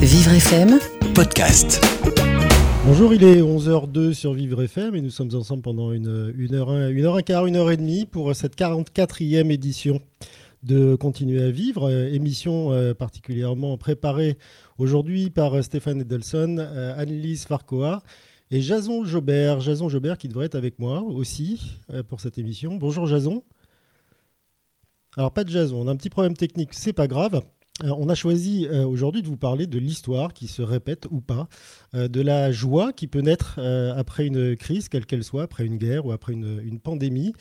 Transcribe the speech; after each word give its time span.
Vivre 0.00 0.32
FM 0.32 0.78
podcast. 1.14 1.78
Bonjour, 2.86 3.12
il 3.12 3.22
est 3.22 3.42
11h02 3.42 4.14
sur 4.14 4.32
Vivre 4.32 4.62
FM 4.62 4.94
et 4.94 5.02
nous 5.02 5.10
sommes 5.10 5.34
ensemble 5.34 5.60
pendant 5.60 5.92
une, 5.92 6.32
une, 6.38 6.54
heure, 6.54 6.74
une 6.74 7.04
heure 7.04 7.18
et 7.18 7.22
quart, 7.22 7.44
une 7.44 7.56
heure 7.56 7.70
et 7.70 7.76
demie 7.76 8.06
pour 8.06 8.34
cette 8.34 8.56
44e 8.56 9.50
édition 9.50 10.00
de 10.62 10.94
Continuer 10.94 11.42
à 11.42 11.50
vivre, 11.50 11.90
euh, 11.90 12.08
émission 12.12 12.72
euh, 12.72 12.94
particulièrement 12.94 13.76
préparée 13.76 14.38
aujourd'hui 14.78 15.28
par 15.28 15.58
euh, 15.58 15.60
Stéphane 15.60 16.00
Edelson, 16.00 16.56
Annelise 16.96 17.44
Farcoa 17.44 18.02
et 18.50 18.62
Jason 18.62 19.04
Jobert. 19.04 19.60
Jason 19.60 19.90
Jobert 19.90 20.16
qui 20.16 20.28
devrait 20.28 20.46
être 20.46 20.54
avec 20.54 20.78
moi 20.78 21.02
aussi 21.02 21.78
pour 22.08 22.22
cette 22.22 22.38
émission. 22.38 22.76
Bonjour 22.76 23.06
Jason. 23.06 23.44
Alors 25.18 25.32
pas 25.32 25.44
de 25.44 25.50
Jason, 25.50 25.76
on 25.76 25.88
a 25.88 25.92
un 25.92 25.96
petit 25.96 26.08
problème 26.08 26.38
technique, 26.38 26.70
c'est 26.72 26.94
pas 26.94 27.06
grave. 27.06 27.42
Euh, 27.84 27.94
on 27.96 28.08
a 28.08 28.14
choisi 28.14 28.66
euh, 28.66 28.84
aujourd'hui 28.86 29.22
de 29.22 29.26
vous 29.26 29.36
parler 29.36 29.66
de 29.66 29.78
l'histoire 29.78 30.32
qui 30.32 30.46
se 30.46 30.62
répète 30.62 31.06
ou 31.10 31.20
pas, 31.20 31.48
euh, 31.94 32.08
de 32.08 32.20
la 32.20 32.52
joie 32.52 32.92
qui 32.92 33.06
peut 33.06 33.20
naître 33.20 33.58
après 33.96 34.26
une 34.26 34.56
crise, 34.56 34.88
quelle 34.88 35.06
qu'elle 35.06 35.24
soit, 35.24 35.44
après 35.44 35.64
une 35.64 35.76
guerre 35.76 36.06
ou 36.06 36.12
après 36.12 36.32
une, 36.32 36.78
pandémie. 36.82 37.32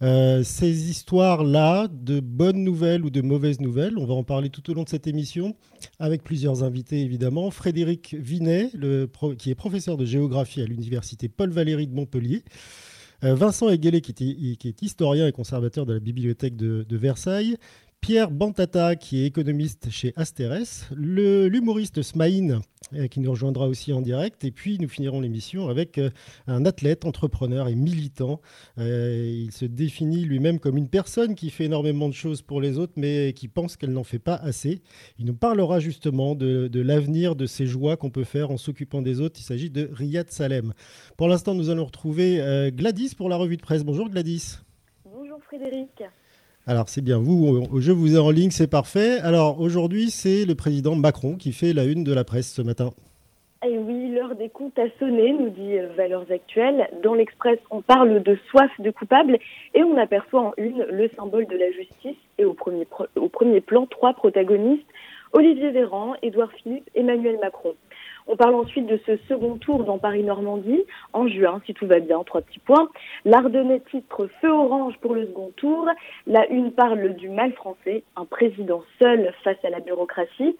ces 0.00 0.90
histoires-là, 0.90 1.88
de 1.88 2.20
bonnes 2.20 2.62
nouvelles 2.62 3.04
ou 3.04 3.10
de 3.10 3.20
mauvaises 3.20 3.60
nouvelles, 3.60 3.98
on 3.98 4.06
va 4.06 4.14
en 4.14 4.24
parler 4.24 4.48
tout 4.48 4.70
au 4.70 4.74
long 4.74 4.84
de 4.84 4.88
cette 4.88 5.06
émission 5.06 5.54
avec 5.98 6.22
plusieurs 6.22 6.62
invités 6.62 7.00
évidemment. 7.02 7.50
Frédéric 7.50 8.14
Vinet, 8.18 8.70
qui 9.38 9.50
est 9.50 9.54
professeur 9.54 9.96
de 9.96 10.04
géographie 10.04 10.62
à 10.62 10.66
l'université 10.66 11.28
Paul 11.28 11.50
Valéry 11.50 11.86
de 11.86 11.94
Montpellier. 11.94 12.42
Vincent 13.22 13.68
Eguelet, 13.68 14.02
qui, 14.02 14.58
est, 14.64 14.82
historien 14.82 15.26
et 15.26 15.32
conservateur 15.32 15.84
de 15.84 15.94
la 15.94 16.00
bibliothèque 16.00 16.56
de 16.56 16.96
Versailles, 16.96 17.56
Pierre 18.00 18.30
Bantata, 18.30 18.94
qui 18.94 19.22
est 19.22 19.26
économiste 19.26 19.90
chez 19.90 20.12
Asterès, 20.14 20.88
l'humoriste 20.94 22.02
Smaïn, 22.02 22.60
euh, 22.94 23.08
qui 23.08 23.18
nous 23.18 23.32
rejoindra 23.32 23.66
aussi 23.66 23.92
en 23.92 24.00
direct, 24.00 24.44
et 24.44 24.52
puis 24.52 24.78
nous 24.78 24.88
finirons 24.88 25.20
l'émission 25.20 25.68
avec 25.68 25.98
euh, 25.98 26.10
un 26.46 26.64
athlète, 26.64 27.04
entrepreneur 27.04 27.66
et 27.66 27.74
militant. 27.74 28.40
Euh, 28.78 29.44
il 29.44 29.50
se 29.50 29.64
définit 29.64 30.24
lui-même 30.24 30.60
comme 30.60 30.76
une 30.76 30.88
personne 30.88 31.34
qui 31.34 31.50
fait 31.50 31.64
énormément 31.64 32.08
de 32.08 32.14
choses 32.14 32.42
pour 32.42 32.60
les 32.60 32.78
autres, 32.78 32.92
mais 32.94 33.32
qui 33.32 33.48
pense 33.48 33.76
qu'elle 33.76 33.92
n'en 33.92 34.04
fait 34.04 34.20
pas 34.20 34.36
assez. 34.36 34.82
Il 35.18 35.26
nous 35.26 35.34
parlera 35.34 35.80
justement 35.80 36.36
de, 36.36 36.68
de 36.68 36.80
l'avenir 36.80 37.34
de 37.34 37.46
ces 37.46 37.66
joies 37.66 37.96
qu'on 37.96 38.10
peut 38.10 38.22
faire 38.22 38.52
en 38.52 38.56
s'occupant 38.56 39.02
des 39.02 39.20
autres. 39.20 39.40
Il 39.40 39.44
s'agit 39.44 39.70
de 39.70 39.90
Riyad 39.92 40.30
Salem. 40.30 40.74
Pour 41.16 41.26
l'instant, 41.26 41.54
nous 41.54 41.70
allons 41.70 41.86
retrouver 41.86 42.70
Gladys 42.72 43.16
pour 43.16 43.28
la 43.28 43.36
revue 43.36 43.56
de 43.56 43.62
presse. 43.62 43.82
Bonjour 43.82 44.08
Gladys. 44.08 44.58
Bonjour 45.04 45.42
Frédéric. 45.42 46.04
Alors 46.68 46.88
c'est 46.88 47.00
bien, 47.00 47.18
vous, 47.18 47.62
je 47.78 47.92
vous 47.92 48.16
ai 48.16 48.18
en 48.18 48.30
ligne, 48.30 48.50
c'est 48.50 48.68
parfait. 48.68 49.20
Alors 49.20 49.60
aujourd'hui, 49.60 50.10
c'est 50.10 50.44
le 50.44 50.56
président 50.56 50.96
Macron 50.96 51.36
qui 51.36 51.52
fait 51.52 51.72
la 51.72 51.84
une 51.84 52.02
de 52.02 52.12
la 52.12 52.24
presse 52.24 52.52
ce 52.52 52.60
matin. 52.60 52.90
Eh 53.64 53.78
oui, 53.78 54.10
l'heure 54.10 54.34
des 54.34 54.48
comptes 54.48 54.76
a 54.76 54.86
sonné, 54.98 55.32
nous 55.32 55.50
dit 55.50 55.78
euh, 55.78 55.88
Valeurs 55.96 56.26
Actuelles. 56.28 56.88
Dans 57.04 57.14
l'Express, 57.14 57.60
on 57.70 57.82
parle 57.82 58.20
de 58.20 58.36
soif 58.50 58.70
de 58.80 58.90
coupable 58.90 59.38
et 59.74 59.84
on 59.84 59.96
aperçoit 59.96 60.40
en 60.40 60.52
une 60.56 60.84
le 60.90 61.08
symbole 61.16 61.46
de 61.46 61.56
la 61.56 61.70
justice 61.70 62.16
et 62.38 62.44
au 62.44 62.52
premier, 62.52 62.86
au 63.14 63.28
premier 63.28 63.60
plan 63.60 63.86
trois 63.86 64.14
protagonistes, 64.14 64.86
Olivier 65.32 65.70
Véran, 65.70 66.14
Édouard 66.22 66.50
Philippe, 66.52 66.90
Emmanuel 66.96 67.38
Macron. 67.40 67.74
On 68.28 68.36
parle 68.36 68.56
ensuite 68.56 68.86
de 68.86 68.98
ce 69.06 69.16
second 69.28 69.56
tour 69.56 69.84
dans 69.84 69.98
Paris-Normandie, 69.98 70.84
en 71.12 71.28
juin, 71.28 71.62
si 71.64 71.74
tout 71.74 71.86
va 71.86 72.00
bien, 72.00 72.22
trois 72.24 72.42
petits 72.42 72.58
points. 72.58 72.88
L'Ardennais 73.24 73.80
titre 73.90 74.28
Feu 74.40 74.50
orange 74.50 74.94
pour 75.00 75.14
le 75.14 75.26
second 75.26 75.52
tour. 75.56 75.88
La 76.26 76.48
une 76.48 76.72
parle 76.72 77.14
du 77.14 77.28
mal 77.28 77.52
français, 77.52 78.02
un 78.16 78.24
président 78.24 78.82
seul 78.98 79.32
face 79.44 79.64
à 79.64 79.70
la 79.70 79.78
bureaucratie. 79.78 80.56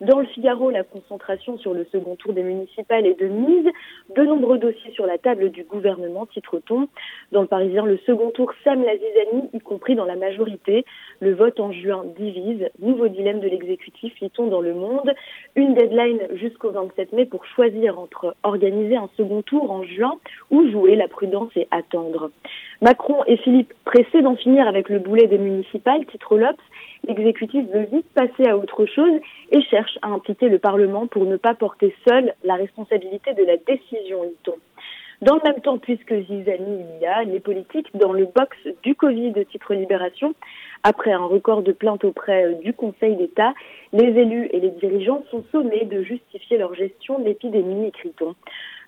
Dans 0.00 0.20
le 0.20 0.26
Figaro, 0.26 0.70
la 0.70 0.84
concentration 0.84 1.56
sur 1.56 1.72
le 1.72 1.86
second 1.90 2.16
tour 2.16 2.34
des 2.34 2.42
municipales 2.42 3.06
est 3.06 3.18
de 3.18 3.28
mise. 3.28 3.66
De 4.14 4.24
nombreux 4.24 4.58
dossiers 4.58 4.92
sur 4.92 5.06
la 5.06 5.16
table 5.16 5.50
du 5.50 5.64
gouvernement, 5.64 6.26
titre-t-on. 6.26 6.88
Dans 7.32 7.40
le 7.40 7.46
Parisien, 7.46 7.86
le 7.86 7.96
second 8.04 8.30
tour 8.30 8.52
sème 8.62 8.84
la 8.84 8.94
zizanie, 8.94 9.48
y 9.54 9.60
compris 9.60 9.94
dans 9.94 10.04
la 10.04 10.16
majorité. 10.16 10.84
Le 11.20 11.32
vote 11.32 11.60
en 11.60 11.72
juin 11.72 12.04
divise. 12.18 12.68
Nouveau 12.78 13.08
dilemme 13.08 13.40
de 13.40 13.48
l'exécutif, 13.48 14.12
lit-on 14.20 14.48
dans 14.48 14.60
le 14.60 14.74
monde. 14.74 15.14
Une 15.54 15.72
deadline 15.72 16.20
jusqu'au 16.34 16.70
27 16.70 17.14
mai 17.14 17.24
pour 17.24 17.46
choisir 17.46 17.98
entre 17.98 18.36
organiser 18.42 18.96
un 18.96 19.08
second 19.16 19.40
tour 19.40 19.70
en 19.70 19.82
juin 19.82 20.18
ou 20.50 20.70
jouer 20.70 20.96
la 20.96 21.08
prudence 21.08 21.52
et 21.56 21.68
attendre. 21.70 22.30
Macron 22.82 23.24
et 23.26 23.38
Philippe 23.38 23.72
pressés 23.86 24.20
d'en 24.20 24.36
finir 24.36 24.68
avec 24.68 24.90
le 24.90 24.98
boulet 24.98 25.26
des 25.26 25.38
municipales, 25.38 26.04
titre 26.04 26.36
l'Obs, 26.36 26.60
l'exécutif 27.06 27.66
veut 27.72 27.86
vite 27.92 28.06
passer 28.14 28.48
à 28.48 28.56
autre 28.56 28.86
chose 28.86 29.20
et 29.50 29.62
cherche 29.62 29.98
à 30.02 30.08
impliquer 30.08 30.48
le 30.48 30.58
Parlement 30.58 31.06
pour 31.06 31.24
ne 31.24 31.36
pas 31.36 31.54
porter 31.54 31.94
seul 32.06 32.34
la 32.44 32.54
responsabilité 32.54 33.34
de 33.34 33.44
la 33.44 33.56
décision, 33.56 34.24
dit-on. 34.24 34.54
Dans 35.22 35.36
le 35.36 35.40
même 35.50 35.62
temps, 35.62 35.78
puisque 35.78 36.12
Zizani 36.12 36.84
il 36.98 37.00
y 37.00 37.06
a, 37.06 37.24
les 37.24 37.40
politiques 37.40 37.88
dans 37.96 38.12
le 38.12 38.26
box 38.26 38.54
du 38.82 38.94
Covid 38.94 39.32
de 39.32 39.44
titre 39.44 39.72
Libération, 39.72 40.34
après 40.82 41.10
un 41.10 41.24
record 41.24 41.62
de 41.62 41.72
plaintes 41.72 42.04
auprès 42.04 42.54
du 42.62 42.74
Conseil 42.74 43.16
d'État, 43.16 43.54
les 43.94 44.08
élus 44.08 44.50
et 44.52 44.60
les 44.60 44.70
dirigeants 44.70 45.24
sont 45.30 45.42
sommés 45.52 45.86
de 45.86 46.02
justifier 46.02 46.58
leur 46.58 46.74
gestion 46.74 47.18
de 47.18 47.24
l'épidémie, 47.24 47.86
écrit-on. 47.86 48.34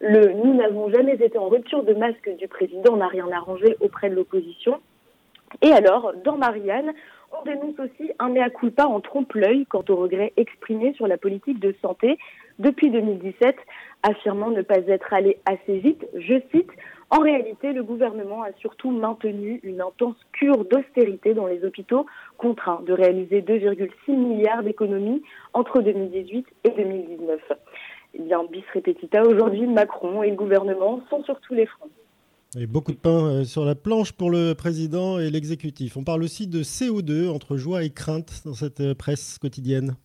Le 0.01 0.35
nous 0.35 0.55
n'avons 0.55 0.91
jamais 0.91 1.15
été 1.15 1.39
en 1.39 1.49
rupture 1.49 1.83
de 1.83 1.95
masque 1.95 2.31
du 2.37 2.47
président 2.47 2.97
n'a 2.97 3.09
rien 3.09 3.31
arrangé 3.33 3.77
auprès 3.81 4.11
de 4.11 4.15
l'opposition. 4.15 4.81
Et 5.62 5.72
alors, 5.72 6.12
dans 6.25 6.36
Marianne, 6.36 6.92
on 7.32 7.44
dénonce 7.44 7.78
aussi 7.78 8.10
un 8.19 8.31
mea 8.31 8.50
culpa 8.50 8.86
en 8.86 9.00
trompe-l'œil 9.00 9.66
quant 9.66 9.84
aux 9.88 9.97
regrets 9.97 10.32
exprimés 10.36 10.94
sur 10.94 11.06
la 11.06 11.19
politique 11.19 11.60
de 11.60 11.75
santé 11.82 12.19
depuis 12.59 12.91
2017, 12.91 13.56
affirmant 14.03 14.50
ne 14.50 14.62
pas 14.62 14.78
être 14.86 15.12
allé 15.12 15.38
assez 15.47 15.78
vite. 15.78 16.06
Je 16.14 16.41
cite, 16.53 16.70
en 17.10 17.20
réalité, 17.20 17.72
le 17.72 17.82
gouvernement 17.82 18.42
a 18.42 18.53
surtout 18.59 18.91
maintenu 18.91 19.60
une 19.62 19.81
intense 19.81 20.16
cure 20.32 20.64
d'austérité 20.64 21.34
dans 21.34 21.47
les 21.47 21.65
hôpitaux, 21.65 22.06
contraints 22.36 22.82
de 22.86 22.92
réaliser 22.92 23.42
2,6 23.42 24.12
milliards 24.12 24.62
d'économies 24.62 25.22
entre 25.54 25.80
2018 25.80 26.47
et 26.65 26.70
2019. 26.70 27.41
Eh 28.15 28.22
bien, 28.22 28.44
bis 28.50 28.65
repetita, 28.75 29.22
aujourd'hui, 29.22 29.66
Macron 29.66 30.22
et 30.22 30.30
le 30.30 30.36
gouvernement 30.36 31.00
sont 31.10 31.22
sur 31.25 31.41
tous 31.41 31.54
les 31.54 31.66
fronts. 31.66 31.91
Beaucoup 32.56 32.92
de 32.92 32.97
pain 32.97 33.26
euh, 33.26 33.44
sur 33.44 33.66
la 33.66 33.75
planche 33.75 34.12
pour 34.12 34.31
le 34.31 34.54
président 34.54 35.19
et 35.19 35.28
l'exécutif. 35.28 35.98
On 35.98 36.04
parle 36.04 36.22
aussi 36.22 36.47
de 36.47 36.62
CO2 36.62 37.28
entre 37.28 37.59
joie 37.59 37.82
et 37.82 37.91
crainte 37.91 38.41
dans 38.47 38.54
cette 38.54 38.81
euh, 38.81 38.94
presse 38.94 39.38
quotidienne. 39.38 39.97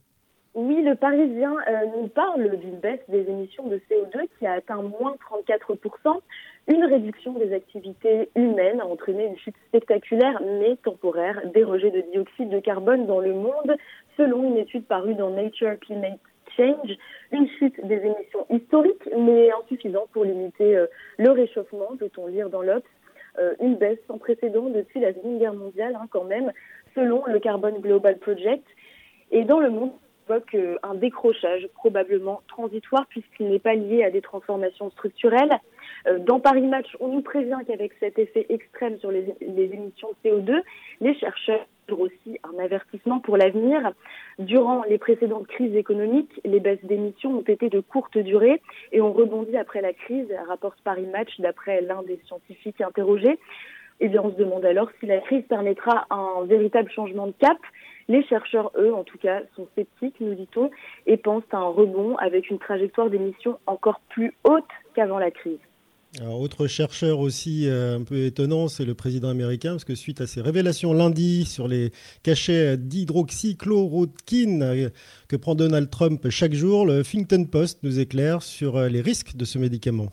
Oui, 0.53 0.81
le 0.83 0.95
Parisien 0.95 1.55
euh, 1.69 1.85
nous 1.95 2.09
parle 2.09 2.57
d'une 2.57 2.79
baisse 2.79 2.99
des 3.07 3.21
émissions 3.29 3.65
de 3.69 3.77
CO2 3.89 4.27
qui 4.37 4.45
a 4.45 4.53
atteint 4.53 4.81
moins 4.81 5.15
34%. 5.31 6.19
Une 6.67 6.83
réduction 6.83 7.31
des 7.39 7.53
activités 7.53 8.29
humaines 8.35 8.81
a 8.81 8.87
entraîné 8.87 9.25
une 9.25 9.37
chute 9.37 9.55
spectaculaire 9.69 10.41
mais 10.59 10.75
temporaire 10.83 11.39
des 11.53 11.63
rejets 11.63 11.91
de 11.91 12.03
dioxyde 12.11 12.49
de 12.49 12.59
carbone 12.59 13.07
dans 13.07 13.21
le 13.21 13.33
monde, 13.33 13.77
selon 14.17 14.43
une 14.49 14.57
étude 14.57 14.83
parue 14.83 15.15
dans 15.15 15.29
Nature 15.29 15.79
Climate 15.79 16.19
Une 16.57 17.47
chute 17.57 17.83
des 17.85 17.95
émissions 17.95 18.45
historiques, 18.49 19.09
mais 19.17 19.49
insuffisante 19.51 20.09
pour 20.11 20.23
limiter 20.23 20.77
euh, 20.77 20.85
le 21.17 21.31
réchauffement, 21.31 21.95
peut-on 21.97 22.27
lire 22.27 22.49
dans 22.49 22.61
l'Obs. 22.61 22.83
Euh, 23.39 23.55
une 23.59 23.75
baisse 23.75 23.97
sans 24.07 24.19
précédent 24.19 24.69
depuis 24.69 24.99
la 24.99 25.13
Seconde 25.13 25.39
Guerre 25.39 25.55
mondiale, 25.55 25.97
hein, 25.99 26.05
quand 26.11 26.25
même, 26.25 26.51
selon 26.93 27.25
le 27.25 27.39
Carbon 27.39 27.79
Global 27.79 28.19
Project. 28.19 28.63
Et 29.31 29.43
dans 29.43 29.59
le 29.59 29.71
monde, 29.71 29.91
on 30.29 30.33
évoque 30.33 30.53
euh, 30.53 30.77
un 30.83 30.93
décrochage 30.93 31.67
probablement 31.73 32.41
transitoire 32.47 33.07
puisqu'il 33.07 33.49
n'est 33.49 33.59
pas 33.59 33.73
lié 33.73 34.03
à 34.03 34.11
des 34.11 34.21
transformations 34.21 34.91
structurelles. 34.91 35.59
dans 36.19 36.39
Paris 36.39 36.67
Match, 36.67 36.95
on 36.99 37.07
nous 37.07 37.21
prévient 37.21 37.59
qu'avec 37.65 37.93
cet 37.99 38.19
effet 38.19 38.45
extrême 38.49 38.99
sur 38.99 39.09
les, 39.09 39.33
les 39.41 39.73
émissions 39.73 40.09
de 40.23 40.29
CO2, 40.29 40.61
les 41.01 41.15
chercheurs 41.15 41.65
aussi 41.91 42.39
un 42.43 42.63
avertissement 42.63 43.19
pour 43.19 43.37
l'avenir. 43.37 43.91
Durant 44.39 44.83
les 44.83 44.97
précédentes 44.97 45.47
crises 45.47 45.75
économiques, 45.75 46.39
les 46.45 46.59
baisses 46.59 46.83
d'émissions 46.83 47.37
ont 47.37 47.41
été 47.41 47.69
de 47.69 47.79
courte 47.79 48.17
durée 48.17 48.61
et 48.91 49.01
ont 49.01 49.13
rebondi 49.13 49.57
après 49.57 49.81
la 49.81 49.93
crise, 49.93 50.27
rapporte 50.47 50.79
Paris 50.83 51.07
Match 51.11 51.39
d'après 51.39 51.81
l'un 51.81 52.03
des 52.03 52.19
scientifiques 52.25 52.81
interrogés. 52.81 53.37
Eh 53.99 54.19
on 54.19 54.31
se 54.31 54.35
demande 54.37 54.65
alors 54.65 54.89
si 54.99 55.05
la 55.05 55.19
crise 55.19 55.43
permettra 55.47 56.05
un 56.09 56.45
véritable 56.45 56.89
changement 56.91 57.27
de 57.27 57.33
cap. 57.39 57.57
Les 58.09 58.23
chercheurs, 58.23 58.71
eux, 58.77 58.93
en 58.93 59.03
tout 59.03 59.17
cas, 59.17 59.41
sont 59.55 59.67
sceptiques, 59.75 60.19
nous 60.19 60.33
dit-on, 60.33 60.71
et 61.05 61.15
pensent 61.15 61.43
à 61.51 61.57
un 61.57 61.69
rebond 61.69 62.15
avec 62.17 62.49
une 62.49 62.59
trajectoire 62.59 63.09
d'émissions 63.09 63.59
encore 63.65 64.01
plus 64.09 64.33
haute 64.43 64.67
qu'avant 64.93 65.19
la 65.19 65.31
crise. 65.31 65.59
Autre 66.21 66.67
chercheur 66.67 67.19
aussi 67.19 67.67
euh, 67.67 67.97
un 67.97 68.03
peu 68.03 68.25
étonnant, 68.25 68.67
c'est 68.67 68.85
le 68.85 68.93
président 68.93 69.29
américain, 69.29 69.71
parce 69.71 69.83
que 69.83 69.95
suite 69.95 70.21
à 70.21 70.27
ses 70.27 70.41
révélations 70.41 70.93
lundi 70.93 71.43
sur 71.43 71.67
les 71.67 71.89
cachets 72.21 72.77
d'hydroxychloroquine 72.77 74.61
euh, 74.61 74.89
que 75.27 75.35
prend 75.35 75.55
Donald 75.55 75.89
Trump 75.89 76.29
chaque 76.29 76.53
jour, 76.53 76.85
le 76.85 76.99
Huffington 76.99 77.45
Post 77.45 77.79
nous 77.81 77.99
éclaire 77.99 78.43
sur 78.43 78.77
euh, 78.77 78.89
les 78.89 79.01
risques 79.01 79.35
de 79.35 79.43
ce 79.43 79.57
médicament. 79.57 80.09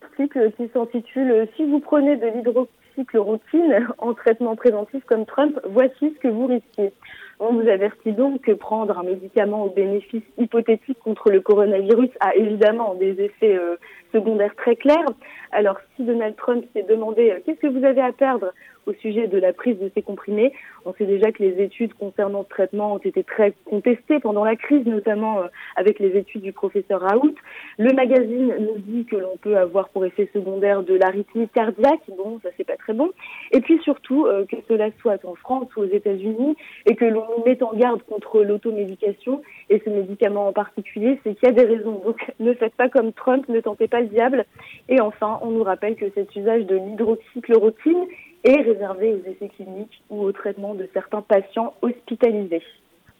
Article 0.00 0.52
qui 0.56 0.68
s'intitule 0.72 1.48
Si 1.56 1.64
vous 1.64 1.80
prenez 1.80 2.16
de 2.16 2.26
l'hydroxychloroquine 2.26 3.88
en 3.98 4.14
traitement 4.14 4.54
préventif 4.54 5.02
comme 5.06 5.26
Trump, 5.26 5.58
voici 5.70 6.14
ce 6.14 6.20
que 6.20 6.28
vous 6.28 6.46
risquez. 6.46 6.92
On 7.40 7.52
vous 7.54 7.68
avertit 7.68 8.12
donc 8.12 8.42
que 8.42 8.52
prendre 8.52 8.98
un 8.98 9.02
médicament 9.02 9.64
au 9.64 9.70
bénéfice 9.70 10.22
hypothétique 10.38 10.98
contre 11.00 11.30
le 11.30 11.40
coronavirus 11.40 12.10
a 12.20 12.34
évidemment 12.36 12.94
des 12.94 13.20
effets 13.20 13.56
euh, 13.56 13.76
secondaires 14.12 14.54
très 14.56 14.76
clairs. 14.76 15.06
Alors 15.50 15.78
si 15.96 16.04
Donald 16.04 16.36
Trump 16.36 16.64
s'est 16.72 16.84
demandé 16.84 17.30
euh, 17.30 17.40
qu'est-ce 17.44 17.60
que 17.60 17.66
vous 17.66 17.84
avez 17.84 18.00
à 18.00 18.12
perdre 18.12 18.52
au 18.86 18.92
sujet 18.94 19.28
de 19.28 19.38
la 19.38 19.52
prise 19.52 19.78
de 19.78 19.90
ces 19.94 20.02
comprimés. 20.02 20.52
On 20.84 20.94
sait 20.94 21.06
déjà 21.06 21.32
que 21.32 21.42
les 21.42 21.62
études 21.62 21.94
concernant 21.94 22.44
ce 22.44 22.48
traitement 22.48 22.94
ont 22.94 22.98
été 22.98 23.24
très 23.24 23.54
contestées 23.64 24.20
pendant 24.20 24.44
la 24.44 24.56
crise, 24.56 24.84
notamment 24.86 25.40
euh, 25.40 25.46
avec 25.76 25.98
les 25.98 26.16
études 26.16 26.42
du 26.42 26.52
professeur 26.52 27.00
Raoult. 27.00 27.34
Le 27.78 27.92
magazine 27.92 28.54
nous 28.58 28.78
dit 28.78 29.04
que 29.04 29.16
l'on 29.16 29.36
peut 29.36 29.56
avoir 29.56 29.88
pour 29.88 30.04
effet 30.04 30.28
secondaire 30.32 30.82
de 30.82 30.94
l'arythmie 30.94 31.48
cardiaque. 31.48 32.02
Bon, 32.16 32.40
ça 32.42 32.50
c'est 32.56 32.64
pas 32.64 32.76
très 32.76 32.92
bon. 32.92 33.10
Et 33.52 33.60
puis 33.60 33.78
surtout 33.82 34.26
euh, 34.26 34.44
que 34.44 34.56
cela 34.68 34.88
soit 35.00 35.24
en 35.24 35.34
France 35.34 35.68
ou 35.76 35.80
aux 35.80 35.88
États-Unis 35.90 36.56
et 36.86 36.94
que 36.94 37.04
l'on 37.04 37.24
nous 37.36 37.44
mette 37.44 37.62
en 37.62 37.72
garde 37.74 38.02
contre 38.02 38.42
l'automédication 38.42 39.42
et 39.70 39.80
ce 39.84 39.90
médicament 39.90 40.48
en 40.48 40.52
particulier, 40.52 41.18
c'est 41.24 41.34
qu'il 41.34 41.48
y 41.48 41.52
a 41.52 41.54
des 41.54 41.64
raisons. 41.64 42.00
Donc 42.04 42.24
ne 42.40 42.52
faites 42.54 42.74
pas 42.74 42.88
comme 42.88 43.12
Trump, 43.12 43.48
ne 43.48 43.60
tentez 43.60 43.88
pas 43.88 44.00
le 44.00 44.08
diable. 44.08 44.44
Et 44.88 45.00
enfin, 45.00 45.38
on 45.42 45.50
nous 45.50 45.62
rappelle 45.62 45.96
que 45.96 46.06
cet 46.14 46.34
usage 46.36 46.66
de 46.66 46.76
l'hydroxychloroquine 46.76 48.06
est 48.44 48.60
réservé 48.60 49.14
aux 49.14 49.30
essais 49.30 49.48
cliniques 49.56 50.02
ou 50.10 50.22
au 50.22 50.32
traitement 50.32 50.74
de 50.74 50.88
certains 50.92 51.22
patients 51.22 51.74
hospitalisés. 51.82 52.62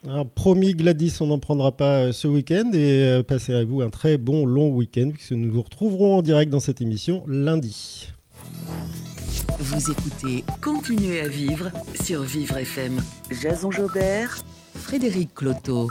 Alors, 0.07 0.27
promis 0.27 0.75
Gladys, 0.75 1.17
on 1.19 1.27
n'en 1.27 1.39
prendra 1.39 1.71
pas 1.71 2.03
euh, 2.03 2.11
ce 2.11 2.27
week-end 2.27 2.69
et 2.73 3.03
euh, 3.03 3.23
passez 3.23 3.55
à 3.55 3.65
vous 3.65 3.81
un 3.81 3.89
très 3.89 4.17
bon 4.17 4.45
long 4.45 4.69
week-end 4.69 5.09
puisque 5.11 5.31
nous 5.31 5.51
vous 5.51 5.63
retrouverons 5.63 6.17
en 6.17 6.21
direct 6.21 6.51
dans 6.51 6.59
cette 6.59 6.79
émission 6.79 7.23
lundi. 7.27 8.09
Vous 9.57 9.91
écoutez 9.91 10.43
Continuez 10.61 11.21
à 11.21 11.27
vivre 11.27 11.71
sur 12.03 12.21
Vivre 12.21 12.57
FM. 12.57 12.99
Jason 13.41 13.71
Jobert, 13.71 14.37
Frédéric 14.75 15.33
Cloteau. 15.33 15.87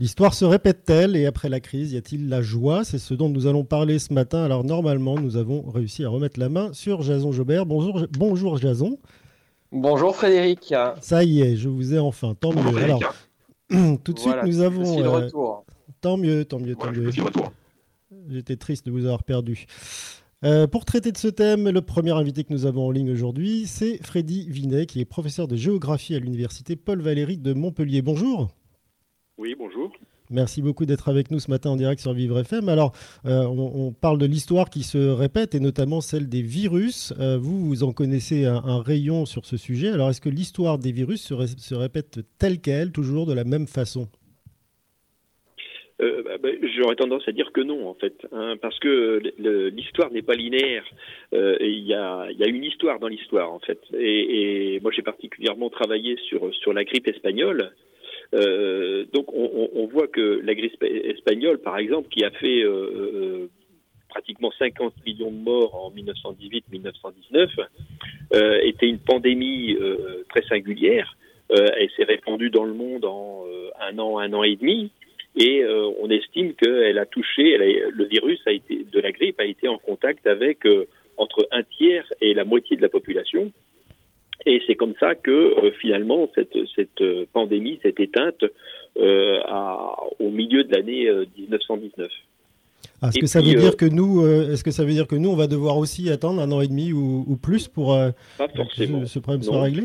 L'histoire 0.00 0.32
se 0.32 0.44
répète-t-elle 0.44 1.16
et 1.16 1.26
après 1.26 1.48
la 1.48 1.58
crise, 1.58 1.92
y 1.92 1.96
a-t-il 1.96 2.28
la 2.28 2.40
joie? 2.40 2.84
C'est 2.84 2.98
ce 2.98 3.14
dont 3.14 3.28
nous 3.28 3.48
allons 3.48 3.64
parler 3.64 3.98
ce 3.98 4.14
matin. 4.14 4.44
Alors 4.44 4.62
normalement, 4.62 5.16
nous 5.16 5.36
avons 5.36 5.68
réussi 5.68 6.04
à 6.04 6.08
remettre 6.08 6.38
la 6.38 6.48
main 6.48 6.72
sur 6.72 7.02
Jason 7.02 7.32
Jobert. 7.32 7.66
Bonjour, 7.66 8.06
bonjour 8.16 8.58
Jason. 8.58 8.96
Bonjour 9.72 10.14
Frédéric. 10.14 10.72
Ça 11.00 11.24
y 11.24 11.40
est, 11.40 11.56
je 11.56 11.68
vous 11.68 11.94
ai 11.94 11.98
enfin. 11.98 12.36
Tant 12.38 12.52
mieux. 12.52 12.78
Alors, 12.80 13.02
tout 14.04 14.12
de 14.12 14.18
suite, 14.20 14.36
nous 14.44 14.60
avons. 14.60 15.02
Euh, 15.02 15.10
retour. 15.10 15.64
Tant 16.00 16.16
mieux, 16.16 16.44
tant 16.44 16.60
mieux, 16.60 16.76
tant 16.76 16.92
mieux. 16.92 17.10
J'étais 18.28 18.56
triste 18.56 18.86
de 18.86 18.92
vous 18.92 19.04
avoir 19.04 19.24
perdu. 19.24 19.66
Euh, 20.44 20.68
pour 20.68 20.84
traiter 20.84 21.10
de 21.10 21.18
ce 21.18 21.26
thème, 21.26 21.68
le 21.68 21.82
premier 21.82 22.12
invité 22.12 22.44
que 22.44 22.52
nous 22.52 22.66
avons 22.66 22.86
en 22.86 22.92
ligne 22.92 23.10
aujourd'hui, 23.10 23.66
c'est 23.66 23.98
Freddy 24.04 24.48
Vinet, 24.48 24.86
qui 24.86 25.00
est 25.00 25.04
professeur 25.04 25.48
de 25.48 25.56
géographie 25.56 26.14
à 26.14 26.20
l'université 26.20 26.76
Paul 26.76 27.02
Valéry 27.02 27.36
de 27.36 27.52
Montpellier. 27.52 28.00
Bonjour. 28.00 28.48
Oui, 29.38 29.54
bonjour. 29.56 29.92
Merci 30.30 30.62
beaucoup 30.62 30.84
d'être 30.84 31.08
avec 31.08 31.30
nous 31.30 31.38
ce 31.38 31.48
matin 31.48 31.70
en 31.70 31.76
direct 31.76 32.00
sur 32.00 32.12
Vivre 32.12 32.40
FM. 32.40 32.68
Alors, 32.68 32.92
euh, 33.24 33.44
on, 33.46 33.92
parle 33.92 34.18
de 34.18 34.26
l'histoire 34.26 34.68
qui 34.68 34.82
se 34.82 34.98
répète 34.98 35.54
et 35.54 35.60
notamment 35.60 36.00
celle 36.00 36.28
des 36.28 36.42
virus. 36.42 37.14
Euh, 37.20 37.38
vous, 37.40 37.68
vous 37.68 37.84
en 37.84 37.92
connaissez 37.92 38.46
un, 38.46 38.82
rayon 38.82 39.26
sur 39.26 39.46
ce 39.46 39.56
sujet. 39.56 39.90
Alors, 39.90 40.10
est-ce 40.10 40.20
que 40.20 40.28
l'histoire 40.28 40.76
des 40.76 40.90
virus 40.90 41.22
se, 41.22 41.74
répète 41.74 42.18
telle 42.40 42.60
qu'elle, 42.60 42.90
toujours 42.90 43.26
de 43.26 43.32
la 43.32 43.44
même 43.44 43.68
façon? 43.68 44.08
Euh, 46.02 46.22
bah, 46.24 46.36
bah, 46.42 46.48
J'aurais 46.76 46.96
tendance 46.96 47.26
à 47.28 47.32
dire 47.32 47.52
que 47.52 47.60
non, 47.60 47.88
en 47.88 47.94
fait, 47.94 48.26
hein, 48.32 48.56
parce 48.60 48.78
que 48.80 49.22
l'histoire 49.70 50.10
n'est 50.10 50.22
pas 50.22 50.34
linéaire. 50.34 50.84
Il 51.32 51.86
y, 51.86 51.94
a, 51.94 52.28
une 52.44 52.64
histoire 52.64 52.98
dans 52.98 53.08
l'histoire, 53.08 53.52
en 53.52 53.60
fait. 53.60 53.78
Et, 53.96 54.74
et 54.74 54.80
moi, 54.80 54.90
j'ai 54.90 55.02
particulièrement 55.02 55.70
travaillé 55.70 56.16
sur, 56.28 56.52
sur 56.56 56.72
la 56.72 56.82
grippe 56.82 57.06
espagnole. 57.06 57.72
Euh, 58.34 59.06
donc 59.12 59.32
on, 59.32 59.86
voit 59.86 60.06
que 60.06 60.40
la 60.44 60.54
grippe 60.54 60.82
espagnole, 60.82 61.58
par 61.58 61.78
exemple, 61.78 62.08
qui 62.08 62.24
a 62.24 62.30
fait 62.30 62.62
euh, 62.62 62.90
euh 62.94 63.48
pratiquement 64.08 64.50
50 64.58 64.94
millions 65.04 65.30
de 65.30 65.36
morts 65.36 65.74
en 65.74 65.90
1918-1919, 65.90 67.48
euh, 68.32 68.58
était 68.62 68.88
une 68.88 68.98
pandémie 68.98 69.76
très 70.30 70.42
singulière. 70.48 71.14
elle 71.50 71.90
s'est 71.94 72.04
répandue 72.04 72.48
dans 72.48 72.64
le 72.64 72.72
monde 72.72 73.04
en 73.04 73.44
un 73.80 73.98
an, 73.98 74.18
un 74.18 74.32
an 74.32 74.42
et 74.42 74.56
demi. 74.56 74.90
Et 75.36 75.62
on 76.00 76.08
estime 76.08 76.54
qu'elle 76.54 76.98
a 76.98 77.04
touché, 77.04 77.52
elle 77.52 77.62
a, 77.62 77.90
le 77.90 78.04
virus 78.06 78.40
a 78.46 78.52
été, 78.52 78.86
de 78.90 78.98
la 78.98 79.12
grippe 79.12 79.38
a 79.40 79.44
été 79.44 79.68
en 79.68 79.76
contact 79.76 80.26
avec 80.26 80.66
entre 81.18 81.46
un 81.52 81.62
tiers 81.62 82.10
et 82.22 82.32
la 82.32 82.46
moitié 82.46 82.78
de 82.78 82.82
la 82.82 82.88
population. 82.88 83.52
Et 84.48 84.62
c'est 84.66 84.76
comme 84.76 84.94
ça 84.98 85.14
que 85.14 85.30
euh, 85.30 85.70
finalement 85.78 86.26
cette, 86.34 86.56
cette 86.74 87.02
euh, 87.02 87.26
pandémie 87.34 87.78
s'est 87.82 87.94
éteinte 87.98 88.42
euh, 88.96 89.40
à, 89.44 89.94
au 90.18 90.30
milieu 90.30 90.64
de 90.64 90.74
l'année 90.74 91.06
1919. 91.36 92.08
Ah, 93.02 93.08
est-ce 93.08 93.18
que 93.18 93.26
ça 93.26 93.42
veut 93.42 93.54
dire 93.54 93.76
que 93.76 93.84
nous, 93.84 94.26
est-ce 94.26 94.64
que 94.64 94.70
ça 94.70 94.84
veut 94.84 94.92
dire 94.92 95.06
que 95.06 95.16
nous, 95.16 95.28
on 95.28 95.36
va 95.36 95.48
devoir 95.48 95.76
aussi 95.76 96.10
attendre 96.10 96.40
un 96.40 96.50
an 96.50 96.62
et 96.62 96.66
demi 96.66 96.92
ou, 96.92 97.36
plus 97.40 97.68
pour 97.68 97.94
que 97.94 99.06
ce, 99.06 99.18
problème 99.18 99.42
soit 99.42 99.62
réglé? 99.62 99.84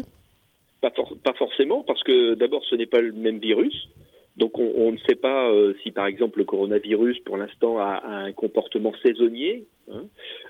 Pas, 0.82 0.90
pas, 0.90 1.34
forcément, 1.34 1.84
parce 1.84 2.02
que 2.04 2.34
d'abord, 2.36 2.64
ce 2.70 2.76
n'est 2.76 2.88
pas 2.88 3.02
le 3.02 3.12
même 3.12 3.40
virus. 3.40 3.90
Donc 4.36 4.58
on, 4.58 4.92
ne 4.92 4.98
sait 5.08 5.16
pas 5.16 5.52
euh, 5.52 5.76
si 5.84 5.92
par 5.92 6.08
exemple 6.08 6.40
le 6.40 6.46
coronavirus 6.46 7.20
pour 7.20 7.38
l'instant 7.38 7.78
a, 7.78 8.02
un 8.04 8.32
comportement 8.32 8.94
saisonnier. 9.04 9.66
Hein. 9.92 10.06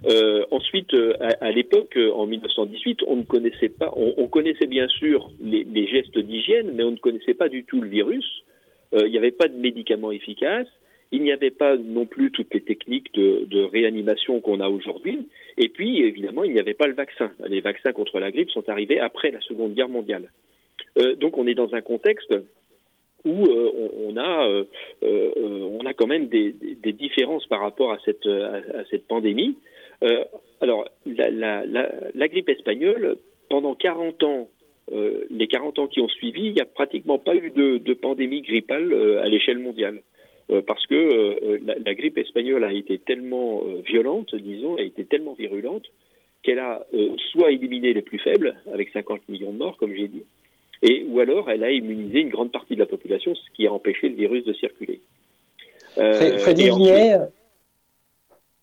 Euh, 0.06 0.46
ensuite, 0.52 0.94
euh, 0.94 1.14
à, 1.20 1.52
l'époque, 1.52 1.98
en 1.98 2.26
1918, 2.26 3.02
on 3.08 3.18
ne 3.18 3.24
connaissait 3.24 3.70
pas, 3.70 3.92
on, 3.96 4.14
on 4.18 4.28
connaissait 4.28 4.68
bien 4.68 4.88
sûr 4.88 5.30
les, 5.42 5.66
les 5.66 5.88
gestes 5.88 6.18
d'hygiène, 6.18 6.72
mais 6.74 6.84
on 6.84 6.92
ne 6.92 6.98
connaissait 6.98 7.34
pas 7.34 7.50
du 7.50 7.66
tout 7.66 7.82
le 7.82 7.90
virus. 7.90 8.44
Il 8.96 9.10
n'y 9.10 9.18
avait 9.18 9.32
pas 9.32 9.48
de 9.48 9.58
médicaments 9.58 10.12
efficaces. 10.12 10.68
Il 11.12 11.24
n'y 11.24 11.32
avait 11.32 11.50
pas 11.50 11.78
non 11.78 12.06
plus 12.06 12.30
toutes 12.30 12.54
les 12.54 12.62
techniques 12.62 13.12
de, 13.16 13.44
de 13.50 13.64
réanimation 13.64 14.40
qu'on 14.40 14.60
a 14.60 14.70
aujourd'hui. 14.70 15.28
Et 15.58 15.70
puis, 15.70 16.04
évidemment, 16.04 16.44
il 16.44 16.54
n'y 16.54 16.60
avait 16.60 16.76
pas 16.76 16.86
le 16.86 16.94
vaccin. 16.94 17.32
Les 17.48 17.60
vaccins 17.60 17.92
contre 17.92 18.20
la 18.20 18.30
grippe 18.30 18.52
sont 18.52 18.70
arrivés 18.70 19.00
après 19.00 19.32
la 19.32 19.42
Seconde 19.42 19.74
Guerre 19.74 19.90
mondiale. 19.90 20.30
donc, 21.20 21.40
on 21.40 21.48
est 21.48 21.56
dans 21.56 21.74
un 21.74 21.82
contexte 21.82 22.36
où 23.26 23.46
euh, 23.46 23.90
on, 24.08 24.18
a 24.18 24.48
euh, 24.48 24.64
euh, 25.04 25.32
on 25.80 25.86
a 25.86 25.94
quand 25.94 26.08
même 26.08 26.28
des, 26.28 26.54
différences 26.94 27.46
par 27.48 27.62
rapport 27.62 27.92
à 27.92 27.98
cette 28.06 29.08
pandémie. 29.08 29.58
alors 30.62 30.88
la, 31.06 32.28
grippe 32.28 32.50
espagnole 32.50 33.18
pendant 33.50 33.76
40 33.76 34.24
ans 34.24 34.50
les 34.92 35.48
40 35.48 35.80
ans 35.80 35.88
qui 35.88 36.02
ont 36.02 36.10
suivi, 36.10 36.48
il 36.48 36.54
n'y 36.54 36.62
a 36.62 36.66
pratiquement 36.66 37.18
pas 37.18 37.36
eu 37.36 37.52
de, 37.52 37.94
pandémie 37.94 38.42
grippale 38.42 38.94
à 39.24 39.28
l'échelle 39.28 39.60
mondiale. 39.60 40.02
parce 40.68 40.86
que 40.88 41.60
la, 41.66 41.76
la, 41.76 41.94
grippe 41.94 42.18
espagnole 42.18 42.66
a 42.66 42.74
été 42.74 43.00
tellement 43.00 43.64
violente, 43.86 44.36
disons, 44.36 44.76
a 44.76 44.82
été 44.82 45.06
tellement 45.06 45.34
virulente, 45.34 45.86
qu'elle 46.44 46.60
a 46.60 46.86
soit 47.32 47.52
éliminé 47.52 47.94
les 47.94 48.02
plus 48.02 48.20
faibles, 48.20 48.56
avec 48.74 48.90
50 48.90 49.30
millions 49.30 49.54
de 49.54 49.58
morts, 49.58 49.78
comme 49.78 49.94
j'ai 49.94 50.10
dit, 50.10 50.24
et 50.84 51.06
ou 51.10 51.20
alors 51.20 51.50
elle 51.50 51.64
a 51.64 51.72
immunisé 51.72 52.20
une 52.20 52.30
grande 52.30 52.52
partie 52.52 52.76
de 52.76 52.80
la 52.80 52.86
population, 52.86 53.34
ce 53.34 53.42
qui 53.56 53.66
a 53.66 53.74
empêché 53.74 54.10
le 54.10 54.16
virus 54.16 54.46
de 54.46 54.54
circuler. 54.54 55.02
Euh, 55.98 56.38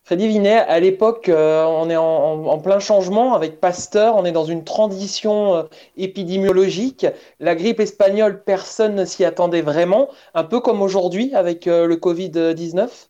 Freddy 0.03 0.27
Vinet, 0.27 0.57
à 0.57 0.81
l'époque, 0.81 1.29
euh, 1.29 1.65
on 1.65 1.89
est 1.89 1.97
en, 1.97 2.59
plein 2.59 2.81
changement 2.81 3.35
avec 3.35 3.61
Pasteur, 3.61 4.17
on 4.17 4.25
est 4.25 4.33
dans 4.33 4.45
une 4.45 4.65
transition 4.65 5.55
euh, 5.55 5.63
épidémiologique. 5.97 7.07
La 7.39 7.55
grippe 7.55 7.81
espagnole, 7.81 8.43
personne 8.43 8.97
ne 8.97 9.05
s'y 9.05 9.25
attendait 9.25 9.63
vraiment, 9.63 10.09
un 10.35 10.43
peu 10.45 10.61
comme 10.61 10.83
aujourd'hui 10.83 11.33
avec 11.35 11.67
le 11.67 11.95
Covid-19 11.95 13.09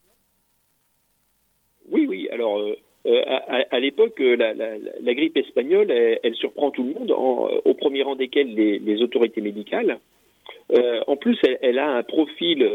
Oui, 1.91 2.07
oui. 2.07 2.29
Alors, 2.31 2.61
euh, 3.07 3.23
à, 3.71 3.81
l'époque, 3.81 4.21
euh, 4.21 4.37
la, 4.37 5.15
grippe 5.15 5.37
espagnole, 5.37 5.91
elle, 5.91 6.35
surprend 6.35 6.71
tout 6.71 6.83
le 6.83 6.93
monde, 6.93 7.11
au 7.11 7.75
premier 7.75 8.03
rang 8.03 8.15
desquels 8.15 8.55
les, 8.55 9.03
autorités 9.03 9.41
médicales. 9.41 9.99
Euh, 10.73 11.01
en 11.07 11.17
plus, 11.17 11.39
elle, 11.63 11.79
a 11.79 11.89
un 11.97 12.03
profil, 12.03 12.69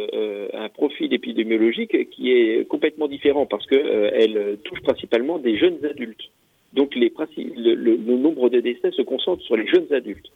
un 0.53 0.69
profil 0.69 1.13
épidémiologique 1.13 2.09
qui 2.09 2.31
est 2.31 2.67
complètement 2.67 3.07
différent 3.07 3.45
parce 3.45 3.65
que 3.67 3.75
euh, 3.75 4.09
elle 4.13 4.57
touche 4.63 4.81
principalement 4.81 5.37
des 5.37 5.57
jeunes 5.57 5.79
adultes. 5.85 6.31
Donc, 6.73 6.95
le, 6.95 8.17
nombre 8.17 8.49
de 8.49 8.59
décès 8.59 8.91
se 8.91 9.01
concentre 9.03 9.43
sur 9.43 9.55
les 9.55 9.67
jeunes 9.67 9.87
adultes, 9.91 10.29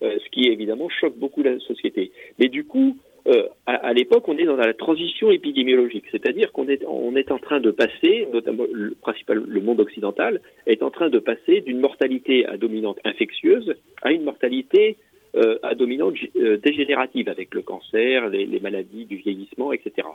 ce 0.00 0.28
qui 0.30 0.48
évidemment 0.48 0.88
choque 0.88 1.16
beaucoup 1.16 1.42
la 1.42 1.60
société. 1.60 2.10
Mais 2.38 2.48
du 2.48 2.64
coup, 2.64 2.96
euh, 3.26 3.46
à, 3.66 3.74
à 3.74 3.92
l'époque, 3.92 4.28
on 4.28 4.36
est 4.36 4.44
dans 4.44 4.56
la 4.56 4.74
transition 4.74 5.30
épidémiologique, 5.30 6.04
c'est-à-dire 6.10 6.52
qu'on 6.52 6.68
est, 6.68 6.84
on 6.86 7.16
est 7.16 7.30
en 7.30 7.38
train 7.38 7.60
de 7.60 7.70
passer, 7.70 8.28
notamment 8.32 8.64
le 8.70 8.94
principal, 9.00 9.42
le 9.46 9.60
monde 9.60 9.80
occidental, 9.80 10.40
est 10.66 10.82
en 10.82 10.90
train 10.90 11.08
de 11.08 11.18
passer 11.18 11.62
d'une 11.62 11.80
mortalité 11.80 12.46
à 12.46 12.56
dominante 12.56 12.98
infectieuse 13.04 13.74
à 14.02 14.12
une 14.12 14.24
mortalité 14.24 14.98
euh, 15.36 15.58
à 15.62 15.74
dominante 15.74 16.14
euh, 16.36 16.58
dégénérative, 16.58 17.28
avec 17.28 17.54
le 17.54 17.62
cancer, 17.62 18.28
les, 18.28 18.46
les, 18.46 18.60
maladies 18.60 19.04
du 19.04 19.16
vieillissement, 19.16 19.72
etc. 19.72 20.06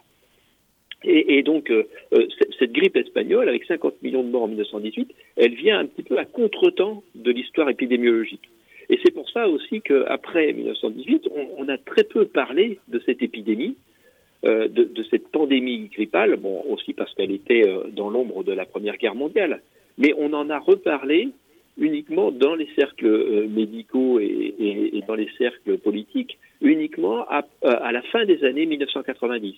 Et, 1.04 1.38
et 1.38 1.44
donc, 1.44 1.72
euh, 1.72 1.88
euh, 2.14 2.28
cette 2.58 2.72
grippe 2.72 2.98
espagnole, 2.98 3.48
avec 3.50 3.66
50 3.66 4.02
millions 4.02 4.24
de 4.24 4.30
morts 4.30 4.44
en 4.44 4.48
1918, 4.48 5.14
elle 5.38 5.56
vient 5.56 5.80
un 5.80 5.86
petit 5.86 6.04
peu 6.04 6.18
à 6.18 6.26
contretemps 6.26 7.04
de 7.16 7.32
l'histoire 7.32 7.70
épidémiologique. 7.70 8.50
Et 8.90 9.00
c'est 9.04 9.12
pour 9.12 9.30
ça 9.30 9.48
aussi 9.48 9.82
qu'après 9.82 10.52
1918, 10.52 11.30
on, 11.58 11.70
a 11.70 11.78
très 11.78 12.04
peu 12.04 12.26
parlé 12.26 12.80
de 12.88 13.00
cette 13.06 13.22
épidémie, 13.22 13.76
euh, 14.46 14.68
de, 14.68 15.04
cette 15.12 15.28
pandémie 15.28 15.90
grippale, 15.94 16.38
bon, 16.38 16.64
aussi 16.70 16.94
parce 16.94 17.14
qu'elle 17.14 17.32
était 17.32 17.68
euh, 17.68 17.84
dans 17.92 18.10
l'ombre 18.10 18.44
de 18.44 18.52
la 18.52 18.66
Première 18.66 18.98
Guerre 18.98 19.16
mondiale, 19.16 19.62
mais 19.98 20.14
on 20.18 20.34
en 20.34 20.50
a 20.50 20.58
reparlé 20.58 21.30
uniquement 21.78 22.32
dans 22.32 22.56
les 22.56 22.68
cercles 22.76 23.06
euh, 23.06 23.48
médicaux 23.48 24.20
et, 24.20 25.04
dans 25.08 25.16
les 25.16 25.30
cercles 25.38 25.78
politiques, 25.78 26.40
uniquement 26.62 27.26
à, 27.30 27.46
la 27.92 28.02
fin 28.02 28.26
des 28.26 28.44
années 28.44 28.66
1990, 28.66 29.56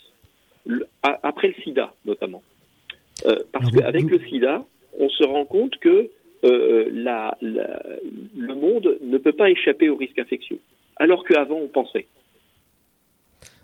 après 1.01 1.47
le 1.47 1.53
sida 1.63 1.93
notamment. 2.05 2.43
parce 3.51 3.71
qu'avec 3.71 4.03
le 4.03 4.19
sida, 4.27 4.63
on 4.99 5.09
se 5.09 5.23
rend 5.23 5.45
compte 5.45 5.77
que 5.77 6.09
euh, 6.43 6.89
la, 6.91 7.37
le 7.41 8.55
monde 8.55 8.97
ne 9.01 9.17
peut 9.17 9.31
pas 9.31 9.49
échapper 9.49 9.89
au 9.89 9.95
risque 9.95 10.19
infectieux, 10.19 10.59
alors 10.97 11.23
qu'avant 11.23 11.57
on 11.57 11.67
pensait. 11.67 12.07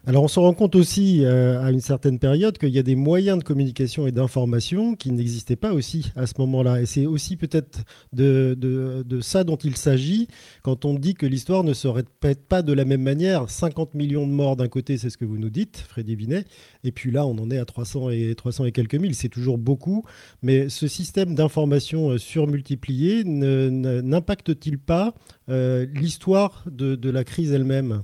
Alors 0.08 0.24
on 0.24 0.30
se 0.30 0.40
rend 0.40 0.54
compte 0.54 0.76
aussi 0.76 1.26
euh, 1.26 1.62
à 1.62 1.70
une 1.70 1.82
certaine 1.82 2.18
période 2.18 2.58
qu'il 2.58 2.70
y 2.70 2.80
a 2.80 2.82
des 2.82 2.96
moyens 2.96 3.40
de 3.40 3.44
communication 3.44 4.08
et 4.08 4.14
d'information 4.14 4.96
qui 4.96 5.12
n'existaient 5.12 5.58
pas 5.58 5.74
aussi 5.74 6.14
à 6.16 6.26
ce 6.28 6.36
moment-là. 6.38 6.80
Et 6.80 6.86
c'est 6.86 7.06
aussi 7.06 7.36
peut-être 7.36 7.84
de, 8.14 9.04
ça 9.20 9.44
dont 9.44 9.58
il 9.58 9.76
s'agit 9.76 10.30
quand 10.64 10.86
on 10.86 10.94
dit 10.94 11.14
que 11.14 11.26
l'histoire 11.26 11.66
ne 11.66 11.74
se 11.74 11.90
répète 11.90 12.48
pas 12.48 12.62
de 12.62 12.72
la 12.72 12.86
même 12.86 13.02
manière. 13.02 13.50
50 13.50 13.96
millions 13.96 14.26
de 14.26 14.32
morts 14.32 14.56
d'un 14.56 14.70
côté, 14.70 14.98
c'est 14.98 15.10
ce 15.10 15.18
que 15.18 15.26
vous 15.26 15.38
nous 15.38 15.50
dites, 15.50 15.84
Freddy 15.90 16.16
Binet, 16.16 16.46
et 16.86 16.94
puis 16.94 17.12
là 17.12 17.26
on 17.26 17.38
en 17.38 17.52
est 17.52 17.58
à 17.58 17.66
300 17.66 18.10
et, 18.12 18.34
300 18.34 18.64
et 18.64 18.72
quelques 18.72 18.96
mille, 18.96 19.14
c'est 19.14 19.28
toujours 19.28 19.58
beaucoup. 19.58 20.06
Mais 20.42 20.70
ce 20.70 20.88
système 20.88 21.36
d'information 21.36 22.12
euh, 22.12 22.18
surmultiplié 22.18 23.26
n'impacte-t-il 23.26 24.80
pas 24.80 25.14
euh, 25.50 25.86
l'histoire 25.94 26.64
de 26.72 27.10
la 27.10 27.26
crise 27.26 27.52
elle-même? 27.52 28.04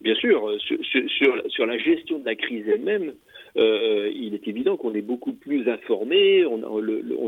Bien 0.00 0.14
sûr, 0.14 0.48
euh, 0.48 0.56
sur, 0.58 1.66
la 1.66 1.76
gestion 1.76 2.18
de 2.20 2.24
la 2.24 2.34
crise 2.34 2.66
elle-même, 2.66 3.12
euh, 3.58 4.10
il 4.14 4.32
est 4.32 4.48
évident 4.48 4.78
qu'on 4.78 4.94
est 4.94 5.02
beaucoup 5.02 5.34
plus 5.34 5.68
informé. 5.68 6.46
On 6.46 6.62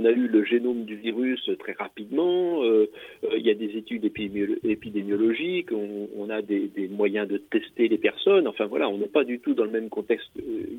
a, 0.05 0.11
eu 0.11 0.27
le 0.29 0.45
génome 0.45 0.85
du 0.85 0.97
virus 0.97 1.51
très 1.59 1.73
rapidement. 1.73 2.65
Euh, 2.65 2.87
il 3.37 3.45
y 3.45 3.51
a 3.51 3.55
des 3.55 3.77
études 3.77 4.07
épidémiologiques. 4.07 5.71
On, 5.73 6.31
a 6.31 6.41
des, 6.41 6.69
des, 6.69 6.89
moyens 6.89 7.29
de 7.29 7.37
tester 7.37 7.89
les 7.89 7.99
personnes. 7.99 8.49
Enfin 8.49 8.65
voilà, 8.65 8.89
on 8.89 8.97
n'est 8.97 9.07
pas 9.07 9.25
du 9.25 9.39
tout 9.41 9.53
dans 9.53 9.65
le 9.65 9.71
même 9.71 9.91
contexte 9.91 10.31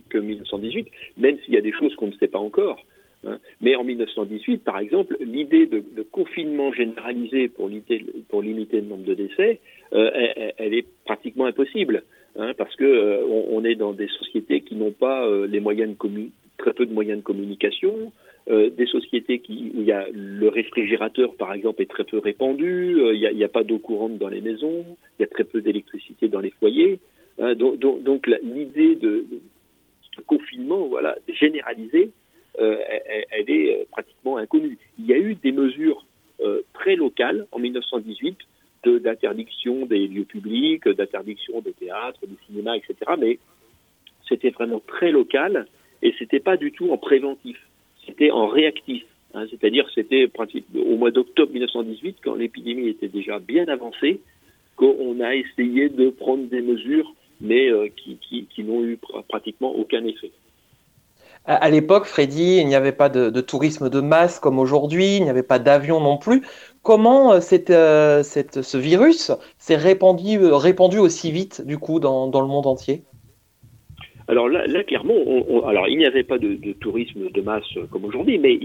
que 0.10 0.18
1918, 0.18 0.88
même 1.18 1.38
s'il 1.46 1.54
y 1.54 1.58
a 1.58 1.62
des 1.62 1.74
choses 1.74 1.94
qu'on 1.96 2.08
ne 2.08 2.14
sait 2.14 2.28
pas 2.28 2.40
encore. 2.40 2.84
Hein. 3.26 3.40
Mais 3.62 3.76
en 3.76 3.84
1918, 3.84 4.64
par 4.64 4.80
exemple, 4.80 5.18
l'idée 5.20 5.66
de, 5.66 5.84
confinement 6.12 6.72
généralisé 6.74 7.48
pour 7.48 7.70
limiter, 7.70 8.00
le 8.02 8.82
nombre 8.82 9.06
de 9.06 9.14
décès, 9.14 9.60
euh, 9.94 10.10
elle, 10.58 10.74
est 10.74 10.86
pratiquement 11.06 11.46
impossible, 11.46 12.04
hein, 12.36 12.54
parce 12.58 12.76
que 12.76 12.84
euh, 12.84 13.26
on, 13.26 13.64
est 13.64 13.76
dans 13.76 13.94
des 13.94 14.08
sociétés 14.08 14.62
qui 14.62 14.76
n'ont 14.76 14.92
pas 14.92 15.26
euh, 15.26 15.48
très 16.58 16.74
peu 16.74 16.86
de 16.86 16.94
moyens 16.94 17.20
de 17.20 17.24
communication, 17.24 18.12
des 18.50 18.86
sociétés 18.88 19.42
où 19.50 19.86
le 19.86 20.48
réfrigérateur, 20.50 21.34
par 21.36 21.54
exemple, 21.54 21.82
est 21.82 21.90
très 21.90 22.04
peu 22.04 22.18
répandu, 22.18 22.98
il 23.14 23.36
n'y 23.36 23.44
a, 23.44 23.48
pas 23.48 23.64
d'eau 23.64 23.80
courante 23.80 24.18
dans 24.18 24.28
les 24.28 24.42
maisons, 24.42 24.86
il 25.18 25.22
y 25.22 25.24
a 25.24 25.28
très 25.28 25.46
peu 25.46 25.62
d'électricité 25.62 26.28
dans 26.28 26.42
les 26.42 26.52
foyers. 26.52 27.00
Hein, 27.40 27.56
donc, 27.56 28.28
l'idée 28.44 28.96
de, 28.96 29.26
confinement, 30.28 30.90
généralisé, 31.28 32.12
euh, 32.60 32.78
elle, 33.32 33.50
est 33.50 33.88
pratiquement 33.92 34.38
inconnue. 34.38 34.78
Il 35.00 35.06
y 35.06 35.14
a 35.14 35.18
eu 35.18 35.36
des 35.36 35.52
mesures 35.52 36.06
euh, 36.42 36.62
très 36.74 36.96
locales 36.96 37.48
en 37.52 37.60
1918 37.60 38.38
d'interdiction 38.86 39.86
des 39.86 40.08
lieux 40.08 40.26
publics, 40.26 40.88
d'interdiction 40.88 41.62
des 41.62 41.72
théâtres, 41.72 42.20
des 42.28 42.36
cinémas, 42.46 42.76
etc. 42.76 42.96
Mais 43.18 43.40
c'était 44.28 44.50
vraiment 44.50 44.82
très 44.86 45.12
local 45.12 45.68
et 46.02 46.14
c'était 46.20 46.42
pas 46.42 46.58
du 46.58 46.74
tout 46.74 46.92
en 46.92 46.98
préventif, 46.98 47.58
c'était 48.06 48.30
en 48.30 48.48
réactif. 48.48 49.04
Hein, 49.34 49.46
C'est-à-dire 49.50 49.90
c'était 49.96 50.30
au 50.76 50.98
mois 50.98 51.12
d'octobre 51.12 51.54
1918, 51.54 52.18
quand 52.22 52.36
l'épidémie 52.36 52.90
était 52.90 53.08
déjà 53.08 53.40
bien 53.40 53.68
avancée, 53.70 54.20
qu'on 54.76 55.20
a 55.22 55.36
essayé 55.36 55.88
de 55.88 56.10
prendre 56.10 56.44
des 56.50 56.62
mesures, 56.62 57.14
mais 57.40 57.70
euh, 57.70 57.88
qui, 57.96 58.18
qui, 58.18 58.46
qui 58.48 58.64
n'ont 58.64 58.84
eu 58.84 58.98
pratiquement 59.30 59.74
aucun 59.74 60.04
effet. 60.06 60.32
À, 61.46 61.70
l'époque, 61.70 62.06
Freddy, 62.06 62.60
il 62.62 62.68
n'y 62.68 62.76
avait 62.76 62.94
pas 62.94 63.10
de, 63.10 63.42
tourisme 63.42 63.90
de 63.90 64.00
masse 64.00 64.40
comme 64.40 64.60
aujourd'hui, 64.60 65.18
il 65.18 65.24
n'y 65.24 65.30
avait 65.30 65.44
pas 65.44 65.60
d'avion 65.60 66.00
non 66.00 66.18
plus. 66.18 66.42
Comment 66.84 67.34
euh, 67.34 67.40
euh, 67.70 68.24
ce 68.24 68.78
virus 68.78 69.32
s'est 69.58 69.76
répandu, 69.76 70.38
euh, 70.38 70.56
répandu 70.56 71.00
aussi 71.00 71.32
vite, 71.32 71.62
du 71.66 71.78
coup, 71.78 72.00
dans, 72.00 72.28
le 72.28 72.48
monde 72.48 72.66
entier? 72.66 73.02
Alors 74.30 74.48
là, 74.48 74.84
clairement, 74.86 75.16
alors 75.66 75.90
il 75.90 75.98
n'y 75.98 76.06
avait 76.06 76.24
pas 76.24 76.38
de, 76.38 76.72
tourisme 76.80 77.30
de 77.30 77.42
masse 77.42 77.68
comme 77.92 78.06
aujourd'hui, 78.06 78.38
mais 78.38 78.58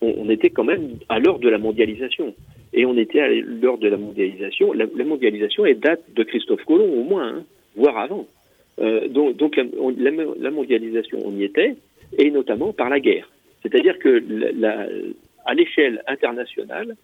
on, 0.00 0.30
était 0.30 0.50
quand 0.50 0.62
même 0.62 0.98
à 1.08 1.18
l'heure 1.18 1.40
de 1.40 1.48
la 1.48 1.58
mondialisation. 1.58 2.32
Et 2.72 2.86
on 2.86 2.96
était 2.96 3.20
à 3.20 3.28
l'heure 3.28 3.78
de 3.78 3.88
la 3.88 3.96
mondialisation. 3.96 4.72
La, 4.72 4.86
mondialisation 5.04 5.66
est 5.66 5.74
date 5.74 6.02
de 6.14 6.22
Christophe 6.22 6.64
Colomb 6.64 6.92
au 6.92 7.02
moins, 7.02 7.26
hein, 7.26 7.44
voire 7.74 7.98
avant. 7.98 8.26
donc, 8.78 9.56
la, 9.56 10.50
mondialisation, 10.52 11.18
on 11.24 11.36
y 11.36 11.42
était 11.42 11.74
et 12.16 12.30
notamment 12.30 12.72
par 12.72 12.88
la 12.88 13.00
guerre. 13.00 13.30
C'est-à-dire 13.62 13.98
que 13.98 14.22
à 15.44 15.54
l'échelle 15.54 16.02
internationale, 16.06 16.96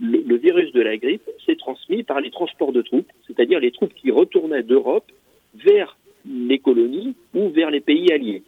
le, 0.00 0.36
virus 0.36 0.72
de 0.72 0.80
la 0.80 0.96
grippe 0.96 1.28
s'est 1.46 1.56
transmis 1.56 2.02
par 2.02 2.20
les 2.20 2.30
transports 2.30 2.72
de 2.72 2.82
troupes, 2.82 3.10
c'est-à-dire 3.26 3.60
les 3.60 3.70
troupes 3.70 3.94
qui 3.94 4.10
retournaient 4.10 4.62
d'Europe 4.62 5.10
vers 5.54 5.96
les 6.26 6.58
colonies 6.58 7.14
ou 7.34 7.48
vers 7.50 7.70
les 7.70 7.80
pays 7.80 8.12
alliés. 8.12 8.42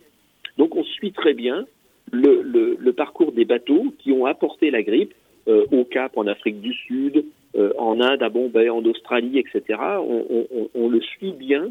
Donc 0.59 0.75
on 0.77 0.85
suit 0.85 1.13
très 1.13 1.35
bien 1.35 1.67
le, 2.13 2.91
parcours 2.93 3.33
des 3.33 3.45
bateaux 3.45 3.93
qui 3.99 4.13
ont 4.13 4.27
apporté 4.27 4.71
la 4.71 4.83
grippe 4.83 5.15
euh, 5.49 5.67
au 5.71 5.85
Cap, 5.85 6.17
en 6.17 6.27
Afrique 6.27 6.61
du 6.61 6.73
Sud, 6.73 7.25
euh, 7.57 7.73
en 7.79 8.01
Inde, 8.01 8.23
à 8.23 8.29
Bombay, 8.29 8.69
en 8.69 8.85
Australie, 8.85 9.39
etc. 9.39 9.79
On 9.99 10.89
le 10.89 11.01
suit 11.01 11.33
bien 11.33 11.71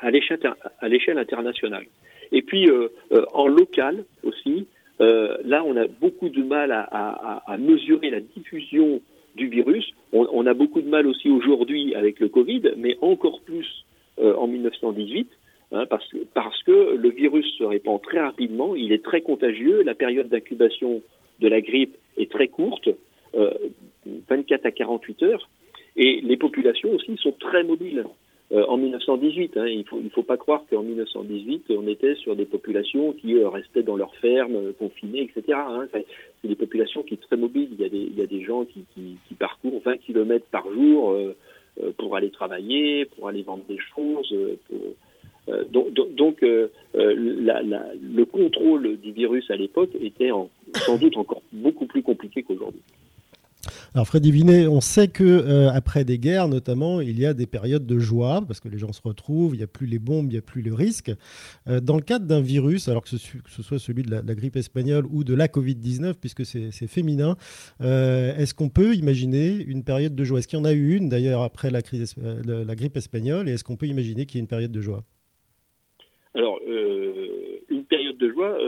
à 0.00 0.10
l'échelle 0.10 1.18
internationale. 1.18 1.84
Et 2.32 2.42
puis 2.42 2.68
euh, 2.68 2.88
euh, 3.12 3.24
en 3.32 3.46
local 3.46 4.04
aussi, 4.22 4.66
euh, 5.00 5.36
là 5.44 5.64
on 5.64 5.76
a 5.76 5.86
beaucoup 5.86 6.28
de 6.28 6.42
mal 6.42 6.72
à, 6.72 6.82
à, 6.82 7.52
à 7.52 7.56
mesurer 7.58 8.10
la 8.10 8.20
diffusion 8.20 9.00
du 9.36 9.48
virus. 9.48 9.90
On, 10.12 10.26
on 10.32 10.46
a 10.46 10.54
beaucoup 10.54 10.80
de 10.80 10.88
mal 10.88 11.06
aussi 11.06 11.30
aujourd'hui 11.30 11.94
avec 11.94 12.20
le 12.20 12.28
Covid, 12.28 12.62
mais 12.76 12.96
encore 13.00 13.40
plus 13.42 13.84
en 14.20 14.48
1918. 14.48 15.28
Hein, 15.70 15.84
parce, 15.86 16.08
parce 16.32 16.62
que 16.62 16.96
le 16.96 17.10
virus 17.10 17.46
se 17.58 17.62
répand 17.62 18.00
très 18.00 18.20
rapidement, 18.20 18.74
il 18.74 18.90
est 18.90 19.04
très 19.04 19.20
contagieux, 19.20 19.82
la 19.82 19.94
période 19.94 20.28
d'incubation 20.28 21.02
de 21.40 21.48
la 21.48 21.60
grippe 21.60 21.94
est 22.16 22.30
très 22.30 22.48
courte, 22.48 22.88
euh, 23.34 23.50
24 24.30 24.64
à 24.64 24.70
48 24.70 25.22
heures, 25.24 25.48
et 25.96 26.20
les 26.22 26.38
populations 26.38 26.90
aussi 26.92 27.16
sont 27.18 27.32
très 27.32 27.64
mobiles. 27.64 28.04
Euh, 28.50 28.64
en 28.66 28.78
1918. 28.78 29.58
Hein, 29.58 29.66
il 29.66 29.84
faut 29.84 30.00
il 30.02 30.08
faut 30.08 30.22
pas 30.22 30.38
croire 30.38 30.64
qu'en 30.70 30.82
1918 30.82 31.66
on 31.70 31.86
était 31.86 32.14
sur 32.14 32.34
des 32.34 32.46
populations 32.46 33.12
qui 33.12 33.34
euh, 33.34 33.50
restaient 33.50 33.82
dans 33.82 33.96
leurs 33.96 34.14
fermes, 34.16 34.56
euh, 34.56 34.72
confinées, 34.72 35.22
etc. 35.22 35.58
Hein. 35.58 35.86
C'est 35.92 36.48
des 36.48 36.54
populations 36.54 37.02
qui 37.02 37.16
sont 37.16 37.26
très 37.26 37.36
mobiles. 37.36 37.68
Il 37.78 38.18
y 38.18 38.22
a 38.22 38.26
des, 38.26 38.42
gens 38.42 38.64
qui, 38.64 38.84
parcourent 39.38 39.82
20 39.84 39.98
kilomètres 39.98 40.46
par 40.50 40.64
jour 40.72 41.16
pour 41.96 42.16
aller 42.16 42.30
travailler, 42.30 43.04
pour 43.04 43.28
aller 43.28 43.42
vendre 43.42 43.64
des 43.68 43.78
choses. 43.94 44.34
Donc, 45.70 46.40
le 46.40 48.24
contrôle 48.24 48.96
du 48.96 49.12
virus 49.12 49.50
à 49.50 49.56
l'époque 49.56 49.90
était 50.00 50.30
sans 50.74 50.96
doute 50.96 51.16
encore 51.16 51.42
beaucoup 51.52 51.86
plus 51.86 52.02
compliqué 52.02 52.42
qu'aujourd'hui. 52.42 52.82
Alors 53.94 54.06
Freddy 54.06 54.30
Vinet, 54.30 54.66
on 54.66 54.82
sait 54.82 55.08
que 55.08 55.24
euh, 55.24 55.70
après 55.70 56.04
des 56.04 56.18
guerres 56.18 56.48
notamment, 56.48 57.00
il 57.00 57.18
y 57.18 57.24
a 57.24 57.32
des 57.32 57.46
périodes 57.46 57.86
de 57.86 57.98
joie 57.98 58.42
parce 58.46 58.60
que 58.60 58.68
les 58.68 58.76
gens 58.76 58.92
se 58.92 59.00
retrouvent, 59.02 59.54
il 59.54 59.58
n'y 59.58 59.64
a 59.64 59.68
plus 59.68 59.86
les 59.86 59.98
bombes, 59.98 60.26
il 60.26 60.32
n'y 60.32 60.38
a 60.38 60.42
plus 60.42 60.60
le 60.60 60.74
risque. 60.74 61.10
Euh, 61.68 61.80
dans 61.80 61.96
le 61.96 62.02
cadre 62.02 62.26
d'un 62.26 62.42
virus, 62.42 62.88
alors 62.88 63.02
que 63.02 63.08
ce, 63.08 63.18
soit 63.62 63.78
celui 63.78 64.02
de 64.02 64.10
la, 64.10 64.22
grippe 64.34 64.56
espagnole 64.56 65.06
ou 65.10 65.24
de 65.24 65.34
la 65.34 65.48
Covid-19, 65.48 66.14
puisque 66.20 66.44
c'est 66.44 66.70
féminin, 66.86 67.36
euh, 67.80 68.36
est-ce 68.36 68.52
qu'on 68.52 68.68
peut 68.68 68.94
imaginer 68.94 69.52
une 69.54 69.82
période 69.84 70.14
de 70.14 70.24
joie? 70.24 70.38
Est-ce 70.38 70.48
qu'il 70.48 70.58
y 70.58 70.62
en 70.62 70.66
a 70.66 70.72
eu 70.72 70.94
une 70.94 71.08
d'ailleurs 71.08 71.42
après 71.42 71.70
la, 71.70 71.80
grippe 71.80 72.96
espagnole 72.96 73.48
et 73.48 73.52
est-ce 73.52 73.64
qu'on 73.64 73.76
peut 73.76 73.86
imaginer 73.86 74.26
qu'il 74.26 74.36
y 74.36 74.38
ait 74.38 74.42
une 74.42 74.48
période 74.48 74.72
de 74.72 74.80
joie? 74.82 75.02
Alors, 76.34 76.60
une 77.70 77.84
période 77.84 78.18
de 78.18 78.30
joie 78.30 78.58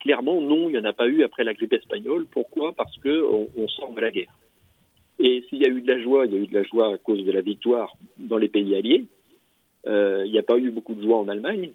Clairement, 0.00 0.40
non, 0.40 0.68
il 0.68 0.72
n'y 0.72 0.78
en 0.78 0.84
a 0.84 0.92
pas 0.92 1.06
eu 1.06 1.22
après 1.22 1.44
la 1.44 1.52
grippe 1.52 1.74
espagnole. 1.74 2.26
Pourquoi? 2.30 2.72
Parce 2.72 2.96
qu'on 2.98 3.48
on 3.56 3.68
sort 3.68 3.92
de 3.92 4.00
la 4.00 4.10
guerre. 4.10 4.32
Et 5.18 5.44
s'il 5.48 5.58
y 5.58 5.66
a 5.66 5.68
eu 5.68 5.82
de 5.82 5.92
la 5.92 6.00
joie, 6.00 6.24
il 6.24 6.32
y 6.32 6.36
a 6.36 6.40
eu 6.40 6.46
de 6.46 6.54
la 6.54 6.62
joie 6.62 6.94
à 6.94 6.98
cause 6.98 7.22
de 7.22 7.30
la 7.30 7.42
victoire 7.42 7.94
dans 8.16 8.38
les 8.38 8.48
pays 8.48 8.74
alliés. 8.74 9.04
Euh, 9.86 10.22
il 10.24 10.32
n'y 10.32 10.38
a 10.38 10.42
pas 10.42 10.56
eu 10.56 10.70
beaucoup 10.70 10.94
de 10.94 11.02
joie 11.02 11.18
en 11.18 11.28
Allemagne. 11.28 11.72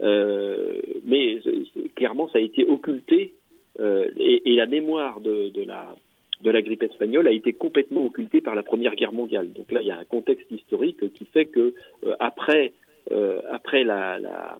Euh, 0.00 0.80
mais 1.04 1.38
clairement, 1.94 2.28
ça 2.28 2.38
a 2.38 2.42
été 2.42 2.66
occulté. 2.66 3.34
Euh, 3.78 4.08
et, 4.16 4.56
la 4.56 4.66
mémoire 4.66 5.20
de, 5.20 5.52
la, 5.64 6.62
grippe 6.62 6.82
espagnole 6.82 7.28
a 7.28 7.32
été 7.32 7.52
complètement 7.52 8.04
occulté 8.04 8.40
par 8.40 8.56
la 8.56 8.64
Première 8.64 8.96
Guerre 8.96 9.12
mondiale. 9.12 9.52
Donc 9.52 9.70
là, 9.70 9.80
il 9.80 9.86
y 9.86 9.92
a 9.92 9.98
un 9.98 10.04
contexte 10.04 10.50
historique 10.50 11.12
qui 11.12 11.26
fait 11.26 11.46
que 11.46 11.74
après, 12.18 12.72
après, 13.50 13.84
la, 13.84 14.58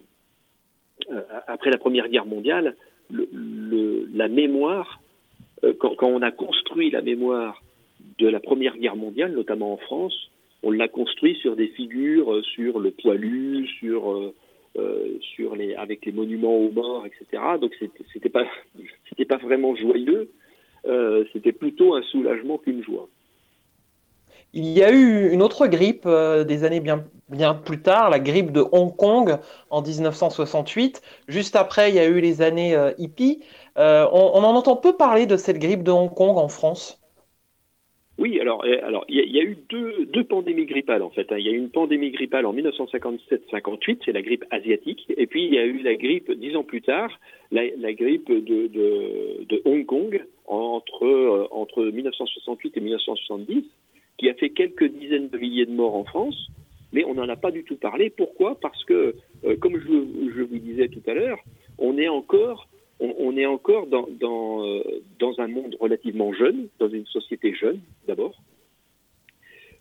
après 1.47 1.71
la 1.71 1.79
Première 1.79 2.09
Guerre 2.09 2.27
mondiale, 2.27 2.77
le, 3.11 3.29
le, 3.33 4.09
la 4.15 4.29
mémoire, 4.29 5.01
quand, 5.79 5.95
quand, 5.97 6.09
on 6.09 6.23
a 6.23 6.31
construit 6.31 6.91
la 6.91 7.03
mémoire 7.03 7.63
de 8.19 8.29
la 8.29 8.41
Première 8.41 8.77
Guerre 8.77 8.97
mondiale, 8.97 9.33
notamment 9.33 9.73
en 9.73 9.77
France, 9.77 10.31
on 10.63 10.71
l'a 10.71 10.89
construit 10.89 11.37
sur 11.37 11.57
des 11.57 11.69
figures, 11.69 12.43
sur 12.45 12.81
le 12.81 12.91
poilu, 12.91 13.67
sur 13.79 14.33
euh, 14.77 15.19
les, 15.57 15.75
avec 15.75 16.05
les 16.05 16.13
monuments 16.13 16.57
aux 16.57 16.71
morts, 16.71 17.07
etc. 17.07 17.43
Donc 17.61 17.73
c'était 18.13 18.29
pas, 18.29 18.45
pas 19.29 19.37
vraiment 19.37 19.77
joyeux. 19.77 20.31
Euh, 20.87 21.25
c'était 21.33 21.53
plutôt 21.53 21.95
un 21.95 22.03
soulagement 22.03 22.59
qu'une 22.59 22.83
joie. 22.83 23.09
Il 24.55 24.69
y 24.69 24.83
a 24.83 24.91
eu 24.91 25.31
une 25.31 25.43
autre 25.43 25.67
grippe 25.67 26.07
euh, 26.07 26.45
des 26.45 26.65
années 26.65 26.81
bien, 26.81 27.05
plus 27.55 27.83
tard, 27.83 28.09
la 28.09 28.21
grippe 28.21 28.53
de 28.53 28.65
Hong 28.73 28.95
Kong 28.97 29.37
en 29.69 29.83
1968. 29.83 31.03
Juste 31.29 31.57
après, 31.57 31.91
il 31.91 31.97
y 31.97 31.99
a 31.99 32.07
eu 32.07 32.21
les 32.21 32.41
années 32.41 32.75
hippies. 32.99 33.43
On, 33.77 34.31
on, 34.35 34.45
en 34.45 34.55
entend 34.55 34.77
peu 34.77 34.97
parler 34.97 35.27
de 35.27 35.37
cette 35.37 35.59
grippe 35.59 35.83
de 35.83 35.91
Hong 35.91 36.15
Kong 36.15 36.39
en 36.39 36.49
France. 36.49 37.05
Oui, 38.17 38.39
alors 38.39 38.65
il 39.09 39.17
y, 39.17 39.41
a 39.41 39.43
eu 39.43 39.59
deux, 39.69 40.25
pandémies 40.25 40.67
grippales 40.67 41.03
en 41.03 41.11
fait. 41.11 41.33
Hein. 41.33 41.37
Il 41.39 41.47
y 41.47 41.49
a 41.49 41.53
eu 41.53 41.57
une 41.57 41.71
pandémie 41.71 42.13
grippale 42.13 42.47
en 42.47 42.55
1957-58, 42.55 44.03
c'est 44.05 44.13
la 44.13 44.23
grippe 44.23 44.45
asiatique, 44.51 45.05
et 45.17 45.27
puis 45.27 45.45
il 45.45 45.53
y 45.53 45.59
a 45.59 45.65
eu 45.65 45.83
la 45.83 45.97
grippe 45.97 46.31
dix 46.31 46.55
ans 46.55 46.63
plus 46.63 46.81
tard, 46.81 47.11
la, 47.51 47.93
grippe 47.93 48.31
de, 48.31 49.63
Hong 49.65 49.85
Kong 49.85 50.25
entre 50.47 51.05
euh, 51.05 51.49
entre 51.51 51.83
1968 51.83 52.77
et 52.77 52.81
1970, 52.81 53.65
qui 54.19 54.29
a 54.29 54.35
fait 54.35 54.51
quelques 54.51 54.85
dizaines 54.85 55.29
de 55.29 55.39
milliers 55.39 55.67
de 55.67 55.73
morts 55.73 55.95
en 55.95 56.05
France, 56.05 56.49
mais 56.93 57.05
on 57.05 57.15
n'en 57.15 57.29
a 57.29 57.37
pas 57.37 57.51
du 57.51 57.65
tout 57.65 57.77
parlé. 57.77 58.11
Pourquoi? 58.11 58.59
Parce 58.61 58.85
que, 58.85 59.15
euh, 59.45 59.57
comme 59.57 59.79
je, 59.79 60.43
vous 60.43 60.59
disais 60.59 60.89
tout 60.89 61.03
à 61.07 61.15
l'heure, 61.15 61.39
on 61.79 61.99
est 61.99 62.09
encore 62.09 62.69
on, 63.01 63.37
est 63.37 63.47
encore 63.47 63.89
euh, 63.93 64.83
dans, 65.19 65.41
un 65.41 65.49
monde 65.49 65.77
relativement 65.81 66.33
jeune, 66.33 66.69
dans 66.79 66.89
une 66.89 67.07
société 67.07 67.53
jeune 67.55 67.81
d'abord. 68.07 68.41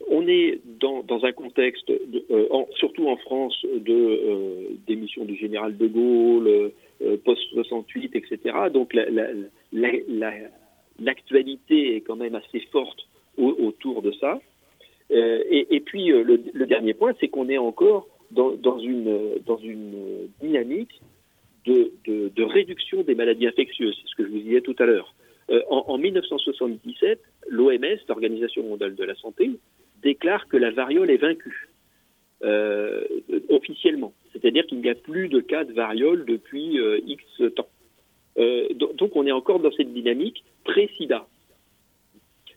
On 0.09 0.27
est 0.27 0.59
dans, 0.79 1.05
un 1.23 1.31
contexte, 1.31 1.89
euh, 1.89 2.65
surtout 2.75 3.07
en 3.07 3.15
France, 3.17 3.57
de 3.63 4.75
démission 4.85 5.23
du 5.23 5.35
général 5.35 5.77
de 5.77 5.87
Gaulle, 5.87 6.73
euh, 7.01 7.17
post-68, 7.23 8.09
etc. 8.13 8.37
Donc 8.73 8.93
l'actualité 8.93 11.75
la, 11.75 11.89
la, 11.89 11.97
est 11.97 12.01
quand 12.01 12.17
même 12.17 12.35
assez 12.35 12.59
forte 12.71 13.07
au, 13.37 13.49
autour 13.49 14.01
de 14.01 14.11
ça. 14.13 14.39
Et, 15.09 15.67
et, 15.75 15.79
puis 15.79 16.07
le, 16.07 16.41
le 16.53 16.65
dernier 16.65 16.95
point, 16.95 17.13
c'est 17.19 17.27
qu'on 17.27 17.47
est 17.47 17.59
encore 17.59 18.07
dans, 18.33 18.79
une, 18.79 19.35
dans 19.45 19.57
une 19.57 20.27
dynamique 20.41 21.01
de, 21.65 21.91
de, 22.05 22.43
réduction 22.43 23.03
des 23.03 23.15
maladies 23.15 23.47
infectieuses, 23.47 23.97
c'est 24.01 24.09
ce 24.09 24.15
que 24.15 24.25
je 24.25 24.29
vous 24.29 24.39
disais 24.39 24.61
tout 24.61 24.75
à 24.79 24.85
l'heure. 24.85 25.13
Euh, 25.49 25.61
en, 25.69 25.85
en, 25.87 25.97
1977, 25.97 27.19
l'OMS, 27.49 27.97
l'Organisation 28.07 28.63
mondiale 28.63 28.95
de 28.95 29.03
la 29.03 29.15
santé, 29.15 29.51
déclare 30.01 30.47
que 30.47 30.57
la 30.57 30.71
variole 30.71 31.09
est 31.09 31.17
vaincue 31.17 31.69
euh, 32.43 33.03
officiellement. 33.49 34.13
C'est-à-dire 34.31 34.65
qu'il 34.65 34.79
n'y 34.79 34.89
a 34.89 34.95
plus 34.95 35.29
de 35.29 35.39
cas 35.39 35.63
de 35.63 35.73
variole 35.73 36.25
depuis 36.25 36.79
euh, 36.79 36.99
X 37.05 37.23
temps. 37.55 37.69
Euh, 38.37 38.67
donc 38.73 39.15
on 39.15 39.25
est 39.27 39.31
encore 39.31 39.59
dans 39.59 39.71
cette 39.71 39.93
dynamique 39.93 40.43
pré-sida. 40.63 41.27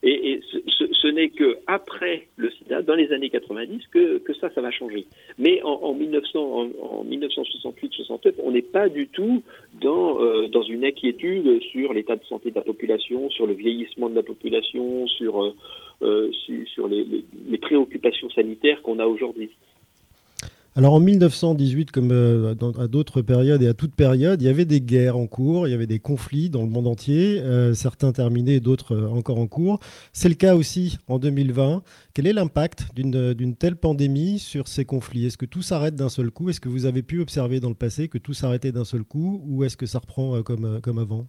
Et, 0.02 0.40
ce, 0.52 0.86
ce, 0.92 1.08
n'est 1.08 1.30
que 1.30 1.58
après 1.66 2.28
le 2.36 2.50
SIDA, 2.50 2.82
dans 2.82 2.94
les 2.94 3.12
années 3.12 3.30
90, 3.30 3.86
que, 3.90 4.18
que 4.18 4.34
ça, 4.34 4.50
ça 4.54 4.60
va 4.60 4.70
changer. 4.70 5.06
Mais 5.38 5.62
en, 5.62 5.72
en, 5.82 5.94
1900, 5.94 6.38
en, 6.38 6.62
en 6.84 7.04
1968-69, 7.04 8.34
on 8.42 8.50
n'est 8.52 8.62
pas 8.62 8.88
du 8.88 9.08
tout 9.08 9.42
dans, 9.80 10.20
euh, 10.20 10.48
dans 10.48 10.62
une 10.62 10.84
inquiétude 10.84 11.60
sur 11.72 11.92
l'état 11.92 12.16
de 12.16 12.24
santé 12.24 12.50
de 12.50 12.56
la 12.56 12.62
population, 12.62 13.30
sur 13.30 13.46
le 13.46 13.54
vieillissement 13.54 14.08
de 14.08 14.14
la 14.14 14.22
population, 14.22 15.06
sur, 15.06 15.42
euh, 15.42 15.54
euh 16.02 16.30
sur, 16.74 16.88
les 16.88 17.58
préoccupations 17.58 18.30
sanitaires 18.30 18.82
qu'on 18.82 18.98
a 18.98 19.06
aujourd'hui. 19.06 19.50
Alors 20.78 20.92
en 20.92 21.00
1918, 21.00 21.90
comme 21.90 22.10
euh, 22.12 22.54
à 22.78 22.86
d'autres 22.86 23.22
périodes 23.22 23.62
et 23.62 23.66
à 23.66 23.72
toute 23.72 23.94
période, 23.94 24.42
il 24.42 24.44
y 24.44 24.50
avait 24.50 24.66
des 24.66 24.82
guerres 24.82 25.16
en 25.16 25.26
cours, 25.26 25.66
il 25.66 25.70
y 25.70 25.74
avait 25.74 25.86
des 25.86 26.00
conflits 26.00 26.50
dans 26.50 26.60
le 26.60 26.68
monde 26.68 26.86
entier, 26.86 27.40
euh, 27.40 27.72
certains 27.72 28.12
terminés, 28.12 28.60
d'autres 28.60 28.94
euh, 28.94 29.08
encore 29.08 29.38
en 29.38 29.46
cours. 29.46 29.78
C'est 30.12 30.28
le 30.28 30.34
cas 30.34 30.54
aussi 30.54 30.98
en 31.08 31.18
2020. 31.18 31.82
Quel 32.12 32.26
est 32.26 32.34
l'impact 32.34 32.94
d'une 32.94 33.56
telle 33.56 33.76
pandémie 33.76 34.38
sur 34.38 34.68
ces 34.68 34.84
conflits? 34.84 35.24
Est-ce 35.24 35.38
que 35.38 35.46
tout 35.46 35.62
s'arrête 35.62 35.94
d'un 35.94 36.10
seul 36.10 36.30
coup? 36.30 36.50
Est-ce 36.50 36.60
que 36.60 36.68
vous 36.68 36.84
avez 36.84 37.02
pu 37.02 37.20
observer 37.22 37.58
dans 37.58 37.70
le 37.70 37.74
passé 37.74 38.08
que 38.08 38.18
tout 38.18 38.34
s'arrêtait 38.34 38.72
d'un 38.72 38.84
seul 38.84 39.02
coup? 39.02 39.40
Ou 39.46 39.64
est-ce 39.64 39.78
que 39.78 39.86
ça 39.86 39.98
reprend 40.00 40.42
comme 40.42 40.98
avant 40.98 41.26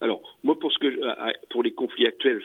alors, 0.00 0.20
moi, 0.44 0.56
pour 0.58 0.72
ce 0.72 0.77
euh, 1.02 1.32
pour 1.50 1.62
les 1.62 1.72
conflits 1.72 2.06
actuels, 2.06 2.42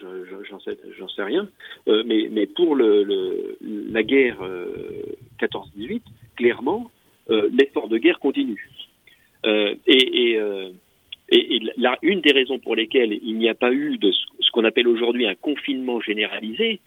j'en 0.49 0.60
sais, 0.60 1.23
rien, 1.23 1.47
euh, 1.88 2.03
mais, 2.06 2.45
pour 2.47 2.75
la 2.75 4.03
guerre 4.03 4.41
euh, 4.41 5.03
14-18, 5.39 6.01
clairement, 6.36 6.91
euh, 7.29 7.49
l'effort 7.51 7.89
de 7.89 7.97
guerre 7.97 8.19
continue. 8.19 8.69
Et, 9.45 10.36
et, 10.36 10.39
une 12.01 12.21
des 12.21 12.32
raisons 12.32 12.60
pour 12.60 12.75
lesquelles 12.75 13.13
il 13.23 13.38
n'y 13.38 13.49
a 13.49 13.56
pas 13.56 13.73
eu 13.73 13.97
ce 14.01 14.51
qu'on 14.51 14.63
appelle 14.63 14.88
aujourd'hui 14.88 15.25
un 15.25 15.36
confinement 15.36 15.99
généralisé, 15.99 16.79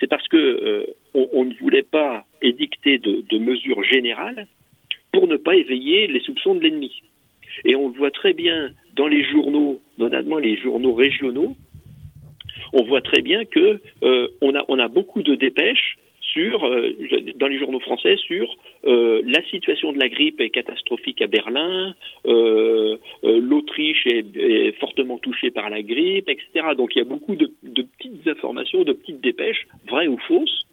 c'est 0.00 0.08
parce 0.08 0.26
que 0.28 0.86
on, 1.14 1.28
on, 1.32 1.44
ne 1.44 1.54
voulait 1.54 1.82
pas 1.82 2.24
édicter 2.42 2.98
de, 2.98 3.22
de 3.28 3.38
mesures 3.38 3.82
générales 3.84 4.46
pour 5.12 5.28
ne 5.28 5.36
pas 5.36 5.54
éveiller 5.54 6.06
les 6.08 6.20
soupçons 6.20 6.54
de 6.54 6.60
l'ennemi. 6.60 7.02
Et 7.64 7.76
on 7.76 7.88
le 7.88 7.94
voit 7.94 8.10
très 8.10 8.32
bien 8.32 8.72
dans 8.94 9.06
les 9.06 9.24
journaux, 9.24 9.80
notamment 9.98 10.38
les 10.38 10.56
journaux 10.56 10.94
régionaux, 10.94 11.56
on 12.72 12.82
voit 12.84 13.00
très 13.00 13.22
bien 13.22 13.44
que 13.44 13.80
euh, 14.02 14.28
on, 14.40 14.78
a, 14.78 14.88
beaucoup 14.88 15.22
de 15.22 15.34
dépêches 15.34 15.96
sur, 16.20 16.64
euh, 16.64 16.90
dans 17.36 17.46
les 17.46 17.58
journaux 17.58 17.80
français 17.80 18.16
sur 18.16 18.56
euh, 18.86 19.22
la 19.24 19.42
situation 19.44 19.92
de 19.92 19.98
la 19.98 20.08
grippe 20.08 20.40
est 20.40 20.50
catastrophique 20.50 21.22
à 21.22 21.26
Berlin, 21.26 21.94
l'Autriche 22.24 24.06
est, 24.06 24.78
fortement 24.78 25.18
touchée 25.18 25.50
par 25.50 25.70
la 25.70 25.82
grippe, 25.82 26.28
etc. 26.28 26.74
Donc 26.76 26.94
il 26.94 26.98
y 26.98 27.02
a 27.02 27.04
beaucoup 27.04 27.36
de, 27.36 27.50
petites 27.62 28.26
informations, 28.26 28.82
de 28.82 28.92
petites 28.92 29.20
dépêches, 29.20 29.66
vraies 29.88 30.08
ou 30.08 30.18
fausses, 30.18 30.66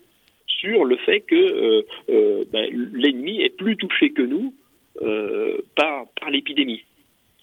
sur 0.48 0.86
le 0.86 0.96
fait 0.98 1.22
que 1.22 1.86
ben, 2.52 2.70
l'ennemi 2.94 3.42
est 3.42 3.56
plus 3.56 3.78
touché 3.78 4.12
que 4.12 4.22
nous 4.22 4.54
par 5.76 6.30
l'épidémie. 6.30 6.84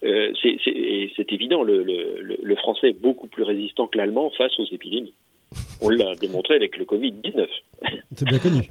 Euh, 0.03 0.31
c'est 0.41 1.33
évident, 1.33 1.63
le, 1.63 1.83
le, 1.83 2.37
le, 2.41 2.55
français 2.55 2.89
est 2.89 3.01
beaucoup 3.01 3.27
plus 3.27 3.43
résistant 3.43 3.87
que 3.87 3.97
l'allemand 3.97 4.31
face 4.37 4.57
aux 4.59 4.65
épidémies. 4.71 5.13
On 5.81 5.89
l'a 5.89 6.15
démontré 6.15 6.55
avec 6.55 6.77
le 6.77 6.85
Covid-19. 6.85 7.47
C'est 8.15 8.27
bien 8.27 8.39
connu. 8.39 8.69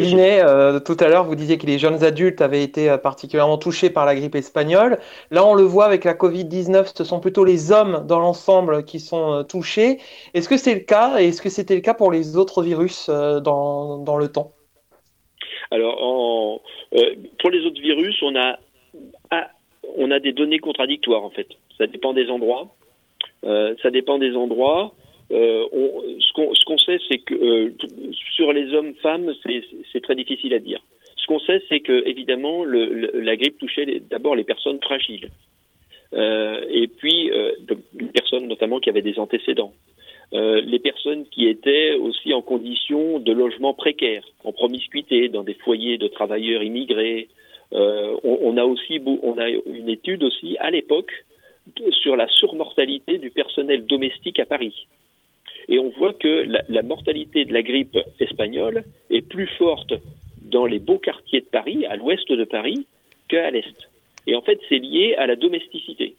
Vinet, 0.00 0.40
euh, 0.42 0.80
tout 0.80 0.96
à 1.00 1.08
l'heure, 1.08 1.24
vous 1.24 1.36
disiez 1.36 1.56
que 1.56 1.66
les 1.66 1.78
jeunes 1.78 2.02
adultes 2.02 2.40
avaient 2.40 2.62
été 2.62 2.90
euh, 2.90 2.98
particulièrement 2.98 3.58
touchés 3.58 3.88
par 3.88 4.04
la 4.04 4.14
grippe 4.14 4.34
espagnole. 4.34 4.98
Là, 5.30 5.46
on 5.46 5.54
le 5.54 5.62
voit 5.62 5.84
avec 5.84 6.04
la 6.04 6.14
Covid-19, 6.14 6.92
ce 6.94 7.04
sont 7.04 7.20
plutôt 7.20 7.44
les 7.44 7.72
hommes 7.72 8.04
dans 8.06 8.18
l'ensemble 8.18 8.84
qui 8.84 9.00
sont 9.00 9.44
touchés. 9.44 9.98
Est-ce 10.34 10.48
que 10.48 10.56
c'est 10.56 10.74
le 10.74 10.80
cas 10.80 11.20
et 11.20 11.28
est-ce 11.28 11.40
que 11.40 11.50
c'était 11.50 11.74
le 11.76 11.80
cas 11.80 11.94
pour 11.94 12.10
les 12.10 12.36
autres 12.36 12.62
virus 12.62 13.08
euh, 13.08 13.40
dans, 13.40 13.98
dans 13.98 14.16
le 14.16 14.28
temps? 14.28 14.52
Alors, 15.70 16.02
en, 16.02 16.60
euh, 16.94 17.14
pour 17.38 17.50
les 17.50 17.64
autres 17.66 17.80
virus, 17.80 18.16
on 18.22 18.34
a 18.36 18.58
on 19.96 20.10
a 20.10 20.20
des 20.20 20.32
données 20.32 20.58
contradictoires 20.58 21.24
en 21.24 21.30
fait. 21.30 21.48
Ça 21.76 21.86
dépend 21.86 22.12
des 22.12 22.28
endroits. 22.28 22.74
Euh, 23.44 23.74
ça 23.82 23.90
dépend 23.90 24.18
des 24.18 24.34
endroits. 24.34 24.94
Euh, 25.30 25.64
ce 26.20 26.32
qu'on 26.32 26.52
qu 26.52 26.84
sait, 26.84 26.98
c'est 27.08 27.18
que 27.18 27.34
euh, 27.34 27.74
sur 28.36 28.52
les 28.52 28.72
hommes-femmes, 28.74 29.32
c'est 29.92 30.00
très 30.02 30.14
difficile 30.14 30.54
à 30.54 30.58
dire. 30.58 30.80
Ce 31.16 31.26
qu'on 31.26 31.38
sait, 31.40 31.62
c'est 31.68 31.80
que 31.80 32.06
évidemment, 32.06 32.64
le, 32.64 33.10
la 33.20 33.36
grippe 33.36 33.58
touchait 33.58 34.00
d'abord 34.10 34.34
les 34.34 34.44
personnes 34.44 34.80
fragiles, 34.80 35.28
et 36.14 36.88
puis 36.96 37.30
les 38.00 38.06
personnes 38.06 38.46
notamment 38.48 38.80
qui 38.80 38.88
avaient 38.88 39.02
des 39.02 39.18
antécédents, 39.18 39.74
les 40.32 40.78
personnes 40.78 41.26
qui 41.26 41.46
étaient 41.46 41.96
aussi 41.96 42.32
en 42.32 42.40
condition 42.40 43.18
de 43.18 43.30
logement 43.30 43.74
précaire, 43.74 44.24
en 44.42 44.52
promiscuité, 44.52 45.28
dans 45.28 45.42
des 45.42 45.52
foyers 45.52 45.98
de 45.98 46.08
travailleurs 46.08 46.62
immigrés, 46.62 47.28
on, 47.72 48.18
on, 48.22 48.56
a 48.56 48.64
aussi 48.64 48.96
une 48.96 49.88
étude 49.88 50.22
aussi 50.22 50.56
à 50.58 50.70
l'époque 50.70 51.12
sur 51.90 52.16
la 52.16 52.28
surmortalité 52.28 53.18
du 53.18 53.30
personnel 53.30 53.86
domestique 53.86 54.40
à 54.40 54.46
Paris. 54.46 54.86
Et 55.68 55.78
on 55.78 55.90
voit 55.90 56.14
que 56.14 56.46
la, 56.68 56.82
mortalité 56.82 57.44
de 57.44 57.52
la 57.52 57.62
grippe 57.62 57.98
espagnole 58.20 58.84
est 59.10 59.20
plus 59.22 59.48
forte 59.58 59.92
dans 60.42 60.64
les 60.64 60.78
beaux 60.78 60.98
quartiers 60.98 61.40
de 61.40 61.46
Paris, 61.46 61.84
à 61.86 61.96
l'ouest 61.96 62.30
de 62.30 62.44
Paris, 62.44 62.86
qu'à 63.28 63.50
l'est. 63.50 63.88
Et 64.26 64.34
en 64.34 64.40
fait, 64.40 64.58
c'est 64.68 64.78
lié 64.78 65.14
à 65.16 65.26
la 65.26 65.36
domesticité. 65.36 66.14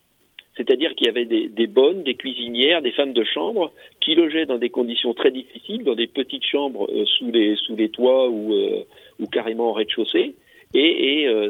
C'est-à-dire 0.56 0.94
qu'il 0.94 1.08
y 1.08 1.10
avait 1.10 1.26
des, 1.26 1.68
bonnes, 1.68 2.04
des 2.04 2.16
cuisinières, 2.16 2.82
des 2.82 2.92
femmes 2.92 3.14
de 3.14 3.24
chambre 3.24 3.72
qui 4.02 4.14
logeaient 4.14 4.46
dans 4.46 4.58
des 4.58 4.70
conditions 4.70 5.14
très 5.14 5.32
difficiles, 5.32 5.84
dans 5.84 5.96
des 5.96 6.08
petites 6.08 6.46
chambres 6.46 6.90
euh, 6.92 7.06
sous, 7.06 7.32
les, 7.32 7.56
sous 7.56 7.78
les 7.78 7.90
toits 7.90 8.30
ou, 8.30 8.54
euh, 8.54 8.84
ou 9.20 9.28
carrément 9.28 9.70
au 9.70 9.74
rez-de-chaussée. 9.74 10.36
Et, 10.74 11.24
et 11.24 11.50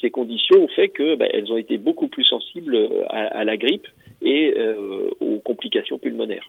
ces, 0.00 0.10
conditions 0.10 0.64
ont 0.64 0.68
fait 0.68 0.90
qu'elles 0.90 1.16
bah, 1.16 1.26
ont 1.48 1.56
été 1.56 1.78
beaucoup 1.78 2.08
plus 2.08 2.24
sensibles 2.24 2.76
à, 3.08 3.38
à 3.38 3.44
la 3.44 3.56
grippe 3.56 3.86
et 4.20 4.54
aux 5.20 5.40
complications 5.40 5.98
pulmonaires. 5.98 6.48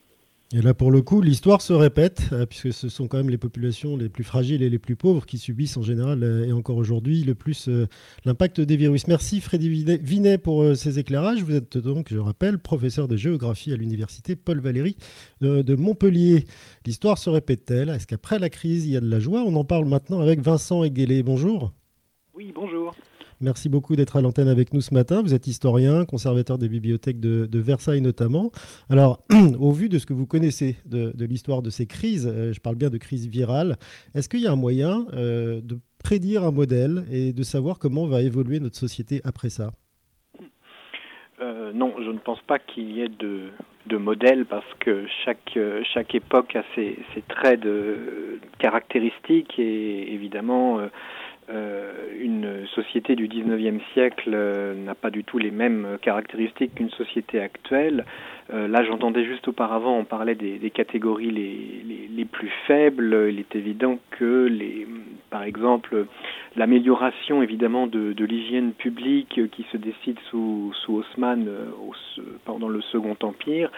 Et 0.56 0.62
là, 0.62 0.76
pour 0.76 0.92
le 0.92 1.02
coup, 1.02 1.20
l'histoire 1.20 1.64
se 1.64 1.74
répète, 1.74 2.30
euh, 2.32 2.46
puisque 2.46 2.72
ce 2.72 2.88
sont 2.88 3.08
quand 3.08 3.18
même 3.18 3.32
les 3.32 3.40
populations 3.40 3.98
les 3.98 4.08
plus 4.08 4.24
fragiles 4.24 4.62
et 4.62 4.70
les 4.70 4.78
plus 4.78 4.96
pauvres 4.96 5.26
qui 5.26 5.40
subissent 5.40 5.78
en 5.78 5.82
général, 5.82 6.22
euh, 6.22 6.46
et 6.46 6.52
encore 6.52 6.78
aujourd'hui, 6.78 7.24
le 7.24 7.34
plus 7.34 7.70
euh, 7.70 7.88
l'impact 8.24 8.62
des 8.62 8.78
virus. 8.78 9.08
Merci 9.08 9.42
Freddy 9.42 9.84
Vinet 10.00 10.38
pour 10.38 10.76
ces 10.76 11.00
éclairages. 11.00 11.42
Vous 11.42 11.56
êtes 11.56 11.80
donc, 11.80 12.10
je 12.12 12.20
rappelle, 12.20 12.60
professeur 12.60 13.08
de 13.08 13.18
géographie 13.18 13.74
à 13.74 13.78
l'université 13.78 14.36
Paul 14.36 14.60
Valéry 14.60 14.96
de, 15.42 15.76
Montpellier. 15.76 16.44
L'histoire 16.86 17.18
se 17.18 17.32
répète-t-elle? 17.32 17.90
Est-ce 17.90 18.06
qu'après 18.06 18.38
la 18.38 18.52
crise, 18.52 18.86
il 18.86 18.92
y 18.92 18.98
a 18.98 19.02
de 19.02 19.10
la 19.10 19.20
joie? 19.20 19.44
On 19.44 19.56
en 19.56 19.64
parle 19.64 19.86
maintenant 19.86 20.20
avec 20.20 20.40
Vincent 20.40 20.84
Eguélé. 20.84 21.24
Bonjour. 21.24 21.74
Oui, 22.36 22.52
bonjour. 22.52 22.96
Merci 23.42 23.70
beaucoup 23.70 23.96
d'être 23.96 24.16
à 24.16 24.22
l'antenne 24.22 24.48
avec 24.48 24.74
nous 24.74 24.82
ce 24.82 24.92
matin. 24.92 25.22
Vous 25.22 25.36
êtes 25.36 25.46
historien, 25.46 26.04
conservateur 26.04 26.58
des 26.58 26.68
bibliothèques 26.68 27.20
de, 27.20 27.60
Versailles 27.60 28.02
notamment. 28.02 28.50
Alors, 28.90 29.20
au 29.60 29.72
vu 29.72 29.88
de 29.88 30.00
ce 30.00 30.08
que 30.08 30.14
vous 30.14 30.26
connaissez 30.26 30.78
de, 30.86 31.14
l'histoire 31.26 31.62
de 31.62 31.70
ces 31.70 31.86
crises, 31.86 32.28
euh, 32.28 32.52
je 32.52 32.60
parle 32.60 32.76
bien 32.76 32.90
de 32.90 32.98
crise 32.98 33.28
virale, 33.28 33.78
est-ce 34.16 34.30
qu'il 34.30 34.40
y 34.40 34.48
a 34.48 34.52
un 34.52 34.56
moyen 34.56 35.06
euh, 35.14 35.62
de 35.62 35.78
prédire 36.04 36.44
un 36.44 36.52
modèle 36.52 37.06
et 37.12 37.34
de 37.34 37.44
savoir 37.44 37.78
comment 37.78 38.08
va 38.08 38.24
évoluer 38.24 38.60
notre 38.60 38.78
société 38.78 39.22
après 39.24 39.50
ça? 39.50 39.72
Euh, 41.40 41.72
non, 41.74 41.94
je 42.00 42.10
ne 42.10 42.20
pense 42.20 42.42
pas 42.42 42.58
qu'il 42.58 42.92
y 42.92 43.02
ait 43.02 43.10
de, 43.10 43.50
de 43.88 43.98
modèle 43.98 44.46
parce 44.46 44.72
que 44.80 45.06
chaque, 45.26 45.58
chaque 45.94 46.16
époque 46.16 46.56
a 46.56 46.64
ses, 46.76 46.98
traits 47.28 47.60
de 47.60 48.40
caractéristiques 48.60 49.60
et 49.60 50.14
évidemment 50.14 50.80
euh, 50.80 50.88
une 51.50 52.66
société 52.68 53.16
du 53.16 53.28
19e 53.28 53.80
siècle 53.94 54.32
euh, 54.34 54.74
n'a 54.74 54.96
pas 54.96 55.10
du 55.10 55.24
tout 55.24 55.38
les 55.38 55.52
mêmes 55.52 55.98
caractéristiques 56.02 56.76
qu'une 56.76 56.90
société 56.92 57.40
actuelle. 57.40 58.06
Euh, 58.54 58.68
là, 58.68 58.84
j'entendais 58.84 59.26
juste 59.26 59.48
auparavant, 59.48 59.98
on 59.98 60.06
parlait 60.06 60.36
des, 60.36 60.70
catégories 60.70 61.32
les, 61.32 62.08
les, 62.10 62.26
plus 62.26 62.52
faibles. 62.68 63.28
Il 63.30 63.40
est 63.40 63.56
évident 63.56 64.00
que, 64.12 64.50
par 65.30 65.44
exemple, 65.44 66.06
l'amélioration 66.56 67.42
évidemment 67.42 67.88
de, 67.88 68.14
l'hygiène 68.24 68.74
publique 68.74 69.40
qui 69.52 69.66
se 69.72 69.78
décide 69.78 70.18
sous, 70.30 70.74
sous 70.82 70.96
Haussmann 70.96 71.48
au, 71.82 71.94
pendant 72.46 72.70
le 72.70 72.82
Second 72.82 73.18
Empire 73.22 73.72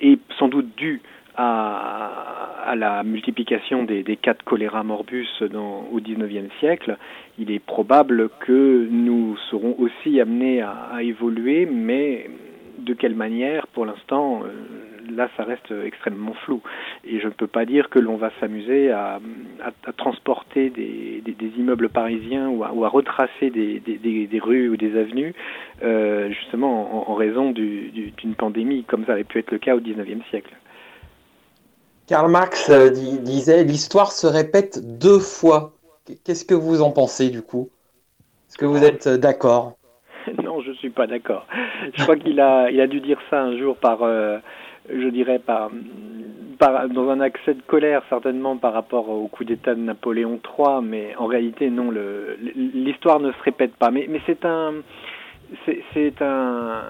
est 0.00 0.18
sans 0.38 0.48
doute 0.48 0.68
due 0.76 1.00
à, 1.36 2.74
la 2.76 3.02
multiplication 3.02 3.84
des, 3.84 4.16
cas 4.16 4.34
de 4.34 4.42
choléra 4.42 4.82
morbus 4.82 5.28
au 5.42 6.00
XIXe 6.00 6.52
siècle, 6.58 6.96
il 7.38 7.50
est 7.50 7.58
probable 7.58 8.30
que 8.40 8.88
nous 8.90 9.36
serons 9.50 9.74
aussi 9.78 10.20
amenés 10.20 10.62
à, 10.62 11.02
évoluer, 11.02 11.66
mais 11.66 12.30
de 12.78 12.94
quelle 12.94 13.14
manière, 13.14 13.66
pour 13.68 13.86
l'instant, 13.86 14.42
euh, 14.44 14.48
là, 15.14 15.28
ça 15.36 15.44
reste 15.44 15.72
extrêmement 15.84 16.34
flou. 16.44 16.62
Et 17.04 17.20
je 17.20 17.26
ne 17.26 17.32
peux 17.32 17.46
pas 17.46 17.64
dire 17.64 17.90
que 17.90 17.98
l'on 17.98 18.16
va 18.16 18.30
s'amuser 18.40 18.90
à, 18.90 19.20
transporter 19.96 20.70
des, 20.70 21.22
immeubles 21.58 21.88
parisiens 21.88 22.48
ou 22.48 22.64
à, 22.64 22.88
retracer 22.88 23.50
des, 23.50 24.40
rues 24.40 24.68
ou 24.68 24.76
des 24.76 24.98
avenues, 24.98 25.34
euh, 25.82 26.30
justement 26.30 27.10
en, 27.10 27.14
raison 27.14 27.50
d'une 27.50 27.90
du, 27.90 28.34
pandémie, 28.36 28.84
comme 28.84 29.04
ça 29.04 29.12
avait 29.12 29.24
pu 29.24 29.38
être 29.38 29.50
le 29.50 29.58
cas 29.58 29.76
au 29.76 29.80
XIXe 29.80 30.24
siècle. 30.30 30.54
Karl 32.12 32.30
Marx 32.30 32.68
euh, 32.68 32.90
disait 32.90 33.64
l'histoire 33.64 34.12
se 34.12 34.26
répète 34.26 34.98
deux 34.98 35.18
fois. 35.18 35.72
Qu'est-ce 36.26 36.44
que 36.44 36.52
vous 36.52 36.82
en 36.82 36.90
pensez 36.90 37.30
du 37.30 37.40
coup? 37.40 37.70
Est-ce 38.46 38.58
que 38.58 38.66
vous 38.66 38.84
êtes 38.84 39.06
euh, 39.06 39.16
d'accord? 39.16 39.78
Non, 40.44 40.60
je 40.60 40.68
ne 40.68 40.74
suis 40.74 40.90
pas 40.90 41.06
d'accord. 41.06 41.46
Je 41.94 42.02
crois 42.02 42.16
qu'il 42.16 42.38
a, 42.38 42.70
il 42.70 42.82
a 42.82 42.86
dû 42.86 43.00
dire 43.00 43.18
ça 43.30 43.40
un 43.40 43.56
jour 43.56 43.78
par, 43.78 44.02
euh, 44.02 44.36
je 44.90 45.08
dirais 45.08 45.38
par, 45.38 45.70
par, 46.58 46.86
dans 46.90 47.08
un 47.08 47.20
accès 47.20 47.54
de 47.54 47.62
colère 47.62 48.02
certainement 48.10 48.58
par 48.58 48.74
rapport 48.74 49.08
au 49.08 49.26
coup 49.28 49.44
d'État 49.44 49.74
de 49.74 49.80
Napoléon 49.80 50.38
III, 50.58 50.82
mais 50.82 51.16
en 51.16 51.24
réalité 51.24 51.70
non, 51.70 51.90
l'histoire 52.54 53.20
ne 53.20 53.32
se 53.32 53.42
répète 53.42 53.74
pas. 53.76 53.90
Mais, 53.90 54.06
mais 54.10 54.20
c'est 54.26 54.44
un, 54.44 54.74
c'est 55.64 56.20
un, 56.20 56.82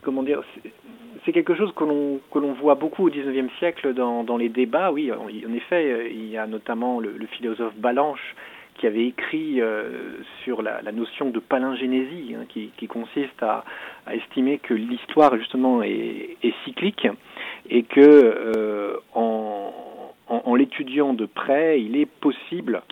comment 0.00 0.22
dire, 0.22 0.40
c'est 1.26 1.32
quelque 1.32 1.56
chose 1.56 1.72
que 1.74 1.84
l'on 2.38 2.52
voit 2.52 2.76
beaucoup 2.76 3.06
au 3.06 3.10
XIXe 3.10 3.52
siècle 3.58 3.92
dans, 3.92 4.22
dans 4.22 4.36
les 4.36 4.48
débats. 4.48 4.92
Oui, 4.92 5.10
en, 5.12 5.28
effet, 5.28 5.92
euh, 5.92 6.08
il 6.08 6.30
y 6.30 6.38
a 6.38 6.46
notamment 6.46 7.00
le, 7.00 7.26
philosophe 7.32 7.74
Balanche 7.76 8.34
qui 8.76 8.86
avait 8.86 9.06
écrit 9.06 9.60
euh, 9.60 10.18
sur 10.44 10.62
la, 10.62 10.80
notion 10.92 11.30
de 11.30 11.40
palingénésie, 11.40 12.36
hein, 12.36 12.44
qui, 12.48 12.86
consiste 12.86 13.42
à, 13.42 13.64
à, 14.06 14.14
estimer 14.14 14.58
que 14.58 14.74
l'histoire 14.74 15.36
justement 15.36 15.82
est, 15.82 16.36
cyclique 16.64 17.08
et 17.68 17.82
que 17.82 18.00
euh, 18.00 18.96
en, 19.14 19.72
en 20.28 20.54
l'étudiant 20.54 21.12
de 21.12 21.26
près, 21.26 21.80
il 21.80 21.96
est 21.96 22.06
possible 22.06 22.82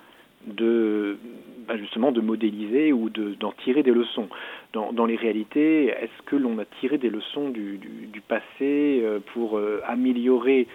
de 0.46 1.18
bah, 1.66 1.76
justement 1.76 2.12
de 2.12 2.20
modéliser 2.20 2.92
ou 2.92 3.08
d'en 3.10 3.52
tirer 3.52 3.82
des 3.82 3.90
leçons. 3.92 4.28
Dans, 4.72 5.06
les 5.06 5.16
réalités, 5.16 5.86
est-ce 5.86 6.22
que 6.26 6.36
l'on 6.36 6.58
a 6.58 6.64
tiré 6.80 6.98
des 6.98 7.10
leçons 7.10 7.48
du, 7.48 7.78
passé 8.26 8.42
euh, 9.02 9.20
pour 9.32 9.56
euh, 9.56 9.80
améliorer, 9.86 10.66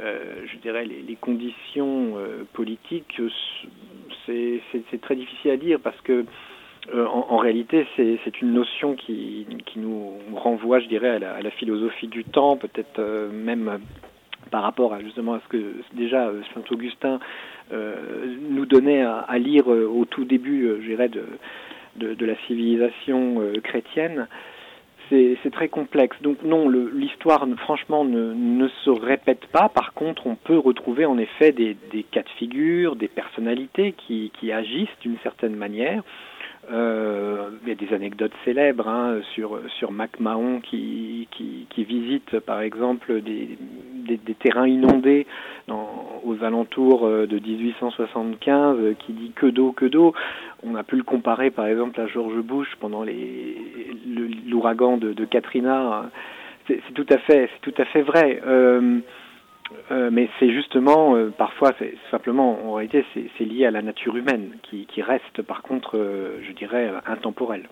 euh, 0.00 0.44
je 0.46 0.58
dirais, 0.58 0.84
les, 0.84 1.16
conditions 1.16 2.14
politiques? 2.52 3.20
C'est 4.26 5.00
très 5.00 5.16
difficile 5.16 5.50
à 5.50 5.56
dire 5.56 5.80
parce 5.80 6.00
que 6.02 6.24
en, 6.94 7.36
réalité, 7.36 7.86
c'est 7.96 8.40
une 8.40 8.54
notion 8.54 8.94
qui, 8.94 9.46
nous 9.76 10.12
renvoie, 10.34 10.80
je 10.80 10.86
dirais, 10.86 11.22
à 11.22 11.42
la 11.42 11.50
philosophie 11.50 12.08
du 12.08 12.24
temps, 12.24 12.56
peut-être 12.56 13.00
même 13.32 13.80
par 14.50 14.62
rapport 14.62 14.94
à 14.94 15.00
justement 15.00 15.34
à 15.34 15.40
ce 15.40 15.48
que 15.48 15.74
déjà 15.92 16.30
Saint 16.54 16.62
Augustin 16.70 17.18
euh, 17.72 18.36
nous 18.48 18.64
donnait 18.64 19.02
à, 19.02 19.38
lire 19.38 19.70
euh, 19.70 19.86
au 19.86 20.04
tout 20.04 20.24
début, 20.24 20.66
euh, 20.66 20.80
je 20.80 20.88
dirais, 20.88 21.08
de, 21.08 22.24
la 22.24 22.34
civilisation 22.46 23.42
chrétienne, 23.62 24.28
c'est 25.10 25.50
très 25.50 25.68
complexe. 25.68 26.16
Donc 26.22 26.42
non, 26.42 26.68
l'histoire, 26.68 27.46
franchement, 27.58 28.04
ne, 28.04 28.68
se 28.84 28.90
répète 28.90 29.46
pas. 29.46 29.68
Par 29.68 29.94
contre, 29.94 30.26
on 30.26 30.36
peut 30.36 30.58
retrouver 30.58 31.06
en 31.06 31.18
effet 31.18 31.52
des, 31.52 31.76
cas 32.10 32.22
de 32.22 32.28
figure, 32.38 32.94
des 32.94 33.08
personnalités 33.08 33.92
qui 33.92 34.52
agissent 34.52 34.98
d'une 35.00 35.18
certaine 35.22 35.56
manière. 35.56 36.02
Euh, 36.70 37.50
il 37.62 37.68
y 37.68 37.72
a 37.72 37.74
des 37.74 37.94
anecdotes 37.94 38.32
célèbres 38.44 38.88
hein, 38.88 39.20
sur 39.34 39.58
sur 39.78 39.90
MacMahon 39.90 40.60
qui, 40.60 41.26
qui, 41.30 41.66
qui 41.70 41.84
visite 41.84 42.40
par 42.40 42.60
exemple 42.60 43.22
des, 43.22 43.56
des, 44.06 44.16
des 44.18 44.34
terrains 44.34 44.68
inondés 44.68 45.26
aux 46.24 46.44
alentours 46.44 47.06
euh, 47.06 47.26
de 47.26 47.38
1875, 47.38 48.76
euh, 48.78 48.94
qui 48.94 49.12
dit 49.12 49.32
que 49.34 49.46
d'eau, 49.46 49.72
que 49.72 49.86
d'eau. 49.86 50.14
On 50.62 50.74
a 50.74 50.82
pu 50.82 50.96
le 50.96 51.02
comparer 51.02 51.50
par 51.50 51.66
exemple 51.66 52.00
à 52.00 52.06
George 52.06 52.40
Bush 52.40 52.68
pendant 52.80 53.04
l'ouragan 54.46 54.96
de, 54.96 55.12
de 55.12 55.24
Katrina. 55.24 56.10
C'est 56.66 56.80
tout 56.94 57.06
à 57.08 57.18
fait 57.18 57.48
tout 57.62 57.74
à 57.78 57.84
fait 57.86 58.02
vrai. 58.02 58.42
Euh, 58.46 58.98
euh, 59.90 60.10
mais 60.12 60.28
c'est 60.38 60.52
justement, 60.52 61.16
euh, 61.16 61.30
parfois, 61.36 61.72
c'est 61.78 61.94
simplement, 62.10 62.58
en 62.68 62.74
réalité, 62.74 63.04
c'est 63.14 63.44
lié 63.44 63.66
à 63.66 63.70
la 63.70 63.82
nature 63.82 64.16
humaine, 64.16 64.52
qui, 64.62 65.02
reste, 65.02 65.42
par 65.42 65.62
contre, 65.62 65.96
euh, 65.96 66.40
je 66.46 66.52
dirais, 66.52 66.90
intemporelle. 67.06 67.68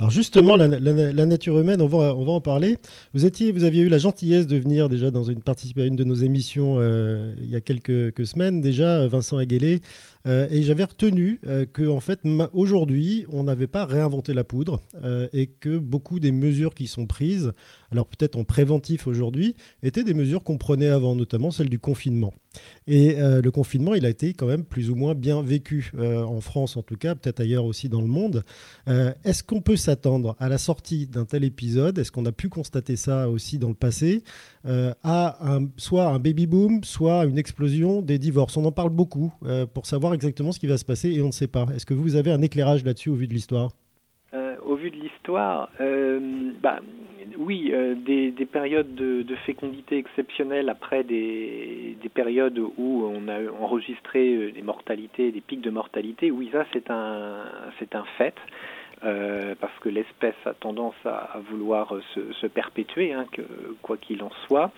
Alors 0.00 0.10
justement, 0.10 0.56
la, 0.56 0.66
nature 0.66 1.56
humaine, 1.60 1.80
on 1.80 1.86
va, 1.86 2.14
en 2.14 2.40
parler. 2.40 2.78
Vous, 3.14 3.26
étiez, 3.26 3.52
vous 3.52 3.62
aviez 3.62 3.82
eu 3.82 3.88
la 3.88 3.98
gentillesse 3.98 4.48
de 4.48 4.56
venir 4.56 4.88
déjà 4.88 5.12
dans 5.12 5.22
une 5.22 5.40
participer 5.40 5.82
à 5.82 5.86
une 5.86 5.94
de 5.94 6.02
nos 6.02 6.14
émissions 6.14 6.80
il 6.80 7.48
y 7.48 7.54
a 7.54 7.60
quelques, 7.60 8.12
quelques, 8.12 8.26
semaines 8.26 8.60
déjà, 8.60 9.06
Vincent 9.06 9.36
Aguélé, 9.36 9.80
euh, 10.26 10.46
et 10.50 10.62
j'avais 10.62 10.84
retenu 10.84 11.40
euh, 11.46 11.66
que 11.66 11.86
en 11.86 12.00
fait 12.00 12.20
aujourd'hui 12.52 13.26
on 13.28 13.44
n'avait 13.44 13.66
pas 13.66 13.84
réinventé 13.84 14.34
la 14.34 14.44
poudre 14.44 14.80
euh, 15.02 15.28
et 15.32 15.48
que 15.48 15.78
beaucoup 15.78 16.20
des 16.20 16.32
mesures 16.32 16.74
qui 16.74 16.86
sont 16.86 17.06
prises, 17.06 17.52
alors 17.90 18.06
peut-être 18.06 18.36
en 18.36 18.44
préventif 18.44 19.06
aujourd'hui, 19.06 19.54
étaient 19.82 20.04
des 20.04 20.14
mesures 20.14 20.44
qu'on 20.44 20.58
prenait 20.58 20.88
avant, 20.88 21.14
notamment 21.14 21.50
celle 21.50 21.68
du 21.68 21.78
confinement. 21.78 22.32
Et 22.86 23.16
le 23.16 23.50
confinement, 23.50 23.94
il 23.94 24.04
a 24.04 24.10
été 24.10 24.34
quand 24.34 24.46
même 24.46 24.64
plus 24.64 24.90
ou 24.90 24.94
moins 24.94 25.14
bien 25.14 25.42
vécu 25.42 25.92
en 25.98 26.40
France 26.40 26.76
en 26.76 26.82
tout 26.82 26.96
cas, 26.96 27.14
peut-être 27.14 27.40
ailleurs 27.40 27.64
aussi 27.64 27.88
dans 27.88 28.00
le 28.00 28.06
monde. 28.06 28.44
Est-ce 28.86 29.42
qu'on 29.42 29.60
peut 29.60 29.76
s'attendre 29.76 30.36
à 30.38 30.48
la 30.48 30.58
sortie 30.58 31.06
d'un 31.06 31.24
tel 31.24 31.44
épisode? 31.44 31.98
Est-ce 31.98 32.12
qu'on 32.12 32.26
a 32.26 32.32
pu 32.32 32.48
constater 32.48 32.96
ça 32.96 33.28
aussi 33.28 33.58
dans 33.58 33.68
le 33.68 33.74
passé? 33.74 34.22
À 34.64 35.36
un, 35.40 35.66
soit 35.76 36.06
un 36.06 36.18
baby 36.18 36.46
boom, 36.46 36.84
soit 36.84 37.24
une 37.24 37.38
explosion 37.38 38.02
des 38.02 38.18
divorces 38.18 38.56
On 38.56 38.64
en 38.64 38.72
parle 38.72 38.90
beaucoup 38.90 39.32
pour 39.74 39.86
savoir 39.86 40.14
exactement 40.14 40.52
ce 40.52 40.60
qui 40.60 40.66
va 40.66 40.78
se 40.78 40.84
passer 40.84 41.10
et 41.10 41.22
on 41.22 41.26
ne 41.26 41.32
sait 41.32 41.48
pas. 41.48 41.66
Est-ce 41.74 41.86
que 41.86 41.94
vous 41.94 42.16
avez 42.16 42.30
un 42.30 42.42
éclairage 42.42 42.84
là-dessus 42.84 43.10
au 43.10 43.14
vu 43.14 43.26
de 43.26 43.34
l'histoire? 43.34 43.70
Euh, 44.34 44.56
Au 44.64 44.76
vu 44.76 44.90
de 44.90 44.96
l'histoire, 44.96 45.68
euh, 45.80 46.52
bah, 46.62 46.80
oui, 47.36 47.72
des, 48.06 48.30
des, 48.30 48.46
périodes 48.46 48.94
de, 48.94 49.22
de, 49.22 49.34
fécondité 49.36 49.98
exceptionnelles 49.98 50.70
après 50.70 51.04
des, 51.04 51.98
des, 52.02 52.08
périodes 52.08 52.58
où 52.58 53.04
on 53.04 53.28
a 53.28 53.50
enregistré 53.60 54.52
des 54.52 54.62
mortalités, 54.62 55.32
des 55.32 55.40
pics 55.40 55.60
de 55.60 55.70
mortalité, 55.70 56.30
oui, 56.30 56.48
ça 56.52 56.64
c'est 56.72 56.90
un, 56.90 57.44
c'est 57.78 57.94
un 57.94 58.04
fait. 58.16 58.34
Euh, 59.04 59.56
parce 59.60 59.76
que 59.80 59.88
l'espèce 59.88 60.36
a 60.46 60.54
tendance 60.54 60.94
à, 61.04 61.38
vouloir 61.50 61.92
se, 62.14 62.32
se 62.34 62.46
perpétuer, 62.46 63.12
hein, 63.12 63.26
que, 63.32 63.42
quoi 63.82 63.96
qu'il 63.96 64.22
en 64.22 64.30
soit. 64.46 64.70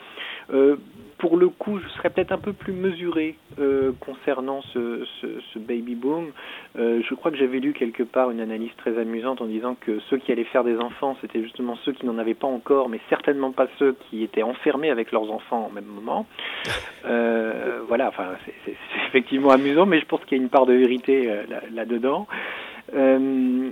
Euh, 0.52 0.76
pour 1.18 1.36
le 1.36 1.48
coup, 1.48 1.78
je 1.78 1.88
serais 1.90 2.10
peut-être 2.10 2.32
un 2.32 2.38
peu 2.38 2.52
plus 2.52 2.72
mesuré 2.72 3.36
euh, 3.58 3.92
concernant 4.00 4.62
ce, 4.72 5.04
ce, 5.20 5.26
ce, 5.52 5.58
baby 5.58 5.94
boom. 5.94 6.32
Euh, 6.78 7.02
je 7.08 7.14
crois 7.14 7.30
que 7.30 7.36
j'avais 7.36 7.60
lu 7.60 7.72
quelque 7.72 8.02
part 8.02 8.30
une 8.30 8.40
analyse 8.40 8.72
très 8.78 8.98
amusante 8.98 9.40
en 9.40 9.46
disant 9.46 9.76
que 9.78 10.00
ceux 10.10 10.16
qui 10.16 10.32
allaient 10.32 10.44
faire 10.44 10.64
des 10.64 10.78
enfants, 10.78 11.16
c'était 11.20 11.42
justement 11.42 11.76
ceux 11.84 11.92
qui 11.92 12.06
n'en 12.06 12.18
avaient 12.18 12.34
pas 12.34 12.46
encore, 12.46 12.88
mais 12.88 13.00
certainement 13.08 13.52
pas 13.52 13.68
ceux 13.78 13.96
qui 14.08 14.22
étaient 14.22 14.42
enfermés 14.42 14.90
avec 14.90 15.12
leurs 15.12 15.30
enfants 15.30 15.66
en 15.66 15.70
même 15.70 15.84
moment. 15.84 16.26
voilà, 17.04 18.08
enfin, 18.08 18.30
c'est 18.64 18.74
effectivement 19.08 19.50
amusant, 19.50 19.86
mais 19.86 20.00
je 20.00 20.06
pense 20.06 20.24
qu'il 20.24 20.38
y 20.38 20.40
a 20.40 20.42
une 20.42 20.50
part 20.50 20.66
de 20.66 20.74
vérité 20.74 21.30
là-dedans. 21.72 22.26
Là 22.30 22.36
euh, 22.94 23.70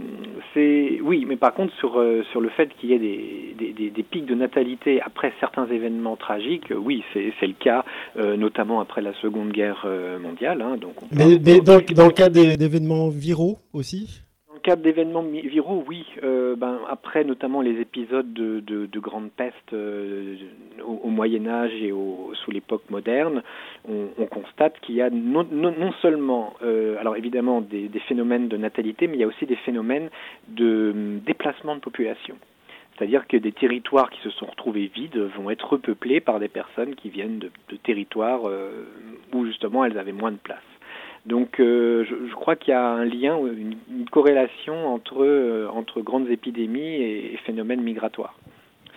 c'est 0.54 1.00
oui, 1.02 1.24
mais 1.26 1.36
par 1.36 1.54
contre 1.54 1.72
sur 1.74 1.98
euh, 1.98 2.22
sur 2.32 2.40
le 2.40 2.48
fait 2.50 2.68
qu'il 2.78 2.90
y 2.90 2.94
ait 2.94 2.98
des, 2.98 3.72
des, 3.72 3.90
des, 3.90 4.02
pics 4.02 4.26
de 4.26 4.34
natalité 4.34 5.00
après 5.00 5.32
certains 5.40 5.66
événements 5.66 6.16
tragiques, 6.16 6.72
euh, 6.72 6.76
oui, 6.76 7.04
c'est 7.12 7.32
c'est 7.38 7.46
le 7.46 7.54
cas, 7.54 7.84
euh, 8.16 8.36
notamment 8.36 8.80
après 8.80 9.00
la 9.00 9.14
Seconde 9.14 9.52
Guerre 9.52 9.86
mondiale. 10.20 10.62
Hein, 10.62 10.76
donc 10.76 10.94
mais, 11.12 11.38
mais 11.44 11.60
dans, 11.60 11.80
dans, 11.94 12.06
le 12.06 12.12
cas 12.12 12.28
d'événements 12.28 13.08
viraux 13.08 13.58
aussi? 13.72 14.22
Cas 14.62 14.76
d'événements 14.76 15.22
viraux, 15.22 15.84
oui. 15.86 16.06
Euh, 16.22 16.56
ben, 16.56 16.80
après, 16.88 17.24
notamment 17.24 17.60
les 17.60 17.80
épisodes 17.80 18.32
de, 18.32 18.60
de, 18.60 18.86
de 18.86 19.00
euh, 19.72 20.36
au, 20.84 21.08
Moyen 21.08 21.46
Âge 21.46 21.72
et 21.74 21.90
sous 21.90 22.50
l'époque 22.50 22.84
moderne, 22.90 23.42
on, 23.88 24.08
on, 24.18 24.26
constate 24.26 24.78
qu'il 24.80 24.94
y 24.94 25.02
a 25.02 25.10
non, 25.10 25.46
non, 25.50 25.74
non 25.78 25.92
seulement, 26.00 26.54
euh, 26.62 26.96
alors 26.98 27.16
évidemment, 27.16 27.60
des, 27.60 27.88
phénomènes 28.08 28.48
de 28.48 28.56
natalité, 28.56 29.06
mais 29.06 29.16
il 29.16 29.20
y 29.20 29.24
a 29.24 29.28
aussi 29.28 29.46
des 29.46 29.56
phénomènes 29.56 30.08
de 30.48 30.92
hum, 30.94 31.20
déplacement 31.20 31.74
de 31.74 31.80
population. 31.80 32.36
C'est-à-dire 32.96 33.26
que 33.26 33.36
des 33.36 33.52
territoires 33.52 34.10
qui 34.10 34.20
se 34.20 34.30
sont 34.30 34.46
retrouvés 34.46 34.90
vides 34.94 35.18
vont 35.36 35.50
être 35.50 35.72
repeuplés 35.72 36.20
par 36.20 36.38
des 36.38 36.48
personnes 36.48 36.94
qui 36.94 37.08
viennent 37.08 37.38
de, 37.38 37.76
territoires 37.76 38.42
où 39.32 39.46
justement 39.46 39.84
elles 39.84 39.98
avaient 39.98 40.12
moins 40.12 40.30
de 40.30 40.36
place. 40.36 40.71
Donc 41.26 41.60
euh, 41.60 42.04
je, 42.04 42.34
crois 42.34 42.56
qu'il 42.56 42.72
y 42.72 42.74
a 42.74 42.84
un 42.84 43.04
lien, 43.04 43.38
une, 43.38 43.76
corrélation 44.10 44.92
entre, 44.92 45.22
euh, 45.22 45.68
entre 45.68 46.00
grandes 46.00 46.28
épidémies 46.28 46.80
et, 46.80 47.34
et 47.34 47.36
phénomènes 47.38 47.80
migratoires. 47.80 48.36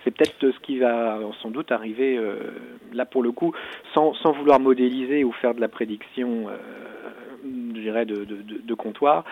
C'est 0.02 0.10
peut-être 0.10 0.34
ce 0.40 0.60
qui 0.60 0.78
va 0.78 1.20
sans 1.42 1.50
doute 1.50 1.70
arriver 1.72 2.16
euh, 2.16 2.36
là 2.92 3.06
pour 3.06 3.22
le 3.22 3.32
coup, 3.32 3.52
sans, 3.94 4.14
sans, 4.14 4.32
vouloir 4.32 4.58
modéliser 4.58 5.24
ou 5.24 5.32
faire 5.32 5.54
de 5.54 5.60
la 5.60 5.68
prédiction, 5.68 6.48
euh, 6.48 6.56
je 7.44 7.80
dirais, 7.80 8.06
de, 8.06 8.24
de, 8.24 8.74
comptoir. 8.74 9.24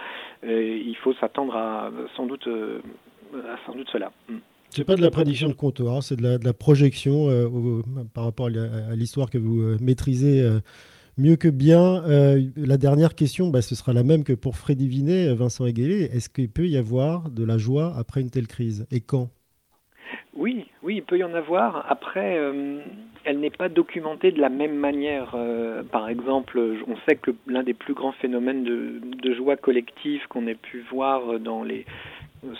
il 0.44 0.96
faut 1.02 1.14
s'attendre 1.14 1.56
à 1.56 1.90
sans 2.16 2.26
doute, 2.26 2.48
à 2.48 3.56
sans 3.66 3.74
doute 3.74 3.88
cela. 3.92 4.12
Mm. 4.28 4.36
C'est 4.70 4.84
pas 4.84 4.96
de 4.96 5.02
la 5.02 5.10
prédiction 5.10 5.48
de 5.48 5.54
comptoir, 5.54 6.02
c'est 6.02 6.16
de 6.16 6.44
la, 6.44 6.52
projection 6.52 7.28
par 8.12 8.24
rapport 8.24 8.46
à 8.46 8.96
l'histoire 8.96 9.30
que 9.30 9.38
vous 9.38 9.76
maîtrisez 9.80 10.44
mieux 11.18 11.36
que 11.36 11.48
bien. 11.48 12.02
Euh, 12.04 12.40
la 12.56 12.76
dernière 12.76 13.14
question, 13.14 13.48
bah, 13.48 13.62
ce 13.62 13.74
sera 13.74 13.92
la 13.92 14.02
même 14.02 14.24
que 14.24 14.32
pour 14.32 14.56
Freddy 14.56 14.88
Vinet, 14.88 15.34
Vincent 15.34 15.66
Eguélé. 15.66 16.04
Est-ce 16.12 16.28
qu'il 16.28 16.50
peut 16.50 16.66
y 16.66 16.76
avoir 16.76 17.30
de 17.30 17.44
la 17.44 17.58
joie 17.58 17.92
après 17.96 18.20
une 18.20 18.30
telle 18.30 18.46
crise? 18.46 18.86
Et 18.90 19.00
quand? 19.00 19.30
Oui, 20.36 20.66
oui, 20.82 20.96
il 20.96 21.02
peut 21.02 21.18
y 21.18 21.24
en 21.24 21.34
avoir. 21.34 21.86
Après, 21.88 22.36
euh, 22.36 22.80
elle 23.24 23.38
n'est 23.38 23.50
pas 23.50 23.68
documentée 23.68 24.32
de 24.32 24.40
la 24.40 24.48
même 24.48 24.74
manière. 24.74 25.34
Euh, 25.34 25.82
par 25.84 26.08
exemple, 26.08 26.60
on 26.88 26.96
sait 27.08 27.16
que 27.16 27.30
l'un 27.46 27.62
des 27.62 27.74
plus 27.74 27.94
grands 27.94 28.12
phénomènes 28.12 28.64
de, 28.64 29.34
joie 29.34 29.56
collective 29.56 30.22
qu'on 30.28 30.46
ait 30.46 30.54
pu 30.54 30.84
voir 30.90 31.40
dans 31.40 31.64
les 31.64 31.84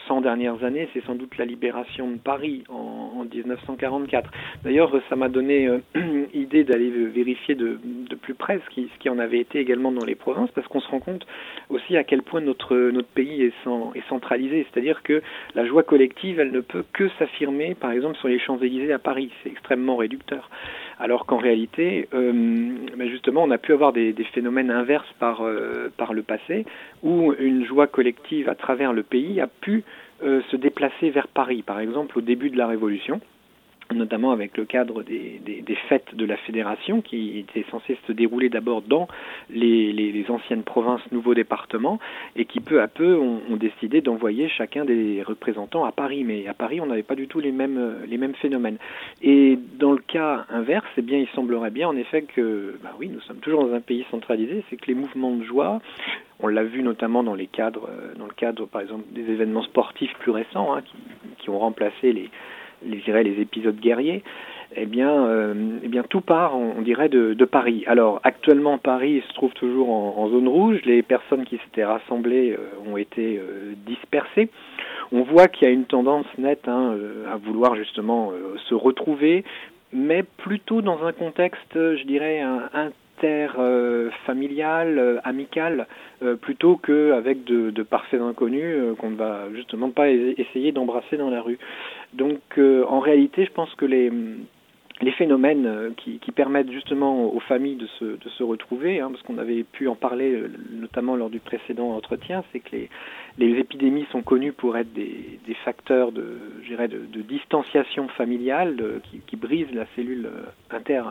100 0.09 0.21
dernières 0.23 0.65
années, 0.65 0.89
c'est 0.93 1.05
sans 1.05 1.15
doute 1.15 1.37
la 1.39 1.45
libération 1.45 2.11
de 2.11 2.17
Paris 2.17 2.65
en, 2.69 3.13
en 3.17 3.25
1944. 3.25 4.31
D'ailleurs, 4.63 4.93
ça 5.09 5.17
m'a 5.17 5.29
donné 5.29 5.67
euh, 5.67 5.81
idée 6.35 6.65
d'aller 6.65 6.91
vérifier 6.91 7.55
de, 7.55 7.79
plus 8.25 8.35
près 8.35 8.59
ce 8.65 8.99
qui, 8.99 9.09
en 9.11 9.19
avait 9.19 9.39
été 9.39 9.61
également 9.61 9.93
dans 9.93 10.05
les 10.05 10.15
provinces, 10.15 10.51
parce 10.53 10.67
qu'on 10.67 10.81
se 10.81 10.89
rend 10.89 11.01
compte 11.01 11.27
aussi 11.69 11.97
à 11.97 12.05
quel 12.05 12.23
point 12.23 12.41
notre, 12.41 12.75
notre 12.75 13.09
pays 13.09 13.43
est, 13.43 13.53
centralisé. 14.09 14.67
C'est-à-dire 14.73 15.03
que 15.03 15.23
la 15.55 15.67
joie 15.67 15.83
collective, 15.83 16.41
elle 16.41 16.51
ne 16.51 16.61
peut 16.61 16.85
que 16.95 17.09
s'affirmer, 17.19 17.75
par 17.75 17.91
exemple, 17.91 18.17
sur 18.17 18.29
les 18.29 18.39
Champs-Élysées 18.39 18.93
à 18.95 18.99
Paris. 18.99 19.31
C'est 19.43 19.51
extrêmement 19.51 19.97
réducteur. 19.97 20.49
Alors 20.99 21.27
qu'en 21.27 21.37
réalité, 21.37 22.09
euh, 22.15 22.33
ben 22.97 23.09
justement, 23.11 23.43
on 23.43 23.51
a 23.51 23.59
pu 23.59 23.73
avoir 23.73 23.93
des, 23.93 24.15
phénomènes 24.33 24.71
inverses 24.71 25.13
par, 25.19 25.43
euh, 25.43 25.93
par 25.97 26.15
le 26.15 26.23
passé, 26.23 26.65
où 27.03 27.35
une 27.39 27.67
joie 27.67 27.87
collective 27.87 28.49
à 28.49 28.55
travers 28.55 28.93
le 28.93 29.03
pays 29.03 29.41
a 29.41 29.49
pu 29.49 29.85
euh, 30.23 30.41
se 30.51 30.57
déplacer 30.57 31.11
vers 31.11 31.29
Paris. 31.29 31.63
Par 31.63 31.81
exemple, 31.81 32.17
au 32.17 32.23
début 32.23 32.49
de 32.49 32.57
la 32.57 32.67
Révolution, 32.67 33.21
notamment 33.93 34.33
avec 34.33 34.57
le 34.57 34.65
cadre 34.65 35.03
des, 35.03 35.41
des, 35.45 35.75
fêtes 35.89 36.15
de 36.15 36.25
la 36.25 36.37
fédération 36.37 37.01
qui 37.01 37.39
était 37.39 37.65
censé 37.71 37.99
se 38.07 38.13
dérouler 38.13 38.49
d'abord 38.49 38.83
dans 38.83 39.09
les, 39.51 39.93
les, 39.93 40.31
anciennes 40.31 40.63
provinces, 40.63 41.03
nouveaux 41.13 41.35
départements, 41.35 41.99
et 42.37 42.45
qui 42.47 42.61
peu 42.61 42.81
à 42.81 42.89
peu 42.89 43.17
ont, 43.17 43.41
décidé 43.57 44.01
d'envoyer 44.01 44.49
chacun 44.49 44.85
des 44.85 45.23
représentants 45.23 45.85
à 45.85 45.93
Paris. 45.93 46.25
Mais 46.25 46.47
à 46.47 46.55
Paris, 46.55 46.81
on 46.81 46.87
n'avait 46.87 47.03
pas 47.03 47.15
du 47.15 47.29
tout 47.29 47.41
les 47.41 47.53
mêmes, 47.53 47.97
les 48.09 48.17
mêmes 48.17 48.35
phénomènes. 48.35 48.79
Et 49.23 49.59
dans 49.79 49.93
le 49.93 49.99
cas 49.99 50.47
inverse, 50.49 50.87
eh 50.97 51.03
bien, 51.03 51.19
il 51.19 51.29
semblerait 51.29 51.71
bien 51.71 51.89
en 51.89 51.97
effet 51.97 52.23
que, 52.23 52.79
bah 52.83 52.93
oui, 52.99 53.09
nous 53.09 53.21
sommes 53.21 53.39
toujours 53.39 53.67
dans 53.67 53.75
un 53.75 53.81
pays 53.81 54.05
centralisé, 54.11 54.65
c'est 54.71 54.77
que 54.77 54.87
les 54.87 54.95
mouvements 54.95 55.35
de 55.35 55.45
joie 55.45 55.81
on 56.41 56.49
l'a 56.49 56.65
vu 56.65 56.83
notamment 56.83 57.23
dans 57.23 57.37
les 57.37 57.47
cadres, 57.47 57.89
dans 58.19 58.27
le 58.27 58.33
cadre 58.33 58.67
par 58.67 58.83
exemple 58.83 59.05
des 59.13 59.23
événements 59.23 59.63
sportifs 59.63 60.13
plus 60.19 60.33
récents 60.33 60.75
hein, 60.75 60.83
qui, 60.83 60.97
qui 61.39 61.49
ont 61.49 61.59
remplacé 61.59 62.13
les, 62.13 62.29
les, 62.85 63.23
les 63.23 63.41
épisodes 63.41 63.79
guerriers, 63.79 64.23
eh 64.77 64.87
bien, 64.87 65.27
euh, 65.27 65.55
eh 65.83 65.89
bien 65.89 66.03
tout 66.03 66.21
part, 66.21 66.57
on, 66.57 66.83
dirait, 66.83 67.09
de, 67.09 67.45
Paris. 67.45 67.85
Alors, 67.87 68.21
actuellement, 68.25 68.79
Paris 68.79 69.23
se 69.29 69.35
trouve 69.35 69.53
toujours 69.53 69.91
en, 69.91 70.29
zone 70.29 70.49
rouge. 70.49 70.81
Les 70.85 71.03
personnes 71.03 71.45
qui 71.45 71.59
s'étaient 71.59 71.85
rassemblées 71.85 72.53
euh, 72.53 72.91
ont 72.91 72.97
été 72.97 73.39
euh, 73.39 73.75
dispersées. 73.87 74.51
On 75.13 75.23
voit 75.23 75.49
qu'il 75.49 75.69
y 75.69 75.71
a 75.71 75.73
une 75.73 75.85
tendance 75.85 76.27
nette 76.39 76.67
hein, 76.67 76.97
à 77.31 77.37
vouloir 77.37 77.77
justement 77.77 78.33
se 78.69 78.75
retrouver, 78.75 79.45
mais 79.93 80.23
plutôt 80.23 80.81
dans 80.81 81.05
un 81.05 81.13
contexte, 81.13 81.75
je 81.75 82.05
dirais, 82.05 82.43
euh, 83.25 84.11
familial, 84.27 84.99
euh, 84.99 85.19
amical, 85.25 85.87
euh, 86.23 86.37
plutôt 86.37 86.77
qu'avec 86.77 87.45
de, 87.45 87.71
de 87.71 87.83
parfaits 87.83 88.21
inconnus 88.21 88.65
euh, 88.65 88.95
qu'on 88.95 89.11
ne 89.11 89.17
va 89.17 89.49
justement 89.55 89.91
pas 89.91 90.11
essayer 90.11 90.73
d'embrasser 90.73 91.17
dans 91.17 91.31
la 91.31 91.41
rue. 91.41 91.59
Donc 92.13 92.41
en 92.59 93.01
réalité, 93.01 93.45
je 93.45 93.51
pense 93.51 93.75
que 93.75 93.87
les, 93.87 94.11
phénomènes 95.19 95.93
qui, 95.97 96.19
permettent 96.33 96.71
justement 96.71 97.25
aux 97.25 97.41
familles 97.41 97.77
de 97.77 97.87
se, 98.29 98.43
retrouver, 98.43 99.01
hein, 99.01 99.11
parce 99.11 99.23
qu'on 99.23 99.39
avait 99.39 99.65
pu 99.65 99.89
en 99.89 99.97
parler 99.97 100.43
notamment 100.73 101.17
lors 101.17 101.31
du 101.31 101.41
précédent 101.41 101.91
entretien, 101.91 102.45
c'est 102.53 102.61
que 102.61 102.77
les, 103.39 103.59
épidémies 103.59 104.07
sont 104.13 104.23
connues 104.23 104.53
pour 104.53 104.77
être 104.77 104.93
des, 104.93 105.39
facteurs 105.65 106.13
de, 106.13 106.39
de, 106.69 107.23
distanciation 107.23 108.07
familiale 108.09 109.01
qui, 109.11 109.19
qui 109.27 109.37
brisent 109.37 109.75
la 109.75 109.87
cellule 109.97 110.29
inter 110.71 111.03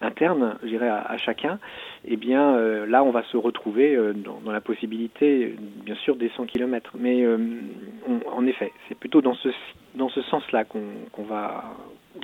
interne, 0.00 0.56
je 0.62 0.68
dirais, 0.68 0.88
à, 0.88 1.02
à, 1.02 1.16
chacun, 1.18 1.58
eh 2.04 2.16
bien 2.16 2.56
euh, 2.56 2.86
là, 2.86 3.04
on 3.04 3.10
va 3.10 3.22
se 3.24 3.36
retrouver 3.36 3.94
euh, 3.94 4.12
dans, 4.12 4.40
dans, 4.40 4.52
la 4.52 4.60
possibilité, 4.60 5.54
bien 5.84 5.96
sûr, 5.96 6.16
des 6.16 6.30
100 6.36 6.46
km. 6.46 6.92
Mais 6.98 7.22
euh, 7.22 7.38
on, 8.08 8.20
en 8.30 8.46
effet, 8.46 8.72
c'est 8.88 8.98
plutôt 8.98 9.20
dans 9.20 9.34
ce, 9.34 9.48
dans 9.94 10.08
ce 10.08 10.22
sens-là 10.22 10.64
qu'on 10.64 10.82
qu 11.12 11.22
va, 11.22 11.76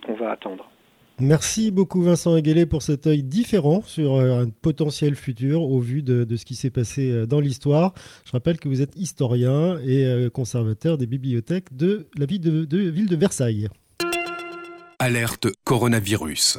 qu'on 0.04 0.14
va 0.14 0.30
attendre. 0.30 0.70
Merci 1.18 1.70
beaucoup 1.70 2.02
Vincent 2.02 2.34
Aguelé 2.34 2.66
pour 2.66 2.82
cet 2.82 3.06
œil 3.06 3.22
différent 3.22 3.80
sur 3.80 4.20
un 4.20 4.50
potentiel 4.50 5.14
futur 5.14 5.62
au 5.62 5.78
vu 5.78 6.02
de, 6.02 6.24
de 6.24 6.36
ce 6.36 6.44
qui 6.44 6.54
s'est 6.54 6.70
passé 6.70 7.26
dans 7.26 7.40
l'histoire. 7.40 7.94
Je 8.26 8.32
rappelle 8.32 8.58
que 8.58 8.68
vous 8.68 8.82
êtes 8.82 8.94
historien 8.96 9.78
et 9.78 10.28
conservateur 10.34 10.98
des 10.98 11.06
bibliothèques 11.06 11.74
de 11.74 12.06
la 12.18 12.26
ville 12.26 12.42
de, 12.42 12.66
de, 12.66 12.78
ville 12.90 13.08
de 13.08 13.16
Versailles. 13.16 13.68
Alerte 14.98 15.46
coronavirus. 15.64 16.58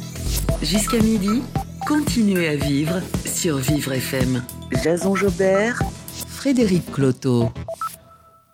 Jusqu'à 0.63 0.99
midi, 0.99 1.41
continuez 1.87 2.47
à 2.47 2.55
vivre 2.55 3.01
sur 3.25 3.57
Vivre 3.57 3.93
FM. 3.93 4.43
Jason 4.83 5.15
Jobert, 5.15 5.79
Frédéric 6.27 6.85
Cloteau. 6.91 7.49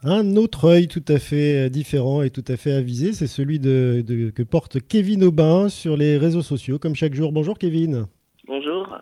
Un 0.04 0.38
autre 0.38 0.70
œil 0.70 0.88
tout 0.88 1.04
à 1.10 1.20
fait 1.20 1.70
différent 1.70 2.22
et 2.22 2.30
tout 2.30 2.46
à 2.48 2.56
fait 2.56 2.72
avisé, 2.72 3.12
c'est 3.12 3.28
celui 3.28 3.60
de, 3.60 4.32
que 4.34 4.42
porte 4.42 4.80
Kevin 4.80 5.26
Aubin 5.26 5.68
sur 5.68 5.98
les 5.98 6.18
réseaux 6.18 6.42
sociaux, 6.42 6.80
comme 6.80 6.96
chaque 6.96 7.14
jour. 7.14 7.34
Bonjour 7.34 7.58
Kevin. 7.58 8.06
Bonjour. 8.48 8.98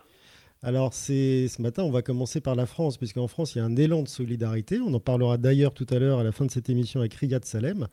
Alors, 0.63 0.91
c'est 0.95 1.47
ce 1.47 1.61
matin, 1.61 1.83
on 1.83 1.91
va 1.91 2.01
commencer 2.01 2.41
par 2.41 2.55
la 2.55 2.65
France, 2.65 2.97
puisqu'en 2.97 3.27
France, 3.27 3.53
il 3.53 3.59
y 3.59 3.61
a 3.61 3.65
un 3.65 3.75
élan 3.75 4.01
de 4.01 4.07
solidarité. 4.07 4.79
On 4.79 4.91
en 4.95 4.99
parlera 4.99 5.37
d'ailleurs 5.37 5.75
tout 5.75 5.85
à 5.91 5.99
l'heure 5.99 6.17
à 6.17 6.23
la 6.23 6.31
fin 6.31 6.45
de 6.45 6.51
cette 6.51 6.71
émission 6.71 7.01
avec 7.01 7.13
Riyad 7.13 7.45
Salem. 7.45 7.87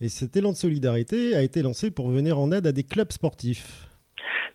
Et 0.00 0.08
cet 0.08 0.36
élan 0.36 0.52
de 0.52 0.56
solidarité 0.56 1.34
a 1.34 1.42
été 1.42 1.62
lancé 1.62 1.90
pour 1.90 2.10
venir 2.10 2.38
en 2.38 2.52
aide 2.52 2.68
à 2.68 2.72
des 2.72 2.84
clubs 2.84 3.10
sportifs. 3.10 3.88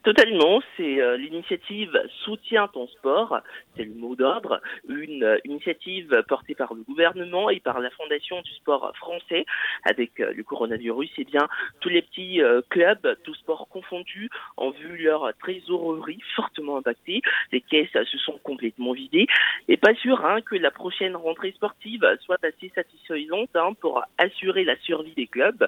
Totalement, 0.08 0.62
c'est 0.78 1.02
euh, 1.02 1.18
l'initiative 1.18 2.02
Soutiens 2.24 2.70
ton 2.70 2.88
sport, 2.88 3.42
c'est 3.76 3.84
le 3.84 3.94
mot 3.94 4.16
d'ordre, 4.16 4.62
une 4.88 5.22
euh, 5.22 5.38
initiative 5.44 6.24
portée 6.30 6.56
par 6.56 6.74
le 6.74 6.84
gouvernement 6.84 7.50
et 7.50 7.60
par 7.60 7.82
la 7.82 7.90
Fondation 7.90 8.42
du 8.42 8.54
sport 8.54 8.94
français 8.96 9.46
avec 9.84 10.22
euh, 10.22 10.32
le 10.34 10.44
coronavirus. 10.46 11.10
Eh 11.18 11.26
bien, 11.26 11.50
tous 11.82 11.90
les 11.90 12.02
petits 12.02 12.40
clubs, 12.70 13.18
tous 13.26 13.34
sports 13.34 13.68
confondus, 13.68 14.30
ont 14.56 14.70
vu 14.70 14.96
leur 15.04 15.30
trésorerie 15.42 16.22
fortement 16.38 16.78
impactée. 16.78 17.22
Les 17.52 17.60
caisses 17.60 17.92
se 17.92 18.18
sont 18.18 18.40
complètement 18.44 18.94
vidées 18.94 19.28
et 19.68 19.76
pas 19.76 19.94
sûr 19.96 20.24
hein, 20.24 20.40
que 20.40 20.56
la 20.56 20.72
prochaine 20.72 21.18
rentrée 21.18 21.52
sportive 21.52 22.06
soit 22.22 22.40
assez 22.44 22.72
satisfaisante 22.74 23.50
hein, 23.56 23.74
pour 23.82 24.04
assurer 24.18 24.64
la 24.64 24.78
survie 24.78 25.16
des 25.16 25.28
clubs. 25.28 25.68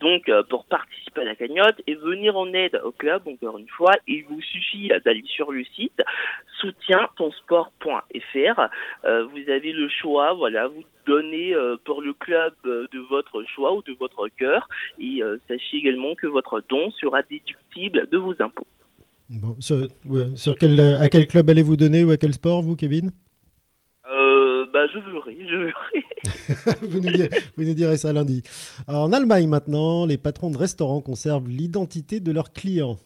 Donc, 0.00 0.30
pour 0.50 0.66
participer 0.66 1.22
à 1.22 1.24
la 1.24 1.36
cagnotte 1.36 1.80
et 1.86 1.94
venir 1.94 2.36
en 2.36 2.52
aide 2.52 2.78
aux 2.84 2.92
clubs, 2.92 3.26
encore 3.26 3.56
une 3.56 3.68
fois, 3.68 3.77
il 4.06 4.24
vous 4.28 4.40
suffit 4.40 4.88
d'aller 5.04 5.24
sur 5.26 5.52
le 5.52 5.64
site 5.76 6.00
soutientonsport.fr. 6.60 8.60
Euh, 9.04 9.26
vous 9.26 9.50
avez 9.50 9.72
le 9.72 9.88
choix, 9.88 10.34
voilà, 10.34 10.68
vous 10.68 10.84
donnez 11.06 11.54
euh, 11.54 11.76
pour 11.84 12.02
le 12.02 12.12
club 12.12 12.52
euh, 12.66 12.86
de 12.92 12.98
votre 12.98 13.42
choix 13.54 13.74
ou 13.74 13.82
de 13.82 13.94
votre 13.98 14.28
cœur. 14.36 14.68
Et 14.98 15.22
sachez 15.46 15.78
également 15.78 16.14
que 16.14 16.26
votre 16.26 16.62
don 16.68 16.90
sera 16.92 17.22
déductible 17.22 18.06
de 18.10 18.18
vos 18.18 18.34
impôts. 18.40 18.66
sur, 19.60 19.88
quel, 20.58 20.80
à 20.80 21.08
quel 21.08 21.26
club 21.26 21.48
allez-vous 21.50 21.76
donner 21.76 22.04
ou 22.04 22.10
à 22.10 22.16
quel 22.16 22.34
sport, 22.34 22.62
vous, 22.62 22.76
Kevin? 22.76 23.10
Bah, 24.70 24.86
je 24.92 24.98
verrai, 24.98 25.38
je 25.48 25.56
verrai. 25.56 26.04
vous, 26.86 27.00
nous 27.00 27.10
direz, 27.10 27.30
vous, 27.56 27.64
nous 27.64 27.74
direz, 27.74 27.96
ça 27.96 28.12
lundi. 28.12 28.42
en 28.86 29.12
Allemagne 29.12 29.48
maintenant, 29.48 30.04
les 30.04 30.18
patrons 30.18 30.50
de 30.50 30.58
restaurants 30.58 31.00
conservent 31.00 31.48
l'identité 31.48 32.20
de 32.20 32.30
leurs 32.30 32.52
clients. 32.52 32.98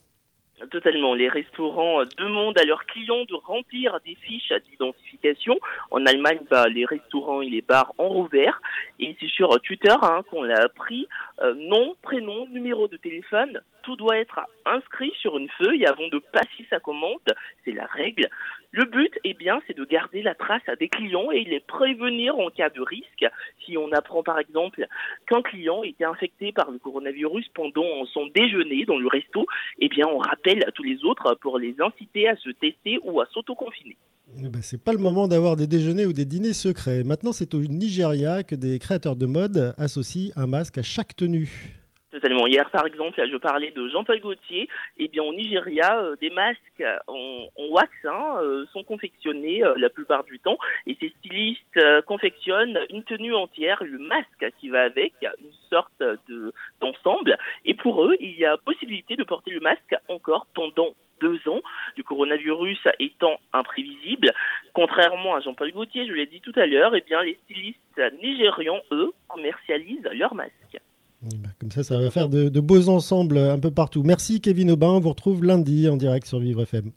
Totalement. 0.70 1.14
Les 1.14 1.28
restaurants 1.28 2.04
demandent 2.18 2.58
à 2.58 2.64
leurs 2.64 2.84
clients 2.86 3.24
de 3.24 3.34
remplir 3.34 3.98
des 4.04 4.14
fiches 4.14 4.52
d'identification. 4.70 5.58
En 5.90 6.06
Allemagne, 6.06 6.40
bah, 6.50 6.68
les 6.68 6.84
restaurants 6.84 7.42
et 7.42 7.48
les 7.48 7.62
bars 7.62 7.92
ont 7.98 8.08
rouvert. 8.08 8.60
Et 9.00 9.16
c'est 9.20 9.28
sur 9.28 9.60
Twitter 9.62 9.94
hein, 10.02 10.22
qu'on 10.30 10.42
l'a 10.42 10.62
appris. 10.62 11.08
Euh, 11.40 11.54
nom, 11.54 11.96
prénom, 12.02 12.46
numéro 12.48 12.86
de 12.86 12.96
téléphone, 12.96 13.60
tout 13.82 13.96
doit 13.96 14.18
être 14.18 14.40
inscrit 14.64 15.12
sur 15.20 15.38
une 15.38 15.48
feuille 15.50 15.86
avant 15.86 16.08
de 16.08 16.18
passer 16.18 16.66
sa 16.70 16.78
commande. 16.78 17.18
C'est 17.64 17.72
la 17.72 17.86
règle. 17.86 18.28
Le 18.70 18.84
but, 18.84 19.12
eh 19.24 19.34
bien, 19.34 19.60
c'est 19.66 19.76
de 19.76 19.84
garder 19.84 20.22
la 20.22 20.34
trace 20.34 20.62
à 20.66 20.76
des 20.76 20.88
clients 20.88 21.30
et 21.30 21.44
les 21.44 21.60
prévenir 21.60 22.38
en 22.38 22.48
cas 22.48 22.70
de 22.70 22.80
risque. 22.80 23.26
Si 23.64 23.76
on 23.76 23.92
apprend 23.92 24.22
par 24.22 24.38
exemple 24.38 24.86
qu'un 25.26 25.42
client 25.42 25.82
était 25.82 26.04
infecté 26.04 26.52
par 26.52 26.70
le 26.70 26.78
coronavirus 26.78 27.48
pendant 27.54 28.06
son 28.06 28.26
déjeuner 28.28 28.86
dans 28.86 28.96
le 28.96 29.08
resto, 29.08 29.46
eh 29.78 29.88
bien, 29.88 30.06
on 30.06 30.18
rappelle 30.18 30.51
à 30.66 30.70
tous 30.72 30.82
les 30.82 31.02
autres 31.04 31.36
pour 31.40 31.58
les 31.58 31.74
inciter 31.80 32.28
à 32.28 32.36
se 32.36 32.50
tester 32.50 32.98
ou 33.04 33.20
à 33.20 33.26
s'autoconfiner. 33.32 33.96
Eh 34.38 34.48
ben, 34.48 34.62
c'est 34.62 34.82
pas 34.82 34.92
le 34.92 34.98
moment 34.98 35.28
d'avoir 35.28 35.56
des 35.56 35.66
déjeuners 35.66 36.06
ou 36.06 36.12
des 36.12 36.24
dîners 36.24 36.52
secrets. 36.52 37.04
Maintenant, 37.04 37.32
c'est 37.32 37.54
au 37.54 37.60
Nigeria 37.60 38.42
que 38.42 38.54
des 38.54 38.78
créateurs 38.78 39.16
de 39.16 39.26
mode 39.26 39.74
associent 39.76 40.32
un 40.36 40.46
masque 40.46 40.78
à 40.78 40.82
chaque 40.82 41.16
tenue. 41.16 41.81
Totalement. 42.12 42.46
Hier, 42.46 42.68
par 42.68 42.86
exemple, 42.86 43.26
je 43.26 43.36
parlais 43.38 43.70
de 43.70 43.88
Jean-Paul 43.88 44.20
Gaultier. 44.20 44.68
Eh 44.98 45.08
bien, 45.08 45.22
au 45.22 45.32
Nigeria, 45.32 45.98
euh, 45.98 46.14
des 46.20 46.28
masques 46.28 46.84
en, 47.06 47.46
wax 47.70 47.90
hein, 48.04 48.36
euh, 48.42 48.66
sont 48.74 48.84
confectionnés 48.84 49.64
euh, 49.64 49.72
la 49.78 49.88
plupart 49.88 50.22
du 50.24 50.38
temps. 50.38 50.58
Et 50.86 50.94
ces 51.00 51.08
stylistes 51.20 52.02
confectionnent 52.04 52.78
une 52.90 53.02
tenue 53.02 53.34
entière, 53.34 53.82
le 53.82 53.98
masque 53.98 54.52
qui 54.60 54.68
va 54.68 54.82
avec, 54.82 55.14
une 55.22 55.52
sorte 55.70 56.02
de 56.28 56.52
d'ensemble. 56.82 57.38
Et 57.64 57.72
pour 57.72 58.04
eux, 58.04 58.14
il 58.20 58.38
y 58.38 58.44
a 58.44 58.58
possibilité 58.58 59.16
de 59.16 59.24
porter 59.24 59.50
le 59.50 59.60
masque 59.60 59.94
encore 60.08 60.46
pendant 60.54 60.92
deux 61.22 61.40
ans, 61.48 61.62
du 61.96 62.04
coronavirus 62.04 62.88
étant 62.98 63.38
imprévisible. 63.54 64.32
Contrairement 64.74 65.34
à 65.34 65.40
Jean-Paul 65.40 65.72
Gaultier, 65.72 66.06
je 66.06 66.12
l'ai 66.12 66.26
dit 66.26 66.42
tout 66.42 66.52
à 66.56 66.66
l'heure, 66.66 66.94
eh 66.94 67.00
bien, 67.00 67.22
les 67.22 67.38
stylistes 67.44 68.02
nigérians, 68.20 68.82
eux, 68.90 69.12
commercialisent 69.28 70.10
leurs 70.12 70.34
masques. 70.34 70.82
Bah, 71.22 71.48
comme 71.60 71.70
ça, 71.70 71.84
ça 71.84 71.98
va 71.98 72.10
faire 72.10 72.28
de, 72.28 72.48
beaux 72.60 72.88
ensembles 72.88 73.38
un 73.38 73.58
peu 73.58 73.70
partout. 73.70 74.02
Merci 74.02 74.40
Kevin 74.40 74.72
Aubin, 74.72 74.88
on 74.88 75.00
vous 75.00 75.10
retrouve 75.10 75.44
lundi 75.44 75.88
en 75.88 75.96
direct 75.96 76.26
sur 76.26 76.40
Vivre 76.40 76.62
FM. 76.62 76.90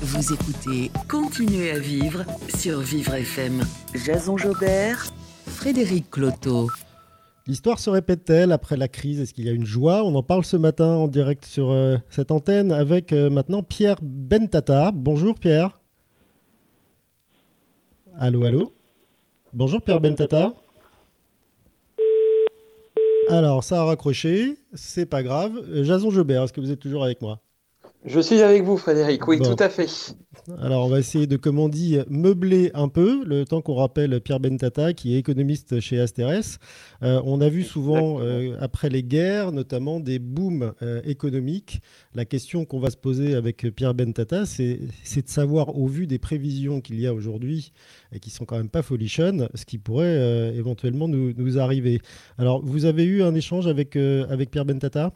Vous 0.00 0.32
écoutez 0.32 0.90
Continuez 1.08 1.70
à 1.70 1.78
vivre 1.78 2.24
sur 2.58 2.80
Vivre 2.80 3.14
FM. 3.14 3.62
Jason 3.94 4.36
Jobert, 4.36 5.06
Frédéric 5.46 6.10
Cloteau. 6.10 6.68
L'histoire 7.46 7.78
se 7.78 7.90
répète-t-elle 7.90 8.50
après 8.50 8.76
la 8.76 8.88
crise? 8.88 9.20
Est-ce 9.20 9.34
qu'il 9.34 9.44
y 9.44 9.50
a 9.50 9.52
une 9.52 9.66
joie? 9.66 10.02
On 10.02 10.14
en 10.14 10.22
parle 10.22 10.44
ce 10.44 10.56
matin 10.56 10.96
en 10.96 11.08
direct 11.08 11.44
sur 11.44 11.70
euh, 11.70 11.96
cette 12.08 12.30
antenne 12.30 12.72
avec 12.72 13.12
euh, 13.12 13.30
maintenant 13.30 13.62
Pierre 13.62 13.98
Bentata. 14.02 14.90
Bonjour 14.92 15.38
Pierre. 15.38 15.78
Allô, 18.18 18.44
allô 18.44 18.72
Bonjour 19.52 19.80
Pierre 19.80 20.00
Bentata. 20.00 20.54
Alors, 23.34 23.64
ça 23.64 23.80
a 23.80 23.84
raccroché, 23.84 24.58
c'est 24.74 25.06
pas 25.06 25.24
grave. 25.24 25.58
Euh, 25.68 25.82
Jason 25.82 26.10
Jobert, 26.10 26.44
est-ce 26.44 26.52
que 26.52 26.60
vous 26.60 26.70
êtes 26.70 26.78
toujours 26.78 27.02
avec 27.04 27.20
moi? 27.20 27.40
Je 28.04 28.20
suis 28.20 28.42
avec 28.42 28.62
vous, 28.62 28.76
Frédéric, 28.76 29.26
oui, 29.26 29.38
tout 29.38 29.56
à 29.58 29.68
fait. 29.68 30.14
Alors, 30.60 30.84
on 30.84 30.88
va 30.90 30.98
essayer 30.98 31.26
de, 31.26 31.36
comme 31.36 31.58
on 31.58 31.70
dit, 31.70 31.98
meubler 32.10 32.70
un 32.74 32.88
peu, 32.88 33.24
le 33.24 33.46
temps 33.46 33.62
qu'on 33.62 33.76
rappelle 33.76 34.20
Pierre 34.20 34.40
Bentata, 34.40 34.92
qui 34.92 35.14
est 35.14 35.18
économiste 35.18 35.80
chez 35.80 35.98
Asterès. 35.98 36.58
Euh, 37.02 37.22
on 37.24 37.40
a 37.40 37.48
vu 37.48 37.62
souvent, 37.62 38.20
euh, 38.20 38.56
après 38.60 38.90
les 38.90 39.02
guerres, 39.02 39.52
notamment 39.52 40.00
des 40.00 40.18
booms 40.18 40.74
économiques. 41.04 41.80
La 42.14 42.24
question 42.26 42.64
qu'on 42.64 42.78
va 42.78 42.90
se 42.90 42.96
poser 42.96 43.34
avec 43.34 43.66
Pierre 43.74 43.94
Bentata, 43.94 44.44
c'est 44.44 44.78
de 44.78 45.28
savoir, 45.28 45.78
au 45.78 45.86
vu 45.86 46.06
des 46.06 46.18
prévisions 46.18 46.80
qu'il 46.80 47.00
y 47.00 47.06
a 47.06 47.14
aujourd'hui, 47.14 47.72
et 48.12 48.20
qui 48.20 48.30
sont 48.30 48.44
quand 48.44 48.56
même 48.56 48.68
pas 48.68 48.82
folichonnes, 48.82 49.48
ce 49.54 49.64
qui 49.64 49.78
pourrait 49.78 50.06
euh, 50.06 50.52
éventuellement 50.52 51.08
nous, 51.08 51.32
nous, 51.36 51.58
arriver. 51.58 52.00
Alors, 52.38 52.64
vous 52.64 52.84
avez 52.84 53.04
eu 53.04 53.22
un 53.22 53.34
échange 53.34 53.66
avec, 53.66 53.96
euh, 53.96 54.26
avec 54.28 54.50
Pierre 54.50 54.64
Bentata? 54.64 55.12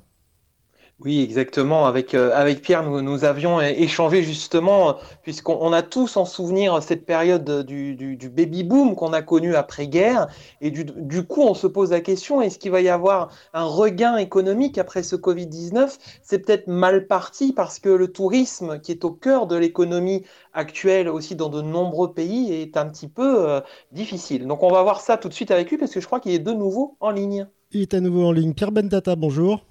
Oui, 1.01 1.21
exactement. 1.23 1.87
Avec, 1.87 2.13
euh, 2.13 2.33
avec 2.35 2.61
Pierre, 2.61 2.83
nous, 2.83 3.01
nous, 3.01 3.25
avions 3.25 3.61
échangé 3.61 4.25
justement, 4.25 4.97
puisqu'on 5.23 5.73
a 5.73 5.83
tous 5.83 6.17
en 6.17 6.25
souvenir 6.25 6.83
cette 6.83 7.07
période 7.07 7.65
du, 7.65 7.95
du, 7.95 8.17
du 8.17 8.29
baby-boom 8.29 8.97
qu'on 8.97 9.13
a 9.13 9.23
connu 9.23 9.55
après-guerre. 9.55 10.27
Et 10.61 10.73
du, 10.73 10.85
du, 10.85 11.23
coup, 11.23 11.43
on 11.43 11.55
se 11.55 11.69
pose 11.69 11.93
la 11.93 12.01
question, 12.01 12.43
est-ce 12.43 12.59
qu'il 12.59 12.73
va 12.73 12.81
y 12.81 12.89
avoir 12.89 13.31
un 13.55 13.63
regain 13.63 14.17
économique 14.17 14.77
après 14.77 15.05
ce 15.05 15.15
Covid-19 15.15 15.99
C'est 16.21 16.41
peut-être 16.41 16.67
mal 16.67 17.07
parti 17.07 17.53
parce 17.53 17.79
que 17.79 17.91
le 17.91 18.09
tourisme, 18.09 18.81
qui 18.81 18.91
est 18.91 19.05
au 19.05 19.13
cœur 19.13 19.47
de 19.47 19.55
l'économie 19.55 20.25
actuelle 20.53 21.09
aussi 21.09 21.37
dans 21.37 21.49
de 21.49 21.63
nombreux 21.63 22.13
pays, 22.13 22.53
est 22.53 22.77
un 22.77 22.89
petit 22.89 23.09
peu 23.09 23.49
euh, 23.49 23.61
difficile. 23.93 24.49
Donc 24.49 24.65
on 24.65 24.71
va 24.71 24.83
voir 24.83 25.01
ça 25.01 25.17
tout 25.17 25.29
de 25.29 25.35
suite 25.35 25.53
avec 25.53 25.71
lui, 25.71 25.79
parce 25.79 25.93
que 25.93 26.01
je 26.01 26.07
crois 26.07 26.19
qu'il 26.19 26.33
est 26.33 26.41
de 26.41 26.53
nouveau 26.53 26.97
en 26.99 27.13
ligne. 27.13 27.47
Il 27.71 27.83
est 27.83 27.95
à 27.95 28.01
nouveau 28.01 28.25
en 28.25 28.33
ligne. 28.33 28.53
Pierre 28.53 28.73
Bentata, 28.73 29.15
bonjour. 29.15 29.65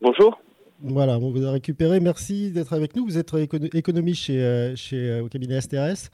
Bonjour. 0.00 0.36
Voilà, 0.82 1.18
on 1.18 1.30
vous 1.30 1.44
a 1.46 1.50
récupéré. 1.52 2.00
Merci 2.00 2.50
d'être 2.50 2.74
avec 2.74 2.94
nous. 2.96 3.06
Vous 3.06 3.16
êtes 3.16 3.32
économiste 3.72 4.24
chez, 4.24 4.38
euh, 4.38 4.74
euh, 4.92 5.22
au 5.22 5.28
cabinet 5.28 5.60
STRS. 5.60 6.10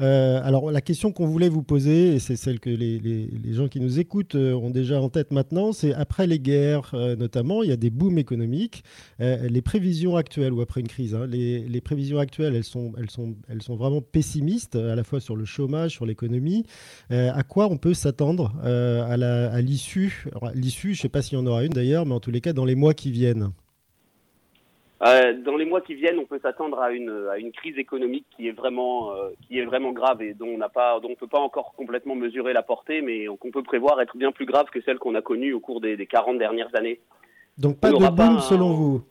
Euh, 0.00 0.40
alors 0.42 0.70
la 0.70 0.80
question 0.80 1.12
qu'on 1.12 1.26
voulait 1.26 1.48
vous 1.48 1.62
poser, 1.62 2.14
et 2.14 2.18
c'est 2.18 2.36
celle 2.36 2.60
que 2.60 2.70
les, 2.70 3.52
gens 3.52 3.68
qui 3.68 3.78
nous 3.78 4.00
écoutent 4.00 4.34
ont 4.34 4.70
déjà 4.70 5.00
en 5.00 5.08
tête 5.08 5.32
maintenant, 5.32 5.72
c'est 5.72 5.94
après 5.94 6.26
les 6.26 6.40
guerres 6.40 6.94
notamment, 7.18 7.62
il 7.62 7.68
y 7.68 7.72
a 7.72 7.76
des 7.76 7.90
booms 7.90 8.18
économiques. 8.18 8.82
les 9.20 9.62
prévisions 9.62 10.16
actuelles, 10.16 10.54
ou 10.54 10.62
après 10.62 10.80
une 10.80 10.88
crise, 10.88 11.14
hein, 11.14 11.26
les, 11.26 11.80
prévisions 11.82 12.18
actuelles, 12.18 12.54
elles 12.56 12.64
sont 12.64 13.76
vraiment 13.76 14.00
pessimistes, 14.00 14.76
à 14.76 14.96
la 14.96 15.04
fois 15.04 15.20
sur 15.20 15.36
le 15.36 15.44
chômage, 15.44 15.92
sur 15.92 16.06
l'économie. 16.06 16.64
à 17.10 17.42
quoi 17.44 17.68
on 17.70 17.76
peut 17.76 17.94
s'attendre 17.94 18.54
à 18.64 19.60
l'issue? 19.60 20.24
L'issue, 20.54 20.94
je 20.94 21.00
ne 21.00 21.02
sais 21.02 21.08
pas 21.10 21.22
s'il 21.22 21.38
y 21.38 21.40
en 21.40 21.46
aura 21.46 21.64
une 21.64 21.72
d'ailleurs, 21.72 22.06
mais 22.06 22.14
en 22.14 22.20
tous 22.20 22.30
les 22.30 22.40
cas 22.40 22.54
dans 22.54 22.64
les 22.64 22.74
mois 22.74 22.94
qui 22.94 23.12
viennent 23.12 23.52
euh, 25.04 25.32
dans 25.42 25.56
les 25.56 25.64
mois 25.64 25.80
qui 25.80 25.94
viennent, 25.94 26.18
on 26.18 26.26
peut 26.26 26.40
s'attendre 26.40 26.78
à 26.80 26.92
une, 26.92 27.28
à 27.30 27.38
une 27.38 27.52
crise 27.52 27.78
économique 27.78 28.26
qui 28.36 28.48
est 28.48 28.52
vraiment, 28.52 29.12
euh, 29.12 29.30
qui 29.46 29.58
est 29.58 29.64
vraiment 29.64 29.92
grave 29.92 30.22
et 30.22 30.34
dont 30.34 30.48
on 30.48 30.58
n'a 30.58 30.68
pas, 30.68 31.00
dont 31.00 31.10
on 31.10 31.14
peut 31.14 31.26
pas 31.26 31.40
encore 31.40 31.72
complètement 31.76 32.14
mesurer 32.14 32.52
la 32.52 32.62
portée, 32.62 33.02
mais 33.02 33.26
qu'on 33.40 33.50
peut 33.50 33.62
prévoir 33.62 34.00
être 34.00 34.16
bien 34.16 34.32
plus 34.32 34.46
grave 34.46 34.66
que 34.72 34.80
celle 34.82 34.98
qu'on 34.98 35.14
a 35.14 35.22
connue 35.22 35.52
au 35.52 35.60
cours 35.60 35.80
des, 35.80 35.96
des 35.96 36.06
40 36.06 36.38
dernières 36.38 36.74
années. 36.74 37.00
Donc 37.58 37.78
pas 37.80 37.90
de 37.90 37.96
boom 37.96 38.40
selon 38.40 38.72
vous 38.72 39.02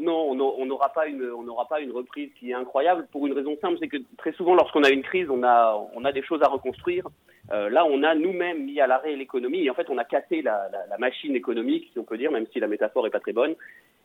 non, 0.00 0.30
on 0.30 0.66
n'aura 0.66 0.92
pas 0.92 1.06
une, 1.06 1.30
on 1.30 1.42
n'aura 1.42 1.66
pas 1.66 1.80
une 1.80 1.90
reprise 1.90 2.30
qui 2.38 2.50
est 2.50 2.54
incroyable 2.54 3.06
pour 3.10 3.26
une 3.26 3.32
raison 3.32 3.56
simple, 3.60 3.78
c'est 3.80 3.88
que 3.88 3.96
très 4.18 4.32
souvent, 4.32 4.54
lorsqu'on 4.54 4.82
a 4.82 4.90
une 4.90 5.02
crise, 5.02 5.28
on 5.30 5.42
a, 5.42 5.88
on 5.94 6.04
a 6.04 6.12
des 6.12 6.22
choses 6.22 6.42
à 6.42 6.48
reconstruire. 6.48 7.06
Euh, 7.52 7.68
là, 7.68 7.84
on 7.84 8.02
a 8.02 8.14
nous-mêmes 8.14 8.64
mis 8.64 8.80
à 8.80 8.86
l'arrêt 8.86 9.16
l'économie 9.16 9.64
et 9.64 9.70
en 9.70 9.74
fait, 9.74 9.88
on 9.90 9.98
a 9.98 10.04
cassé 10.04 10.42
la, 10.42 10.68
la, 10.70 10.86
la, 10.86 10.98
machine 10.98 11.34
économique, 11.34 11.88
si 11.92 11.98
on 11.98 12.04
peut 12.04 12.16
dire, 12.16 12.30
même 12.30 12.46
si 12.52 12.60
la 12.60 12.68
métaphore 12.68 13.06
est 13.06 13.10
pas 13.10 13.20
très 13.20 13.32
bonne. 13.32 13.54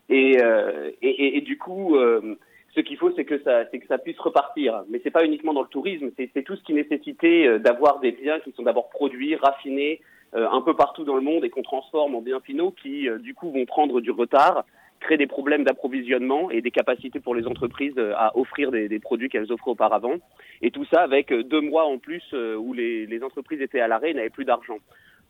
Et, 0.09 0.37
euh, 0.41 0.91
et, 1.01 1.37
et, 1.37 1.41
du 1.41 1.57
coup, 1.57 1.95
euh, 1.95 2.35
ce 2.75 2.81
qu'il 2.81 2.97
faut, 2.97 3.11
c'est 3.15 3.25
que 3.25 3.39
ça, 3.43 3.65
c'est 3.69 3.79
que 3.79 3.87
ça 3.87 3.97
puisse 3.97 4.19
repartir. 4.19 4.83
Mais 4.89 4.99
c'est 5.03 5.11
pas 5.11 5.25
uniquement 5.25 5.53
dans 5.53 5.61
le 5.61 5.67
tourisme, 5.67 6.09
c'est 6.17 6.43
tout 6.43 6.55
ce 6.55 6.63
qui 6.63 6.73
nécessitait 6.73 7.47
euh, 7.47 7.59
d'avoir 7.59 7.99
des 7.99 8.11
biens 8.11 8.39
qui 8.39 8.51
sont 8.53 8.63
d'abord 8.63 8.89
produits, 8.89 9.35
raffinés, 9.35 10.01
euh, 10.35 10.47
un 10.49 10.61
peu 10.61 10.75
partout 10.75 11.03
dans 11.03 11.15
le 11.15 11.21
monde 11.21 11.45
et 11.45 11.49
qu'on 11.49 11.63
transforme 11.63 12.15
en 12.15 12.21
biens 12.21 12.39
finaux, 12.39 12.71
qui 12.71 13.07
du 13.19 13.33
coup 13.33 13.51
vont 13.51 13.65
prendre 13.65 14.01
du 14.01 14.11
retard 14.11 14.65
créer 14.99 15.17
des 15.17 15.27
problèmes 15.27 15.63
d'approvisionnement 15.63 16.51
et 16.51 16.61
des 16.61 16.71
capacités 16.71 17.19
pour 17.19 17.35
les 17.35 17.47
entreprises 17.47 17.97
euh, 17.97 18.13
à 18.15 18.37
offrir 18.37 18.71
des, 18.71 18.87
des 18.87 18.99
produits 18.99 19.29
qu'elles 19.29 19.51
offraient 19.51 19.71
auparavant. 19.71 20.15
Et 20.61 20.71
tout 20.71 20.85
ça 20.85 21.01
avec 21.01 21.31
euh, 21.31 21.43
deux 21.43 21.61
mois 21.61 21.85
en 21.85 21.97
plus 21.97 22.23
euh, 22.33 22.55
où 22.55 22.73
les, 22.73 23.05
les 23.05 23.23
entreprises 23.23 23.61
étaient 23.61 23.79
à 23.79 23.87
l'arrêt 23.87 24.11
et 24.11 24.13
n'avaient 24.13 24.29
plus 24.29 24.45
d'argent. 24.45 24.77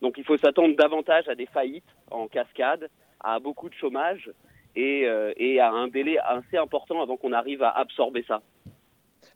Donc 0.02 0.18
il 0.18 0.24
faut 0.24 0.38
s'attendre 0.38 0.76
davantage 0.76 1.28
à 1.28 1.36
des 1.36 1.46
faillites 1.46 1.84
en 2.12 2.28
cascade, 2.28 2.90
à 3.20 3.40
beaucoup 3.40 3.70
de 3.70 3.76
chômage 3.76 4.32
et, 4.80 5.08
et 5.38 5.60
à 5.60 5.72
un 5.72 5.88
délai 5.88 6.18
assez 6.20 6.58
important 6.58 7.02
avant 7.02 7.18
qu'on 7.18 7.34
arrive 7.34 7.64
à 7.64 7.72
absorber 7.72 8.24
ça. 8.28 8.42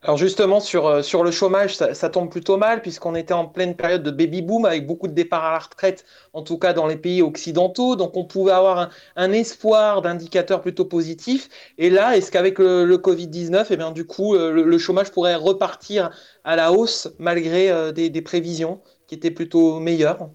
Alors 0.06 0.18
justement, 0.18 0.60
sur, 0.60 0.86
euh, 0.86 1.02
sur 1.02 1.24
le 1.24 1.32
chômage, 1.32 1.78
ça, 1.78 1.94
ça 1.94 2.10
tombe 2.10 2.30
plutôt 2.30 2.58
mal 2.58 2.82
puisqu'on 2.82 3.16
était 3.16 3.34
en 3.34 3.46
pleine 3.46 3.74
période 3.74 4.04
de 4.04 4.12
baby-boom 4.12 4.66
avec 4.66 4.86
beaucoup 4.86 5.08
de 5.08 5.14
départs 5.14 5.46
à 5.46 5.54
la 5.54 5.60
retraite, 5.60 6.06
en 6.34 6.42
tout 6.42 6.58
cas 6.58 6.74
dans 6.74 6.88
les 6.88 6.98
pays 6.98 7.22
occidentaux. 7.22 7.96
Donc 7.96 8.18
on 8.18 8.26
pouvait 8.26 8.52
avoir 8.52 8.80
un, 8.80 8.90
un 9.16 9.32
espoir 9.32 10.02
d'indicateurs 10.02 10.60
plutôt 10.60 10.84
positifs. 10.84 11.48
Et 11.78 11.90
là, 11.90 12.18
est-ce 12.18 12.34
qu'avec 12.34 12.60
le, 12.60 12.84
le 12.84 12.98
Covid-19, 12.98 13.68
eh 13.70 13.78
bien, 13.78 13.92
du 13.92 14.06
coup, 14.06 14.36
euh, 14.36 14.52
le, 14.52 14.64
le, 14.64 14.78
chômage 14.78 15.10
pourrait 15.10 15.36
repartir 15.36 16.10
à 16.44 16.58
la 16.58 16.74
hausse 16.74 17.08
malgré 17.18 17.72
euh, 17.72 17.94
des, 17.94 18.10
des 18.10 18.22
prévisions 18.22 18.82
qui 19.08 19.16
étaient 19.16 19.32
plutôt 19.32 19.80
meilleures? 19.80 20.30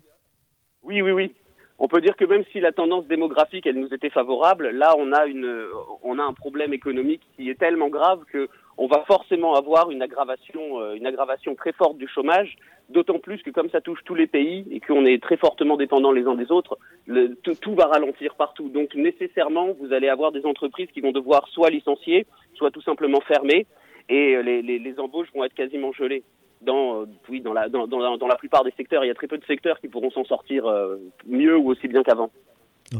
Oui, 0.83 1.03
oui, 1.03 1.11
oui 1.13 1.35
on 1.79 1.89
peut 1.89 2.01
dire 2.01 2.17
que 2.17 2.25
même 2.25 2.45
si 2.53 2.61
la 2.61 2.73
tendance 2.73 3.07
démographique 3.07 3.67
elle 3.67 3.79
nous 3.79 3.93
était 3.95 4.11
favorable, 4.11 4.71
là 4.71 4.95
on 4.99 5.13
a 5.13 5.27
une 5.27 5.67
on 6.03 6.19
a 6.19 6.23
un 6.23 6.33
problème 6.33 6.73
économique 6.73 7.23
qui 7.37 7.51
est 7.51 7.59
tellement 7.59 7.89
grave 7.89 8.25
que 8.33 8.49
on 8.79 8.87
va 8.87 9.05
forcément 9.07 9.55
avoir 9.55 9.91
une 9.91 10.03
aggravation, 10.03 10.81
euh, 10.81 10.95
une 10.95 11.07
aggravation 11.07 11.57
très 11.57 11.73
forte 11.73 11.99
du 11.99 12.07
chômage, 12.07 12.57
d'autant 12.89 13.19
plus 13.19 13.43
que 13.43 13.51
comme 13.51 13.69
ça 13.71 13.81
touche 13.81 13.99
tous 14.05 14.15
les 14.15 14.29
pays 14.29 14.65
et 14.71 14.81
qu'on 14.81 15.05
est 15.05 15.21
très 15.21 15.37
fortement 15.37 15.77
dépendants 15.77 16.13
les 16.13 16.25
uns 16.27 16.37
des 16.37 16.51
autres, 16.53 16.79
tout, 17.43 17.75
va 17.75 17.87
ralentir 17.87 18.37
partout. 18.37 18.69
Donc 18.69 18.95
nécessairement, 18.95 19.73
vous 19.81 19.93
allez 19.93 20.09
avoir 20.09 20.31
des 20.31 20.47
entreprises 20.47 20.89
qui 20.95 21.01
vont 21.01 21.11
devoir 21.11 21.49
soit 21.49 21.71
licencier, 21.71 22.27
soit 22.55 22.71
tout 22.71 22.81
simplement 22.83 23.21
fermer, 23.21 23.67
et 24.09 24.37
euh, 24.37 24.43
les, 24.43 24.63
les 24.63 25.01
embauches 25.01 25.29
vont 25.35 25.45
être 25.45 25.55
quasiment 25.55 25.93
gelées. 25.93 26.23
Dans, 26.63 27.03
euh, 27.03 27.07
oui, 27.29 27.41
dans 27.41 27.53
la, 27.53 27.69
dans, 27.69 27.87
dans, 27.87 27.99
la 28.27 28.37
plupart 28.37 28.65
des 28.65 28.73
secteurs, 28.77 29.05
il 29.05 29.09
y 29.09 29.11
a 29.11 29.15
très 29.15 29.29
peu 29.29 29.39
de 29.39 29.45
secteurs 29.45 29.81
qui 29.81 29.89
pourront 29.89 30.11
s'en 30.11 30.25
sortir 30.25 30.65
mieux 31.27 31.57
ou 31.57 31.71
aussi 31.71 31.89
bien 31.89 32.03
qu'avant. 32.03 32.31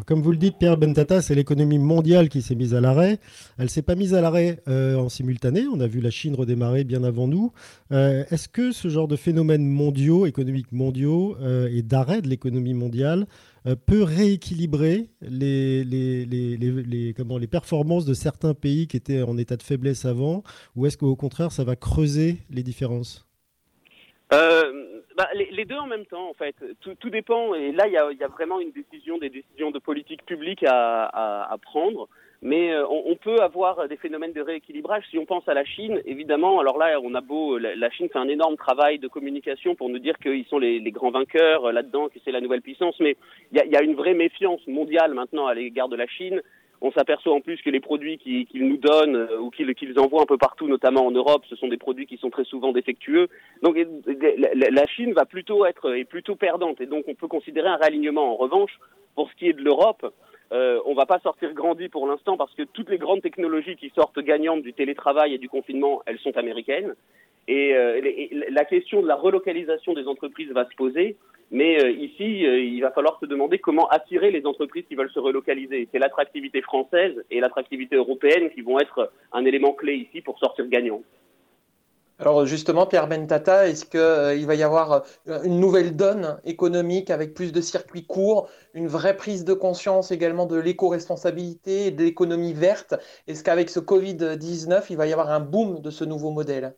Comme 0.05 0.21
vous 0.21 0.33
le 0.33 0.37
dites, 0.37 0.59
Pierre 0.59 0.77
Bentata, 0.77 1.23
c'est 1.23 1.35
l'économie 1.35 1.79
mondiale 1.79 2.29
qui 2.29 2.43
s'est 2.43 2.55
mise 2.55 2.75
à 2.75 2.81
l'arrêt. 2.81 3.19
Elle 3.57 3.71
s'est 3.71 3.83
pas 3.83 3.95
mise 3.95 4.13
à 4.13 4.21
l'arrêt 4.21 4.61
euh, 4.69 4.97
en 4.97 5.09
simultané. 5.09 5.65
On 5.73 5.81
a 5.81 5.87
vu 5.87 6.01
la 6.01 6.11
Chine 6.11 6.35
redémarrer 6.35 6.85
bien 6.85 7.05
avant 7.05 7.27
nous. 7.27 7.53
Euh, 7.91 8.25
Est-ce 8.31 8.49
que 8.49 8.71
ce 8.71 8.89
genre 8.89 9.09
de 9.09 9.17
phénomènes 9.17 9.67
mondiaux, 9.67 10.27
économiques 10.27 10.73
mondiaux 10.73 11.37
euh, 11.41 11.71
et 11.73 11.81
d'arrêt 11.81 12.21
de 12.21 12.29
l'économie 12.29 12.75
mondiale 12.75 13.27
euh, 13.67 13.77
peut 13.77 14.03
rééquilibrer 14.03 15.09
les, 15.23 15.85
les, 15.85 16.27
les, 16.27 16.57
les, 16.59 17.15
comment, 17.15 17.39
les 17.39 17.47
performances 17.47 18.05
de 18.05 18.15
certains 18.15 18.53
pays 18.53 18.89
qui 18.89 18.99
étaient 18.99 19.23
en 19.23 19.39
état 19.39 19.57
de 19.57 19.63
faiblesse 19.63 20.05
avant? 20.05 20.43
Ou 20.77 20.85
est-ce 20.85 20.99
qu'au 20.99 21.17
contraire, 21.17 21.51
ça 21.51 21.65
va 21.65 21.77
creuser 21.77 22.43
les 22.51 22.63
différences? 22.63 23.28
Bah, 24.31 25.29
les, 25.35 25.65
deux 25.65 25.77
en 25.77 25.87
même 25.87 26.07
temps, 26.07 26.29
en 26.29 26.35
fait. 26.35 26.55
Tout, 26.81 26.95
tout 26.95 27.11
dépend. 27.11 27.55
Et 27.55 27.73
là, 27.73 27.87
il 27.87 27.93
y 27.93 27.97
a, 27.97 28.11
y 28.13 28.25
a, 28.25 28.29
vraiment 28.29 28.61
une 28.61 28.73
décision, 28.73 29.19
des 29.19 29.31
décisions 29.31 29.71
de 29.71 29.79
politique 29.79 30.25
publique 30.25 30.65
à, 30.65 31.05
à, 31.07 31.53
à 31.53 31.59
prendre. 31.59 32.09
Mais 32.41 32.71
euh, 32.73 32.87
on, 32.89 33.17
peut 33.17 33.41
avoir 33.41 33.89
des 33.89 33.97
phénomènes 33.97 34.33
de 34.33 34.41
rééquilibrage. 34.41 35.03
Si 35.11 35.19
on 35.19 35.27
pense 35.27 35.49
à 35.49 35.55
la 35.55 35.65
Chine, 35.65 36.01
évidemment, 36.05 36.61
alors 36.61 36.79
là, 36.79 37.01
on 37.03 37.15
a 37.15 37.21
beau, 37.21 37.59
la, 37.59 37.75
la 37.75 37.91
Chine 37.91 38.09
fait 38.13 38.19
un 38.19 38.29
énorme 38.29 38.57
travail 38.57 39.01
de 39.01 39.09
communication 39.09 39.75
pour 39.75 39.89
nous 39.89 39.99
dire 39.99 40.17
qu'ils 40.19 40.45
sont 40.47 40.59
les, 40.59 40.79
les, 40.79 40.93
grands 40.93 41.11
vainqueurs 41.11 41.65
euh, 41.65 41.73
là-dedans, 41.73 42.09
que 42.09 42.21
c'est 42.25 42.31
la 42.31 42.41
nouvelle 42.41 42.63
puissance. 42.63 42.95
Mais 43.01 43.17
il 43.51 43.59
y 43.59 43.61
a, 43.61 43.67
y 43.67 43.77
a, 43.77 43.83
une 43.83 43.97
vraie 43.97 44.15
méfiance 44.15 44.65
mondiale 44.69 45.15
maintenant 45.15 45.49
à 45.49 45.55
l'égard 45.55 45.89
de 45.89 45.97
la 45.97 46.07
Chine. 46.07 46.41
On 46.81 46.93
s'aperçoit 46.93 47.35
en 47.35 47.41
plus 47.41 47.61
que 47.61 47.71
les 47.71 47.81
produits 47.81 48.19
qu'ils 48.19 48.47
qu 48.47 48.63
nous 48.63 48.77
donnent 48.77 49.17
euh, 49.17 49.41
ou 49.41 49.51
qu'ils 49.51 49.75
qu 49.75 49.93
envoient 49.99 50.23
un 50.23 50.27
peu 50.27 50.39
partout, 50.39 50.69
notamment 50.69 51.07
en 51.07 51.11
Europe, 51.11 51.45
ce 51.49 51.57
sont 51.57 51.69
des 51.69 51.77
produits 51.77 52.07
qui 52.07 52.19
sont 52.19 52.31
très 52.31 52.45
souvent 52.45 52.73
défectueux. 52.73 53.29
Donc 53.63 53.77
la 53.77 54.87
Chine 54.87 55.13
va 55.13 55.25
plutôt 55.25 55.67
être 55.67 55.95
est 55.95 56.05
plutôt 56.05 56.37
perdante 56.37 56.81
et 56.81 56.87
donc 56.87 57.05
on 57.09 57.15
peut 57.15 57.29
considérer 57.29 57.69
un 57.69 57.77
réalignement. 57.77 58.33
En 58.33 58.37
revanche, 58.37 58.79
pour 59.15 59.31
ce 59.31 59.37
qui 59.37 59.49
est 59.49 59.53
de 59.53 59.63
l'Europe, 59.63 60.15
euh, 60.53 60.81
on 60.87 60.95
va 60.95 61.07
pas 61.07 61.19
sortir 61.21 61.53
grandi 61.53 61.89
pour 61.89 62.07
l'instant 62.07 62.37
parce 62.37 62.55
que 62.55 62.63
toutes 62.63 62.89
les 62.89 62.99
grandes 62.99 63.23
technologies 63.23 63.77
qui 63.77 63.91
sortent 63.95 64.19
gagnantes 64.19 64.63
du 64.63 64.73
télétravail 64.73 65.35
et 65.35 65.39
du 65.39 65.49
confinement, 65.49 66.03
elles 66.07 66.19
sont 66.19 66.37
américaines. 66.37 66.95
Et, 67.49 67.75
euh, 67.75 68.01
la 68.51 68.65
question 68.65 69.03
de 69.03 69.09
la 69.09 69.17
relocalisation 69.17 69.95
des 69.95 70.07
entreprises 70.07 70.51
va 70.53 70.69
se 70.69 70.75
poser. 70.77 71.17
Mais 71.51 71.83
euh, 71.83 71.91
ici, 71.91 72.47
euh, 72.47 72.61
il 72.61 72.81
va 72.81 72.91
falloir 72.91 73.19
se 73.21 73.27
demander 73.27 73.59
comment 73.59 73.89
attirer 73.89 74.31
les 74.31 74.45
entreprises 74.45 74.85
qui 74.87 74.95
veulent 74.95 75.11
se 75.11 75.19
relocaliser. 75.19 75.89
C'est 75.91 75.99
l'attractivité 75.99 76.61
française 76.61 77.25
et 77.31 77.41
l'attractivité 77.41 77.97
européenne 77.97 78.51
qui 78.51 78.61
vont 78.61 78.79
être 78.79 79.11
un 79.33 79.47
élément 79.47 79.73
clé 79.73 79.95
ici 79.95 80.21
pour 80.21 80.39
sortir 80.39 80.67
gagnant. 80.69 81.03
Alors 82.21 82.47
justement, 82.47 82.85
Pierre 82.87 83.07
Bentata, 83.07 83.69
est-ce 83.69 83.85
qu'il 83.85 84.01
euh, 84.01 84.45
va 84.45 84.57
y 84.57 84.65
avoir 84.65 85.05
une 85.45 85.61
nouvelle 85.61 85.95
donne 85.95 86.41
économique 86.45 87.11
avec 87.11 87.33
plus 87.33 87.53
de 87.53 87.61
circuits 87.61 88.07
courts, 88.07 88.51
une 88.75 88.89
vraie 88.89 89.17
prise 89.17 89.45
de 89.45 89.55
conscience 89.55 90.11
également 90.11 90.47
de 90.47 90.59
l'éco-responsabilité 90.59 91.87
et 91.87 91.91
de 91.93 92.03
l'économie 92.03 92.55
verte? 92.55 92.95
Est-ce 93.29 93.45
qu'avec 93.45 93.71
ce 93.71 93.79
Covid-19, 93.79 94.87
il 94.91 94.97
va 94.97 95.07
y 95.07 95.13
avoir 95.13 95.31
un 95.31 95.39
boom 95.39 95.81
de 95.81 95.91
ce 95.91 96.05
nouveau 96.05 96.31
modèle? 96.31 96.75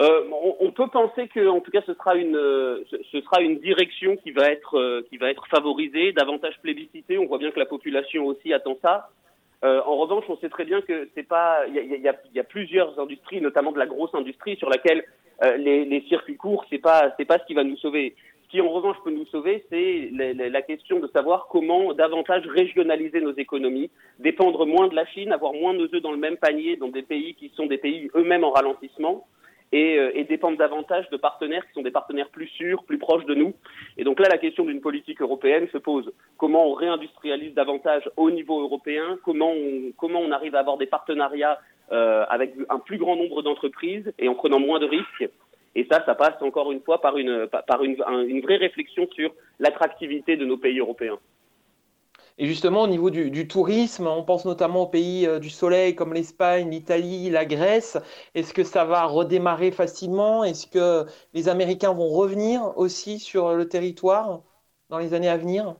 Euh, 0.00 0.22
on, 0.60 0.72
peut 0.72 0.88
penser 0.88 1.28
que, 1.28 1.48
en 1.48 1.60
tout 1.60 1.70
cas, 1.70 1.82
ce 1.86 1.94
sera 1.94 2.16
une, 2.16 3.58
direction 3.60 4.16
qui 4.16 4.32
va 4.32 4.50
être, 4.50 4.76
euh, 4.76 5.06
qui 5.08 5.18
va 5.18 5.30
être 5.30 5.46
favorisée, 5.48 6.12
davantage 6.12 6.58
plébiscitée. 6.62 7.16
On 7.18 7.26
voit 7.26 7.38
bien 7.38 7.52
que 7.52 7.60
la 7.60 7.66
population 7.66 8.26
aussi 8.26 8.52
attend 8.52 8.76
ça. 8.82 9.08
Euh, 9.64 9.80
en 9.86 9.96
revanche, 9.96 10.24
on 10.28 10.36
sait 10.36 10.50
très 10.50 10.64
bien 10.64 10.82
que 10.82 11.08
c'est 11.14 11.26
pas, 11.26 11.66
il 11.66 11.74
y 11.74 12.38
a, 12.38 12.44
plusieurs 12.44 12.98
industries, 13.00 13.40
notamment 13.40 13.72
de 13.72 13.78
la 13.78 13.86
grosse 13.86 14.14
industrie, 14.14 14.56
sur 14.56 14.68
laquelle 14.68 15.04
euh, 15.42 15.56
les, 15.56 15.86
les, 15.86 16.02
circuits 16.02 16.36
courts, 16.36 16.66
c'est 16.68 16.78
pas, 16.78 17.14
c'est 17.16 17.24
pas 17.24 17.38
ce 17.38 17.46
qui 17.46 17.54
va 17.54 17.64
nous 17.64 17.78
sauver. 17.78 18.14
Ce 18.44 18.50
qui, 18.50 18.60
en 18.60 18.68
revanche, 18.68 18.98
peut 19.02 19.10
nous 19.10 19.24
sauver, 19.26 19.64
c'est 19.70 20.10
la, 20.12 20.34
la, 20.50 20.62
question 20.62 21.00
de 21.00 21.08
savoir 21.08 21.48
comment 21.50 21.94
davantage 21.94 22.46
régionaliser 22.46 23.22
nos 23.22 23.32
économies, 23.32 23.90
dépendre 24.18 24.66
moins 24.66 24.88
de 24.88 24.94
la 24.94 25.06
Chine, 25.06 25.32
avoir 25.32 25.54
moins 25.54 25.72
nos 25.72 25.84
œufs 25.84 26.02
dans 26.02 26.12
le 26.12 26.18
même 26.18 26.36
panier 26.36 26.76
dans 26.76 26.88
des 26.88 27.02
pays 27.02 27.34
qui 27.34 27.50
sont 27.56 27.66
des 27.66 27.78
pays 27.78 28.10
eux-mêmes 28.14 28.44
en 28.44 28.50
ralentissement 28.50 29.26
et, 29.74 29.98
euh, 29.98 30.12
et, 30.14 30.22
dépendent 30.22 30.56
davantage 30.56 31.10
de 31.10 31.16
partenaires 31.16 31.66
qui 31.66 31.72
sont 31.72 31.82
des 31.82 31.90
partenaires 31.90 32.28
plus 32.28 32.46
sûrs, 32.46 32.84
plus 32.84 32.98
proches 32.98 33.26
de 33.26 33.34
nous. 33.34 33.54
Et 33.98 34.04
donc 34.04 34.20
là, 34.20 34.28
la 34.30 34.38
question 34.38 34.64
d'une 34.64 34.80
politique 34.80 35.20
européenne 35.20 35.66
se 35.72 35.78
pose. 35.78 36.12
Comment 36.38 36.68
on 36.68 36.74
réindustrialise 36.74 37.54
davantage 37.54 38.08
au 38.16 38.30
niveau 38.30 38.60
européen? 38.60 39.18
Comment 39.24 39.50
on, 39.50 39.90
comment 39.98 40.20
on 40.20 40.30
arrive 40.30 40.54
à 40.54 40.60
avoir 40.60 40.78
des 40.78 40.86
partenariats 40.86 41.58
euh, 41.90 42.24
avec 42.28 42.54
un 42.68 42.78
plus 42.78 42.98
grand 42.98 43.16
nombre 43.16 43.42
d'entreprises 43.42 44.12
et 44.20 44.28
en 44.28 44.36
prenant 44.36 44.60
moins 44.60 44.78
de 44.78 44.86
risques? 44.86 45.28
Et 45.74 45.84
ça, 45.90 46.04
ça 46.06 46.14
passe 46.14 46.40
encore 46.40 46.70
une 46.70 46.80
fois 46.80 47.00
par 47.00 47.18
une, 47.18 47.48
par 47.66 47.82
une, 47.82 47.96
une 48.28 48.40
vraie 48.42 48.58
réflexion 48.58 49.08
sur 49.12 49.34
l'attractivité 49.58 50.36
de 50.36 50.44
nos 50.44 50.56
pays 50.56 50.78
européens. 50.78 51.18
Et 52.36 52.46
justement, 52.46 52.82
au 52.82 52.86
niveau 52.88 53.10
du, 53.10 53.46
tourisme, 53.46 54.08
on 54.08 54.24
pense 54.24 54.44
notamment 54.44 54.82
aux 54.82 54.88
pays 54.88 55.24
euh, 55.24 55.38
du 55.38 55.50
soleil 55.50 55.94
comme 55.94 56.12
l'Espagne, 56.12 56.68
l'Italie, 56.68 57.30
la 57.30 57.44
Grèce. 57.44 57.96
Est-ce 58.34 58.52
que 58.52 58.64
ça 58.64 58.84
va 58.84 59.04
redémarrer 59.04 59.70
facilement? 59.70 60.42
Est-ce 60.42 60.66
que 60.66 61.08
les 61.32 61.48
Américains 61.48 61.92
vont 61.92 62.08
revenir 62.08 62.76
aussi 62.76 63.20
sur 63.20 63.54
le 63.54 63.68
territoire 63.68 64.42
dans 64.90 64.98
les 64.98 65.14
années 65.14 65.28
à 65.28 65.36
venir? 65.36 65.76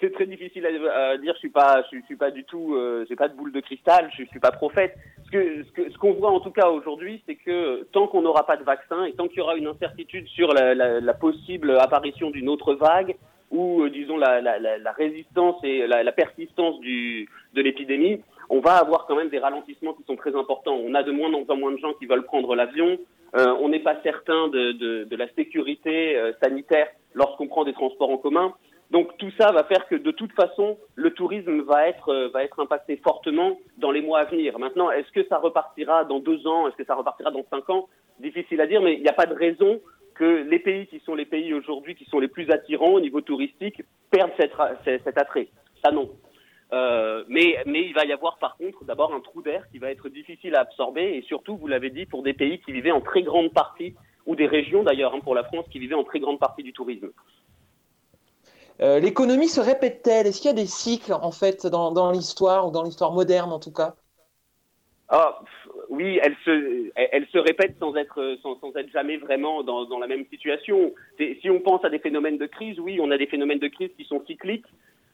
C'est 0.00 0.12
très 0.12 0.26
difficile 0.26 0.66
à, 0.66 1.16
dire. 1.16 1.32
Je 1.34 1.38
suis 1.38 1.50
pas, 1.50 1.82
je, 1.90 1.98
suis 2.04 2.16
pas 2.16 2.30
du 2.30 2.44
tout, 2.44 2.74
euh, 2.74 3.04
j'ai 3.08 3.16
pas 3.16 3.28
de 3.28 3.34
boule 3.34 3.50
de 3.50 3.60
cristal. 3.60 4.10
Je 4.16 4.24
suis 4.24 4.40
pas 4.40 4.52
prophète. 4.52 4.94
Ce 5.32 5.98
qu'on 5.98 6.12
voit 6.12 6.30
en 6.30 6.40
tout 6.40 6.50
cas 6.50 6.68
aujourd'hui, 6.68 7.22
c'est 7.26 7.36
que 7.36 7.84
tant 7.92 8.06
qu'on 8.06 8.20
n'aura 8.20 8.44
pas 8.46 8.58
de 8.58 8.62
vaccin 8.62 9.04
et 9.04 9.14
tant 9.14 9.26
qu'il 9.26 9.38
y 9.38 9.40
aura 9.40 9.56
une 9.56 9.66
incertitude 9.66 10.28
sur 10.28 10.52
la 10.52 11.14
possible 11.14 11.78
apparition 11.78 12.30
d'une 12.30 12.50
autre 12.50 12.74
vague, 12.74 13.16
ou 13.52 13.88
disons 13.88 14.16
la, 14.16 14.92
résistance 14.96 15.62
et 15.62 15.86
la, 15.86 16.12
persistance 16.12 16.80
de 16.80 17.60
l'épidémie, 17.60 18.20
on 18.50 18.60
va 18.60 18.76
avoir 18.76 19.06
quand 19.06 19.16
même 19.16 19.28
des 19.28 19.38
ralentissements 19.38 19.94
qui 19.94 20.02
sont 20.04 20.16
très 20.16 20.34
importants. 20.34 20.74
On 20.74 20.94
a 20.94 21.02
de 21.02 21.12
moins 21.12 21.30
en 21.32 21.56
moins 21.56 21.72
de 21.72 21.78
gens 21.78 21.92
qui 21.94 22.06
veulent 22.06 22.24
prendre 22.24 22.54
l'avion. 22.54 22.98
Euh, 23.34 23.54
on 23.60 23.68
n'est 23.68 23.80
pas 23.80 23.96
certain 24.02 24.48
de, 24.48 25.16
la 25.16 25.26
sécurité 25.34 26.16
euh, 26.16 26.32
sanitaire 26.42 26.88
lorsqu'on 27.14 27.46
prend 27.46 27.64
des 27.64 27.72
transports 27.72 28.10
en 28.10 28.18
commun. 28.18 28.52
Donc 28.90 29.16
tout 29.16 29.30
ça 29.38 29.52
va 29.52 29.64
faire 29.64 29.86
que 29.88 29.94
de 29.94 30.10
toute 30.10 30.32
façon, 30.32 30.76
le 30.96 31.12
tourisme 31.12 31.62
va 31.62 31.88
être, 31.88 32.10
euh, 32.10 32.28
va 32.28 32.44
être 32.44 32.60
impacté 32.60 32.98
fortement 32.98 33.58
dans 33.78 33.90
les 33.90 34.02
mois 34.02 34.20
à 34.20 34.24
venir. 34.24 34.58
Maintenant, 34.58 34.90
est-ce 34.90 35.10
que 35.12 35.26
ça 35.28 35.38
repartira 35.38 36.04
dans 36.04 36.18
deux 36.18 36.46
ans? 36.46 36.68
Est-ce 36.68 36.76
que 36.76 36.84
ça 36.84 36.94
repartira 36.94 37.30
dans 37.30 37.44
cinq 37.50 37.70
ans? 37.70 37.88
Difficile 38.20 38.60
à 38.60 38.66
dire, 38.66 38.82
mais 38.82 38.94
il 38.94 39.02
n'y 39.02 39.08
a 39.08 39.14
pas 39.14 39.26
de 39.26 39.34
raison 39.34 39.80
que 40.14 40.42
les 40.42 40.58
pays 40.58 40.86
qui 40.86 41.00
sont 41.00 41.14
les 41.14 41.26
pays 41.26 41.52
aujourd'hui 41.54 41.94
qui 41.94 42.04
sont 42.06 42.18
les 42.18 42.28
plus 42.28 42.50
attirants 42.50 42.94
au 42.94 43.00
niveau 43.00 43.20
touristique 43.20 43.82
perdent 44.10 44.32
cet, 44.38 44.52
cet 44.84 45.18
attrait. 45.18 45.48
Ça 45.84 45.90
non. 45.90 46.10
Euh, 46.72 47.24
mais, 47.28 47.56
mais 47.66 47.82
il 47.82 47.92
va 47.92 48.04
y 48.04 48.12
avoir 48.12 48.38
par 48.38 48.56
contre 48.56 48.84
d'abord 48.84 49.12
un 49.12 49.20
trou 49.20 49.42
d'air 49.42 49.68
qui 49.70 49.78
va 49.78 49.90
être 49.90 50.08
difficile 50.08 50.54
à 50.54 50.60
absorber 50.60 51.16
et 51.16 51.22
surtout, 51.22 51.56
vous 51.56 51.66
l'avez 51.66 51.90
dit, 51.90 52.06
pour 52.06 52.22
des 52.22 52.32
pays 52.32 52.60
qui 52.60 52.72
vivaient 52.72 52.92
en 52.92 53.02
très 53.02 53.22
grande 53.22 53.52
partie, 53.52 53.94
ou 54.24 54.36
des 54.36 54.46
régions 54.46 54.82
d'ailleurs, 54.82 55.14
hein, 55.14 55.20
pour 55.20 55.34
la 55.34 55.44
France, 55.44 55.66
qui 55.70 55.78
vivaient 55.78 55.94
en 55.94 56.04
très 56.04 56.20
grande 56.20 56.38
partie 56.38 56.62
du 56.62 56.72
tourisme. 56.72 57.10
Euh, 58.80 59.00
l'économie 59.00 59.48
se 59.48 59.60
répète-t-elle? 59.60 60.26
Est-ce 60.26 60.40
qu'il 60.40 60.50
y 60.50 60.54
a 60.54 60.56
des 60.56 60.66
cycles 60.66 61.12
en 61.12 61.30
fait 61.30 61.66
dans, 61.66 61.92
dans 61.92 62.10
l'histoire 62.10 62.66
ou 62.66 62.70
dans 62.70 62.82
l'histoire 62.82 63.12
moderne 63.12 63.52
en 63.52 63.58
tout 63.58 63.72
cas? 63.72 63.94
Ah, 65.08 65.40
oui, 65.92 66.18
elle 66.22 66.34
se, 66.46 66.90
elle 66.96 67.26
répète 67.34 67.76
sans 67.78 67.94
être, 67.96 68.38
sans, 68.42 68.58
être 68.76 68.90
jamais 68.90 69.18
vraiment 69.18 69.62
dans, 69.62 69.84
dans 69.84 69.98
la 69.98 70.06
même 70.06 70.24
situation. 70.30 70.94
Si 71.18 71.50
on 71.50 71.60
pense 71.60 71.84
à 71.84 71.90
des 71.90 71.98
phénomènes 71.98 72.38
de 72.38 72.46
crise, 72.46 72.80
oui, 72.80 72.98
on 72.98 73.10
a 73.10 73.18
des 73.18 73.26
phénomènes 73.26 73.58
de 73.58 73.68
crise 73.68 73.90
qui 73.98 74.04
sont 74.04 74.24
cycliques, 74.26 74.64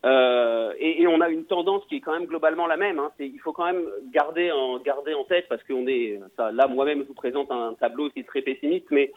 euh, 0.05 0.73
et, 0.79 1.05
on 1.09 1.21
a 1.21 1.29
une 1.29 1.45
tendance 1.45 1.83
qui 1.89 1.97
est 1.97 2.01
quand 2.01 2.13
même 2.13 2.27
globalement 2.27 2.69
la 2.69 2.77
même. 2.77 3.01
Hein. 3.01 3.11
Il 3.19 3.41
faut 3.41 3.53
quand 3.53 3.65
même 3.65 3.85
garder 4.13 4.53
en, 4.53 4.79
garder 4.79 5.15
en 5.15 5.25
tête, 5.25 5.47
parce 5.49 5.63
qu'on 5.65 5.89
est, 5.89 6.21
là 6.39 6.69
moi-même 6.69 7.03
je 7.03 7.09
vous 7.09 7.15
présente 7.15 7.51
un 7.51 7.75
tableau 7.75 8.09
qui 8.11 8.21
est 8.21 8.29
très 8.29 8.43
pessimiste, 8.43 8.87
mais 8.91 9.11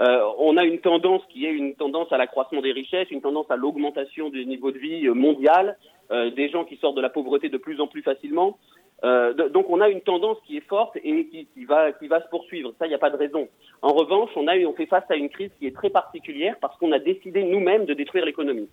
euh, 0.00 0.20
on 0.38 0.56
a 0.56 0.64
une 0.64 0.78
tendance 0.78 1.22
qui 1.30 1.46
est 1.46 1.52
une 1.52 1.74
tendance 1.74 2.12
à 2.12 2.18
l'accroissement 2.18 2.60
des 2.60 2.70
richesses, 2.70 3.10
une 3.10 3.22
tendance 3.22 3.50
à 3.50 3.56
l'augmentation 3.56 4.30
du 4.30 4.46
niveau 4.46 4.70
de 4.70 4.78
vie 4.78 5.08
mondial, 5.08 5.76
euh, 6.12 6.30
des 6.30 6.48
gens 6.48 6.64
qui 6.64 6.76
sortent 6.76 6.96
de 6.96 7.02
la 7.02 7.10
pauvreté 7.10 7.48
de 7.48 7.58
plus 7.58 7.80
en 7.80 7.88
plus 7.88 8.02
facilement. 8.02 8.56
Euh, 9.04 9.32
donc 9.50 9.66
on 9.70 9.80
a 9.80 9.88
une 9.88 10.00
tendance 10.00 10.38
qui 10.44 10.56
est 10.56 10.66
forte 10.68 10.96
et 10.96 11.26
qui, 11.26 11.64
va, 11.64 11.92
qui 11.92 12.08
va 12.08 12.20
se 12.20 12.28
poursuivre. 12.28 12.72
Ça, 12.78 12.86
il 12.86 12.88
n'y 12.88 12.94
a 12.94 12.98
pas 12.98 13.10
de 13.10 13.16
raison. 13.16 13.48
En 13.82 13.92
revanche, 13.92 14.30
on, 14.34 14.48
a, 14.48 14.56
on 14.58 14.72
fait 14.72 14.86
face 14.86 15.08
à 15.08 15.16
une 15.16 15.28
crise 15.28 15.50
qui 15.58 15.66
est 15.66 15.74
très 15.74 15.90
particulière 15.90 16.56
parce 16.60 16.76
qu'on 16.78 16.92
a 16.92 16.98
décidé 16.98 17.44
nous-mêmes 17.44 17.84
de 17.84 17.94
détruire 17.94 18.24
l'économie. 18.24 18.68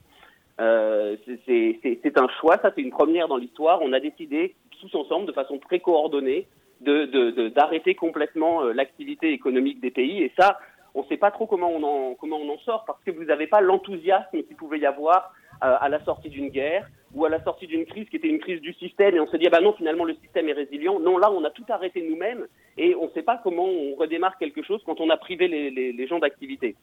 Euh, 0.59 1.15
c'est 1.45 2.17
un 2.17 2.27
choix, 2.39 2.57
ça 2.57 2.71
c'est 2.75 2.81
une 2.81 2.91
première 2.91 3.27
dans 3.27 3.37
l'histoire. 3.37 3.81
On 3.81 3.93
a 3.93 3.99
décidé 3.99 4.55
tous 4.81 4.95
ensemble, 4.95 5.27
de 5.27 5.31
façon 5.31 5.59
très 5.59 5.79
coordonnée, 5.79 6.47
d'arrêter 6.81 7.91
de, 7.91 7.95
de, 7.95 7.99
complètement 7.99 8.63
euh, 8.63 8.73
l'activité 8.73 9.31
économique 9.31 9.79
des 9.79 9.91
pays. 9.91 10.23
Et 10.23 10.31
ça, 10.39 10.57
on 10.95 11.03
ne 11.03 11.07
sait 11.07 11.17
pas 11.17 11.29
trop 11.29 11.45
comment 11.45 11.69
on 11.69 11.83
en, 11.83 12.15
comment 12.15 12.37
on 12.37 12.49
en 12.51 12.57
sort 12.59 12.85
parce 12.85 13.03
que 13.03 13.11
vous 13.11 13.25
n'avez 13.25 13.47
pas 13.47 13.61
l'enthousiasme 13.61 14.41
qu'il 14.43 14.55
pouvait 14.55 14.79
y 14.79 14.85
avoir 14.85 15.33
à 15.61 15.87
la 15.87 16.03
sortie 16.03 16.29
d'une 16.29 16.49
guerre 16.49 16.85
ou 17.15 17.25
à 17.25 17.29
la 17.29 17.41
sortie 17.43 17.65
d'une 17.65 17.85
crise 17.85 18.07
qui 18.09 18.17
était 18.17 18.27
une 18.27 18.39
crise 18.39 18.61
du 18.61 18.73
système 18.73 19.15
et 19.15 19.19
on 19.19 19.27
se 19.27 19.37
dit 19.37 19.47
ah 19.47 19.49
bah 19.49 19.61
non 19.61 19.73
finalement 19.73 20.03
le 20.03 20.15
système 20.15 20.49
est 20.49 20.53
résilient. 20.53 20.99
Non 20.99 21.17
là 21.17 21.31
on 21.31 21.43
a 21.45 21.49
tout 21.49 21.63
arrêté 21.69 22.05
nous-mêmes 22.07 22.45
et 22.77 22.93
on 22.95 23.05
ne 23.05 23.11
sait 23.11 23.23
pas 23.23 23.39
comment 23.41 23.65
on 23.65 23.95
redémarre 23.95 24.37
quelque 24.37 24.61
chose 24.61 24.81
quand 24.85 24.99
on 24.99 25.09
a 25.09 25.17
privé 25.17 25.47
les, 25.47 26.07
gens 26.07 26.19
d'activité. 26.19 26.75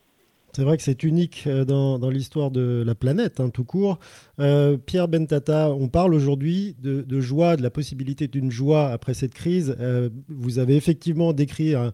C'est 0.55 0.65
vrai 0.65 0.77
que 0.77 0.83
c'est 0.83 1.03
unique 1.05 1.45
euh, 1.47 1.65
dans, 1.65 2.11
l'histoire 2.11 2.51
de 2.51 2.83
la 2.85 2.95
planète, 2.95 3.41
hein, 3.41 3.49
tout 3.49 3.65
court. 3.65 3.99
Euh, 4.39 4.77
Pierre 4.77 5.09
Bentata, 5.09 5.71
on 5.71 5.89
parle 5.89 6.13
aujourd'hui 6.13 6.77
de, 6.81 7.21
joie, 7.21 7.57
de 7.57 7.63
la 7.63 7.71
possibilité 7.71 8.27
d'une 8.27 8.51
joie 8.51 8.89
après 8.89 9.15
cette 9.15 9.33
crise. 9.33 9.77
Euh, 9.81 10.11
vous 10.29 10.59
avez 10.59 10.77
effectivement 10.77 11.33
décrit 11.33 11.75
un, 11.75 11.93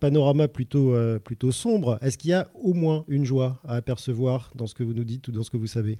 panorama 0.00 0.48
plutôt, 0.48 0.94
plutôt 1.22 1.52
sombre. 1.52 1.98
Est-ce 2.00 2.16
qu'il 2.16 2.30
y 2.30 2.34
a 2.34 2.48
au 2.54 2.72
moins 2.72 3.04
une 3.08 3.24
joie 3.24 3.60
à 3.64 3.76
apercevoir 3.76 4.50
dans 4.54 4.66
ce 4.66 4.74
que 4.74 4.82
vous 4.82 4.94
nous 4.94 5.04
dites 5.04 5.28
ou 5.28 5.32
dans 5.32 5.42
ce 5.42 5.50
que 5.50 5.56
vous 5.56 5.66
savez? 5.66 5.98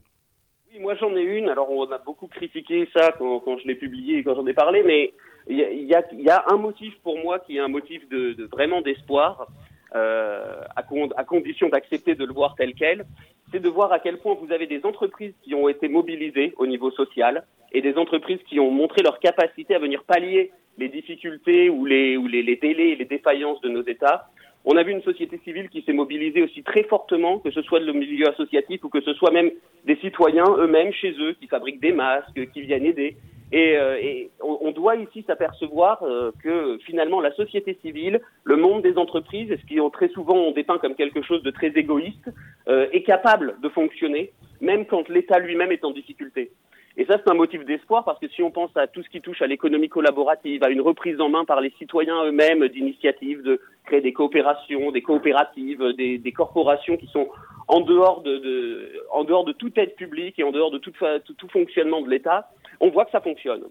Moi 0.82 0.94
j'en 0.96 1.16
ai 1.16 1.22
une. 1.22 1.48
Alors 1.48 1.70
on 1.70 1.90
a 1.90 1.98
beaucoup 1.98 2.26
critiqué 2.26 2.88
ça 2.94 3.12
quand, 3.18 3.58
je 3.58 3.66
l'ai 3.66 3.74
publié 3.74 4.18
et 4.18 4.24
quand 4.24 4.34
j'en 4.34 4.46
ai 4.46 4.52
parlé, 4.52 4.82
mais 4.82 5.14
il 5.48 5.56
y 5.56 6.30
a, 6.30 6.44
un 6.48 6.56
motif 6.56 6.94
pour 7.02 7.18
moi 7.18 7.38
qui 7.38 7.56
est 7.56 7.60
un 7.60 7.68
motif 7.68 8.06
de, 8.10 8.36
vraiment 8.52 8.80
d'espoir 8.80 9.48
euh, 9.94 10.60
à, 10.76 10.82
con 10.82 11.08
à, 11.16 11.24
condition 11.24 11.68
d'accepter 11.68 12.14
de 12.14 12.24
le 12.24 12.32
voir 12.32 12.54
tel 12.56 12.74
quel, 12.74 13.06
c'est 13.50 13.60
de 13.60 13.68
voir 13.68 13.92
à 13.92 13.98
quel 13.98 14.18
point 14.18 14.34
vous 14.34 14.52
avez 14.52 14.66
des 14.66 14.84
entreprises 14.84 15.34
qui 15.42 15.54
ont 15.54 15.68
été 15.68 15.88
mobilisées 15.88 16.54
au 16.58 16.66
niveau 16.66 16.90
social 16.90 17.44
et 17.72 17.82
des 17.82 17.96
entreprises 17.96 18.40
qui 18.48 18.60
ont 18.60 18.70
montré 18.70 19.02
leur 19.02 19.18
capacité 19.18 19.74
à 19.74 19.78
venir 19.78 20.04
pallier 20.04 20.52
les 20.78 20.88
difficultés 20.88 21.68
ou 21.68 21.84
les, 21.84 22.16
ou 22.16 22.26
les, 22.26 22.42
les 22.42 22.56
délais 22.56 22.90
et 22.90 22.96
les 22.96 23.04
défaillances 23.04 23.60
de 23.60 23.68
nos 23.68 23.82
États. 23.82 24.28
On 24.64 24.76
a 24.76 24.82
vu 24.84 24.92
une 24.92 25.02
société 25.02 25.40
civile 25.42 25.68
qui 25.68 25.82
s'est 25.82 25.92
mobilisée 25.92 26.42
aussi 26.42 26.62
très 26.62 26.84
fortement, 26.84 27.38
que 27.38 27.50
ce 27.50 27.62
soit 27.62 27.80
le 27.80 27.92
milieu 27.92 28.28
associatif 28.28 28.84
ou 28.84 28.88
que 28.88 29.00
ce 29.00 29.12
soit 29.14 29.32
même 29.32 29.50
des 29.84 29.96
citoyens 29.96 30.44
eux-mêmes 30.58 30.92
chez 30.92 31.12
eux 31.18 31.32
qui 31.40 31.48
fabriquent 31.48 31.80
des 31.80 31.92
masques, 31.92 32.50
qui 32.52 32.60
viennent 32.60 32.86
aider. 32.86 33.16
Et, 33.50 33.76
euh, 33.76 33.98
et 34.00 34.30
on, 34.40 34.70
doit 34.70 34.96
ici 34.96 35.24
s'apercevoir 35.26 36.02
euh, 36.02 36.30
que 36.42 36.78
finalement 36.86 37.20
la 37.20 37.32
société 37.34 37.76
civile, 37.82 38.20
le 38.44 38.56
monde 38.56 38.80
des 38.82 38.96
entreprises, 38.96 39.50
ce 39.50 39.66
qui 39.66 39.78
très 39.92 40.08
souvent 40.08 40.36
on 40.36 40.52
dépeint 40.52 40.78
comme 40.78 40.94
quelque 40.94 41.20
chose 41.20 41.42
de 41.42 41.50
très 41.50 41.68
égoïste, 41.76 42.30
euh, 42.68 42.86
est 42.92 43.02
capable 43.02 43.56
de 43.62 43.68
fonctionner, 43.68 44.32
même 44.62 44.86
quand 44.86 45.06
l'État 45.10 45.38
lui-même 45.38 45.70
est 45.70 45.84
en 45.84 45.90
difficulté. 45.90 46.50
Et 46.96 47.06
ça, 47.06 47.16
c'est 47.16 47.30
un 47.30 47.34
motif 47.34 47.64
d'espoir 47.64 48.04
parce 48.04 48.18
que 48.18 48.28
si 48.28 48.42
on 48.42 48.50
pense 48.50 48.70
à 48.76 48.86
tout 48.86 49.02
ce 49.02 49.08
qui 49.08 49.20
touche 49.20 49.40
à 49.40 49.46
l'économie 49.46 49.88
collaborative, 49.88 50.62
à 50.62 50.68
une 50.68 50.82
reprise 50.82 51.20
en 51.20 51.30
main 51.30 51.44
par 51.44 51.60
les 51.60 51.70
citoyens 51.78 52.24
eux-mêmes 52.24 52.68
d'initiatives 52.68 53.42
de 53.42 53.60
créer 53.84 54.02
des 54.02 54.12
coopérations, 54.12 54.90
des 54.92 55.02
coopératives, 55.02 55.82
des, 55.96 56.32
corporations 56.32 56.96
qui 56.96 57.06
sont 57.06 57.28
en 57.68 57.80
dehors 57.80 58.20
de, 58.22 58.38
de, 58.38 59.52
toute 59.52 59.78
aide 59.78 59.94
publique 59.94 60.38
et 60.38 60.44
en 60.44 60.52
dehors 60.52 60.70
de 60.70 60.78
tout 60.78 61.48
fonctionnement 61.48 62.02
de 62.02 62.10
l'État, 62.10 62.50
on 62.80 62.90
voit 62.90 63.06
que 63.06 63.10
ça 63.10 63.20
fonctionne. 63.20 63.64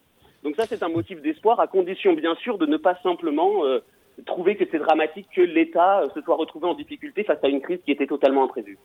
Donc 0.44 0.56
ça, 0.56 0.66
c'est 0.66 0.82
un 0.82 0.90
motif 0.90 1.22
d'espoir, 1.22 1.60
à 1.60 1.68
condition 1.68 2.14
bien 2.14 2.36
sûr 2.36 2.58
de 2.58 2.66
ne 2.66 2.78
pas 2.78 2.96
simplement 3.04 3.66
euh, 3.66 3.80
trouver 4.26 4.56
que 4.56 4.64
c'est 4.72 4.80
dramatique 4.80 5.28
que 5.36 5.42
l'État 5.42 6.02
euh, 6.02 6.10
se 6.14 6.22
soit 6.22 6.36
retrouvé 6.36 6.68
en 6.68 6.74
difficulté 6.74 7.24
face 7.24 7.44
à 7.44 7.48
une 7.48 7.62
crise 7.62 7.80
qui 7.86 7.92
était 7.92 8.08
totalement 8.08 8.44
imprévue. 8.44 8.80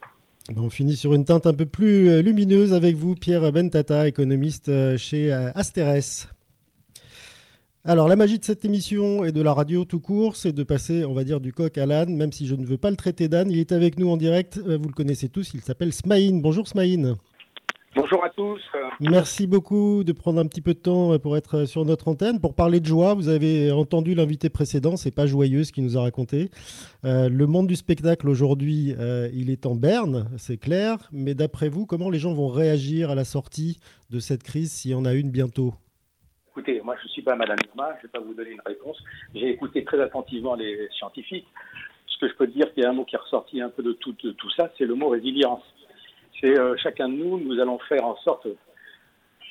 On 0.55 0.71
finit 0.71 0.95
sur 0.95 1.13
une 1.15 1.25
teinte 1.25 1.47
un 1.47 1.55
peu 1.55 1.67
plus 1.67 2.09
euh, 2.09 2.23
lumineuse 2.23 2.73
avec 2.73 2.95
vous, 2.95 3.17
Pierre 3.17 3.51
Bentata, 3.51 4.07
économiste 4.07 4.71
chez 4.97 5.33
Asterès. 5.33 6.29
Alors, 7.85 8.07
la 8.07 8.17
magie 8.17 8.39
de 8.39 8.45
cette 8.45 8.65
émission 8.65 9.25
et 9.25 9.33
de 9.33 9.43
la 9.43 9.53
radio 9.53 9.85
tout 9.85 10.01
court, 10.01 10.37
c'est 10.37 10.53
de 10.53 10.63
passer, 10.63 11.05
on 11.05 11.15
va 11.15 11.25
dire, 11.25 11.41
du 11.41 11.53
coq 11.53 11.77
à 11.79 11.87
l'âne, 11.87 12.15
même 12.15 12.33
si 12.33 12.47
je 12.47 12.55
ne 12.55 12.65
veux 12.65 12.79
pas 12.79 12.91
le 12.91 12.97
traiter 12.97 13.29
d'âne. 13.29 13.51
Il 13.51 13.59
est 13.59 13.73
avec 13.73 13.99
nous 13.99 14.09
en 14.09 14.17
direct, 14.17 14.59
vous 14.59 14.89
le 14.89 14.95
connaissez 14.95 15.29
tous, 15.29 15.53
il 15.55 15.63
s'appelle 15.63 15.93
Smaïn. 15.93 16.41
Bonjour 16.41 16.67
Smaïn. 16.67 17.17
Bonjour 17.97 18.23
à 18.23 18.29
tous. 18.29 18.61
Merci 19.01 19.47
beaucoup 19.47 20.05
de 20.05 20.13
prendre 20.13 20.39
un 20.39 20.47
petit 20.47 20.61
peu 20.61 20.75
de 20.75 20.79
temps 20.79 21.19
pour 21.19 21.35
être 21.35 21.65
sur 21.65 21.87
notre 21.87 22.09
antenne. 22.09 22.43
Pour 22.43 22.55
parler 22.55 22.79
de 22.79 22.85
joie, 22.85 23.15
vous 23.15 23.31
avez 23.31 23.73
entendu 23.73 24.15
l'invité 24.15 24.51
précédent, 24.51 24.99
c'est 24.99 25.15
pas 25.15 25.25
joyeux 25.25 25.65
ce 25.65 25.73
qu'il 25.73 25.83
nous 25.83 25.97
a 25.97 26.03
raconté. 26.03 26.51
Euh, 27.07 27.31
le 27.31 27.47
monde 27.47 27.67
du 27.67 27.75
spectacle 27.75 28.29
aujourd'hui, 28.29 28.95
euh, 28.99 29.31
il 29.33 29.49
est 29.49 29.65
en 29.65 29.75
berne, 29.75 30.29
c'est 30.37 30.59
clair. 30.59 30.99
Mais 31.11 31.35
d'après 31.35 31.71
vous, 31.71 31.87
comment 31.87 32.11
les 32.11 32.19
gens 32.19 32.35
vont 32.35 32.49
réagir 32.49 33.11
à 33.11 33.15
la 33.15 33.25
sortie 33.25 33.79
de 34.11 34.19
cette 34.19 34.43
crise 34.43 34.73
s'il 34.73 34.91
y 34.91 34.95
en 34.95 35.07
a 35.07 35.15
une 35.15 35.31
bientôt? 35.31 35.73
Écoutez, 36.51 36.83
moi 36.83 36.97
je 37.01 37.05
ne 37.05 37.09
suis 37.09 37.23
pas 37.23 37.35
Madame 37.35 37.57
Irma, 37.67 37.93
je 37.93 37.97
ne 37.97 38.03
vais 38.03 38.09
pas 38.09 38.21
vous 38.21 38.35
donner 38.35 38.51
une 38.51 38.63
réponse. 38.67 39.03
J'ai 39.35 39.49
écouté 39.49 39.85
très 39.85 40.03
attentivement 40.03 40.55
les 40.55 40.87
scientifiques. 40.99 41.47
Ce 42.09 42.19
que 42.19 42.29
je 42.29 42.35
peux 42.35 42.47
dire, 42.47 42.75
qu'il 42.75 42.83
y 42.83 42.87
a 42.87 42.91
un 42.91 42.93
mot 42.93 43.07
qui 43.07 43.15
est 43.15 43.19
ressorti 43.19 43.63
un 43.63 43.71
peu 43.71 43.83
de 43.83 43.93
tout, 43.93 44.15
de 44.23 44.33
tout 44.33 44.51
ça, 44.51 44.71
c'est 44.77 44.85
le 44.85 44.95
mot 44.95 45.09
résilience 45.09 45.63
c'est 46.41 46.59
euh, 46.59 46.77
chacun 46.77 47.09
de 47.09 47.15
nous, 47.15 47.39
nous 47.39 47.61
allons 47.61 47.79
faire 47.79 48.05
en 48.05 48.17
sorte, 48.17 48.47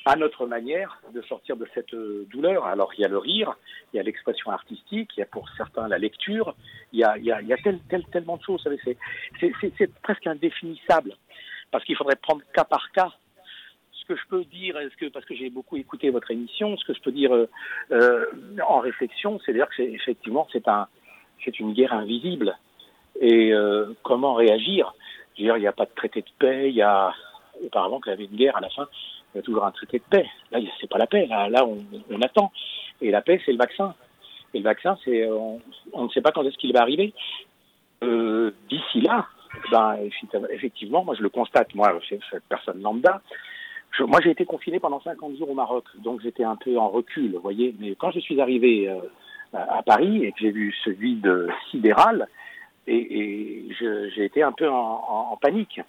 à 0.04 0.14
notre 0.14 0.46
manière, 0.46 1.00
de 1.12 1.20
sortir 1.22 1.56
de 1.56 1.66
cette 1.74 1.92
euh, 1.92 2.26
douleur. 2.30 2.64
Alors 2.64 2.92
il 2.96 3.00
y 3.00 3.04
a 3.04 3.08
le 3.08 3.18
rire, 3.18 3.56
il 3.92 3.96
y 3.96 4.00
a 4.00 4.04
l'expression 4.04 4.52
artistique, 4.52 5.10
il 5.16 5.20
y 5.20 5.22
a 5.22 5.26
pour 5.26 5.48
certains 5.56 5.88
la 5.88 5.98
lecture, 5.98 6.54
il 6.92 7.00
y 7.00 7.04
a, 7.04 7.18
il 7.18 7.24
y 7.24 7.32
a, 7.32 7.42
il 7.42 7.48
y 7.48 7.52
a 7.52 7.56
tel, 7.56 7.80
tel, 7.88 8.04
tellement 8.06 8.36
de 8.36 8.42
choses. 8.42 8.64
Vous 8.64 8.76
savez, 8.76 8.98
c'est 9.76 9.92
presque 10.02 10.26
indéfinissable 10.26 11.16
parce 11.72 11.84
qu'il 11.84 11.96
faudrait 11.96 12.16
prendre 12.16 12.42
cas 12.54 12.64
par 12.64 12.92
cas 12.92 13.12
ce 13.92 14.04
que 14.06 14.14
je 14.14 14.26
peux 14.28 14.44
dire, 14.44 14.78
parce 15.12 15.24
que 15.24 15.34
j'ai 15.34 15.50
beaucoup 15.50 15.76
écouté 15.76 16.10
votre 16.10 16.30
émission, 16.30 16.76
ce 16.76 16.84
que 16.84 16.94
je 16.94 17.00
peux 17.00 17.10
dire 17.10 17.34
euh, 17.34 17.48
euh 17.90 18.26
en 18.64 18.78
réflexion, 18.78 19.40
c'est 19.44 19.52
dire 19.52 19.68
que 19.68 19.74
c'est 19.76 19.90
effectivement 19.90 20.46
c'est 20.52 20.68
un 20.68 20.86
c'est 21.44 21.58
une 21.58 21.72
guerre 21.72 21.92
invisible 21.92 22.56
et 23.20 23.52
euh, 23.52 23.86
comment 24.02 24.34
réagir? 24.34 24.94
Il 25.38 25.52
n'y 25.52 25.66
a 25.66 25.72
pas 25.72 25.84
de 25.84 25.90
traité 25.94 26.22
de 26.22 26.30
paix. 26.38 26.68
Il 26.68 26.76
y 26.76 26.82
a 26.82 27.12
auparavant 27.64 28.00
qu'il 28.00 28.10
y 28.10 28.14
avait 28.14 28.24
une 28.24 28.36
guerre 28.36 28.56
à 28.56 28.60
la 28.60 28.68
fin, 28.70 28.86
il 29.34 29.38
y 29.38 29.40
a 29.40 29.42
toujours 29.42 29.64
un 29.64 29.70
traité 29.70 29.98
de 29.98 30.04
paix. 30.04 30.26
Là, 30.50 30.58
c'est 30.80 30.88
pas 30.88 30.98
la 30.98 31.06
paix. 31.06 31.26
Là, 31.26 31.64
on, 31.64 32.20
attend. 32.22 32.52
Et 33.00 33.10
la 33.10 33.22
paix, 33.22 33.40
c'est 33.44 33.52
le 33.52 33.58
vaccin. 33.58 33.94
Et 34.54 34.58
le 34.58 34.64
vaccin, 34.64 34.96
c'est 35.04 35.28
on, 35.28 35.60
ne 36.04 36.08
sait 36.10 36.20
pas 36.20 36.32
quand 36.32 36.44
est-ce 36.44 36.56
qu'il 36.56 36.72
va 36.72 36.80
arriver. 36.80 37.12
Euh, 38.02 38.52
D'ici 38.68 39.00
là, 39.00 39.26
ben, 39.70 39.96
effectivement, 40.50 41.04
moi 41.04 41.14
je 41.14 41.22
le 41.22 41.28
constate, 41.28 41.74
moi, 41.74 41.98
cette 42.08 42.44
personne 42.48 42.82
lambda. 42.82 43.22
moi 44.00 44.20
j'ai 44.22 44.30
été 44.30 44.44
confiné 44.44 44.80
pendant 44.80 45.00
50 45.00 45.36
jours 45.38 45.50
au 45.50 45.54
Maroc, 45.54 45.84
donc 45.98 46.20
j'étais 46.22 46.44
un 46.44 46.56
peu 46.56 46.78
en 46.78 46.88
recul, 46.88 47.32
vous 47.32 47.40
voyez. 47.40 47.74
Mais 47.78 47.94
quand 47.94 48.10
je 48.10 48.20
suis 48.20 48.40
arrivé 48.40 48.88
euh, 48.88 49.00
à 49.54 49.82
Paris 49.82 50.24
et 50.24 50.32
que 50.32 50.38
j'ai 50.40 50.50
vu 50.50 50.74
ce 50.84 50.90
vide 50.90 51.48
sidéral, 51.70 52.28
et, 52.86 53.64
j'ai 53.80 54.24
été 54.24 54.42
un 54.42 54.52
peu 54.52 54.68
en, 54.68 55.36
panique. 55.40 55.80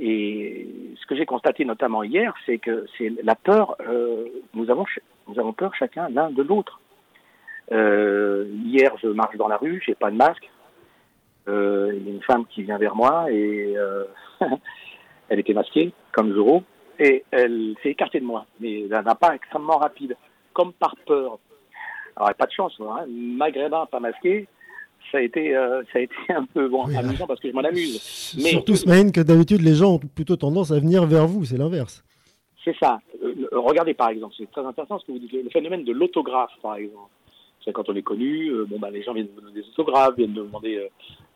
Et 0.00 0.68
ce 1.00 1.06
que 1.06 1.16
j'ai 1.16 1.26
constaté 1.26 1.64
notamment 1.64 2.04
hier, 2.04 2.32
c'est 2.46 2.58
que 2.58 2.86
c'est 2.96 3.12
la 3.22 3.34
peur. 3.34 3.76
Euh, 3.80 4.26
nous 4.54 4.70
avons 4.70 4.84
nous 5.26 5.38
avons 5.38 5.52
peur 5.52 5.74
chacun 5.74 6.08
l'un 6.08 6.30
de 6.30 6.42
l'autre. 6.42 6.80
Euh, 7.72 8.46
hier, 8.64 8.92
je 9.02 9.08
marche 9.08 9.36
dans 9.36 9.48
la 9.48 9.56
rue, 9.56 9.82
j'ai 9.84 9.94
pas 9.94 10.10
de 10.10 10.16
masque. 10.16 10.48
Euh, 11.48 11.92
il 11.94 12.06
y 12.06 12.10
a 12.10 12.14
une 12.14 12.22
femme 12.22 12.46
qui 12.46 12.62
vient 12.62 12.78
vers 12.78 12.94
moi 12.94 13.30
et 13.30 13.74
euh, 13.76 14.04
elle 15.28 15.38
était 15.38 15.54
masquée, 15.54 15.92
comme 16.12 16.32
Zoro, 16.34 16.62
et 16.98 17.24
elle 17.30 17.74
s'est 17.82 17.90
écartée 17.90 18.20
de 18.20 18.24
moi, 18.24 18.46
mais 18.60 18.82
d'un 18.82 19.02
pas 19.02 19.34
extrêmement 19.34 19.78
rapide, 19.78 20.16
comme 20.52 20.72
par 20.72 20.94
peur. 21.06 21.38
Alors, 22.16 22.34
pas 22.34 22.46
de 22.46 22.52
chance, 22.52 22.74
hein. 22.80 23.06
maghrébin 23.08 23.86
pas 23.86 24.00
masqué, 24.00 24.48
ça 25.10 25.18
a 25.18 25.20
été, 25.20 25.54
euh, 25.54 25.82
ça 25.92 25.98
a 25.98 26.02
été 26.02 26.14
un 26.28 26.44
peu 26.44 26.68
bon, 26.68 26.84
amusant 26.96 27.26
parce 27.26 27.40
que 27.40 27.48
je 27.48 27.54
m'en 27.54 27.62
amuse. 27.62 28.34
Mais... 28.36 28.50
Surtout, 28.50 28.76
Smaïn, 28.76 29.10
que 29.10 29.20
d'habitude, 29.20 29.62
les 29.62 29.74
gens 29.74 29.94
ont 29.94 29.98
plutôt 29.98 30.36
tendance 30.36 30.70
à 30.70 30.78
venir 30.78 31.06
vers 31.06 31.26
vous, 31.26 31.44
c'est 31.44 31.58
l'inverse. 31.58 32.04
C'est 32.64 32.76
ça. 32.80 33.00
regardez, 33.52 33.94
par 33.94 34.10
exemple, 34.10 34.34
c'est 34.36 34.50
très 34.50 34.64
intéressant 34.64 34.98
ce 34.98 35.06
que 35.06 35.12
vous 35.12 35.18
dites, 35.18 35.32
le 35.32 35.50
phénomène 35.50 35.84
de 35.84 35.92
l'autographe, 35.92 36.52
par 36.62 36.76
exemple 36.76 37.08
quand 37.72 37.88
on 37.88 37.94
est 37.94 38.02
connu, 38.02 38.48
euh, 38.48 38.66
bon, 38.68 38.78
bah, 38.78 38.90
les 38.90 39.02
gens 39.02 39.12
viennent 39.12 39.28
nous 39.34 39.40
donner 39.40 39.60
des 39.60 39.68
autographes, 39.68 40.16
viennent 40.16 40.32
nous 40.32 40.44
demander 40.44 40.76
euh, 40.76 40.88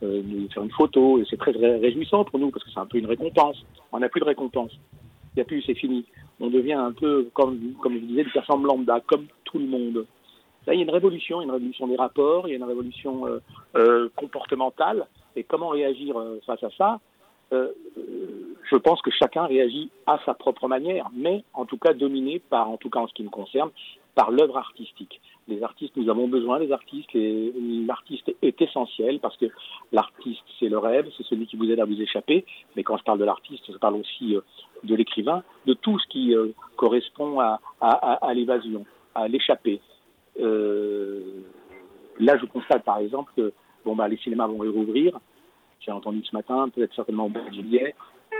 euh, 0.03 0.23
de 0.23 0.53
faire 0.53 0.63
une 0.63 0.71
photo, 0.71 1.19
et 1.19 1.25
c'est 1.29 1.37
très, 1.37 1.53
réjouissant 1.53 2.25
pour 2.25 2.39
nous 2.39 2.51
parce 2.51 2.65
que 2.65 2.71
c'est 2.71 2.81
un 2.81 2.87
peu 2.87 2.99
une 2.99 3.07
récompense. 3.07 3.65
On 3.93 4.01
n'a 4.01 4.09
plus 4.09 4.21
de 4.21 4.27
récompense. 4.27 4.73
Il 5.35 5.39
n'y 5.39 5.43
a 5.43 5.45
plus, 5.45 5.63
c'est 5.63 5.75
fini. 5.75 6.05
On 6.41 6.49
devient 6.49 6.75
un 6.75 6.93
peu, 6.93 7.29
comme, 7.33 7.59
comme 7.83 7.95
je 7.95 8.01
disais, 8.01 8.25
des 8.25 8.31
personnes 8.31 8.63
lambda, 8.65 9.01
comme 9.07 9.27
tout 9.45 9.59
le 9.59 9.67
monde. 9.67 10.07
Il 10.69 10.75
y 10.75 10.79
a 10.79 10.83
une 10.83 10.91
révolution, 10.91 11.43
une 11.43 11.51
révolution 11.51 11.87
des 11.87 11.97
rapports, 11.97 12.47
il 12.47 12.51
y 12.51 12.55
a 12.55 12.57
une 12.57 12.65
révolution 12.65 13.25
comportementale. 14.15 15.07
Et 15.35 15.43
comment 15.43 15.69
réagir 15.69 16.15
face 16.47 16.63
à 16.63 16.71
ça? 16.79 17.01
Je 17.51 18.77
pense 18.77 19.03
que 19.03 19.11
chacun 19.11 19.47
réagit 19.47 19.91
à 20.07 20.21
sa 20.25 20.35
propre 20.35 20.69
manière, 20.69 21.11
mais 21.15 21.43
en 21.53 21.65
tout 21.65 21.79
cas 21.79 21.95
dominé 21.95 22.39
par, 22.39 22.71
en 22.71 22.77
tout 22.77 22.91
cas 22.91 23.01
en 23.01 23.09
ce 23.09 23.13
qui 23.15 23.25
me 23.25 23.29
concerne, 23.29 23.71
par 24.15 24.31
l'œuvre 24.31 24.57
artistique 24.57 25.21
les 25.49 25.63
artistes, 25.63 25.97
nous 25.97 26.09
avons 26.09 26.29
besoin 26.29 26.61
des 26.61 26.73
artistes 26.73 27.15
et 27.15 27.53
l'artiste 27.87 28.33
est 28.43 28.61
essentiel 28.63 29.19
parce 29.21 29.37
que 29.37 29.47
l'artiste, 29.91 30.43
c'est 30.59 30.69
le 30.69 30.79
rêve, 30.79 31.09
c'est 31.17 31.27
celui 31.27 31.47
qui 31.47 31.57
vous 31.57 31.71
aide 31.71 31.81
à 31.81 31.85
vous 31.85 32.01
échapper. 32.01 32.45
Mais 32.77 32.83
quand 32.83 32.97
je 32.97 33.05
parle 33.05 33.19
de 33.19 33.25
l'artiste, 33.25 33.65
je 33.69 33.77
parle 33.77 33.97
aussi 33.97 34.37
euh, 34.37 34.41
de 34.85 34.95
l'écrivain, 34.95 35.43
de 35.67 35.75
tout 35.75 35.99
ce 35.99 36.07
qui 36.09 36.35
euh, 36.35 36.49
correspond 36.77 37.41
à, 37.41 37.61
à, 37.81 38.35
l'évasion, 38.35 38.85
à 39.15 39.29
l'échapper. 39.29 39.81
Euh, 40.41 41.21
là, 42.19 42.37
je 42.39 42.47
constate 42.47 42.85
par 42.85 42.99
exemple 42.99 43.33
que 43.37 43.53
bon, 43.85 43.97
bah, 43.97 44.09
les 44.09 44.17
cinémas 44.19 44.47
vont 44.47 44.59
rouvrir. 44.59 45.19
J'ai 45.81 45.91
entendu 45.91 46.23
ce 46.25 46.35
matin, 46.35 46.69
peut-être 46.69 46.95
certainement 46.95 47.27
au 47.27 47.29
mois 47.29 47.43
de 47.43 47.55
juillet, 47.55 47.95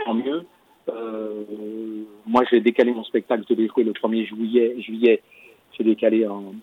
tant 0.05 0.13
mieux. 0.13 0.45
moi, 2.25 2.43
j'ai 2.49 2.61
décalé 2.61 2.93
mon 2.93 3.03
spectacle, 3.03 3.43
je 3.49 3.53
devais 3.53 3.67
jouer 3.67 3.83
le 3.83 3.91
1er 3.91 4.25
juillet, 4.25 4.75
juillet 4.79 5.21
j'ai 5.77 5.83
décalé 5.83 6.25
en, 6.27 6.53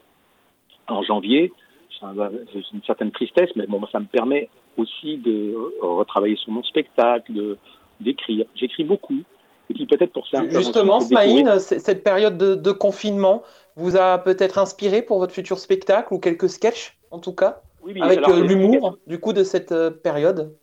en 0.89 1.03
janvier. 1.03 1.53
C'est 1.91 2.73
une 2.73 2.83
certaine 2.87 3.11
tristesse, 3.11 3.51
mais 3.57 3.67
bon, 3.67 3.85
ça 3.93 4.01
me 4.01 4.07
permet 4.07 4.49
aussi 4.79 5.19
de 5.19 5.55
retravailler 5.83 6.37
sur 6.37 6.51
mon 6.51 6.63
spectacle, 6.63 7.33
de 7.33 7.59
d'écrire. 8.01 8.47
J'écris 8.55 8.85
beaucoup. 8.85 9.23
Et 9.69 9.75
puis 9.75 9.87
peut-être 9.87 10.13
pour 10.13 10.27
ça. 10.27 10.43
Justement, 10.49 11.01
Smaïn, 11.01 11.59
cette 11.59 12.03
période 12.03 12.39
de, 12.39 12.73
confinement 12.73 13.43
vous 13.81 13.97
a 13.97 14.19
peut-être 14.19 14.59
inspiré 14.59 15.03
pour 15.03 15.19
votre 15.19 15.33
futur 15.33 15.59
spectacle 15.59 16.13
ou 16.15 16.19
quelques 16.19 16.49
sketchs, 16.49 16.99
en 17.11 17.19
tout 17.19 17.35
cas, 17.35 17.63
avec 18.01 18.29
euh, 18.29 18.47
l'humour 18.47 18.99
du 19.07 19.19
coup 19.19 19.33
de 19.33 19.43
cette 19.43 19.73
euh, 19.73 19.91
période? 19.91 20.55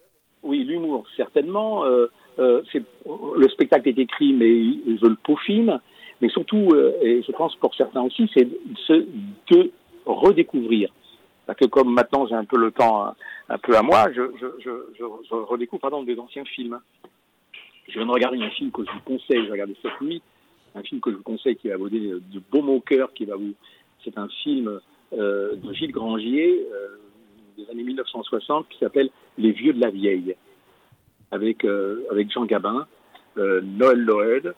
Oui, 0.44 0.64
l'humour, 0.64 1.06
certainement. 1.16 1.84
Euh, 1.86 2.08
le 2.38 3.50
spectacle 3.50 3.90
est 3.90 3.98
écrit, 3.98 4.34
mais 4.34 4.98
je 4.98 5.08
le 5.08 5.16
peaufine. 5.16 5.80
Mais 6.22 6.30
surtout, 6.30 6.74
et 7.02 7.22
je 7.22 7.32
pense 7.32 7.56
pour 7.58 7.76
certains 7.76 8.02
aussi, 8.02 8.30
c'est 8.34 8.48
de 9.52 9.72
redécouvrir. 10.06 10.92
Parce 11.46 11.60
que 11.60 11.66
comme 11.66 11.94
maintenant 11.94 12.26
j'ai 12.28 12.36
un 12.36 12.44
peu 12.44 12.58
le 12.58 12.72
temps 12.72 13.14
un, 13.50 13.58
peu 13.60 13.78
à 13.78 13.84
moi, 13.84 14.08
je, 14.16 14.24
je, 14.40 14.48
je, 14.64 14.72
je 14.98 15.34
redécouvre 15.34 15.82
pardon, 15.82 16.04
des 16.04 16.18
anciens 16.20 16.44
films. 16.46 16.80
Je 17.88 17.94
viens 17.94 18.06
de 18.06 18.12
regarder 18.12 18.42
un 18.42 18.50
film 18.50 18.72
que 18.72 18.84
je 18.84 18.92
vous 18.92 19.00
conseille, 19.06 19.46
j'ai 19.46 19.52
regardé 19.52 19.76
cette 19.82 20.02
nuit, 20.02 20.22
un 20.78 20.84
film 20.84 21.02
que 21.02 21.12
je 21.12 21.18
vous 21.18 21.24
conseille 21.24 21.56
qui 21.56 21.70
va 21.70 21.78
vous 21.78 21.90
donner 21.90 22.10
de 22.10 22.42
baume 22.52 22.70
au 22.70 22.80
cœur, 22.80 23.14
qui 23.14 23.26
va 23.26 23.36
vous... 23.36 23.54
C'est 24.04 24.18
un 24.18 24.28
film 24.44 24.80
euh, 25.14 25.56
de 25.56 25.74
Gilles 25.74 25.92
Grangier 25.92 26.68
euh, 26.72 26.98
des 27.58 27.70
années 27.72 27.84
1960 27.84 28.68
qui 28.70 28.78
s'appelle 28.80 29.10
Les 29.38 29.52
Vieux 29.52 29.74
de 29.74 29.82
la 29.82 29.90
Vieille, 29.90 30.36
avec, 31.32 31.64
euh, 31.66 32.06
avec 32.12 32.32
Jean 32.32 32.46
Gabin, 32.46 32.88
Noël 33.36 34.00
Loed. 34.00 34.54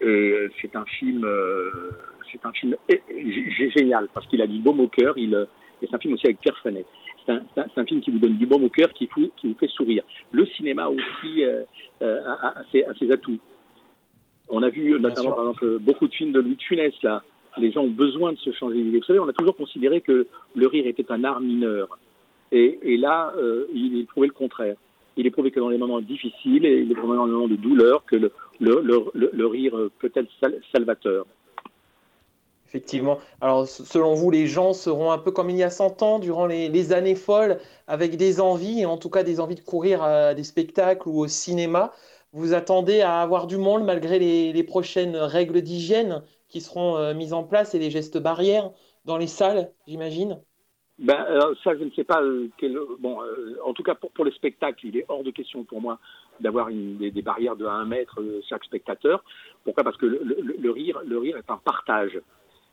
C'est 0.00 0.74
un 0.74 0.84
film 0.84 1.26
c'est 2.32 2.44
un 2.44 2.52
film 2.52 2.76
génial 3.76 4.08
parce 4.14 4.26
qu'il 4.28 4.40
a 4.40 4.46
du 4.46 4.60
baume 4.60 4.80
au 4.80 4.88
cœur. 4.88 5.18
Il, 5.18 5.34
et 5.82 5.86
c'est 5.86 5.94
un 5.94 5.98
film 5.98 6.14
aussi 6.14 6.26
avec 6.26 6.40
Pierre 6.40 6.56
Fenet. 6.62 6.86
C'est 7.26 7.32
un, 7.76 7.84
film 7.84 8.00
qui 8.00 8.10
vous 8.10 8.18
donne 8.18 8.38
du 8.38 8.46
baume 8.46 8.64
au 8.64 8.68
cœur, 8.68 8.92
qui, 8.92 9.08
vous, 9.14 9.54
fait 9.58 9.68
sourire. 9.68 10.02
Le 10.32 10.46
cinéma 10.46 10.88
aussi 10.88 11.44
a, 12.00 12.64
ses, 12.72 13.12
atouts. 13.12 13.38
On 14.50 14.62
a 14.62 14.68
vu 14.68 14.98
notamment, 14.98 15.32
par 15.32 15.40
exemple, 15.40 15.78
beaucoup 15.78 16.08
de 16.08 16.14
films 16.14 16.32
de 16.32 16.40
Louis 16.40 16.56
de 16.56 16.62
Funès, 16.62 16.94
là. 17.02 17.22
Les 17.56 17.72
gens 17.72 17.82
ont 17.82 17.90
besoin 17.90 18.32
de 18.32 18.38
se 18.38 18.52
changer 18.52 18.76
d'idée. 18.76 18.98
Vous 18.98 19.04
savez, 19.04 19.18
on 19.18 19.28
a 19.28 19.32
toujours 19.32 19.56
considéré 19.56 20.00
que 20.00 20.26
le 20.54 20.66
rire 20.66 20.86
était 20.86 21.10
un 21.10 21.24
art 21.24 21.40
mineur. 21.40 21.98
Et, 22.52 22.96
là, 22.96 23.32
il 23.74 23.98
est 24.00 24.04
prouvé 24.04 24.28
le 24.28 24.32
contraire. 24.32 24.76
Il 25.16 25.26
est 25.26 25.30
prouvé 25.30 25.50
que 25.50 25.58
dans 25.58 25.68
les 25.68 25.78
moments 25.78 26.00
difficiles 26.00 26.64
et 26.64 26.84
dans 26.84 26.94
les 26.94 27.06
moments 27.06 27.48
de 27.48 27.56
douleur, 27.56 28.04
que 28.04 28.16
le, 28.16 28.32
le 28.60 29.46
rire 29.46 29.76
peut 29.98 30.12
être 30.14 30.28
salvateur. 30.72 31.26
Effectivement. 32.70 33.18
Alors, 33.40 33.66
selon 33.66 34.14
vous, 34.14 34.30
les 34.30 34.46
gens 34.46 34.74
seront 34.74 35.10
un 35.10 35.18
peu 35.18 35.32
comme 35.32 35.50
il 35.50 35.56
y 35.56 35.64
a 35.64 35.70
100 35.70 36.02
ans, 36.04 36.20
durant 36.20 36.46
les, 36.46 36.92
années 36.92 37.16
folles, 37.16 37.58
avec 37.88 38.16
des 38.16 38.40
envies, 38.40 38.82
et 38.82 38.86
en 38.86 38.96
tout 38.96 39.10
cas 39.10 39.24
des 39.24 39.40
envies 39.40 39.56
de 39.56 39.60
courir 39.60 40.04
à 40.04 40.34
des 40.34 40.44
spectacles 40.44 41.08
ou 41.08 41.18
au 41.18 41.26
cinéma. 41.26 41.92
Vous 42.32 42.54
attendez 42.54 43.00
à 43.00 43.20
avoir 43.22 43.48
du 43.48 43.56
monde 43.56 43.84
malgré 43.84 44.18
les, 44.20 44.62
prochaines 44.62 45.16
règles 45.16 45.62
d'hygiène 45.62 46.22
qui 46.48 46.60
seront 46.60 46.96
euh, 46.96 47.12
mises 47.12 47.32
en 47.32 47.42
place 47.42 47.74
et 47.74 47.78
les 47.80 47.90
gestes 47.90 48.18
barrières 48.18 48.70
dans 49.04 49.16
les 49.16 49.26
salles, 49.26 49.72
j'imagine? 49.88 50.40
Ben, 51.00 51.26
ça, 51.64 51.76
je 51.76 51.82
ne 51.82 51.90
sais 51.90 52.04
pas. 52.04 52.22
Euh, 52.22 52.48
bon, 53.00 53.22
euh, 53.22 53.56
en 53.64 53.72
tout 53.72 53.82
cas, 53.82 53.94
pour, 53.94 54.12
pour 54.12 54.24
le 54.24 54.30
spectacle, 54.30 54.86
il 54.86 54.96
est 54.98 55.06
hors 55.08 55.24
de 55.24 55.30
question 55.30 55.64
pour 55.64 55.80
moi 55.80 55.98
d'avoir 56.40 56.68
des, 56.68 57.10
des, 57.10 57.22
barrières 57.22 57.56
de 57.56 57.66
1 57.66 57.86
mètre 57.86 58.22
chaque 58.48 58.64
spectateur. 58.64 59.24
Pourquoi? 59.64 59.82
Parce 59.82 59.96
que 59.96 60.06
le, 60.06 60.70
rire, 60.70 61.00
le 61.04 61.18
rire 61.18 61.36
est 61.36 61.50
un 61.50 61.56
partage. 61.56 62.20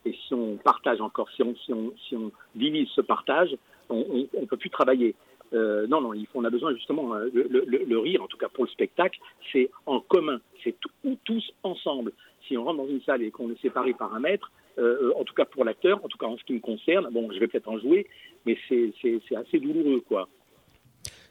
Et 0.06 0.14
si 0.28 0.34
on 0.34 0.58
partage 0.58 1.02
encore, 1.02 1.30
si 1.36 1.42
on, 1.42 1.56
si 1.56 1.74
on, 1.74 1.94
si 2.08 2.16
on 2.16 2.32
divise 2.54 2.90
ce 2.90 3.02
partage, 3.02 3.56
on 3.90 4.28
ne 4.40 4.46
peut 4.46 4.58
plus 4.58 4.70
travailler. 4.70 5.16
Euh, 5.54 5.88
non, 5.88 6.02
non, 6.02 6.14
on 6.34 6.44
a 6.44 6.50
besoin 6.50 6.74
justement, 6.74 7.16
euh, 7.16 7.30
le, 7.34 7.48
le, 7.66 8.00
rire, 8.00 8.22
en 8.22 8.28
tout 8.28 8.38
cas 8.38 8.50
pour 8.50 8.66
le 8.66 8.70
spectacle, 8.70 9.20
c'est 9.52 9.70
en 9.86 10.02
commun, 10.02 10.40
c'est 10.64 10.76
tous 11.24 11.52
ensemble. 11.64 12.12
Si 12.48 12.58
on 12.58 12.64
rentre 12.64 12.78
dans 12.78 12.88
une 12.88 13.02
salle 13.02 13.22
et 13.24 13.32
qu'on 13.32 13.50
est 13.52 13.62
séparé 13.62 13.94
par 13.94 14.14
un 14.14 14.20
mètre, 14.20 14.52
euh, 14.78 15.12
en 15.18 15.24
tout 15.24 15.34
cas 15.34 15.46
pour 15.46 15.64
l'acteur, 15.64 16.04
en 16.04 16.08
tout 16.08 16.18
cas 16.18 16.28
en 16.28 16.38
ce 16.38 16.44
qui 16.44 16.54
me 16.54 16.60
concerne, 16.60 17.08
bon, 17.12 17.30
je 17.32 17.40
vais 17.40 17.48
peut-être 17.48 17.70
en 17.70 17.80
jouer, 17.80 18.08
mais 18.46 18.58
c'est 18.70 19.36
assez 19.36 19.60
douloureux, 19.60 20.02
quoi. 20.08 20.28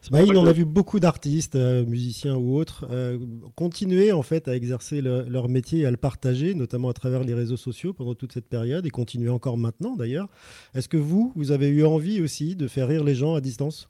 Smaïl, 0.07 0.37
on 0.37 0.47
a 0.47 0.53
vu 0.53 0.65
beaucoup 0.65 1.01
d'artistes, 1.01 1.57
euh, 1.57 1.85
musiciens 1.85 2.37
ou 2.37 2.57
autres, 2.57 2.87
euh, 2.93 3.19
continuer 3.57 4.13
en 4.13 4.23
fait 4.23 4.47
à 4.47 4.55
exercer 4.55 5.01
leur 5.01 5.49
métier 5.49 5.81
et 5.81 5.87
à 5.87 5.91
le 5.91 5.97
partager, 5.97 6.55
notamment 6.55 6.91
à 6.91 6.93
travers 6.93 7.25
les 7.25 7.35
réseaux 7.35 7.57
sociaux 7.57 7.93
pendant 7.93 8.15
toute 8.15 8.31
cette 8.31 8.49
période 8.49 8.87
et 8.87 8.91
continuer 8.91 9.31
encore 9.31 9.59
maintenant 9.59 9.97
d'ailleurs. 9.97 10.29
Est-ce 10.75 10.89
que 10.89 10.97
vous, 10.97 11.33
vous 11.35 11.51
avez 11.51 11.67
eu 11.67 11.85
envie 11.85 12.21
aussi 12.21 12.55
de 12.55 12.69
faire 12.69 12.87
rire 12.87 13.03
les 13.03 13.17
gens 13.17 13.35
à 13.35 13.41
distance? 13.41 13.89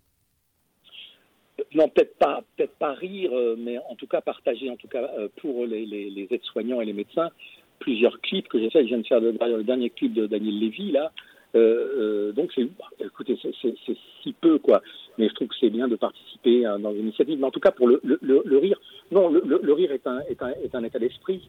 Non, 1.75 1.89
peut-être 1.89 2.17
pas, 2.19 2.43
peut-être 2.57 2.75
pas 2.75 2.93
rire, 2.93 3.31
euh, 3.33 3.57
mais 3.59 3.79
en 3.89 3.95
tout 3.95 4.07
cas 4.07 4.21
partager, 4.21 4.71
en 4.71 4.77
tout 4.77 4.89
cas 4.89 5.09
pour 5.37 5.67
les, 5.67 6.29
aides-soignants 6.31 6.81
et 6.81 6.85
les 6.85 6.93
médecins, 6.93 7.31
plusieurs 7.79 8.21
clips 8.21 8.49
que 8.49 8.59
j'ai 8.59 8.71
fait. 8.71 8.83
Je 8.83 8.89
viens 8.89 8.99
de 8.99 9.07
faire 9.07 9.21
le, 9.21 9.63
dernier 9.63 9.91
clip 9.91 10.13
de 10.13 10.27
Daniel 10.27 10.59
Lévy 10.59 10.93
là, 10.93 11.13
euh, 11.57 12.29
euh, 12.29 12.33
donc, 12.33 12.53
c'est, 12.55 12.69
écoutez, 13.05 13.39
c'est, 13.43 13.75
si 14.23 14.33
peu, 14.33 14.59
quoi. 14.59 14.83
Mais 15.19 15.29
je 15.29 15.35
trouve 15.35 15.49
que 15.49 15.55
c'est 15.59 15.71
bien 15.71 15.89
de 15.89 15.97
participer 15.97 16.63
dans 16.81 16.93
une. 16.93 17.13
Mais 17.19 17.45
en 17.45 17.51
tout 17.51 17.61
cas, 17.61 17.71
pour 17.71 17.89
le, 17.89 18.01
le, 18.03 18.59
rire, 18.59 18.79
non, 19.11 19.31
le, 19.31 19.73
rire 19.73 19.93
est 19.93 20.07
un, 20.07 20.21
est 20.29 20.43
un, 20.43 20.51
est 20.51 20.75
un 20.75 20.85
état 20.85 20.99
d'esprit. 20.99 21.49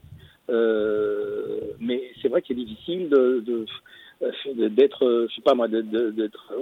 Euh, 0.49 1.59
mais 1.79 2.01
c'est 2.21 2.29
vrai 2.29 2.41
qu'il 2.41 2.59
est 2.59 2.63
difficile 2.63 3.09
de, 3.09 3.65
d'être, 4.21 5.27
je 5.29 5.35
sais 5.35 5.41
pas 5.41 5.53
moi, 5.53 5.67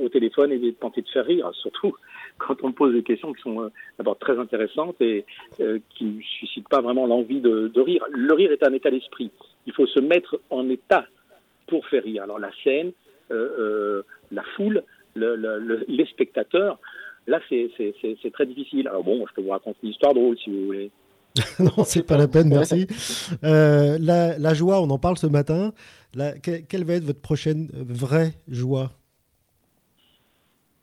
au 0.02 0.10
téléphone 0.10 0.52
et 0.52 0.60
de 0.60 0.72
tenter 0.72 1.02
de 1.02 1.10
faire 1.10 1.26
rire, 1.26 1.50
surtout 1.62 1.96
quand 2.38 2.64
on 2.64 2.72
pose 2.72 2.94
des 2.94 3.04
questions 3.04 3.34
qui 3.34 3.42
sont 3.42 3.72
d'abord 3.98 4.18
très 4.18 4.38
intéressantes 4.38 5.00
et 5.02 5.26
qui 5.58 6.04
ne 6.06 6.22
suscitent 6.22 6.70
pas 6.70 6.82
vraiment 6.82 7.08
l'envie 7.08 7.40
de, 7.40 7.80
rire. 7.80 8.04
Le 8.12 8.34
rire 8.34 8.52
est 8.52 8.64
un 8.64 8.74
état 8.74 8.92
d'esprit. 8.92 9.32
Il 9.66 9.74
faut 9.74 9.88
se 9.88 10.00
mettre 10.00 10.40
en 10.50 10.70
état 10.70 11.06
pour 11.68 11.86
faire 11.88 12.04
rire. 12.04 12.24
Alors 12.24 12.40
la 12.40 12.52
scène, 12.64 12.92
la 13.30 14.44
foule, 14.56 14.84
le, 15.14 15.36
le, 15.36 15.86
les 15.88 16.06
spectateurs, 16.08 16.78
là 17.28 17.40
c'est 17.50 18.32
très 18.34 18.46
difficile. 18.46 18.88
Alors 18.90 19.04
bon, 19.04 19.26
je 19.28 19.34
peux 19.34 19.42
vous 19.42 19.52
raconter 19.52 19.80
une 19.84 19.90
histoire 19.90 20.14
drôle 20.14 20.38
si 20.38 20.50
vous 20.50 20.66
voulez. 20.66 20.92
non, 21.60 21.84
c'est 21.84 22.04
pas 22.04 22.18
la 22.18 22.28
peine, 22.28 22.50
merci. 22.50 22.88
Euh, 23.44 23.98
la, 24.00 24.38
la, 24.38 24.54
joie, 24.54 24.82
on 24.82 24.90
en 24.90 24.98
parle 24.98 25.18
ce 25.18 25.28
matin. 25.28 25.74
La, 26.14 26.34
quelle 26.34 26.86
va 26.86 26.94
être 26.94 27.04
votre 27.04 27.22
prochaine 27.22 27.70
vraie 27.74 28.34
joie? 28.48 28.92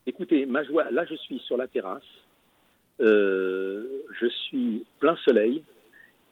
Écoutez, 0.06 0.46
ma 0.46 0.64
joie, 0.64 0.90
là 0.90 1.04
je 1.08 1.14
suis 1.14 1.38
sur 1.46 1.56
la 1.56 1.68
terrasse, 1.68 2.02
euh, 3.00 4.02
je 4.20 4.26
suis 4.26 4.84
plein 4.98 5.16
soleil, 5.24 5.62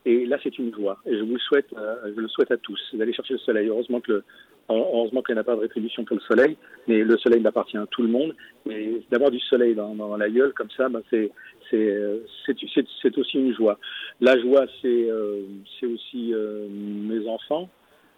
et 0.05 0.26
là 0.26 0.38
c'est 0.42 0.59
une 0.59 0.74
joie. 0.74 0.98
Et 1.07 1.16
je 1.16 1.22
vous 1.22 1.34
le 1.34 1.38
souhaite, 1.38 1.72
euh, 1.76 2.12
je 2.14 2.20
le 2.20 2.28
souhaite 2.28 2.51
à 2.51 2.57
tous 2.57 2.80
d'aller 2.94 3.12
chercher 3.12 3.34
le 3.34 3.40
soleil. 3.40 3.68
Heureusement 3.68 4.01
que 4.01 4.12
le, 4.12 4.24
heureusement 4.68 5.22
qu'il 5.22 5.34
n'y 5.34 5.40
a 5.40 5.44
pas 5.44 5.57
de 5.57 5.61
rétribution 5.61 6.05
pour 6.05 6.16
le 6.16 6.22
soleil, 6.22 6.57
mais 6.86 7.03
le 7.03 7.16
soleil 7.18 7.44
appartient 7.46 7.76
à 7.76 7.86
tout 7.86 8.03
le 8.03 8.09
monde. 8.09 8.34
Mais 8.66 9.01
d'avoir 9.11 9.30
du 9.30 9.40
soleil 9.40 9.74
dans, 9.74 9.94
dans, 9.94 10.16
la 10.16 10.28
gueule 10.28 10.53
comme 10.55 10.70
ça, 10.76 10.88
ben 10.88 11.03
c'est 11.11 11.30
c'est 11.70 13.18
aussi 13.18 13.38
une 13.38 13.55
joie. 13.55 13.78
La 14.20 14.38
joie, 14.40 14.66
c'est 14.82 15.09
euh, 15.11 15.42
aussi 15.82 16.34
euh, 16.34 16.66
mes 16.68 17.28
enfants, 17.28 17.68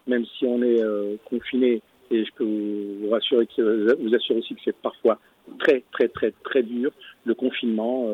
même 0.06 0.24
si 0.38 0.46
on 0.46 0.62
est 0.62 0.82
euh, 0.82 1.16
confiné, 1.26 1.82
et 2.10 2.24
je 2.24 2.30
peux 2.34 2.44
vous 2.44 3.10
rassurer 3.10 3.46
que, 3.46 3.94
vous 4.00 4.14
assurer 4.14 4.38
aussi 4.38 4.54
que 4.54 4.60
c'est 4.64 4.76
parfois 4.76 5.18
très, 5.58 5.82
très, 5.92 6.08
très, 6.08 6.32
très 6.44 6.62
dur, 6.62 6.92
le 7.24 7.34
confinement. 7.34 8.10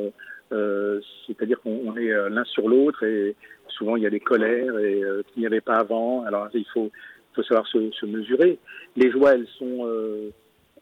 C'est-à-dire 0.50 1.60
qu'on 1.60 1.96
est 1.96 2.30
l'un 2.30 2.44
sur 2.44 2.68
l'autre 2.68 3.02
et 3.04 3.36
souvent 3.68 3.96
il 3.96 4.02
y 4.02 4.06
a 4.06 4.10
des 4.10 4.20
colères 4.20 4.78
et 4.78 5.02
qu'il 5.28 5.40
n'y 5.40 5.46
avait 5.46 5.60
pas 5.60 5.76
avant. 5.76 6.24
Alors 6.24 6.48
il 6.54 6.64
faut, 6.72 6.90
faut 7.34 7.42
savoir 7.42 7.66
se, 7.66 7.90
se, 7.90 8.06
mesurer. 8.06 8.58
Les 8.96 9.10
joies, 9.10 9.34
elles 9.34 9.48
sont 9.58 9.86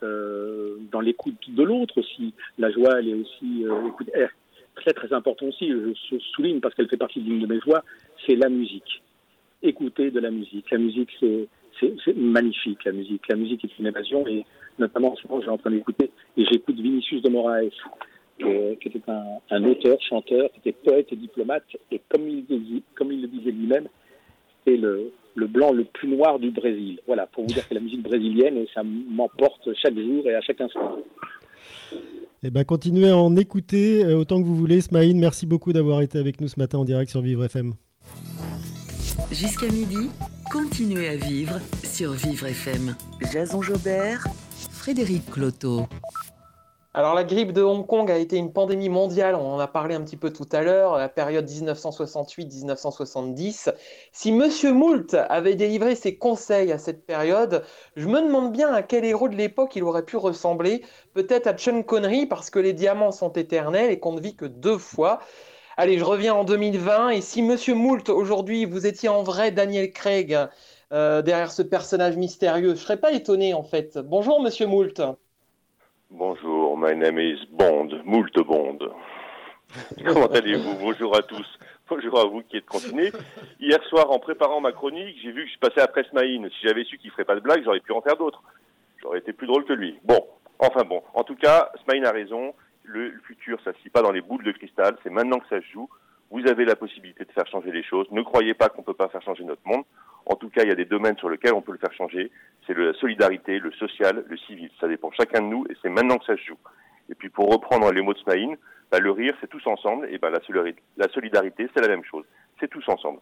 euh, 0.02 0.76
dans 0.92 1.00
l'écoute 1.00 1.34
de 1.48 1.62
l'autre 1.62 1.98
aussi. 1.98 2.34
La 2.58 2.70
joie, 2.70 2.98
elle 2.98 3.08
est 3.08 3.14
aussi 3.14 3.64
écoute, 3.88 4.10
eh, 4.14 4.26
très 4.76 4.92
très 4.92 5.12
important 5.12 5.46
aussi, 5.46 5.70
je 5.70 6.18
souligne 6.34 6.60
parce 6.60 6.74
qu'elle 6.74 6.88
fait 6.88 6.96
partie 6.96 7.20
d'une 7.20 7.40
de 7.40 7.46
mes 7.46 7.60
joies, 7.60 7.82
c'est 8.26 8.36
la 8.36 8.48
musique. 8.48 9.02
Écouter 9.62 10.10
de 10.10 10.20
la 10.20 10.30
musique. 10.30 10.70
La 10.70 10.78
musique, 10.78 11.10
c'est 11.18 12.16
magnifique, 12.16 12.84
la 12.84 12.92
musique. 12.92 13.26
La 13.28 13.36
musique 13.36 13.64
est 13.64 13.78
une 13.78 13.86
évasion 13.86 14.26
et 14.26 14.44
notamment 14.78 15.12
en 15.12 15.16
ce 15.16 15.22
j'ai 15.42 15.48
en 15.48 15.58
train 15.58 15.70
d'écouter 15.70 16.10
et 16.36 16.44
j'écoute 16.44 16.76
Vinicius 16.76 17.22
de 17.22 17.30
Moraes, 17.30 17.70
qui, 18.38 18.88
était 18.88 19.02
un, 19.08 19.38
un, 19.50 19.64
auteur, 19.64 19.98
chanteur, 20.08 20.50
qui 20.52 20.68
était 20.68 20.78
poète 20.84 21.06
et 21.10 21.16
diplomate 21.16 21.64
et 21.90 22.00
comme 22.08 22.28
il, 22.28 22.44
comme 22.94 23.12
il 23.12 23.22
le 23.22 23.28
disait 23.28 23.50
lui-même, 23.50 23.88
c'est 24.66 24.76
le, 24.76 25.12
le 25.34 25.46
blanc 25.46 25.72
le 25.72 25.84
plus 25.84 26.08
noir 26.08 26.38
du 26.38 26.50
Brésil. 26.50 27.00
Voilà, 27.06 27.26
pour 27.26 27.44
vous 27.44 27.52
dire 27.52 27.68
que 27.68 27.74
la 27.74 27.80
musique 27.80 28.02
brésilienne, 28.02 28.56
et 28.56 28.68
ça 28.74 28.82
m'emporte 28.82 29.68
chaque 29.80 29.98
jour 29.98 30.28
et 30.28 30.34
à 30.34 30.40
chaque 30.40 30.60
instant. 30.60 30.98
Eh 32.42 32.50
ben, 32.50 32.64
continuez 32.64 33.08
à 33.08 33.16
en 33.16 33.34
écouter 33.36 34.04
euh, 34.04 34.18
autant 34.18 34.40
que 34.40 34.46
vous 34.46 34.56
voulez. 34.56 34.80
Smaïn, 34.80 35.18
merci 35.18 35.46
beaucoup 35.46 35.72
d'avoir 35.72 36.02
été 36.02 36.18
avec 36.18 36.40
nous 36.40 36.48
ce 36.48 36.58
matin 36.58 36.78
en 36.78 36.84
direct 36.84 37.10
sur 37.10 37.20
Vivre 37.20 37.44
FM. 37.44 37.72
Jusqu'à 39.32 39.66
midi, 39.66 40.10
continuez 40.52 41.08
à 41.08 41.16
vivre 41.16 41.58
sur 41.82 42.12
Vivre 42.12 42.46
FM. 42.46 42.94
Jason 43.32 43.62
Jobert, 43.62 44.24
Frédéric 44.70 45.26
Cloteau. 45.30 45.86
Alors 46.96 47.14
la 47.14 47.22
grippe 47.24 47.52
de 47.52 47.62
Hong 47.62 47.86
Kong 47.86 48.10
a 48.10 48.16
été 48.16 48.38
une 48.38 48.54
pandémie 48.54 48.88
mondiale, 48.88 49.34
on 49.34 49.52
en 49.52 49.58
a 49.58 49.68
parlé 49.68 49.94
un 49.94 50.00
petit 50.00 50.16
peu 50.16 50.32
tout 50.32 50.48
à 50.50 50.62
l'heure, 50.62 50.96
la 50.96 51.10
période 51.10 51.46
1968-1970. 51.46 53.74
Si 54.12 54.32
Monsieur 54.32 54.72
Moult 54.72 55.14
avait 55.28 55.56
délivré 55.56 55.94
ses 55.94 56.16
conseils 56.16 56.72
à 56.72 56.78
cette 56.78 57.04
période, 57.04 57.64
je 57.96 58.08
me 58.08 58.22
demande 58.22 58.50
bien 58.50 58.72
à 58.72 58.82
quel 58.82 59.04
héros 59.04 59.28
de 59.28 59.36
l'époque 59.36 59.76
il 59.76 59.84
aurait 59.84 60.06
pu 60.06 60.16
ressembler. 60.16 60.82
Peut-être 61.12 61.46
à 61.46 61.58
Sean 61.58 61.82
Connery 61.82 62.24
parce 62.24 62.48
que 62.48 62.58
les 62.58 62.72
diamants 62.72 63.12
sont 63.12 63.34
éternels 63.34 63.90
et 63.90 64.00
qu'on 64.00 64.14
ne 64.14 64.20
vit 64.22 64.34
que 64.34 64.46
deux 64.46 64.78
fois. 64.78 65.18
Allez, 65.76 65.98
je 65.98 66.04
reviens 66.04 66.32
en 66.32 66.44
2020 66.44 67.10
et 67.10 67.20
si 67.20 67.42
Monsieur 67.42 67.74
Moult 67.74 68.08
aujourd'hui 68.08 68.64
vous 68.64 68.86
étiez 68.86 69.10
en 69.10 69.22
vrai 69.22 69.50
Daniel 69.50 69.92
Craig 69.92 70.34
euh, 70.94 71.20
derrière 71.20 71.52
ce 71.52 71.60
personnage 71.60 72.16
mystérieux, 72.16 72.70
je 72.70 72.80
serais 72.80 72.98
pas 72.98 73.12
étonné 73.12 73.52
en 73.52 73.64
fait. 73.64 73.98
Bonjour 73.98 74.40
Monsieur 74.40 74.66
Moult. 74.66 74.98
Bonjour, 76.10 76.78
my 76.78 76.94
name 76.94 77.18
is 77.18 77.44
Bond, 77.50 77.88
Moult 78.04 78.32
Bond. 78.46 78.78
Comment 80.06 80.26
allez-vous? 80.26 80.76
Bonjour 80.78 81.16
à 81.16 81.22
tous. 81.22 81.58
Bonjour 81.90 82.20
à 82.20 82.24
vous 82.26 82.42
qui 82.42 82.58
êtes 82.58 82.66
confinés. 82.66 83.10
Hier 83.58 83.82
soir, 83.88 84.12
en 84.12 84.20
préparant 84.20 84.60
ma 84.60 84.70
chronique, 84.70 85.18
j'ai 85.20 85.32
vu 85.32 85.46
que 85.46 85.50
je 85.50 85.58
passais 85.58 85.80
après 85.80 86.04
Smaïn. 86.04 86.48
Si 86.48 86.66
j'avais 86.68 86.84
su 86.84 86.96
qu'il 86.98 87.10
ferait 87.10 87.24
pas 87.24 87.34
de 87.34 87.40
blague, 87.40 87.64
j'aurais 87.64 87.80
pu 87.80 87.90
en 87.90 88.02
faire 88.02 88.16
d'autres. 88.16 88.40
J'aurais 89.02 89.18
été 89.18 89.32
plus 89.32 89.48
drôle 89.48 89.64
que 89.64 89.72
lui. 89.72 89.98
Bon, 90.04 90.24
enfin 90.60 90.84
bon. 90.84 91.02
En 91.12 91.24
tout 91.24 91.34
cas, 91.34 91.72
Smaïn 91.82 92.04
a 92.04 92.12
raison. 92.12 92.54
Le, 92.84 93.12
futur, 93.26 93.58
ça 93.64 93.72
se 93.72 93.82
lit 93.82 93.90
pas 93.90 94.02
dans 94.02 94.12
les 94.12 94.20
boules 94.20 94.44
de 94.44 94.52
cristal. 94.52 94.96
C'est 95.02 95.10
maintenant 95.10 95.40
que 95.40 95.48
ça 95.48 95.60
se 95.60 95.66
joue. 95.72 95.88
Vous 96.30 96.46
avez 96.46 96.64
la 96.64 96.76
possibilité 96.76 97.24
de 97.24 97.32
faire 97.32 97.48
changer 97.48 97.72
les 97.72 97.82
choses. 97.82 98.06
Ne 98.12 98.22
croyez 98.22 98.54
pas 98.54 98.68
qu'on 98.68 98.84
peut 98.84 98.94
pas 98.94 99.08
faire 99.08 99.22
changer 99.22 99.42
notre 99.42 99.66
monde. 99.66 99.84
En 100.26 100.34
tout 100.34 100.50
cas, 100.50 100.62
il 100.64 100.68
y 100.68 100.72
a 100.72 100.76
des 100.76 100.84
domaines 100.84 101.16
sur 101.16 101.30
lesquels 101.30 101.54
on 101.54 101.62
peut 101.62 101.72
le 101.72 101.78
faire 101.78 101.92
changer. 101.92 102.32
C'est 102.66 102.76
la 102.76 102.92
solidarité, 102.94 103.60
le 103.60 103.70
social, 103.72 104.24
le 104.26 104.36
civil. 104.36 104.70
Ça 104.80 104.88
dépend 104.88 105.10
chacun 105.12 105.40
de 105.40 105.46
nous 105.46 105.64
et 105.70 105.76
c'est 105.80 105.88
maintenant 105.88 106.18
que 106.18 106.24
ça 106.24 106.36
se 106.36 106.42
joue. 106.42 106.58
Et 107.08 107.14
puis 107.14 107.28
pour 107.28 107.48
reprendre 107.48 107.92
les 107.92 108.02
mots 108.02 108.12
de 108.12 108.18
Smaïn, 108.18 108.56
bah, 108.90 108.98
le 108.98 109.12
rire, 109.12 109.36
c'est 109.40 109.46
tous 109.46 109.64
ensemble. 109.66 110.08
Et 110.10 110.18
bah, 110.18 110.30
la, 110.30 110.40
solidarité, 111.08 111.68
c'est 111.72 111.80
la 111.80 111.88
même 111.88 112.04
chose. 112.04 112.24
C'est 112.58 112.68
tous 112.68 112.86
ensemble. 112.88 113.20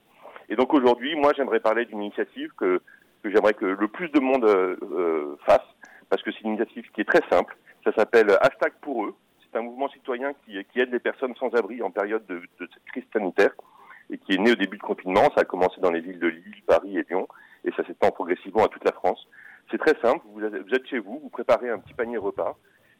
Et 0.48 0.56
donc 0.56 0.72
aujourd'hui, 0.72 1.14
moi, 1.14 1.32
j'aimerais 1.36 1.60
parler 1.60 1.84
d'une 1.84 2.02
initiative 2.02 2.50
que, 2.56 2.80
que 3.22 3.30
j'aimerais 3.30 3.54
que 3.54 3.66
le 3.66 3.88
plus 3.88 4.08
de 4.08 4.20
monde 4.20 4.44
euh, 4.44 4.76
euh, 4.82 5.36
fasse, 5.44 5.66
parce 6.08 6.22
que 6.22 6.32
c'est 6.32 6.40
une 6.40 6.54
initiative 6.54 6.90
qui 6.92 7.02
est 7.02 7.08
très 7.08 7.22
simple. 7.30 7.54
Ça 7.84 7.92
s'appelle 7.92 8.30
Hashtag 8.40 8.72
pour 8.80 9.04
eux. 9.04 9.14
C'est 9.40 9.58
un 9.58 9.62
mouvement 9.62 9.88
citoyen 9.88 10.32
qui, 10.44 10.56
qui 10.72 10.80
aide 10.80 10.90
les 10.90 10.98
personnes 10.98 11.34
sans 11.36 11.54
abri 11.54 11.82
en 11.82 11.90
période 11.90 12.24
de, 12.26 12.40
de 12.60 12.68
crise 12.86 13.04
sanitaire 13.12 13.52
et 14.14 14.18
qui 14.18 14.34
est 14.34 14.38
né 14.38 14.52
au 14.52 14.54
début 14.54 14.78
de 14.78 14.82
confinement. 14.82 15.24
Ça 15.34 15.42
a 15.42 15.44
commencé 15.44 15.80
dans 15.80 15.90
les 15.90 16.00
villes 16.00 16.20
de 16.20 16.28
Lille, 16.28 16.62
Paris 16.66 16.96
et 16.96 17.04
Lyon, 17.08 17.26
et 17.64 17.72
ça 17.72 17.84
s'étend 17.84 18.10
progressivement 18.10 18.64
à 18.64 18.68
toute 18.68 18.84
la 18.84 18.92
France. 18.92 19.26
C'est 19.70 19.78
très 19.78 19.98
simple, 20.00 20.24
vous 20.32 20.44
êtes 20.44 20.86
chez 20.86 20.98
vous, 20.98 21.18
vous 21.22 21.30
préparez 21.30 21.70
un 21.70 21.78
petit 21.78 21.94
panier 21.94 22.16
repas, 22.16 22.56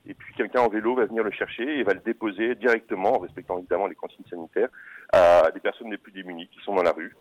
et 0.06 0.14
puis 0.14 0.34
quelqu'un 0.34 0.62
en 0.62 0.68
vélo 0.68 0.94
va 0.94 1.04
venir 1.06 1.22
le 1.22 1.30
chercher 1.30 1.78
et 1.78 1.82
va 1.82 1.94
le 1.94 2.00
déposer 2.00 2.54
directement, 2.56 3.14
en 3.14 3.18
respectant 3.18 3.58
évidemment 3.58 3.86
les 3.86 3.94
consignes 3.94 4.26
sanitaires, 4.28 4.70
à 5.12 5.50
des 5.52 5.60
personnes 5.60 5.90
les 5.90 5.98
plus 5.98 6.12
démunies 6.12 6.48
qui 6.48 6.60
sont 6.64 6.74
dans 6.74 6.82
la 6.82 6.92
rue. 6.92 7.16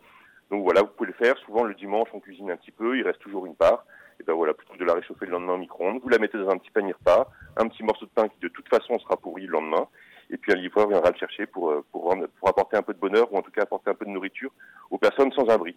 Donc 0.49 0.63
voilà, 0.63 0.81
vous 0.81 0.87
pouvez 0.87 1.07
le 1.07 1.13
faire. 1.13 1.37
Souvent 1.45 1.63
le 1.63 1.73
dimanche, 1.73 2.09
on 2.13 2.19
cuisine 2.19 2.51
un 2.51 2.57
petit 2.57 2.71
peu, 2.71 2.97
il 2.97 3.03
reste 3.03 3.19
toujours 3.19 3.45
une 3.45 3.55
part. 3.55 3.85
Et 4.19 4.23
ben 4.23 4.33
voilà, 4.33 4.53
plutôt 4.53 4.73
que 4.73 4.79
de 4.79 4.85
la 4.85 4.93
réchauffer 4.93 5.25
le 5.25 5.31
lendemain 5.31 5.53
au 5.53 5.57
micro-ondes, 5.57 5.99
vous 6.01 6.09
la 6.09 6.19
mettez 6.19 6.37
dans 6.37 6.49
un 6.49 6.57
petit 6.57 6.69
panier 6.71 6.93
repas, 6.93 7.31
un 7.57 7.67
petit 7.67 7.83
morceau 7.83 8.05
de 8.05 8.11
pain 8.11 8.27
qui 8.27 8.39
de 8.41 8.47
toute 8.47 8.67
façon 8.69 8.99
sera 8.99 9.17
pourri 9.17 9.45
le 9.45 9.53
lendemain, 9.53 9.87
et 10.33 10.37
puis 10.37 10.51
un 10.51 10.55
livreur 10.55 10.87
viendra 10.87 11.11
le 11.11 11.17
chercher 11.17 11.45
pour, 11.45 11.71
euh, 11.71 11.85
pour, 11.91 12.13
pour 12.39 12.49
apporter 12.49 12.75
un 12.75 12.81
peu 12.81 12.93
de 12.93 12.99
bonheur 12.99 13.31
ou 13.31 13.37
en 13.37 13.41
tout 13.41 13.51
cas 13.51 13.61
apporter 13.61 13.91
un 13.91 13.93
peu 13.93 14.05
de 14.05 14.09
nourriture 14.09 14.51
aux 14.89 14.97
personnes 14.97 15.31
sans 15.31 15.47
abri. 15.47 15.75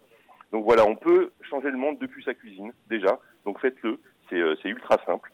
Donc 0.52 0.64
voilà, 0.64 0.84
on 0.86 0.96
peut 0.96 1.32
changer 1.42 1.70
le 1.70 1.76
monde 1.76 1.98
depuis 1.98 2.24
sa 2.24 2.34
cuisine 2.34 2.72
déjà, 2.88 3.18
donc 3.44 3.60
faites-le, 3.60 3.98
c'est 4.28 4.36
euh, 4.36 4.56
ultra 4.64 4.96
simple. 5.04 5.30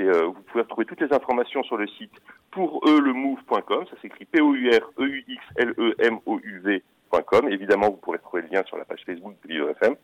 Euh, 0.00 0.26
vous 0.26 0.42
pouvez 0.42 0.62
retrouver 0.62 0.86
toutes 0.86 1.00
les 1.00 1.12
informations 1.12 1.62
sur 1.64 1.76
le 1.76 1.88
site 1.88 2.12
pour 2.52 2.80
eux 2.88 3.00
le 3.00 3.12
move.com, 3.12 3.84
ça 3.90 4.00
s'écrit 4.00 4.28
E 4.36 4.80
E 4.96 5.94
M 5.98 6.18
O 6.26 6.38
U 6.38 6.60
V.com. 6.60 7.48
Évidemment, 7.48 7.90
vous 7.90 7.96
pourrez 7.96 8.18
trouver 8.18 8.42
le 8.42 8.48
lien 8.48 8.62
sur 8.64 8.76
la 8.76 8.84
page 8.84 9.02
Facebook 9.04 9.34
de 9.44 9.48
l'IEFM. 9.48 9.96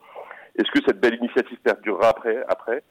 Est-ce 0.56 0.70
que 0.72 0.84
cette 0.84 1.00
belle 1.00 1.14
initiative 1.14 1.58
perdurera 1.58 2.08
après 2.08 2.44
après? 2.48 2.82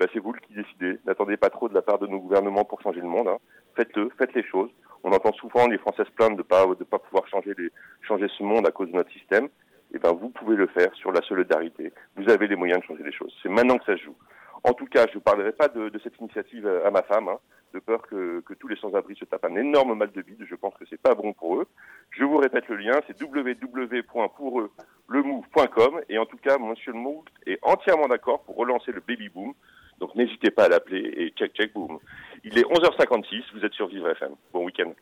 Ben, 0.00 0.08
c'est 0.14 0.18
vous 0.18 0.32
qui 0.32 0.54
décidez. 0.54 0.98
N'attendez 1.04 1.36
pas 1.36 1.50
trop 1.50 1.68
de 1.68 1.74
la 1.74 1.82
part 1.82 1.98
de 1.98 2.06
nos 2.06 2.18
gouvernements 2.18 2.64
pour 2.64 2.80
changer 2.80 3.00
le 3.00 3.06
monde. 3.06 3.28
Hein. 3.28 3.36
Faites-le, 3.76 4.08
faites 4.16 4.32
les 4.34 4.42
choses. 4.42 4.70
On 5.04 5.12
entend 5.12 5.32
souvent 5.34 5.68
les 5.68 5.76
Français 5.76 6.04
se 6.04 6.10
plaindre 6.10 6.38
de 6.38 6.42
pas 6.42 6.64
de 6.66 6.84
pas 6.84 6.98
pouvoir 6.98 7.28
changer 7.28 7.52
les, 7.58 7.70
changer 8.00 8.26
ce 8.28 8.42
monde 8.42 8.66
à 8.66 8.70
cause 8.70 8.90
de 8.90 8.96
notre 8.96 9.12
système. 9.12 9.44
Et 9.92 9.96
eh 9.96 9.98
ben 9.98 10.12
vous 10.12 10.30
pouvez 10.30 10.56
le 10.56 10.68
faire 10.68 10.94
sur 10.94 11.12
la 11.12 11.20
solidarité. 11.22 11.92
Vous 12.16 12.30
avez 12.30 12.46
les 12.46 12.56
moyens 12.56 12.80
de 12.80 12.86
changer 12.86 13.02
les 13.02 13.12
choses. 13.12 13.34
C'est 13.42 13.50
maintenant 13.50 13.76
que 13.76 13.84
ça 13.84 13.96
se 13.96 14.02
joue. 14.02 14.16
En 14.64 14.72
tout 14.72 14.86
cas, 14.86 15.06
je 15.10 15.16
ne 15.16 15.20
parlerai 15.20 15.52
pas 15.52 15.68
de, 15.68 15.88
de, 15.88 15.98
cette 15.98 16.18
initiative 16.18 16.66
à 16.66 16.90
ma 16.90 17.02
femme, 17.02 17.28
hein, 17.28 17.38
de 17.74 17.80
peur 17.80 18.02
que, 18.02 18.40
que 18.40 18.54
tous 18.54 18.68
les 18.68 18.76
sans-abri 18.76 19.16
se 19.16 19.24
tapent 19.24 19.46
un 19.46 19.56
énorme 19.56 19.98
mal 19.98 20.12
de 20.12 20.22
vide. 20.22 20.46
Je 20.48 20.54
pense 20.54 20.74
que 20.74 20.84
c'est 20.88 21.00
pas 21.00 21.14
bon 21.14 21.32
pour 21.32 21.56
eux. 21.56 21.66
Je 22.10 22.22
vous 22.24 22.36
répète 22.38 22.68
le 22.68 22.76
lien, 22.76 23.00
c'est 23.06 23.20
www.poureux-le-move.com. 23.20 26.00
Et 26.08 26.18
en 26.18 26.26
tout 26.26 26.38
cas, 26.38 26.58
Monsieur 26.58 26.92
le 26.92 26.98
Move 26.98 27.24
est 27.46 27.58
entièrement 27.62 28.08
d'accord 28.08 28.42
pour 28.44 28.56
relancer 28.56 28.92
le 28.92 29.00
baby 29.00 29.28
boom. 29.28 29.54
Donc 30.00 30.14
n'hésitez 30.14 30.50
pas 30.50 30.64
à 30.64 30.68
l'appeler 30.68 31.12
et 31.16 31.30
check, 31.30 31.52
check, 31.54 31.74
boom. 31.74 31.98
Il 32.42 32.58
est 32.58 32.64
11h56, 32.64 33.42
vous 33.54 33.64
êtes 33.64 33.74
sur 33.74 33.86
Vivre 33.88 34.08
FM. 34.10 34.30
Bon 34.52 34.64
week-end. 34.64 34.92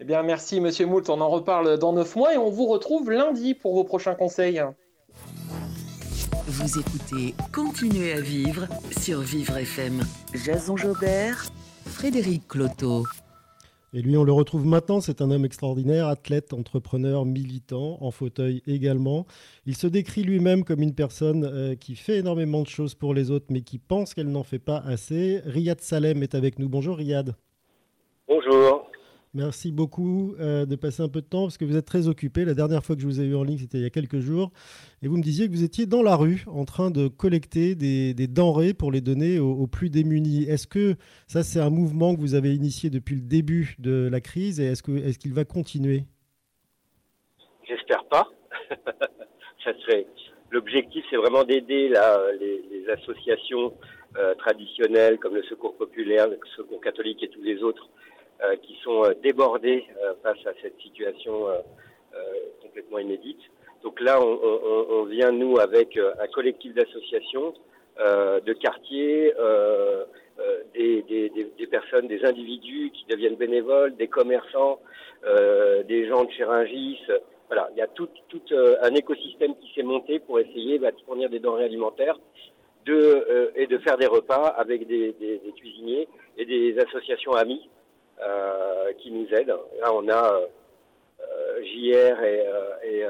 Eh 0.00 0.04
bien, 0.04 0.22
merci, 0.22 0.60
Monsieur 0.60 0.86
Moult. 0.86 1.10
On 1.10 1.20
en 1.20 1.28
reparle 1.28 1.78
dans 1.78 1.92
9 1.92 2.14
mois 2.14 2.34
et 2.34 2.38
on 2.38 2.50
vous 2.50 2.66
retrouve 2.66 3.10
lundi 3.10 3.54
pour 3.54 3.74
vos 3.74 3.82
prochains 3.82 4.14
conseils. 4.14 4.62
Vous 6.46 6.78
écoutez 6.78 7.34
Continuez 7.52 8.12
à 8.12 8.20
vivre 8.20 8.68
sur 8.96 9.20
Vivre 9.20 9.56
FM. 9.56 10.00
Jason 10.32 10.76
Jobert, 10.76 11.46
Frédéric 11.84 12.46
Cloteau. 12.46 13.04
Et 13.94 14.02
lui, 14.02 14.16
on 14.16 14.24
le 14.24 14.32
retrouve 14.32 14.66
maintenant. 14.66 15.00
C'est 15.00 15.22
un 15.22 15.30
homme 15.30 15.44
extraordinaire, 15.44 16.08
athlète, 16.08 16.52
entrepreneur, 16.52 17.24
militant, 17.24 17.98
en 18.00 18.10
fauteuil 18.10 18.62
également. 18.66 19.26
Il 19.66 19.76
se 19.76 19.86
décrit 19.86 20.22
lui-même 20.22 20.64
comme 20.64 20.82
une 20.82 20.94
personne 20.94 21.44
euh, 21.44 21.74
qui 21.74 21.96
fait 21.96 22.18
énormément 22.18 22.62
de 22.62 22.68
choses 22.68 22.94
pour 22.94 23.14
les 23.14 23.30
autres, 23.30 23.46
mais 23.50 23.62
qui 23.62 23.78
pense 23.78 24.12
qu'elle 24.12 24.30
n'en 24.30 24.42
fait 24.42 24.58
pas 24.58 24.78
assez. 24.78 25.40
Riyad 25.44 25.80
Salem 25.80 26.22
est 26.22 26.34
avec 26.34 26.58
nous. 26.58 26.68
Bonjour 26.68 26.96
Riyad. 26.96 27.34
Bonjour. 28.28 28.90
Merci 29.34 29.72
beaucoup 29.72 30.34
euh, 30.40 30.64
de 30.64 30.74
passer 30.74 31.02
un 31.02 31.08
peu 31.08 31.20
de 31.20 31.26
temps 31.26 31.42
parce 31.42 31.58
que 31.58 31.64
vous 31.64 31.76
êtes 31.76 31.84
très 31.84 32.08
occupé. 32.08 32.44
La 32.44 32.54
dernière 32.54 32.82
fois 32.84 32.96
que 32.96 33.02
je 33.02 33.06
vous 33.06 33.20
ai 33.20 33.24
eu 33.24 33.34
en 33.34 33.42
ligne, 33.42 33.58
c'était 33.58 33.78
il 33.78 33.82
y 33.82 33.86
a 33.86 33.90
quelques 33.90 34.20
jours. 34.20 34.50
Et 35.02 35.08
vous 35.08 35.16
me 35.16 35.22
disiez 35.22 35.46
que 35.46 35.52
vous 35.52 35.64
étiez 35.64 35.86
dans 35.86 36.02
la 36.02 36.16
rue 36.16 36.44
en 36.46 36.64
train 36.64 36.90
de 36.90 37.08
collecter 37.08 37.74
des, 37.74 38.14
denrées 38.26 38.74
pour 38.74 38.90
les 38.90 39.00
donner 39.00 39.38
aux, 39.38 39.66
plus 39.66 39.90
démunis. 39.90 40.44
Est-ce 40.44 40.66
que 40.66 40.96
ça, 41.26 41.42
c'est 41.42 41.60
un 41.60 41.70
mouvement 41.70 42.14
que 42.14 42.20
vous 42.20 42.34
avez 42.34 42.54
initié 42.54 42.90
depuis 42.90 43.16
le 43.16 43.22
début 43.22 43.76
de 43.78 44.08
la 44.10 44.20
crise 44.20 44.60
et 44.60 44.66
est-ce 44.66 44.82
qu'il 45.18 45.34
va 45.34 45.44
continuer? 45.44 46.04
J'espère 47.66 48.04
pas. 48.06 48.28
serait... 49.80 50.06
L'objectif, 50.50 51.04
c'est 51.10 51.16
vraiment 51.16 51.44
d'aider 51.44 51.92
les, 52.40 52.88
associations 52.90 53.74
euh, 54.16 54.34
traditionnelles 54.36 55.18
comme 55.18 55.34
le 55.34 55.42
Secours 55.42 55.76
populaire, 55.76 56.26
le 56.26 56.38
Secours 56.56 56.80
catholique 56.80 57.22
et 57.22 57.28
tous 57.28 57.42
les 57.42 57.62
autres 57.62 57.86
qui 58.62 58.76
sont 58.82 59.04
euh, 59.04 59.14
débordés 59.22 59.84
euh, 60.02 60.14
face 60.22 60.38
à 60.46 60.52
cette 60.62 60.78
situation 60.80 61.46
complètement 62.62 62.98
inédite. 62.98 63.40
Donc 63.82 64.00
là, 64.00 64.20
on, 64.20 64.40
on, 64.42 64.86
on, 64.90 65.04
vient, 65.04 65.30
nous, 65.30 65.58
avec 65.58 65.96
un 65.96 66.26
collectif 66.28 66.74
d'associations, 66.74 67.54
de 67.98 68.52
quartiers, 68.54 69.32
des, 70.74 71.02
des, 71.02 71.30
des, 71.30 71.66
personnes, 71.68 72.08
des 72.08 72.24
individus 72.24 72.90
qui 72.92 73.04
deviennent 73.08 73.36
bénévoles, 73.36 73.94
des 73.94 74.08
commerçants, 74.08 74.80
des 75.86 76.08
gens 76.08 76.24
de 76.24 76.30
Chéringis. 76.32 76.98
Voilà, 77.46 77.68
il 77.72 77.78
y 77.78 77.82
a 77.82 77.86
tout, 77.86 78.08
tout 78.28 78.42
un 78.82 78.94
écosystème 78.94 79.54
qui 79.56 79.72
s'est 79.74 79.84
monté 79.84 80.18
pour 80.18 80.40
essayer 80.40 80.80
bah, 80.80 80.90
de 80.90 81.00
fournir 81.06 81.30
des 81.30 81.38
denrées 81.38 81.64
alimentaires 81.64 82.18
de, 82.84 83.52
et 83.54 83.68
de 83.68 83.78
faire 83.78 83.96
des 83.96 84.06
repas 84.06 84.46
avec 84.58 84.88
des, 84.88 85.12
des, 85.12 85.40
cuisiniers 85.56 86.08
et 86.36 86.44
des 86.44 86.76
associations 86.80 87.32
amies 87.34 87.68
euh, 87.68 87.77
qui 88.98 89.10
nous 89.10 89.26
aident. 89.32 89.56
Là, 89.80 89.92
on 89.92 90.08
a 90.08 90.40
euh, 91.20 91.62
JR 91.62 92.22
et, 92.22 92.46
euh, 92.46 92.82
et 92.84 93.04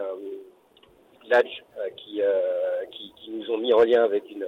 Ladj 1.29 1.49
qui, 1.97 2.21
qui, 2.93 3.13
qui, 3.17 3.31
nous 3.31 3.51
ont 3.51 3.59
mis 3.59 3.73
en 3.73 3.85
lien 3.85 4.03
avec 4.05 4.31
une, 4.31 4.47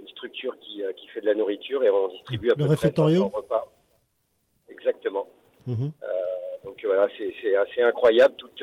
une 0.00 0.08
structure 0.08 0.58
qui, 0.60 0.82
qui, 0.96 1.08
fait 1.08 1.20
de 1.20 1.26
la 1.26 1.34
nourriture 1.34 1.84
et 1.84 1.90
on 1.90 2.08
distribue 2.08 2.50
à 2.50 2.54
peu 2.54 2.66
près 2.66 2.76
500 2.76 3.28
repas. 3.28 3.72
Exactement. 4.68 5.28
Mhm. 5.66 5.90
donc 6.64 6.84
voilà, 6.84 7.08
c'est 7.16 7.56
assez 7.56 7.82
incroyable. 7.82 8.34
Toute 8.36 8.62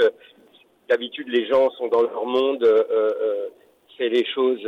d'habitude, 0.90 1.30
les 1.30 1.46
gens 1.48 1.70
sont 1.72 1.88
dans 1.88 2.02
leur 2.02 2.26
monde, 2.26 2.64
euh, 2.64 3.50
fait 3.98 4.10
les 4.10 4.26
choses 4.26 4.66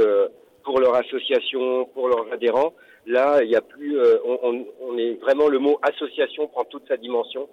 pour 0.63 0.79
leur 0.79 0.95
association, 0.95 1.85
pour 1.85 2.07
leurs 2.07 2.31
adhérents. 2.31 2.73
Là, 3.07 3.43
il 3.43 3.49
y 3.51 3.55
a 3.55 3.61
plus, 3.61 3.99
euh, 3.99 4.17
on, 4.23 4.97
est 4.97 5.13
vraiment 5.21 5.47
le 5.47 5.59
mot 5.59 5.77
association 5.83 6.47
prend 6.47 6.65
toute 6.65 6.87
sa 6.87 6.97
dimension 6.97 7.47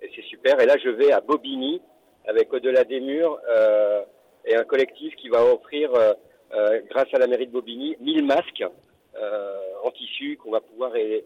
et 0.00 0.10
c'est 0.14 0.24
super. 0.24 0.60
Et 0.60 0.66
là, 0.66 0.76
je 0.82 0.88
vais 0.88 1.12
à 1.12 1.20
Bobigny 1.20 1.80
avec 2.26 2.52
au-delà 2.52 2.82
des 2.82 2.98
murs 2.98 3.38
euh, 3.48 4.02
et 4.44 4.56
un 4.56 4.64
collectif 4.64 5.14
qui 5.16 5.28
va 5.28 5.44
offrir, 5.44 5.94
euh, 5.94 6.12
euh 6.54 6.80
grâce 6.90 7.12
à 7.12 7.18
la 7.18 7.28
mairie 7.28 7.46
de 7.46 7.52
Bobigny, 7.52 7.96
1000 8.00 8.24
masques 8.24 8.64
en 9.84 9.90
tissu 9.90 10.36
qu'on 10.36 10.50
va 10.50 10.60
pouvoir 10.60 10.92
aider 10.96 11.20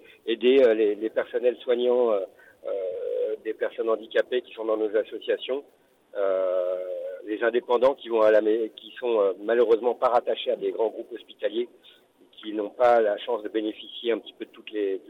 les, 0.74 0.94
les, 0.94 1.10
personnels 1.10 1.56
soignants 1.62 2.12
des 3.44 3.52
personnes 3.52 3.88
handicapées 3.88 4.42
qui 4.42 4.52
sont 4.52 4.64
dans 4.64 4.76
nos 4.76 4.96
associations. 4.96 5.62
les 7.24 7.42
indépendants 7.42 7.94
qui 7.94 8.08
vont 8.08 8.22
qui 8.74 8.92
sont 8.98 9.34
malheureusement 9.44 9.94
pas 9.94 10.08
rattachés 10.08 10.50
à 10.50 10.56
des 10.56 10.72
grands 10.72 10.88
groupes 10.88 11.12
hospitaliers 11.12 11.68
qui 12.44 12.52
n'ont 12.52 12.70
pas 12.70 13.00
la 13.00 13.16
chance 13.18 13.42
de 13.42 13.48
bénéficier 13.48 14.12
un 14.12 14.18
petit 14.18 14.34
peu 14.38 14.44
de 14.44 14.50
toutes 14.50 14.70
les, 14.70 15.00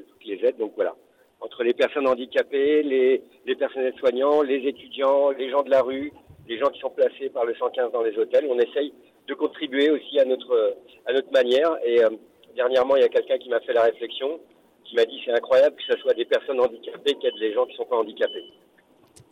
aides. 0.44 0.56
Donc 0.58 0.72
voilà, 0.76 0.94
entre 1.40 1.64
les 1.64 1.74
personnes 1.74 2.06
handicapées, 2.06 2.82
les, 2.82 3.22
les 3.44 3.56
personnels 3.56 3.94
soignants, 3.98 4.42
les 4.42 4.66
étudiants, 4.68 5.30
les 5.30 5.50
gens 5.50 5.62
de 5.62 5.70
la 5.70 5.82
rue, 5.82 6.12
les 6.48 6.58
gens 6.58 6.68
qui 6.68 6.80
sont 6.80 6.90
placés 6.90 7.30
par 7.30 7.44
le 7.44 7.54
115 7.54 7.92
dans 7.92 8.02
les 8.02 8.16
hôtels, 8.16 8.46
on 8.48 8.58
essaye 8.58 8.92
de 9.26 9.34
contribuer 9.34 9.90
aussi 9.90 10.18
à 10.20 10.24
notre, 10.24 10.76
à 11.06 11.12
notre 11.12 11.32
manière. 11.32 11.76
Et 11.84 12.04
euh, 12.04 12.10
dernièrement, 12.54 12.96
il 12.96 13.02
y 13.02 13.06
a 13.06 13.08
quelqu'un 13.08 13.38
qui 13.38 13.48
m'a 13.48 13.60
fait 13.60 13.72
la 13.72 13.82
réflexion, 13.82 14.40
qui 14.84 14.94
m'a 14.94 15.04
dit 15.04 15.20
c'est 15.24 15.32
incroyable 15.32 15.76
que 15.76 15.94
ce 15.94 15.98
soit 16.00 16.14
des 16.14 16.26
personnes 16.26 16.60
handicapées 16.60 17.14
qui 17.14 17.26
aident 17.26 17.40
les 17.40 17.52
gens 17.52 17.64
qui 17.66 17.72
ne 17.72 17.78
sont 17.78 17.86
pas 17.86 17.96
handicapés. 17.96 18.44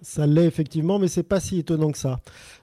Ça 0.03 0.26
l'est 0.26 0.47
effectivement, 0.47 0.99
mais 0.99 1.07
c'est 1.07 1.22
pas 1.22 1.39
si 1.39 1.59
étonnant 1.59 1.93
que 1.93 1.99
ça. 1.99 2.20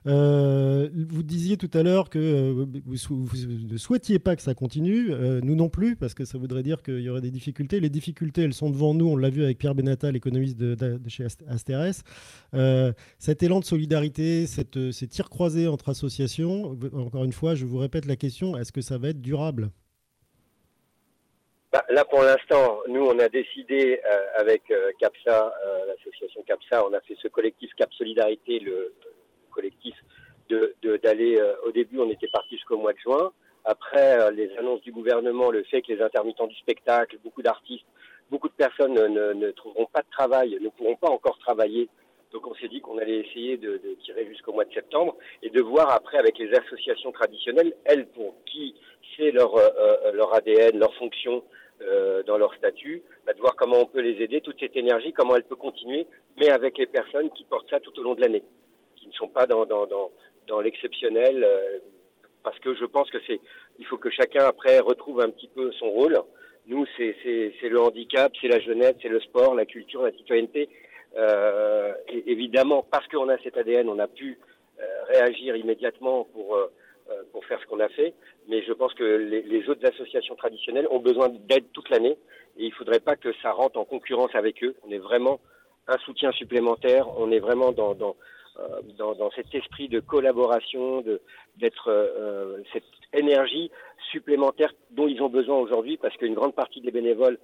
Euh, 0.08 0.90
vous 1.10 1.24
disiez 1.24 1.56
tout 1.56 1.70
à 1.74 1.84
l'heure 1.84 2.10
que 2.10 2.20
euh, 2.20 2.66
vous, 2.86 3.30
ne 3.48 3.78
souhaitiez 3.78 4.20
pas 4.20 4.36
que 4.36 4.42
ça 4.42 4.54
continue, 4.54 5.12
euh, 5.12 5.40
nous 5.42 5.56
non 5.56 5.70
plus, 5.70 5.96
parce 5.96 6.14
que 6.14 6.26
ça 6.26 6.38
voudrait 6.38 6.64
dire 6.64 6.84
qu'il 6.84 7.00
y 7.00 7.10
aurait 7.10 7.22
des 7.22 7.32
difficultés. 7.32 7.80
Les 7.80 7.90
difficultés, 7.90 8.42
elles 8.42 8.54
sont 8.54 8.70
devant 8.70 8.94
nous. 8.94 9.08
On 9.08 9.16
l'a 9.16 9.30
vu 9.30 9.44
avec 9.44 9.58
Pierre 9.58 9.74
Benatal, 9.74 10.14
l'économiste 10.14 10.58
de, 10.58 11.00
chez 11.08 11.28
Asteres. 11.48 12.04
cet 13.20 13.42
élan 13.42 13.62
de 13.62 13.66
solidarité, 13.66 14.46
ces 14.46 15.08
tirs 15.08 15.30
croisés 15.30 15.68
entre 15.68 15.90
associations. 15.90 16.78
Encore 16.94 17.24
une 17.24 17.34
fois, 17.34 17.56
je 17.56 17.66
vous 17.66 17.78
répète 17.78 18.06
la 18.06 18.18
question 18.18 18.58
est-ce 18.58 18.74
que 18.74 18.82
ça 18.82 18.98
va 18.98 19.10
être 19.10 19.22
durable? 19.22 19.72
Bah, 21.72 21.86
là, 21.90 22.04
pour 22.04 22.24
l'instant, 22.24 22.80
nous, 22.88 23.06
on 23.06 23.20
a 23.20 23.30
décidé 23.30 24.02
euh, 24.04 24.26
avec 24.38 24.72
euh, 24.72 24.92
CAPSA, 25.00 25.54
euh, 25.66 25.86
l'association 25.86 26.42
CAPSA, 26.42 26.84
on 26.84 26.94
a 26.94 27.02
fait 27.02 27.16
ce 27.22 27.28
collectif 27.28 27.72
Cap 27.76 27.94
Solidarité, 27.94 28.60
le, 28.60 28.96
collectif 29.52 29.94
de 30.50 30.74
d'aller. 31.04 31.40
au 31.64 31.72
début, 31.72 32.00
on 32.00 32.10
était 32.10 32.30
parti 32.30 32.56
jusqu'au 32.56 32.78
mois 32.78 32.94
de 32.94 32.98
juin. 32.98 33.32
Après, 33.66 34.32
les 34.32 34.52
annonces 34.58 34.82
du 34.82 34.92
gouvernement, 34.92 35.52
le 35.52 35.64
fait 35.64 35.84
que 35.84 35.94
les 35.94 36.02
intermittents 36.02 36.48
du 36.48 36.56
spectacle, 36.56 37.18
beaucoup 37.24 37.44
d'artistes, 37.44 37.86
beaucoup 38.32 38.48
de 38.48 38.54
personnes 38.54 38.94
ne, 38.94 39.34
ne, 39.34 39.52
trouveront 39.52 39.86
pas 39.86 40.02
de 40.02 40.10
travail, 40.10 40.58
ne 40.60 40.70
pourront 40.70 40.96
pas 40.96 41.10
encore 41.10 41.38
travailler. 41.38 41.88
Donc, 42.32 42.48
on 42.48 42.56
s'est 42.56 42.68
dit 42.68 42.82
qu'on 42.82 42.98
allait 42.98 43.20
essayer 43.20 43.58
de, 43.58 43.78
de 43.78 43.96
tirer 44.04 44.26
jusqu'au 44.26 44.54
mois 44.54 44.66
de 44.66 44.74
septembre 44.74 45.16
et 45.44 45.52
de 45.52 45.62
voir 45.62 45.92
après 45.92 46.18
avec 46.18 46.40
les 46.40 46.52
associations 46.52 47.12
traditionnelles, 47.12 47.76
elles, 47.86 48.08
pour 48.08 48.34
qui 48.46 48.74
c'est 49.18 49.32
leur 49.32 49.54
leur 50.14 50.34
ADN, 50.34 50.80
leur 50.80 50.94
fonction, 50.96 51.44
euh, 51.82 52.24
dans 52.24 52.38
leur 52.38 52.54
statut, 52.56 53.04
bah, 53.26 53.34
de 53.34 53.40
voir 53.40 53.56
comment 53.56 53.80
on 53.80 53.86
peut 53.86 54.02
les 54.02 54.22
aider, 54.24 54.42
toute 54.42 54.60
cette 54.60 54.76
énergie, 54.76 55.14
comment 55.14 55.36
elle 55.36 55.44
peut 55.44 55.56
continuer, 55.56 56.08
mais 56.38 56.50
avec 56.50 56.78
les 56.78 56.88
personnes 56.88 57.30
qui 57.32 57.44
portent 57.46 57.70
ça 57.70 57.80
tout 57.80 57.98
au 58.00 58.04
long 58.04 58.16
de 58.16 58.22
l'année, 58.22 58.44
qui 58.96 59.08
ne 59.08 59.14
sont 59.14 59.28
pas 59.28 59.46
dans, 59.46 59.66
dans, 59.66 59.86
dans, 59.86 60.12
dans 60.48 60.62
l'exceptionnel, 60.62 61.44
euh, 61.44 61.80
parce 62.44 62.60
que 62.60 62.74
je 62.76 62.86
pense 62.86 63.10
que 63.10 63.18
c'est, 63.28 63.40
il 63.78 63.86
faut 63.86 63.98
que 63.98 64.10
chacun 64.10 64.46
après 64.46 64.80
retrouve 64.80 65.22
un 65.22 65.30
petit 65.30 65.48
peu 65.48 65.72
son 65.74 65.90
rôle. 65.90 66.18
Nous, 66.68 66.86
c'est, 66.98 67.16
c'est, 67.24 67.54
c'est 67.60 67.70
le 67.70 67.80
handicap, 67.82 68.32
c'est 68.40 68.48
la 68.48 68.60
jeunesse, 68.60 68.96
c'est 69.02 69.10
le 69.10 69.20
sport, 69.22 69.56
la 69.56 69.66
culture, 69.66 70.04
la 70.04 70.12
citoyenneté. 70.12 70.70
Euh, 71.18 71.94
évidemment, 72.08 72.86
parce 72.90 73.08
qu'on 73.08 73.30
a 73.30 73.38
cet 73.40 73.58
ADN, 73.58 73.90
on 73.90 74.00
a 74.00 74.08
pu 74.08 74.38
euh, 74.80 74.84
réagir 75.08 75.56
immédiatement 75.56 76.26
pour 76.26 76.56
euh, 76.56 76.72
pour 77.32 77.46
faire 77.46 77.60
ce 77.62 77.66
qu'on 77.68 77.80
a 77.80 77.90
fait. 77.90 78.14
Mais 78.48 78.64
je 78.64 78.74
pense 78.74 78.94
que 78.94 79.04
les, 79.04 79.70
autres 79.70 79.86
associations 79.86 80.36
traditionnelles 80.36 80.88
ont 80.92 81.00
besoin 81.00 81.30
d'aide 81.30 81.72
toute 81.74 81.90
l'année 81.90 82.18
et 82.58 82.66
il 82.66 82.70
ne 82.70 82.76
faudrait 82.76 83.00
pas 83.00 83.16
que 83.16 83.34
ça 83.42 83.52
rentre 83.52 83.80
en 83.80 83.86
concurrence 83.86 84.34
avec 84.34 84.64
eux. 84.64 84.76
On 84.88 84.92
est 84.92 85.00
vraiment 85.00 85.40
un 85.88 85.98
soutien 86.00 86.32
supplémentaire. 86.32 87.08
On 87.18 87.32
est 87.32 87.40
vraiment 87.40 87.72
dans, 87.72 87.94
dans, 87.96 88.16
euh, 88.60 88.82
dans, 88.98 89.32
cet 89.32 89.54
esprit 89.54 89.88
de 89.88 90.00
collaboration, 90.00 91.02
de 91.02 91.22
d'être 91.58 91.90
euh, 91.90 92.62
cette 92.74 92.84
énergie 93.14 93.72
supplémentaire 94.12 94.74
dont 94.92 95.08
ils 95.08 95.22
ont 95.22 95.30
besoin 95.30 95.58
aujourd'hui 95.58 95.98
parce 95.98 96.16
qu'une 96.18 96.34
grande 96.34 96.56
partie 96.56 96.82
des 96.82 96.92
bénévoles 96.92 97.38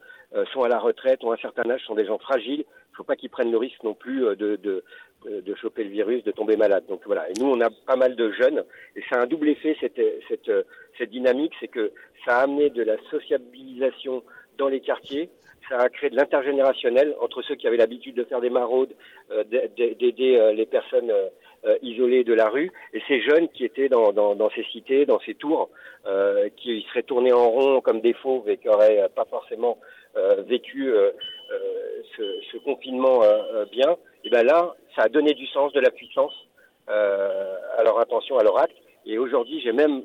sont 0.52 0.64
à 0.64 0.68
la 0.68 0.80
retraite, 0.80 1.24
ont 1.24 1.32
un 1.32 1.38
certain 1.38 1.70
âge, 1.70 1.82
sont 1.86 1.96
des 1.96 2.06
gens 2.06 2.18
fragiles. 2.18 2.66
Il 2.66 2.92
ne 2.92 2.98
faut 2.98 3.04
pas 3.04 3.16
qu'ils 3.16 3.30
prennent 3.30 3.52
le 3.52 3.58
risque 3.58 3.84
non 3.84 3.94
plus 3.94 4.22
de, 4.22 4.56
de, 4.56 4.84
de 5.26 5.56
choper 5.56 5.84
le 5.84 5.90
virus, 5.90 6.24
de 6.24 6.32
tomber 6.32 6.58
malade. 6.58 6.84
Donc 6.88 7.02
voilà. 7.06 7.30
Et 7.30 7.34
nous, 7.40 7.48
on 7.48 7.60
a 7.62 7.70
pas 7.70 7.96
mal 7.96 8.16
de 8.16 8.32
jeunes, 8.32 8.64
et 8.96 9.02
ça 9.10 9.18
a 9.18 9.24
un 9.24 9.28
double 9.28 9.50
effet 9.50 9.76
cette, 9.80 10.02
cette, 10.28 10.52
cette 10.98 11.10
dynamique, 11.10 11.54
c'est 11.60 11.68
que 11.68 11.92
ça 12.26 12.38
a 12.38 12.44
amené 12.44 12.70
de 12.70 12.84
la 12.84 12.98
sociabilisation 13.10 14.24
dans 14.58 14.68
les 14.68 14.80
quartiers, 14.80 15.30
ça 15.70 15.78
a 15.80 15.90
créé 15.90 16.10
de 16.10 16.16
l'intergénérationnel 16.16 17.16
entre 17.22 17.42
ceux 17.42 17.56
qui 17.56 17.68
avaient 17.68 17.78
l'habitude 17.78 18.16
de 18.16 18.24
faire 18.24 18.42
des 18.42 18.50
maraudes, 18.50 18.94
euh, 19.32 19.44
d'aider 19.44 20.38
euh, 20.38 20.54
les 20.54 20.66
personnes 20.66 21.12
euh, 21.66 21.78
isolées 21.82 22.24
de 22.24 22.34
la 22.34 22.50
rue, 22.50 22.72
et 22.94 23.02
ces 23.08 23.22
jeunes 23.22 23.50
qui 23.50 23.66
étaient 23.66 23.90
dans, 23.90 24.12
dans, 24.12 24.36
dans 24.36 24.50
ces 24.52 24.64
cités, 24.66 25.06
dans 25.06 25.20
ces 25.20 25.36
tours, 25.36 25.70
qui 26.58 26.86
seraient 26.90 27.02
tournés 27.02 27.34
en 27.34 27.50
rond 27.50 27.82
comme 27.82 28.00
des 28.00 28.14
fauves 28.14 28.48
et 28.48 28.58
qui 28.58 28.68
n'auraient 28.68 29.10
pas 29.16 29.26
forcément 29.26 29.80
vécu 30.48 30.94
ce, 32.16 32.24
ce, 32.52 32.58
confinement 32.60 33.22
bien, 33.72 33.98
et 34.24 34.30
ben 34.30 34.46
là, 34.46 34.76
ça 34.96 35.04
a 35.06 35.10
donné 35.10 35.34
du 35.34 35.48
sens, 35.48 35.74
de 35.74 35.80
la 35.80 35.90
puissance 35.90 36.32
à 36.88 37.82
leur 37.84 38.00
intention, 38.00 38.38
à 38.38 38.44
leur 38.44 38.60
acte, 38.60 38.78
Et 39.08 39.18
aujourd'hui, 39.18 39.60
j'ai 39.62 39.72
même 39.72 40.04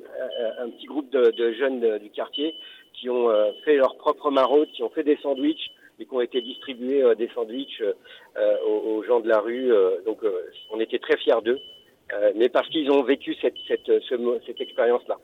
un 0.59 0.71
petit 0.71 0.87
groupe 0.87 1.11
de, 1.11 1.53
jeunes 1.53 1.99
du 1.99 2.09
quartier 2.09 2.55
qui 2.95 3.11
ont 3.11 3.29
fait 3.67 3.77
leur 3.77 3.95
propre 3.99 4.31
maraude, 4.31 4.71
qui 4.73 4.83
ont 4.83 4.91
fait 4.91 5.05
des 5.05 5.19
sandwichs 5.23 5.71
et 6.01 6.07
qui 6.07 6.15
ont 6.15 6.21
été 6.21 6.41
distribués 6.41 7.03
des 7.17 7.29
sandwichs 7.35 7.83
aux, 8.67 9.03
gens 9.05 9.21
de 9.21 9.29
la 9.29 9.41
rue. 9.41 9.71
donc, 10.05 10.19
on 10.71 10.81
était 10.81 10.99
très 10.99 11.17
fiers 11.19 11.43
d'eux, 11.45 11.59
mais 12.37 12.49
parce 12.49 12.69
qu'ils 12.69 12.91
ont 12.91 13.03
vécu 13.03 13.37
cette, 13.41 13.55
cette, 13.69 13.91
cette 14.47 14.61
expérience-là. 14.61 15.19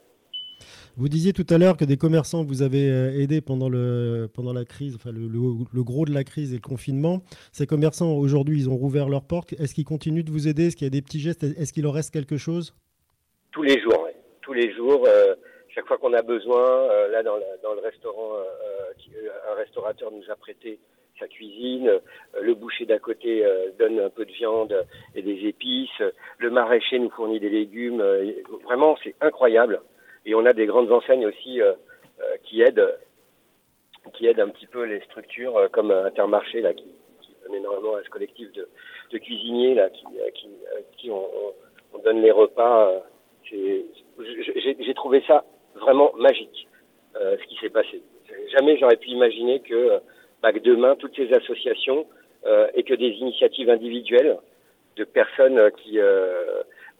Vous 0.99 1.11
disiez 1.11 1.35
tout 1.35 1.45
à 1.51 1.59
l'heure 1.59 1.77
que 1.77 1.85
des 1.85 1.99
commerçants 1.99 2.43
vous 2.43 2.63
avez 2.63 2.91
euh, 2.91 3.21
aidé 3.21 3.43
pendant, 3.43 3.69
le, 3.69 4.29
pendant 4.33 4.55
la 4.55 4.65
crise, 4.65 4.95
enfin 4.95 5.13
le, 5.13 5.29
le, 5.29 5.83
gros 5.83 6.07
de 6.07 6.13
la 6.15 6.25
crise 6.25 6.53
et 6.53 6.57
le 6.57 6.63
confinement. 6.63 7.21
Ces 7.53 7.67
commerçants, 7.67 8.13
aujourd'hui, 8.17 8.61
ils 8.61 8.71
ont 8.71 8.77
rouvert 8.77 9.11
leurs 9.11 9.25
portes. 9.25 9.53
Est-ce 9.61 9.75
qu'ils 9.75 9.85
continuent 9.85 10.25
de 10.25 10.31
vous 10.31 10.49
aider? 10.49 10.69
Est-ce 10.69 10.77
qu'il 10.77 10.87
y 10.87 10.89
a 10.89 10.91
des 10.91 11.03
petits 11.03 11.21
gestes? 11.21 11.43
Est-ce 11.45 11.75
qu'il 11.75 11.87
en 11.87 11.91
reste 11.91 12.15
quelque 12.15 12.39
chose? 12.39 12.75
Tous 13.53 13.63
les 13.63 13.79
jours, 13.83 14.05
oui. 14.07 14.13
Tous 14.41 14.55
les 14.55 14.73
jours. 14.75 15.05
Euh, 15.07 15.35
chaque 15.77 15.87
fois 15.87 15.99
qu'on 15.99 16.15
a 16.15 16.23
besoin, 16.23 16.65
euh, 16.65 17.09
là 17.09 17.23
dans, 17.23 17.37
le 17.37 17.81
restaurant, 17.81 18.39
un 19.51 19.55
restaurateur 19.55 20.11
nous 20.11 20.29
a 20.29 20.35
prêté 20.35 20.81
sa 21.21 21.29
cuisine, 21.29 22.01
le 22.41 22.55
boucher 22.55 22.85
d'à 22.85 22.99
côté 22.99 23.45
donne 23.79 24.01
un 24.01 24.11
peu 24.11 24.25
de 24.25 24.33
viande 24.33 24.87
et 25.15 25.23
des 25.23 25.47
épices, 25.47 26.03
le 26.39 26.51
maraîcher 26.51 26.99
nous 26.99 27.11
fournit 27.11 27.41
des 27.41 27.49
légumes. 27.49 28.03
vraiment, 28.65 28.99
c'est 29.05 29.15
incroyable. 29.21 29.81
Et 30.27 30.35
on 30.35 30.45
a 30.45 30.53
des 30.53 30.67
grandes 30.67 30.91
enseignes 30.91 31.25
aussi 31.25 31.63
euh, 31.63 31.73
euh, 32.21 32.37
qui 32.43 32.61
aident 32.61 32.99
qui 34.13 34.27
aident 34.27 34.41
un 34.41 34.49
petit 34.49 34.67
peu 34.67 34.85
les 34.85 35.01
structures 35.01 35.57
euh, 35.57 35.69
comme 35.69 35.91
Intermarché 35.91 36.61
là 36.61 36.75
qui, 36.75 36.85
qui 37.23 37.33
donne 37.45 37.55
énormément 37.55 37.95
à 37.95 38.03
ce 38.03 38.11
collectif 38.11 38.51
de, 38.53 38.69
cuisiniers 39.19 39.75
là 39.75 39.89
qui 39.89 40.05
qui, 40.97 41.11
on, 41.11 41.29
donne 42.05 42.21
les 42.21 42.33
repas. 42.33 42.93
J'ai 43.45 44.95
trouvé 44.95 45.23
ça 45.27 45.45
vraiment 45.81 46.13
magique 46.17 46.69
ce 47.15 47.47
qui 47.47 47.57
s'est 47.57 47.71
passé. 47.71 48.03
Jamais 48.53 48.77
j'aurais 48.77 48.97
pu 48.97 49.09
imaginer 49.09 49.61
que, 49.61 50.01
bah, 50.43 50.53
que 50.53 50.59
demain 50.59 50.97
toutes 50.97 51.17
ces 51.17 51.33
associations 51.33 52.07
et 52.75 52.83
que 52.83 52.93
des 52.93 53.09
initiatives 53.09 53.71
individuelles 53.71 54.37
de 54.97 55.05
personnes 55.05 55.71
qui 55.83 55.99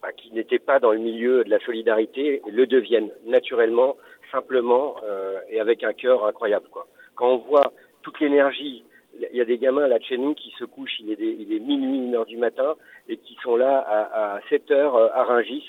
bah, 0.01 0.11
qui 0.11 0.31
n'étaient 0.31 0.59
pas 0.59 0.79
dans 0.79 0.91
le 0.91 0.99
milieu 0.99 1.43
de 1.43 1.49
la 1.49 1.59
solidarité 1.59 2.41
le 2.47 2.67
deviennent 2.67 3.09
naturellement, 3.25 3.97
simplement 4.31 4.95
euh, 5.03 5.39
et 5.49 5.59
avec 5.59 5.83
un 5.83 5.93
cœur 5.93 6.25
incroyable. 6.25 6.67
Quoi. 6.69 6.87
Quand 7.15 7.29
on 7.29 7.37
voit 7.37 7.73
toute 8.03 8.19
l'énergie, 8.19 8.83
il 9.19 9.35
y 9.35 9.41
a 9.41 9.45
des 9.45 9.57
gamins 9.57 9.87
là 9.87 9.97
de 9.97 10.03
chez 10.03 10.17
nous 10.17 10.35
qui 10.35 10.53
se 10.59 10.65
couchent, 10.65 10.99
il 10.99 11.11
est, 11.11 11.17
il 11.19 11.51
est 11.51 11.59
minuit, 11.59 11.97
une 11.97 12.15
heure 12.15 12.27
du 12.27 12.37
matin, 12.37 12.75
et 13.09 13.17
qui 13.17 13.35
sont 13.41 13.55
là 13.55 13.79
à, 13.79 14.35
à 14.35 14.41
7 14.49 14.69
heures 14.69 14.95
euh, 14.95 15.09
à 15.13 15.23
Rungis 15.23 15.65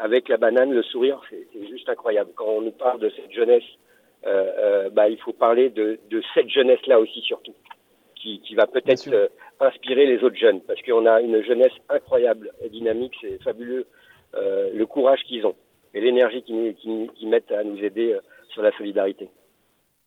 avec 0.00 0.28
la 0.30 0.38
banane, 0.38 0.72
le 0.72 0.82
sourire, 0.82 1.20
c'est 1.28 1.68
juste 1.68 1.88
incroyable. 1.88 2.30
Quand 2.34 2.46
on 2.46 2.62
nous 2.62 2.70
parle 2.72 3.00
de 3.00 3.10
cette 3.10 3.30
jeunesse, 3.32 3.62
euh, 4.26 4.50
euh, 4.58 4.90
bah, 4.90 5.10
il 5.10 5.18
faut 5.18 5.34
parler 5.34 5.68
de, 5.68 5.98
de 6.10 6.22
cette 6.34 6.48
jeunesse-là 6.48 6.98
aussi 6.98 7.20
surtout, 7.20 7.54
qui, 8.16 8.40
qui 8.40 8.54
va 8.54 8.66
peut-être 8.66 9.08
euh, 9.12 9.28
inspirer 9.60 10.06
les 10.06 10.24
autres 10.24 10.38
jeunes, 10.38 10.62
parce 10.62 10.80
qu'on 10.82 11.04
a 11.04 11.20
une 11.20 11.42
jeunesse 11.42 11.72
incroyable 11.90 12.50
et 12.64 12.70
dynamique, 12.70 13.14
c'est 13.20 13.42
fabuleux 13.42 13.86
le 14.32 14.84
courage 14.84 15.20
qu'ils 15.24 15.44
ont 15.44 15.56
et 15.92 16.00
l'énergie 16.00 16.42
qu'ils 16.44 17.28
mettent 17.28 17.50
à 17.50 17.64
nous 17.64 17.82
aider 17.82 18.16
sur 18.50 18.62
la 18.62 18.70
solidarité. 18.78 19.28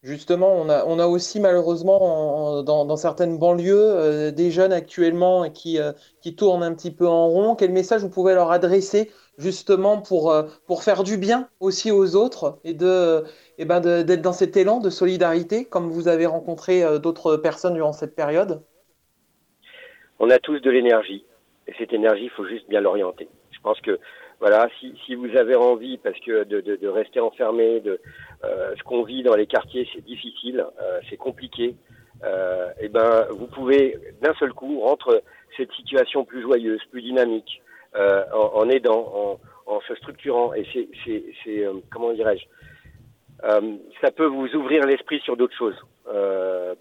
Justement, 0.03 0.51
on 0.53 0.67
a, 0.67 0.85
on 0.85 0.99
a 0.99 1.07
aussi 1.07 1.39
malheureusement 1.39 2.61
dans, 2.61 2.83
dans, 2.83 2.97
certaines 2.97 3.39
banlieues 3.39 3.73
euh, 3.73 4.31
des 4.31 4.51
jeunes 4.51 4.73
actuellement 4.73 5.49
qui, 5.49 5.79
qui 6.21 6.35
tournent 6.35 6.63
un 6.63 6.73
petit 6.73 6.91
peu 6.91 7.07
en 7.07 7.27
rond. 7.27 7.55
Quel 7.55 7.71
message 7.71 8.01
vous 8.01 8.09
pouvez 8.09 8.33
leur 8.33 8.51
adresser 8.51 9.09
justement 9.37 10.01
pour, 10.01 10.35
pour 10.67 10.83
faire 10.83 11.03
du 11.03 11.17
bien 11.17 11.47
aussi 11.61 11.89
aux 11.89 12.15
autres 12.15 12.59
et 12.65 12.73
de 12.73 13.23
et 13.57 13.65
ben 13.65 13.79
d'être 13.79 14.21
dans 14.21 14.33
cet 14.33 14.57
élan 14.57 14.79
de 14.79 14.89
solidarité 14.89 15.65
comme 15.65 15.89
vous 15.89 16.07
avez 16.07 16.25
rencontré 16.25 16.99
d'autres 16.99 17.37
personnes 17.37 17.75
durant 17.75 17.93
cette 17.93 18.15
période? 18.15 18.61
On 20.19 20.29
a 20.29 20.39
tous 20.39 20.59
de 20.59 20.69
l'énergie. 20.69 21.25
Et 21.67 21.73
cette 21.77 21.93
énergie, 21.93 22.25
il 22.25 22.29
faut 22.29 22.45
juste 22.45 22.67
bien 22.69 22.81
l'orienter. 22.81 23.29
Je 23.51 23.59
pense 23.61 23.79
que 23.81 23.99
voilà, 24.43 24.67
si, 24.77 24.93
si 25.05 25.15
vous 25.15 25.37
avez 25.37 25.55
envie, 25.55 25.97
parce 25.99 26.19
que 26.19 26.43
de, 26.43 26.87
rester 26.89 27.21
enfermé, 27.21 27.79
de 27.79 28.01
euh, 28.43 28.75
ce 28.77 28.83
qu'on 28.83 29.03
vit 29.03 29.23
dans 29.23 29.35
les 29.35 29.47
quartiers, 29.47 29.87
c'est 29.95 30.03
difficile, 30.03 30.65
euh, 30.81 30.99
c'est 31.09 31.15
compliqué. 31.15 31.77
Euh, 32.25 32.67
et 32.81 32.89
ben, 32.89 33.25
vous 33.29 33.47
pouvez 33.47 33.97
d'un 34.21 34.33
seul 34.33 34.51
coup 34.51 34.81
rendre 34.81 35.21
cette 35.55 35.71
situation 35.71 36.25
plus 36.25 36.41
joyeuse, 36.41 36.81
plus 36.91 37.01
dynamique, 37.01 37.61
euh, 37.95 38.25
en, 38.33 38.67
aidant, 38.67 39.39
en, 39.65 39.79
se 39.87 39.95
structurant. 39.95 40.53
Et 40.55 40.67
c'est, 40.73 41.65
comment 41.89 42.11
dirais-je, 42.11 42.43
ça 44.01 44.11
peut 44.11 44.25
vous 44.25 44.53
ouvrir 44.55 44.85
l'esprit 44.85 45.21
sur 45.21 45.37
d'autres 45.37 45.55
choses. 45.55 45.79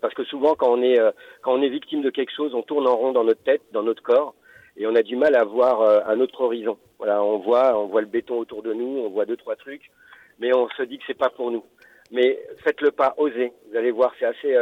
Parce 0.00 0.14
que 0.14 0.24
souvent, 0.24 0.56
quand 0.56 0.76
on 0.76 1.62
est 1.62 1.68
victime 1.68 2.02
de 2.02 2.10
quelque 2.10 2.34
chose, 2.34 2.56
on 2.56 2.62
tourne 2.62 2.88
en 2.88 2.96
rond 2.96 3.12
dans 3.12 3.22
notre 3.22 3.44
tête, 3.44 3.62
dans 3.72 3.84
notre 3.84 4.02
corps, 4.02 4.34
et 4.76 4.86
on 4.86 4.94
a 4.94 5.02
du 5.02 5.16
mal 5.16 5.34
à 5.36 5.44
voir 5.44 5.80
euh, 5.80 6.00
un 6.06 6.20
autre 6.20 6.40
horizon. 6.40 6.78
Voilà, 6.98 7.22
on 7.22 7.38
voit 7.38 7.78
on 7.78 7.86
voit 7.86 8.00
le 8.00 8.06
béton 8.06 8.38
autour 8.38 8.62
de 8.62 8.72
nous, 8.72 8.98
on 8.98 9.10
voit 9.10 9.26
deux 9.26 9.36
trois 9.36 9.56
trucs, 9.56 9.90
mais 10.38 10.54
on 10.54 10.68
se 10.70 10.82
dit 10.82 10.98
que 10.98 11.04
c'est 11.06 11.18
pas 11.18 11.30
pour 11.30 11.50
nous. 11.50 11.64
Mais 12.10 12.38
faites 12.62 12.80
le 12.80 12.90
pas, 12.90 13.14
osez. 13.16 13.52
Vous 13.70 13.76
allez 13.76 13.90
voir, 13.90 14.12
c'est 14.18 14.26
assez, 14.26 14.54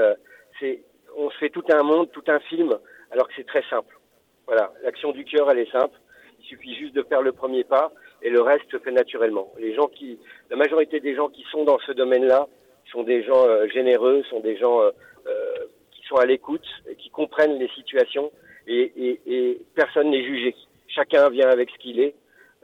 c'est, 0.60 0.82
on 1.16 1.30
se 1.30 1.38
fait 1.38 1.50
tout 1.50 1.64
un 1.72 1.82
monde, 1.82 2.10
tout 2.12 2.22
un 2.28 2.38
film, 2.38 2.78
alors 3.10 3.26
que 3.26 3.34
c'est 3.36 3.46
très 3.46 3.64
simple. 3.68 3.98
Voilà, 4.46 4.72
l'action 4.82 5.12
du 5.12 5.24
cœur, 5.24 5.50
elle 5.50 5.58
est 5.58 5.70
simple. 5.70 5.96
Il 6.40 6.44
suffit 6.44 6.74
juste 6.74 6.94
de 6.94 7.02
faire 7.02 7.22
le 7.22 7.32
premier 7.32 7.64
pas 7.64 7.92
et 8.22 8.30
le 8.30 8.40
reste 8.40 8.70
se 8.70 8.78
fait 8.78 8.90
naturellement. 8.90 9.52
Les 9.58 9.74
gens 9.74 9.88
qui, 9.88 10.18
la 10.50 10.56
majorité 10.56 11.00
des 11.00 11.14
gens 11.14 11.28
qui 11.28 11.44
sont 11.50 11.64
dans 11.64 11.78
ce 11.78 11.92
domaine-là 11.92 12.48
sont 12.90 13.02
des 13.02 13.22
gens 13.22 13.46
euh, 13.46 13.68
généreux, 13.68 14.22
sont 14.30 14.40
des 14.40 14.56
gens 14.56 14.80
euh, 14.80 14.90
euh, 15.26 15.66
qui 15.92 16.02
sont 16.06 16.16
à 16.16 16.26
l'écoute, 16.26 16.66
qui 16.98 17.10
comprennent 17.10 17.58
les 17.58 17.68
situations 17.68 18.30
et, 18.66 19.60
personne 19.74 20.10
n'est 20.10 20.24
jugé. 20.24 20.54
Chacun 20.88 21.28
vient 21.30 21.48
avec 21.48 21.70
ce 21.70 21.78
qu'il 21.78 22.00
est 22.00 22.14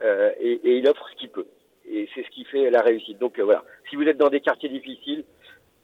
et, 0.03 0.59
et, 0.63 0.77
il 0.77 0.87
offre 0.87 1.07
ce 1.13 1.19
qu'il 1.19 1.29
peut. 1.29 1.47
Et 1.89 2.07
c'est 2.13 2.23
ce 2.23 2.29
qui 2.29 2.43
fait 2.45 2.69
la 2.69 2.81
réussite. 2.81 3.17
Donc 3.19 3.39
voilà, 3.39 3.63
si 3.89 3.95
vous 3.95 4.03
êtes 4.03 4.17
dans 4.17 4.29
des 4.29 4.41
quartiers 4.41 4.69
difficiles, 4.69 5.23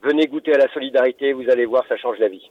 venez 0.02 0.26
goûter 0.26 0.54
à 0.54 0.58
la 0.58 0.72
solidarité, 0.72 1.32
vous 1.32 1.48
allez 1.50 1.66
voir, 1.66 1.84
ça 1.88 1.96
change 1.96 2.18
la 2.18 2.28
vie. 2.28 2.50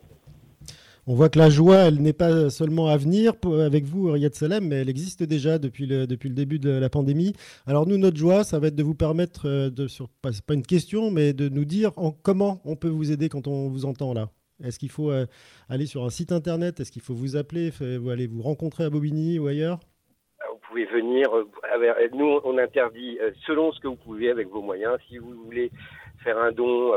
On 1.06 1.16
voit 1.16 1.28
que 1.28 1.38
la 1.38 1.50
joie, 1.50 1.80
elle 1.80 2.02
n'est 2.02 2.14
pas 2.14 2.50
seulement 2.50 2.88
à 2.88 2.96
venir 2.96 3.34
avec 3.62 3.84
vous, 3.84 4.10
Riyad 4.10 4.34
Salem, 4.34 4.70
mais 4.70 4.78
elle 4.78 4.90
existe 4.90 5.22
déjà 5.22 5.60
depuis 5.60 5.86
le, 5.86 6.08
depuis 6.08 6.30
le 6.30 6.36
début 6.36 6.60
de 6.60 6.70
la 6.70 6.90
pandémie. 6.90 7.34
Alors 7.68 7.86
nous, 7.86 7.98
notre 7.98 8.16
joie, 8.16 8.46
ça 8.46 8.58
va 8.58 8.68
être 8.68 8.76
de 8.76 8.84
vous 8.84 8.96
permettre, 8.96 9.46
euh, 9.46 9.70
de, 9.70 9.88
sur, 9.88 10.08
pas, 10.22 10.32
une 10.54 10.66
question, 10.66 11.12
mais 11.12 11.34
de 11.34 11.50
nous 11.50 11.66
dire 11.66 11.92
en, 11.98 12.12
comment 12.12 12.62
on 12.64 12.78
peut 12.78 12.88
vous 12.88 13.12
aider 13.12 13.28
quand 13.28 13.48
on 13.48 13.68
vous 13.68 13.84
entend 13.84 14.14
là. 14.14 14.30
Est-ce 14.64 14.80
qu'il 14.80 14.90
faut 14.90 15.12
euh, 15.12 15.26
aller 15.70 15.86
sur 15.86 16.04
un 16.04 16.10
site 16.10 16.32
internet? 16.32 16.80
Est-ce 16.80 16.92
qu'il 16.92 17.02
faut 17.02 17.14
vous 17.14 17.36
appeler 17.36 17.70
Vous 17.70 18.10
allez 18.10 18.28
vous 18.28 18.42
rencontrer 18.42 18.86
à 18.86 18.90
Bobigny 18.90 19.40
ou 19.40 19.48
ailleurs? 19.48 19.80
Vous 20.50 20.60
pouvez 20.68 20.86
venir. 20.86 21.34
Euh, 21.34 22.08
nous, 22.14 22.40
on 22.44 22.58
interdit 22.58 23.20
selon 23.46 23.72
ce 23.72 23.80
que 23.80 23.88
vous 23.88 23.96
pouvez 23.96 24.30
avec 24.30 24.48
vos 24.50 24.62
moyens. 24.62 24.98
Si 25.08 25.18
vous 25.18 25.34
voulez 25.46 25.72
faire 26.24 26.38
un 26.38 26.52
don, 26.52 26.94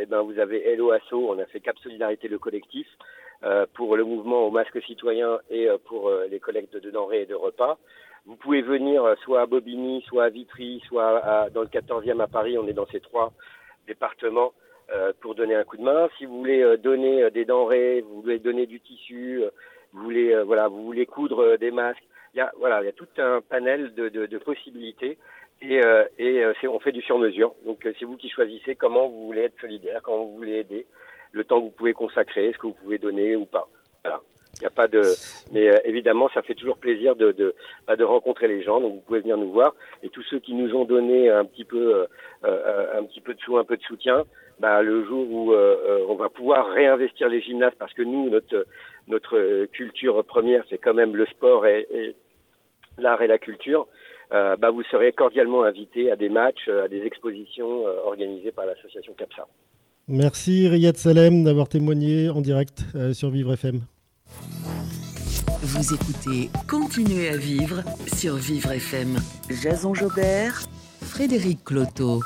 eh 0.00 0.06
ben, 0.06 0.22
vous 0.22 0.38
avez 0.38 0.66
Hello 0.66 0.90
Asso. 0.90 1.14
On 1.14 1.38
a 1.38 1.46
fait 1.46 1.60
Cap 1.60 1.78
Solidarité, 1.78 2.28
le 2.28 2.38
collectif. 2.38 2.86
Euh, 3.42 3.64
pour 3.72 3.96
le 3.96 4.04
mouvement 4.04 4.46
au 4.46 4.50
masque 4.50 4.82
citoyen 4.82 5.38
et 5.48 5.66
euh, 5.66 5.78
pour 5.86 6.10
euh, 6.10 6.26
les 6.30 6.40
collectes 6.40 6.76
de 6.76 6.90
denrées 6.90 7.22
et 7.22 7.26
de 7.26 7.34
repas. 7.34 7.78
Vous 8.26 8.36
pouvez 8.36 8.60
venir 8.60 9.02
soit 9.24 9.40
à 9.40 9.46
Bobigny, 9.46 10.02
soit 10.02 10.24
à 10.24 10.28
Vitry, 10.28 10.82
soit 10.86 11.48
dans 11.54 11.62
le 11.62 11.68
14e 11.68 12.20
à 12.20 12.26
Paris. 12.26 12.58
On 12.58 12.68
est 12.68 12.74
dans 12.74 12.86
ces 12.88 13.00
trois 13.00 13.32
départements 13.86 14.52
pour 15.20 15.34
donner 15.34 15.54
un 15.54 15.64
coup 15.64 15.76
de 15.76 15.82
main. 15.82 16.08
Si 16.18 16.26
vous 16.26 16.38
voulez 16.38 16.76
donner 16.78 17.30
des 17.30 17.44
denrées, 17.44 18.00
vous 18.00 18.22
voulez 18.22 18.38
donner 18.38 18.66
du 18.66 18.80
tissu, 18.80 19.42
vous 19.92 20.02
voulez 20.02 20.42
voilà, 20.44 20.68
vous 20.68 20.84
voulez 20.84 21.06
coudre 21.06 21.56
des 21.56 21.70
masques. 21.70 22.02
Il 22.34 22.38
y 22.38 22.40
a 22.40 22.52
voilà, 22.58 22.82
il 22.82 22.86
y 22.86 22.88
a 22.88 22.92
tout 22.92 23.08
un 23.18 23.40
panel 23.40 23.94
de, 23.94 24.08
de, 24.08 24.26
de 24.26 24.38
possibilités 24.38 25.18
et, 25.62 25.80
et 26.18 26.44
on 26.66 26.80
fait 26.80 26.92
du 26.92 27.02
sur 27.02 27.18
mesure. 27.18 27.54
Donc 27.64 27.78
c'est 27.82 28.04
vous 28.04 28.16
qui 28.16 28.30
choisissez 28.30 28.74
comment 28.74 29.08
vous 29.08 29.26
voulez 29.26 29.42
être 29.42 29.60
solidaire, 29.60 30.00
comment 30.02 30.24
vous 30.24 30.36
voulez 30.36 30.58
aider 30.58 30.86
le 31.32 31.44
temps 31.44 31.58
que 31.58 31.64
vous 31.64 31.70
pouvez 31.70 31.92
consacrer, 31.92 32.52
ce 32.52 32.58
que 32.58 32.66
vous 32.66 32.74
pouvez 32.74 32.98
donner 32.98 33.36
ou 33.36 33.46
pas. 33.46 33.68
Voilà. 34.04 34.20
Il 34.56 34.60
n'y 34.62 34.66
a 34.66 34.70
pas 34.70 34.88
de, 34.88 35.02
mais 35.52 35.68
euh, 35.68 35.78
évidemment, 35.84 36.28
ça 36.34 36.42
fait 36.42 36.54
toujours 36.54 36.76
plaisir 36.76 37.14
de, 37.14 37.32
de, 37.32 37.54
bah, 37.86 37.96
de 37.96 38.04
rencontrer 38.04 38.48
les 38.48 38.62
gens. 38.62 38.80
Donc 38.80 38.94
vous 38.94 39.00
pouvez 39.00 39.20
venir 39.20 39.38
nous 39.38 39.52
voir. 39.52 39.74
Et 40.02 40.08
tous 40.10 40.22
ceux 40.24 40.40
qui 40.40 40.54
nous 40.54 40.74
ont 40.74 40.84
donné 40.84 41.30
un 41.30 41.44
petit 41.44 41.64
peu, 41.64 41.94
euh, 41.94 42.06
euh 42.44 42.98
un 42.98 43.04
petit 43.04 43.20
peu 43.20 43.34
de 43.34 43.40
sous, 43.40 43.56
un 43.58 43.64
peu 43.64 43.76
de 43.76 43.82
soutien, 43.82 44.24
bah, 44.60 44.82
le 44.82 45.04
jour 45.04 45.30
où 45.30 45.52
euh, 45.52 46.04
on 46.08 46.14
va 46.14 46.28
pouvoir 46.28 46.68
réinvestir 46.68 47.28
les 47.28 47.42
gymnases, 47.42 47.72
parce 47.78 47.92
que 47.92 48.02
nous, 48.02 48.30
notre 48.30 48.66
notre 49.08 49.66
culture 49.72 50.24
première, 50.24 50.62
c'est 50.70 50.78
quand 50.78 50.94
même 50.94 51.16
le 51.16 51.26
sport 51.26 51.66
et, 51.66 51.86
et 51.92 52.14
l'art 52.98 53.20
et 53.22 53.26
la 53.26 53.38
culture. 53.38 53.88
bah, 54.30 54.70
vous 54.70 54.84
serez 54.84 55.10
cordialement 55.12 55.64
invités 55.64 56.12
à 56.12 56.16
des 56.16 56.28
matchs, 56.28 56.68
à 56.68 56.86
des 56.86 57.02
expositions 57.04 57.86
organisées 58.04 58.52
par 58.52 58.66
l'association 58.66 59.12
CAPSA. 59.14 59.48
Merci 60.12 60.66
Riyad 60.66 60.96
Salem 60.96 61.44
d'avoir 61.44 61.68
témoigné 61.68 62.30
en 62.30 62.40
direct 62.40 62.82
euh, 62.96 63.12
sur 63.12 63.30
Vivre 63.30 63.52
FM. 63.52 63.80
Vous 65.62 65.94
écoutez 65.94 66.50
Continuez 66.68 67.28
à 67.28 67.36
vivre 67.36 67.84
sur 68.12 68.34
Vivre 68.34 68.72
FM. 68.72 69.18
Jason 69.62 69.94
Jobert, 69.94 70.62
Frédéric 71.00 71.62
Cloteau. 71.64 72.22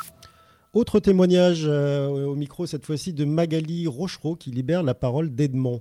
Autre 0.75 0.99
témoignage 0.99 1.67
euh, 1.67 2.09
au 2.09 2.35
micro, 2.35 2.67
cette 2.67 2.85
fois-ci 2.85 3.13
de 3.13 3.25
Magali 3.25 3.87
Rochereau 3.87 4.35
qui 4.35 4.51
libère 4.51 4.83
la 4.83 4.95
parole 4.95 5.33
d'Edmond. 5.33 5.81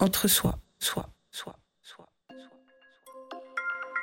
Entre 0.00 0.26
soi, 0.26 0.58
soi, 0.80 1.06
soi, 1.30 1.54
soi, 1.80 2.08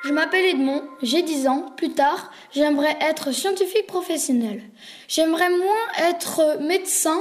Je 0.06 0.14
m'appelle 0.14 0.46
Edmond, 0.46 0.84
j'ai 1.02 1.24
10 1.24 1.50
ans. 1.50 1.74
Plus 1.76 1.92
tard, 1.94 2.32
j'aimerais 2.54 2.96
être 3.02 3.34
scientifique 3.34 3.86
professionnel. 3.86 4.64
J'aimerais 5.10 5.50
moins 5.50 6.10
être 6.10 6.62
médecin 6.62 7.20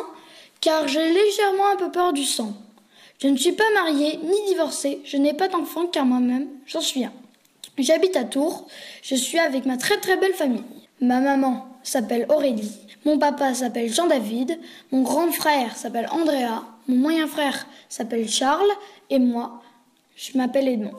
car 0.60 0.86
j'ai 0.86 1.12
légèrement 1.12 1.72
un 1.72 1.76
peu 1.76 1.90
peur 1.90 2.12
du 2.12 2.22
sang. 2.22 2.54
Je 3.20 3.26
ne 3.26 3.36
suis 3.36 3.50
pas 3.50 3.68
mariée 3.74 4.16
ni 4.18 4.46
divorcée, 4.46 5.00
je 5.04 5.16
n'ai 5.16 5.34
pas 5.34 5.48
d'enfant 5.48 5.88
car 5.88 6.04
moi-même, 6.04 6.46
j'en 6.66 6.80
suis 6.80 7.04
un. 7.04 7.12
J'habite 7.78 8.14
à 8.14 8.22
Tours, 8.22 8.68
je 9.02 9.16
suis 9.16 9.40
avec 9.40 9.66
ma 9.66 9.76
très 9.76 9.98
très 9.98 10.16
belle 10.16 10.34
famille. 10.34 10.62
Ma 11.00 11.20
maman 11.20 11.68
s'appelle 11.84 12.26
Aurélie, 12.28 12.72
mon 13.04 13.18
papa 13.18 13.54
s'appelle 13.54 13.92
Jean-David, 13.92 14.58
mon 14.90 15.02
grand 15.02 15.30
frère 15.30 15.76
s'appelle 15.76 16.08
Andrea, 16.10 16.64
mon 16.88 16.96
moyen 16.96 17.28
frère 17.28 17.66
s'appelle 17.88 18.28
Charles 18.28 18.70
et 19.08 19.20
moi, 19.20 19.62
je 20.16 20.36
m'appelle 20.36 20.66
Edmond. 20.66 20.96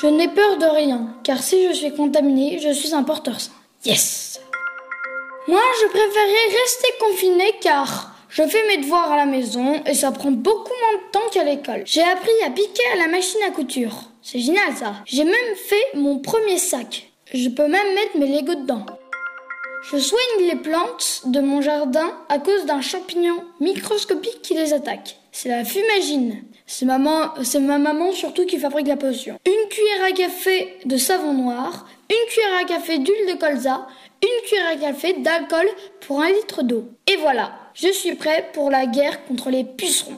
Je 0.00 0.06
n'ai 0.06 0.28
peur 0.28 0.58
de 0.58 0.66
rien, 0.66 1.16
car 1.24 1.42
si 1.42 1.66
je 1.66 1.72
suis 1.72 1.94
contaminée, 1.94 2.60
je 2.60 2.70
suis 2.70 2.94
un 2.94 3.02
porteur 3.02 3.40
sain. 3.40 3.50
Yes 3.84 4.40
Moi, 5.48 5.60
je 5.80 5.86
préférerais 5.88 6.62
rester 6.62 6.88
confinée 7.00 7.54
car 7.60 8.14
je 8.28 8.42
fais 8.42 8.66
mes 8.68 8.78
devoirs 8.78 9.10
à 9.10 9.16
la 9.16 9.26
maison 9.26 9.82
et 9.84 9.94
ça 9.94 10.12
prend 10.12 10.30
beaucoup 10.30 10.72
moins 10.80 11.02
de 11.02 11.10
temps 11.10 11.28
qu'à 11.32 11.42
l'école. 11.42 11.82
J'ai 11.86 12.02
appris 12.02 12.30
à 12.44 12.50
piquer 12.50 12.82
à 12.92 12.98
la 12.98 13.08
machine 13.08 13.40
à 13.46 13.50
couture. 13.50 14.10
C'est 14.22 14.38
génial 14.38 14.76
ça. 14.76 14.94
J'ai 15.06 15.24
même 15.24 15.56
fait 15.56 15.94
mon 15.94 16.18
premier 16.18 16.58
sac. 16.58 17.05
Je 17.34 17.48
peux 17.48 17.66
même 17.66 17.94
mettre 17.94 18.16
mes 18.18 18.28
Legos 18.28 18.54
dedans. 18.54 18.86
Je 19.90 19.98
soigne 19.98 20.46
les 20.46 20.54
plantes 20.54 21.22
de 21.24 21.40
mon 21.40 21.60
jardin 21.60 22.12
à 22.28 22.38
cause 22.38 22.66
d'un 22.66 22.80
champignon 22.80 23.42
microscopique 23.58 24.42
qui 24.42 24.54
les 24.54 24.72
attaque. 24.72 25.16
C'est 25.32 25.48
la 25.48 25.64
fumagine. 25.64 26.44
C'est 26.66 26.84
ma 26.86 26.98
maman 26.98 28.12
surtout 28.12 28.46
qui 28.46 28.58
fabrique 28.58 28.86
la 28.86 28.96
potion. 28.96 29.38
Une 29.44 29.68
cuillère 29.68 30.04
à 30.04 30.12
café 30.12 30.78
de 30.84 30.96
savon 30.96 31.32
noir, 31.32 31.88
une 32.08 32.30
cuillère 32.30 32.60
à 32.60 32.64
café 32.64 32.98
d'huile 32.98 33.34
de 33.34 33.38
colza, 33.38 33.88
une 34.22 34.46
cuillère 34.46 34.68
à 34.68 34.76
café 34.76 35.14
d'alcool 35.14 35.68
pour 36.06 36.20
un 36.20 36.30
litre 36.30 36.62
d'eau. 36.62 36.84
Et 37.08 37.16
voilà, 37.16 37.52
je 37.74 37.88
suis 37.88 38.14
prêt 38.14 38.50
pour 38.52 38.70
la 38.70 38.86
guerre 38.86 39.24
contre 39.26 39.50
les 39.50 39.64
pucerons. 39.64 40.16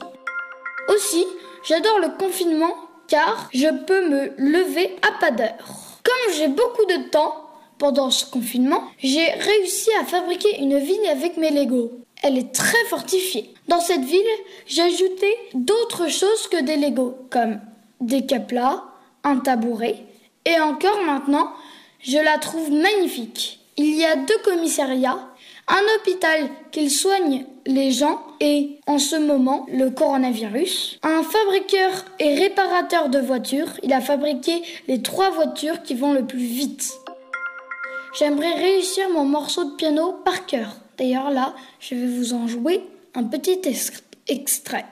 Aussi, 0.89 1.25
j'adore 1.67 1.99
le 1.99 2.09
confinement 2.19 2.75
car 3.07 3.49
je 3.51 3.67
peux 3.85 4.07
me 4.07 4.31
lever 4.37 4.95
à 5.01 5.19
pas 5.19 5.31
d'heure. 5.31 5.88
Comme 6.03 6.35
j'ai 6.35 6.47
beaucoup 6.47 6.85
de 6.85 7.09
temps 7.09 7.45
pendant 7.77 8.11
ce 8.11 8.25
confinement, 8.25 8.83
j'ai 8.99 9.29
réussi 9.31 9.89
à 9.99 10.05
fabriquer 10.05 10.59
une 10.59 10.77
ville 10.79 11.05
avec 11.09 11.37
mes 11.37 11.51
Legos. 11.51 11.91
Elle 12.21 12.37
est 12.37 12.53
très 12.53 12.83
fortifiée. 12.89 13.53
Dans 13.67 13.79
cette 13.79 14.03
ville, 14.03 14.19
j'ai 14.67 14.81
ajouté 14.81 15.33
d'autres 15.53 16.09
choses 16.09 16.47
que 16.47 16.61
des 16.61 16.75
Legos, 16.75 17.15
comme 17.29 17.59
des 18.01 18.25
caplas, 18.25 18.83
un 19.23 19.37
tabouret, 19.37 20.03
et 20.45 20.59
encore 20.59 21.01
maintenant, 21.05 21.51
je 22.01 22.17
la 22.17 22.37
trouve 22.37 22.71
magnifique. 22.71 23.59
Il 23.77 23.95
y 23.95 24.05
a 24.05 24.15
deux 24.15 24.37
commissariats 24.43 25.29
un 25.69 25.81
hôpital 25.97 26.49
qui 26.71 26.89
soigne 26.89 27.45
les 27.65 27.91
gens 27.91 28.21
et, 28.39 28.79
en 28.87 28.99
ce 28.99 29.15
moment, 29.15 29.65
le 29.71 29.89
coronavirus. 29.89 30.99
Un 31.03 31.23
fabriqueur 31.23 32.05
et 32.19 32.35
réparateur 32.35 33.09
de 33.09 33.19
voitures. 33.19 33.71
Il 33.83 33.93
a 33.93 34.01
fabriqué 34.01 34.61
les 34.87 35.01
trois 35.01 35.29
voitures 35.29 35.83
qui 35.83 35.95
vont 35.95 36.13
le 36.13 36.25
plus 36.25 36.39
vite. 36.39 36.91
J'aimerais 38.17 38.53
réussir 38.53 39.09
mon 39.13 39.25
morceau 39.25 39.65
de 39.65 39.75
piano 39.75 40.15
par 40.25 40.45
cœur. 40.45 40.75
D'ailleurs 40.97 41.31
là, 41.31 41.53
je 41.79 41.95
vais 41.95 42.07
vous 42.07 42.33
en 42.33 42.47
jouer 42.47 42.81
un 43.15 43.23
petit 43.23 43.59
extrait. 44.27 44.85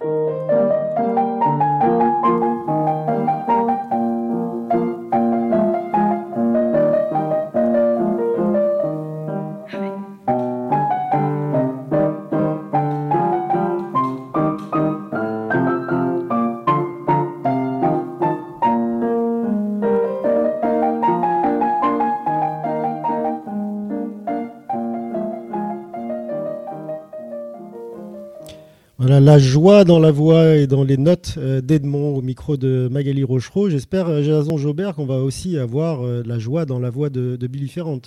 La 29.19 29.39
joie 29.39 29.83
dans 29.83 29.99
la 29.99 30.11
voix 30.11 30.55
et 30.55 30.67
dans 30.67 30.83
les 30.83 30.97
notes 30.97 31.35
euh, 31.37 31.61
d'Edmond 31.61 32.15
au 32.15 32.21
micro 32.21 32.57
de 32.57 32.87
Magali 32.91 33.23
Rochereau. 33.23 33.69
J'espère, 33.69 34.07
euh, 34.07 34.21
Jason 34.21 34.57
Jobert, 34.57 34.95
qu'on 34.95 35.05
va 35.05 35.19
aussi 35.19 35.57
avoir 35.57 36.05
euh, 36.05 36.23
la 36.25 36.39
joie 36.39 36.65
dans 36.65 36.79
la 36.79 36.89
voix 36.89 37.09
de, 37.09 37.35
de 37.35 37.47
Billy 37.47 37.67
Ferrand. 37.67 38.01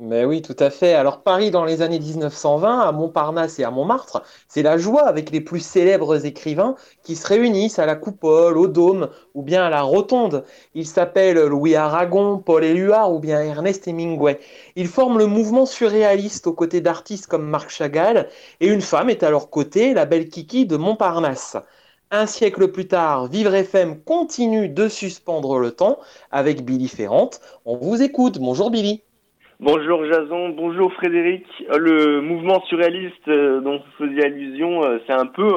Mais 0.00 0.24
oui, 0.24 0.42
tout 0.42 0.54
à 0.60 0.70
fait. 0.70 0.94
Alors 0.94 1.22
Paris 1.24 1.50
dans 1.50 1.64
les 1.64 1.82
années 1.82 1.98
1920, 1.98 2.80
à 2.82 2.92
Montparnasse 2.92 3.58
et 3.58 3.64
à 3.64 3.72
Montmartre, 3.72 4.22
c'est 4.46 4.62
la 4.62 4.78
joie 4.78 5.02
avec 5.02 5.30
les 5.30 5.40
plus 5.40 5.58
célèbres 5.58 6.24
écrivains 6.24 6.76
qui 7.02 7.16
se 7.16 7.26
réunissent 7.26 7.80
à 7.80 7.86
la 7.86 7.96
Coupole, 7.96 8.56
au 8.58 8.68
Dôme 8.68 9.08
ou 9.34 9.42
bien 9.42 9.64
à 9.64 9.70
la 9.70 9.82
Rotonde. 9.82 10.44
Ils 10.74 10.86
s'appellent 10.86 11.44
Louis 11.46 11.74
Aragon, 11.74 12.38
Paul 12.38 12.62
Éluard 12.62 13.12
ou 13.12 13.18
bien 13.18 13.40
Ernest 13.40 13.88
Hemingway. 13.88 14.38
Ils 14.76 14.86
forment 14.86 15.18
le 15.18 15.26
mouvement 15.26 15.66
surréaliste 15.66 16.46
aux 16.46 16.52
côtés 16.52 16.80
d'artistes 16.80 17.26
comme 17.26 17.48
Marc 17.48 17.70
Chagall 17.70 18.28
et 18.60 18.68
une 18.68 18.82
femme 18.82 19.10
est 19.10 19.24
à 19.24 19.30
leur 19.30 19.50
côté, 19.50 19.94
la 19.94 20.06
belle 20.06 20.28
Kiki 20.28 20.64
de 20.66 20.76
Montparnasse. 20.76 21.56
Un 22.12 22.26
siècle 22.26 22.68
plus 22.68 22.86
tard, 22.86 23.26
Vivre 23.26 23.52
FM 23.54 24.00
continue 24.04 24.68
de 24.68 24.88
suspendre 24.88 25.58
le 25.58 25.72
temps 25.72 25.98
avec 26.30 26.64
Billy 26.64 26.86
Ferrand. 26.86 27.30
On 27.64 27.76
vous 27.76 28.00
écoute. 28.00 28.38
Bonjour 28.38 28.70
Billy. 28.70 29.02
Bonjour 29.60 30.04
Jason, 30.04 30.50
bonjour 30.50 30.92
Frédéric. 30.92 31.44
Euh, 31.72 31.78
le 31.78 32.20
mouvement 32.20 32.62
surréaliste 32.66 33.26
euh, 33.26 33.60
dont 33.60 33.78
vous 33.78 34.06
faisiez 34.06 34.26
allusion, 34.26 34.84
euh, 34.84 34.98
c'est 35.04 35.12
un 35.12 35.26
peu 35.26 35.48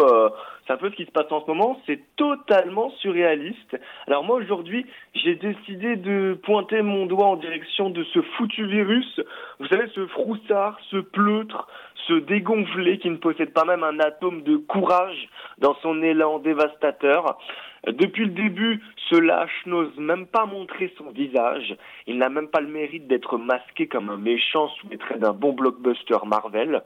c'est 0.66 0.74
un 0.74 0.78
peu 0.78 0.90
ce 0.90 0.96
qui 0.96 1.06
se 1.06 1.12
passe 1.12 1.32
en 1.32 1.42
ce 1.42 1.46
moment, 1.46 1.80
c'est 1.86 2.00
totalement 2.16 2.90
surréaliste. 2.98 3.78
Alors 4.08 4.24
moi 4.24 4.38
aujourd'hui, 4.38 4.88
j'ai 5.14 5.36
décidé 5.36 5.98
de 5.98 6.36
pointer 6.42 6.82
mon 6.82 7.06
doigt 7.06 7.28
en 7.28 7.36
direction 7.36 7.92
de 7.92 8.04
ce 8.06 8.24
foutu 8.38 8.66
virus. 8.66 9.20
Vous 9.60 9.68
savez, 9.68 9.88
ce 9.94 10.08
froussard, 10.08 10.80
ce 10.90 10.98
pleutre, 10.98 11.68
ce 12.08 12.14
dégonflé 12.14 12.98
qui 12.98 13.10
ne 13.12 13.18
possède 13.18 13.54
pas 13.54 13.66
même 13.66 13.84
un 13.84 14.00
atome 14.00 14.42
de 14.42 14.58
courage 14.58 15.30
dans 15.60 15.76
son 15.84 16.02
élan 16.02 16.40
dévastateur. 16.40 17.38
Depuis 17.88 18.26
le 18.26 18.32
début, 18.32 18.80
ce 19.10 19.16
lâche 19.16 19.66
n'ose 19.66 19.98
même 19.98 20.28
pas 20.28 20.46
montrer 20.46 20.94
son 20.98 21.10
visage. 21.10 21.76
Il 22.06 22.18
n'a 22.20 22.30
même 22.30 22.48
pas 22.48 22.62
le 22.62 22.68
mérite 22.68 23.08
d'être 23.08 23.38
masqué 23.38 23.88
comme 23.88 24.10
un 24.10 24.18
méchant 24.18 24.68
sous 24.70 24.88
les 24.90 24.98
traits 24.98 25.20
d'un 25.20 25.34
bon 25.34 25.54
blockbuster 25.54 26.18
Marvel. 26.26 26.84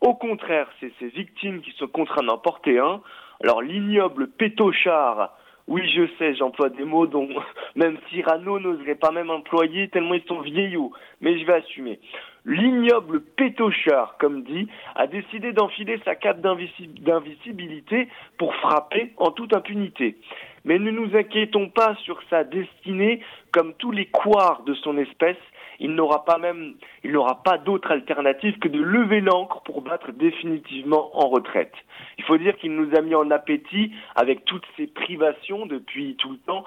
Au 0.00 0.14
contraire, 0.14 0.68
c'est 0.78 0.92
ses 1.00 1.08
victimes 1.08 1.62
qui 1.62 1.72
sont 1.72 1.88
contraintes 1.88 2.26
d'en 2.26 2.38
porter 2.38 2.78
un. 2.78 3.00
Alors 3.42 3.60
l'ignoble 3.60 4.28
pétochard, 4.28 5.36
oui 5.66 5.82
je 5.94 6.06
sais, 6.18 6.34
j'emploie 6.34 6.68
des 6.68 6.84
mots 6.84 7.06
dont 7.06 7.28
même 7.74 7.98
Cyrano 8.08 8.60
n'oserait 8.60 8.94
pas 8.94 9.10
même 9.10 9.30
employer 9.30 9.88
tellement 9.88 10.14
ils 10.14 10.24
sont 10.24 10.40
vieillots, 10.40 10.92
mais 11.20 11.38
je 11.38 11.44
vais 11.44 11.54
assumer. 11.54 11.98
L'ignoble 12.46 13.22
pétochard, 13.22 14.16
comme 14.20 14.44
dit, 14.44 14.68
a 14.94 15.08
décidé 15.08 15.52
d'enfiler 15.52 16.00
sa 16.04 16.14
cape 16.14 16.40
d'invisibilité 16.40 18.08
pour 18.38 18.54
frapper 18.54 19.12
en 19.16 19.32
toute 19.32 19.52
impunité. 19.52 20.16
Mais 20.64 20.78
ne 20.78 20.92
nous 20.92 21.16
inquiétons 21.16 21.68
pas 21.70 21.96
sur 22.04 22.20
sa 22.30 22.44
destinée, 22.44 23.20
comme 23.52 23.74
tous 23.74 23.90
les 23.90 24.06
couards 24.06 24.62
de 24.64 24.74
son 24.74 24.96
espèce, 24.96 25.36
il 25.80 25.94
n'aura 25.94 26.24
pas 26.24 26.38
même, 26.38 26.74
il 27.04 27.12
n'aura 27.12 27.42
pas 27.42 27.58
d'autre 27.58 27.90
alternative 27.90 28.58
que 28.58 28.68
de 28.68 28.80
lever 28.80 29.20
l'encre 29.20 29.62
pour 29.62 29.82
battre 29.82 30.12
définitivement 30.12 31.10
en 31.18 31.28
retraite. 31.28 31.74
Il 32.18 32.24
faut 32.24 32.38
dire 32.38 32.56
qu'il 32.56 32.74
nous 32.74 32.96
a 32.96 33.02
mis 33.02 33.14
en 33.14 33.30
appétit 33.30 33.92
avec 34.14 34.44
toutes 34.44 34.66
ces 34.76 34.86
privations 34.86 35.66
depuis 35.66 36.16
tout 36.16 36.30
le 36.30 36.38
temps. 36.38 36.64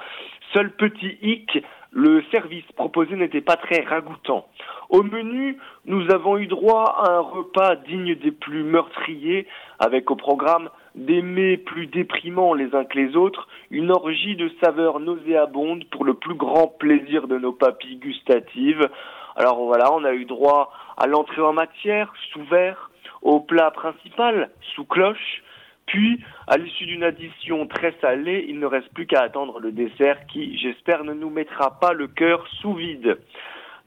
Seul 0.54 0.72
petit 0.72 1.18
hic, 1.22 1.64
le 1.92 2.24
service 2.32 2.66
proposé 2.76 3.16
n'était 3.16 3.42
pas 3.42 3.56
très 3.56 3.82
ragoûtant. 3.82 4.48
Au 4.90 5.04
menu, 5.04 5.58
nous 5.86 6.12
avons 6.12 6.38
eu 6.38 6.48
droit 6.48 6.84
à 7.04 7.12
un 7.14 7.20
repas 7.20 7.76
digne 7.76 8.16
des 8.16 8.32
plus 8.32 8.64
meurtriers, 8.64 9.48
avec 9.80 10.12
au 10.12 10.16
programme 10.16 10.70
des 10.96 11.22
mets 11.22 11.58
plus 11.58 11.88
déprimants 11.88 12.54
les 12.54 12.74
uns 12.76 12.86
que 12.86 12.98
les 12.98 13.16
autres, 13.16 13.48
une 13.72 13.92
orgie 13.92 14.36
de 14.36 14.52
saveurs 14.62 15.00
nauséabondes 15.00 15.86
pour 15.86 16.06
le 16.06 16.14
plus 16.14 16.36
grand 16.36 16.68
plaisir 16.68 17.28
de 17.28 17.38
nos 17.38 17.54
papilles 17.54 17.98
gustatives. 17.98 18.90
Alors 19.36 19.64
voilà, 19.66 19.94
on 19.94 20.04
a 20.04 20.14
eu 20.14 20.26
droit 20.26 20.72
à 20.98 21.08
l'entrée 21.08 21.42
en 21.42 21.54
matière, 21.54 22.12
sous 22.32 22.44
verre, 22.44 22.92
au 23.22 23.40
plat 23.40 23.72
principal, 23.72 24.50
sous 24.76 24.86
cloche, 24.86 25.44
Puis, 25.90 26.20
à 26.46 26.58
l'issue 26.58 26.86
d'une 26.86 27.04
addition 27.04 27.66
très 27.66 27.96
salée, 28.00 28.46
il 28.48 28.60
ne 28.60 28.68
reste 28.68 28.94
plus 28.94 29.08
qu'à 29.08 29.22
attendre 29.22 29.60
le 29.60 29.72
dessert 29.72 30.28
qui, 30.28 30.56
j'espère, 30.60 31.04
ne 31.04 31.14
nous 31.14 31.32
mettra 31.32 31.80
pas 31.80 31.94
le 31.94 32.08
cœur 32.08 32.48
sous 32.62 32.76
vide. 32.76 33.18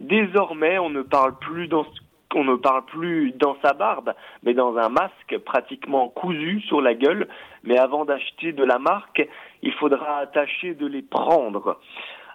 Désormais, 0.01 0.81
on 0.81 0.91
ne 0.91 1.03
parle 1.03 1.39
plus 1.39 1.69
dans 1.69 3.57
sa 3.63 3.73
barbe, 3.73 4.15
mais 4.43 4.53
dans 4.53 4.77
un 4.79 4.89
masque 4.89 5.39
pratiquement 5.45 6.09
cousu 6.09 6.61
sur 6.63 6.81
la 6.81 6.95
gueule. 6.95 7.29
Mais 7.63 7.79
avant 7.79 8.05
d'acheter 8.05 8.53
de 8.53 8.65
la 8.65 8.81
marque, 8.81 9.25
il 9.63 9.73
faudra 9.75 10.27
tâcher 10.27 10.75
de 10.75 10.87
les 10.87 11.03
prendre. 11.03 11.79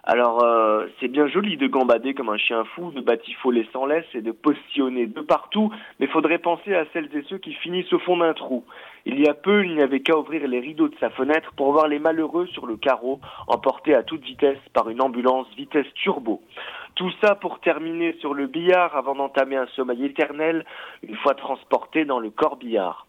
Alors, 0.04 0.42
euh, 0.42 0.86
c'est 0.98 1.08
bien 1.08 1.26
joli 1.26 1.58
de 1.58 1.66
gambader 1.66 2.14
comme 2.14 2.30
un 2.30 2.38
chien 2.38 2.64
fou, 2.64 2.90
de 2.92 3.02
batifoler 3.02 3.68
sans 3.74 3.84
laisse 3.84 4.06
et 4.14 4.22
de 4.22 4.32
postillonner 4.32 5.06
de 5.06 5.20
partout, 5.20 5.70
mais 6.00 6.06
faudrait 6.06 6.38
penser 6.38 6.74
à 6.74 6.86
celles 6.94 7.14
et 7.14 7.22
ceux 7.28 7.36
qui 7.36 7.52
finissent 7.52 7.92
au 7.92 7.98
fond 7.98 8.16
d'un 8.16 8.32
trou. 8.32 8.64
Il 9.06 9.20
y 9.20 9.28
a 9.28 9.34
peu, 9.34 9.64
il 9.64 9.74
n'y 9.74 9.82
avait 9.82 10.00
qu'à 10.00 10.16
ouvrir 10.16 10.46
les 10.46 10.60
rideaux 10.60 10.88
de 10.88 10.96
sa 10.98 11.10
fenêtre 11.10 11.52
pour 11.56 11.72
voir 11.72 11.88
les 11.88 11.98
malheureux 11.98 12.46
sur 12.48 12.66
le 12.66 12.76
carreau, 12.76 13.20
emportés 13.46 13.94
à 13.94 14.02
toute 14.02 14.22
vitesse 14.22 14.58
par 14.72 14.88
une 14.90 15.00
ambulance 15.00 15.46
vitesse 15.56 15.86
turbo. 15.94 16.42
Tout 16.94 17.12
ça 17.22 17.34
pour 17.34 17.60
terminer 17.60 18.16
sur 18.20 18.34
le 18.34 18.46
billard 18.46 18.96
avant 18.96 19.14
d'entamer 19.14 19.56
un 19.56 19.68
sommeil 19.68 20.04
éternel 20.04 20.64
une 21.02 21.16
fois 21.16 21.34
transporté 21.34 22.04
dans 22.04 22.18
le 22.18 22.30
corbillard. 22.30 23.06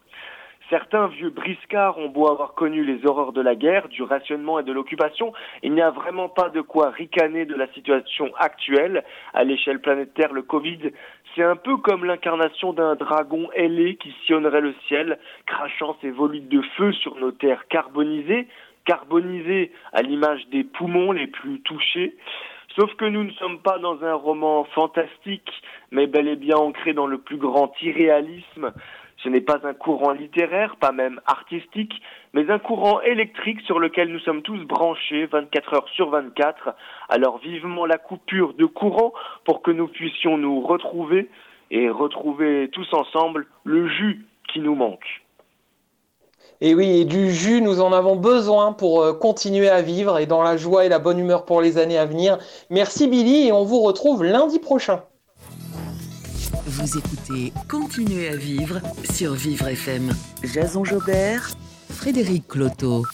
Certains 0.70 1.08
vieux 1.08 1.30
briscards 1.30 1.98
ont 1.98 2.08
beau 2.08 2.28
avoir 2.28 2.54
connu 2.54 2.84
les 2.84 3.04
horreurs 3.04 3.32
de 3.32 3.40
la 3.40 3.56
guerre, 3.56 3.88
du 3.88 4.04
rationnement 4.04 4.60
et 4.60 4.62
de 4.62 4.72
l'occupation, 4.72 5.32
il 5.64 5.72
n'y 5.72 5.82
a 5.82 5.90
vraiment 5.90 6.28
pas 6.28 6.48
de 6.48 6.60
quoi 6.60 6.90
ricaner 6.90 7.44
de 7.44 7.56
la 7.56 7.66
situation 7.72 8.30
actuelle. 8.38 9.02
À 9.34 9.42
l'échelle 9.42 9.80
planétaire, 9.80 10.32
le 10.32 10.42
Covid, 10.42 10.92
c'est 11.34 11.42
un 11.42 11.56
peu 11.56 11.76
comme 11.76 12.04
l'incarnation 12.04 12.72
d'un 12.72 12.94
dragon 12.94 13.50
ailé 13.54 13.96
qui 13.96 14.14
sillonnerait 14.24 14.60
le 14.60 14.74
ciel, 14.86 15.18
crachant 15.44 15.96
ses 16.00 16.10
volutes 16.10 16.48
de 16.48 16.62
feu 16.76 16.92
sur 16.92 17.16
nos 17.16 17.32
terres 17.32 17.66
carbonisées, 17.66 18.46
carbonisées 18.84 19.72
à 19.92 20.02
l'image 20.02 20.46
des 20.52 20.62
poumons 20.62 21.10
les 21.10 21.26
plus 21.26 21.60
touchés. 21.62 22.14
Sauf 22.76 22.94
que 22.94 23.04
nous 23.04 23.24
ne 23.24 23.32
sommes 23.32 23.60
pas 23.60 23.78
dans 23.78 24.04
un 24.04 24.14
roman 24.14 24.62
fantastique, 24.64 25.50
mais 25.90 26.06
bel 26.06 26.28
et 26.28 26.36
bien 26.36 26.56
ancré 26.56 26.92
dans 26.92 27.08
le 27.08 27.18
plus 27.18 27.36
grand 27.36 27.72
irréalisme. 27.82 28.72
Ce 29.22 29.28
n'est 29.28 29.42
pas 29.42 29.60
un 29.64 29.74
courant 29.74 30.12
littéraire, 30.12 30.76
pas 30.76 30.92
même 30.92 31.20
artistique, 31.26 31.92
mais 32.32 32.50
un 32.50 32.58
courant 32.58 33.02
électrique 33.02 33.60
sur 33.62 33.78
lequel 33.78 34.08
nous 34.08 34.20
sommes 34.20 34.40
tous 34.40 34.64
branchés 34.64 35.26
24 35.26 35.74
heures 35.74 35.88
sur 35.94 36.08
24. 36.08 36.74
Alors 37.08 37.38
vivement 37.38 37.84
la 37.84 37.98
coupure 37.98 38.54
de 38.54 38.64
courant 38.64 39.12
pour 39.44 39.60
que 39.60 39.70
nous 39.70 39.88
puissions 39.88 40.38
nous 40.38 40.60
retrouver 40.60 41.28
et 41.70 41.90
retrouver 41.90 42.70
tous 42.72 42.92
ensemble 42.94 43.46
le 43.64 43.88
jus 43.88 44.24
qui 44.52 44.60
nous 44.60 44.74
manque. 44.74 45.22
Et 46.62 46.74
oui, 46.74 47.04
du 47.04 47.30
jus, 47.30 47.60
nous 47.60 47.80
en 47.80 47.92
avons 47.92 48.16
besoin 48.16 48.72
pour 48.72 49.02
euh, 49.02 49.12
continuer 49.12 49.68
à 49.68 49.82
vivre 49.82 50.18
et 50.18 50.26
dans 50.26 50.42
la 50.42 50.56
joie 50.56 50.84
et 50.84 50.88
la 50.88 50.98
bonne 50.98 51.18
humeur 51.18 51.44
pour 51.44 51.60
les 51.62 51.78
années 51.78 51.98
à 51.98 52.04
venir. 52.04 52.38
Merci 52.68 53.08
Billy 53.08 53.48
et 53.48 53.52
on 53.52 53.64
vous 53.64 53.80
retrouve 53.80 54.24
lundi 54.24 54.58
prochain. 54.58 55.02
Vous 56.70 56.98
écoutez 56.98 57.52
Continuez 57.68 58.28
à 58.28 58.36
vivre 58.36 58.80
sur 59.12 59.32
Vivre 59.32 59.66
FM. 59.66 60.12
Jason 60.44 60.84
Jobert, 60.84 61.50
Frédéric 61.90 62.46
Cloteau. 62.46 63.04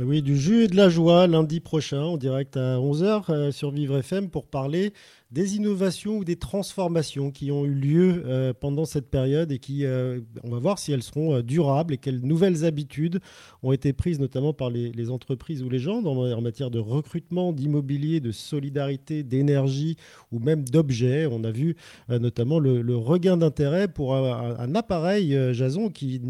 Oui, 0.00 0.22
du 0.22 0.36
jus 0.36 0.62
et 0.62 0.68
de 0.68 0.76
la 0.76 0.88
joie 0.88 1.26
lundi 1.26 1.58
prochain 1.58 2.02
en 2.02 2.16
direct 2.16 2.56
à 2.56 2.76
11h 2.76 3.24
euh, 3.30 3.50
sur 3.50 3.72
Vivre 3.72 3.98
FM 3.98 4.30
pour 4.30 4.46
parler 4.46 4.92
des 5.30 5.56
innovations 5.56 6.18
ou 6.18 6.24
des 6.24 6.36
transformations 6.36 7.30
qui 7.30 7.52
ont 7.52 7.64
eu 7.64 7.72
lieu 7.72 8.22
euh, 8.26 8.52
pendant 8.52 8.84
cette 8.84 9.08
période 9.08 9.52
et 9.52 9.60
qui, 9.60 9.84
euh, 9.84 10.20
on 10.42 10.50
va 10.50 10.58
voir 10.58 10.78
si 10.78 10.90
elles 10.90 11.04
seront 11.04 11.36
euh, 11.36 11.42
durables 11.42 11.94
et 11.94 11.98
quelles 11.98 12.20
nouvelles 12.20 12.64
habitudes 12.64 13.20
ont 13.62 13.72
été 13.72 13.92
prises 13.92 14.18
notamment 14.18 14.52
par 14.52 14.70
les, 14.70 15.10
entreprises 15.10 15.62
ou 15.62 15.70
les 15.70 15.78
gens 15.78 16.04
en 16.04 16.40
matière 16.40 16.70
de 16.70 16.78
recrutement, 16.78 17.52
d'immobilier, 17.52 18.20
de 18.20 18.32
solidarité, 18.32 19.22
d'énergie 19.22 19.96
ou 20.30 20.38
même 20.38 20.64
d'objets. 20.68 21.26
On 21.26 21.42
a 21.42 21.50
vu 21.50 21.74
notamment 22.08 22.58
le, 22.58 22.96
regain 22.96 23.36
d'intérêt 23.36 23.88
pour 23.88 24.14
un, 24.14 24.74
appareil, 24.74 25.36
Jason, 25.52 25.88
qui 25.88 26.20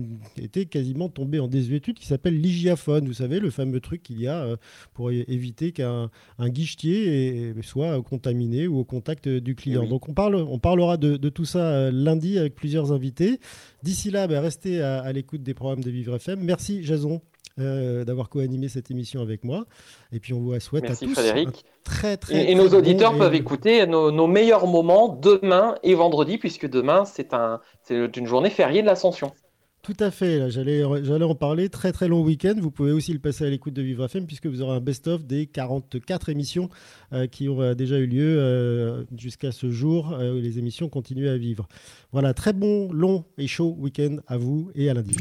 était 0.40 0.66
quasiment 0.66 1.08
tombé 1.08 1.40
en 1.40 1.48
désuétude, 1.48 1.98
qui 1.98 2.06
s'appelle 2.06 2.40
l'hygiaphone. 2.40 3.06
Vous 3.06 3.14
savez, 3.14 3.40
le 3.40 3.50
fameux 3.50 3.80
truc 3.80 4.02
qu'il 4.04 4.20
y 4.20 4.28
a 4.28 4.56
pour 4.94 5.10
éviter 5.10 5.72
qu'un 5.72 6.10
guichetier 6.40 7.52
soit 7.62 8.00
contaminé 8.02 8.66
ou 8.68 8.84
contact 8.90 9.28
du 9.28 9.54
client. 9.54 9.82
Eh 9.86 9.88
Donc 9.88 10.08
on, 10.08 10.14
parle, 10.14 10.34
on 10.34 10.58
parlera 10.58 10.96
de, 10.96 11.16
tout 11.28 11.44
ça 11.44 11.60
euh, 11.60 11.90
lundi 11.92 12.38
avec 12.38 12.54
plusieurs 12.54 12.92
invités. 12.92 13.40
D'ici 13.82 14.10
là, 14.10 14.26
bah, 14.26 14.40
restez 14.40 14.82
à, 14.82 15.10
l'écoute 15.12 15.42
des 15.42 15.54
programmes 15.54 15.82
de 15.82 15.90
Vivre 15.90 16.16
FM. 16.16 16.40
Merci 16.42 16.82
Jason. 16.82 17.22
Euh, 17.58 18.04
d'avoir 18.04 18.30
co-animé 18.30 18.68
cette 18.68 18.90
émission 18.90 19.20
avec 19.20 19.44
moi. 19.44 19.66
Et 20.12 20.20
puis 20.20 20.32
on 20.32 20.40
vous 20.40 20.58
souhaite 20.60 20.88
à 20.88 20.96
tous 20.96 21.12
Frédéric. 21.12 21.64
très 21.84 22.16
très 22.16 22.50
et, 22.50 22.54
nos 22.54 22.68
auditeurs 22.68 23.18
peuvent 23.18 23.34
écouter 23.34 23.86
nos, 23.86 24.26
meilleurs 24.26 24.66
moments 24.66 25.08
demain 25.08 25.74
et 25.82 25.94
vendredi 25.94 26.38
puisque 26.38 26.66
demain 26.66 27.04
c'est 27.04 27.34
un, 27.34 27.60
une 27.90 28.26
journée 28.26 28.50
fériée 28.50 28.82
de 28.82 28.86
l'Ascension. 28.86 29.32
Tout 29.82 29.96
à 29.98 30.10
fait, 30.10 30.50
j'allais, 30.50 30.82
j'allais 31.02 31.24
en 31.24 31.34
parler. 31.34 31.70
Très 31.70 31.92
très 31.92 32.06
long 32.06 32.22
week-end. 32.22 32.54
Vous 32.58 32.70
pouvez 32.70 32.92
aussi 32.92 33.12
le 33.12 33.18
passer 33.18 33.46
à 33.46 33.50
l'écoute 33.50 33.72
de 33.72 33.80
Vivre 33.80 34.04
FM 34.04 34.26
puisque 34.26 34.46
vous 34.46 34.60
aurez 34.60 34.76
un 34.76 34.80
best-of 34.80 35.24
des 35.24 35.46
44 35.46 36.28
émissions 36.28 36.68
euh, 37.12 37.26
qui 37.26 37.48
ont 37.48 37.62
euh, 37.62 37.74
déjà 37.74 37.98
eu 37.98 38.06
lieu 38.06 38.36
euh, 38.38 39.04
jusqu'à 39.16 39.52
ce 39.52 39.70
jour 39.70 40.14
où 40.20 40.36
les 40.36 40.58
émissions 40.58 40.88
continuent 40.88 41.28
à 41.28 41.38
vivre. 41.38 41.66
Voilà, 42.12 42.34
très 42.34 42.52
bon, 42.52 42.92
long 42.92 43.24
et 43.38 43.46
chaud 43.46 43.74
week-end 43.78 44.16
à 44.26 44.36
vous 44.36 44.70
et 44.74 44.90
à 44.90 44.94
lundi. 44.94 45.16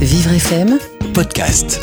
Vivre 0.00 0.30
FM, 0.30 0.78
podcast. 1.12 1.80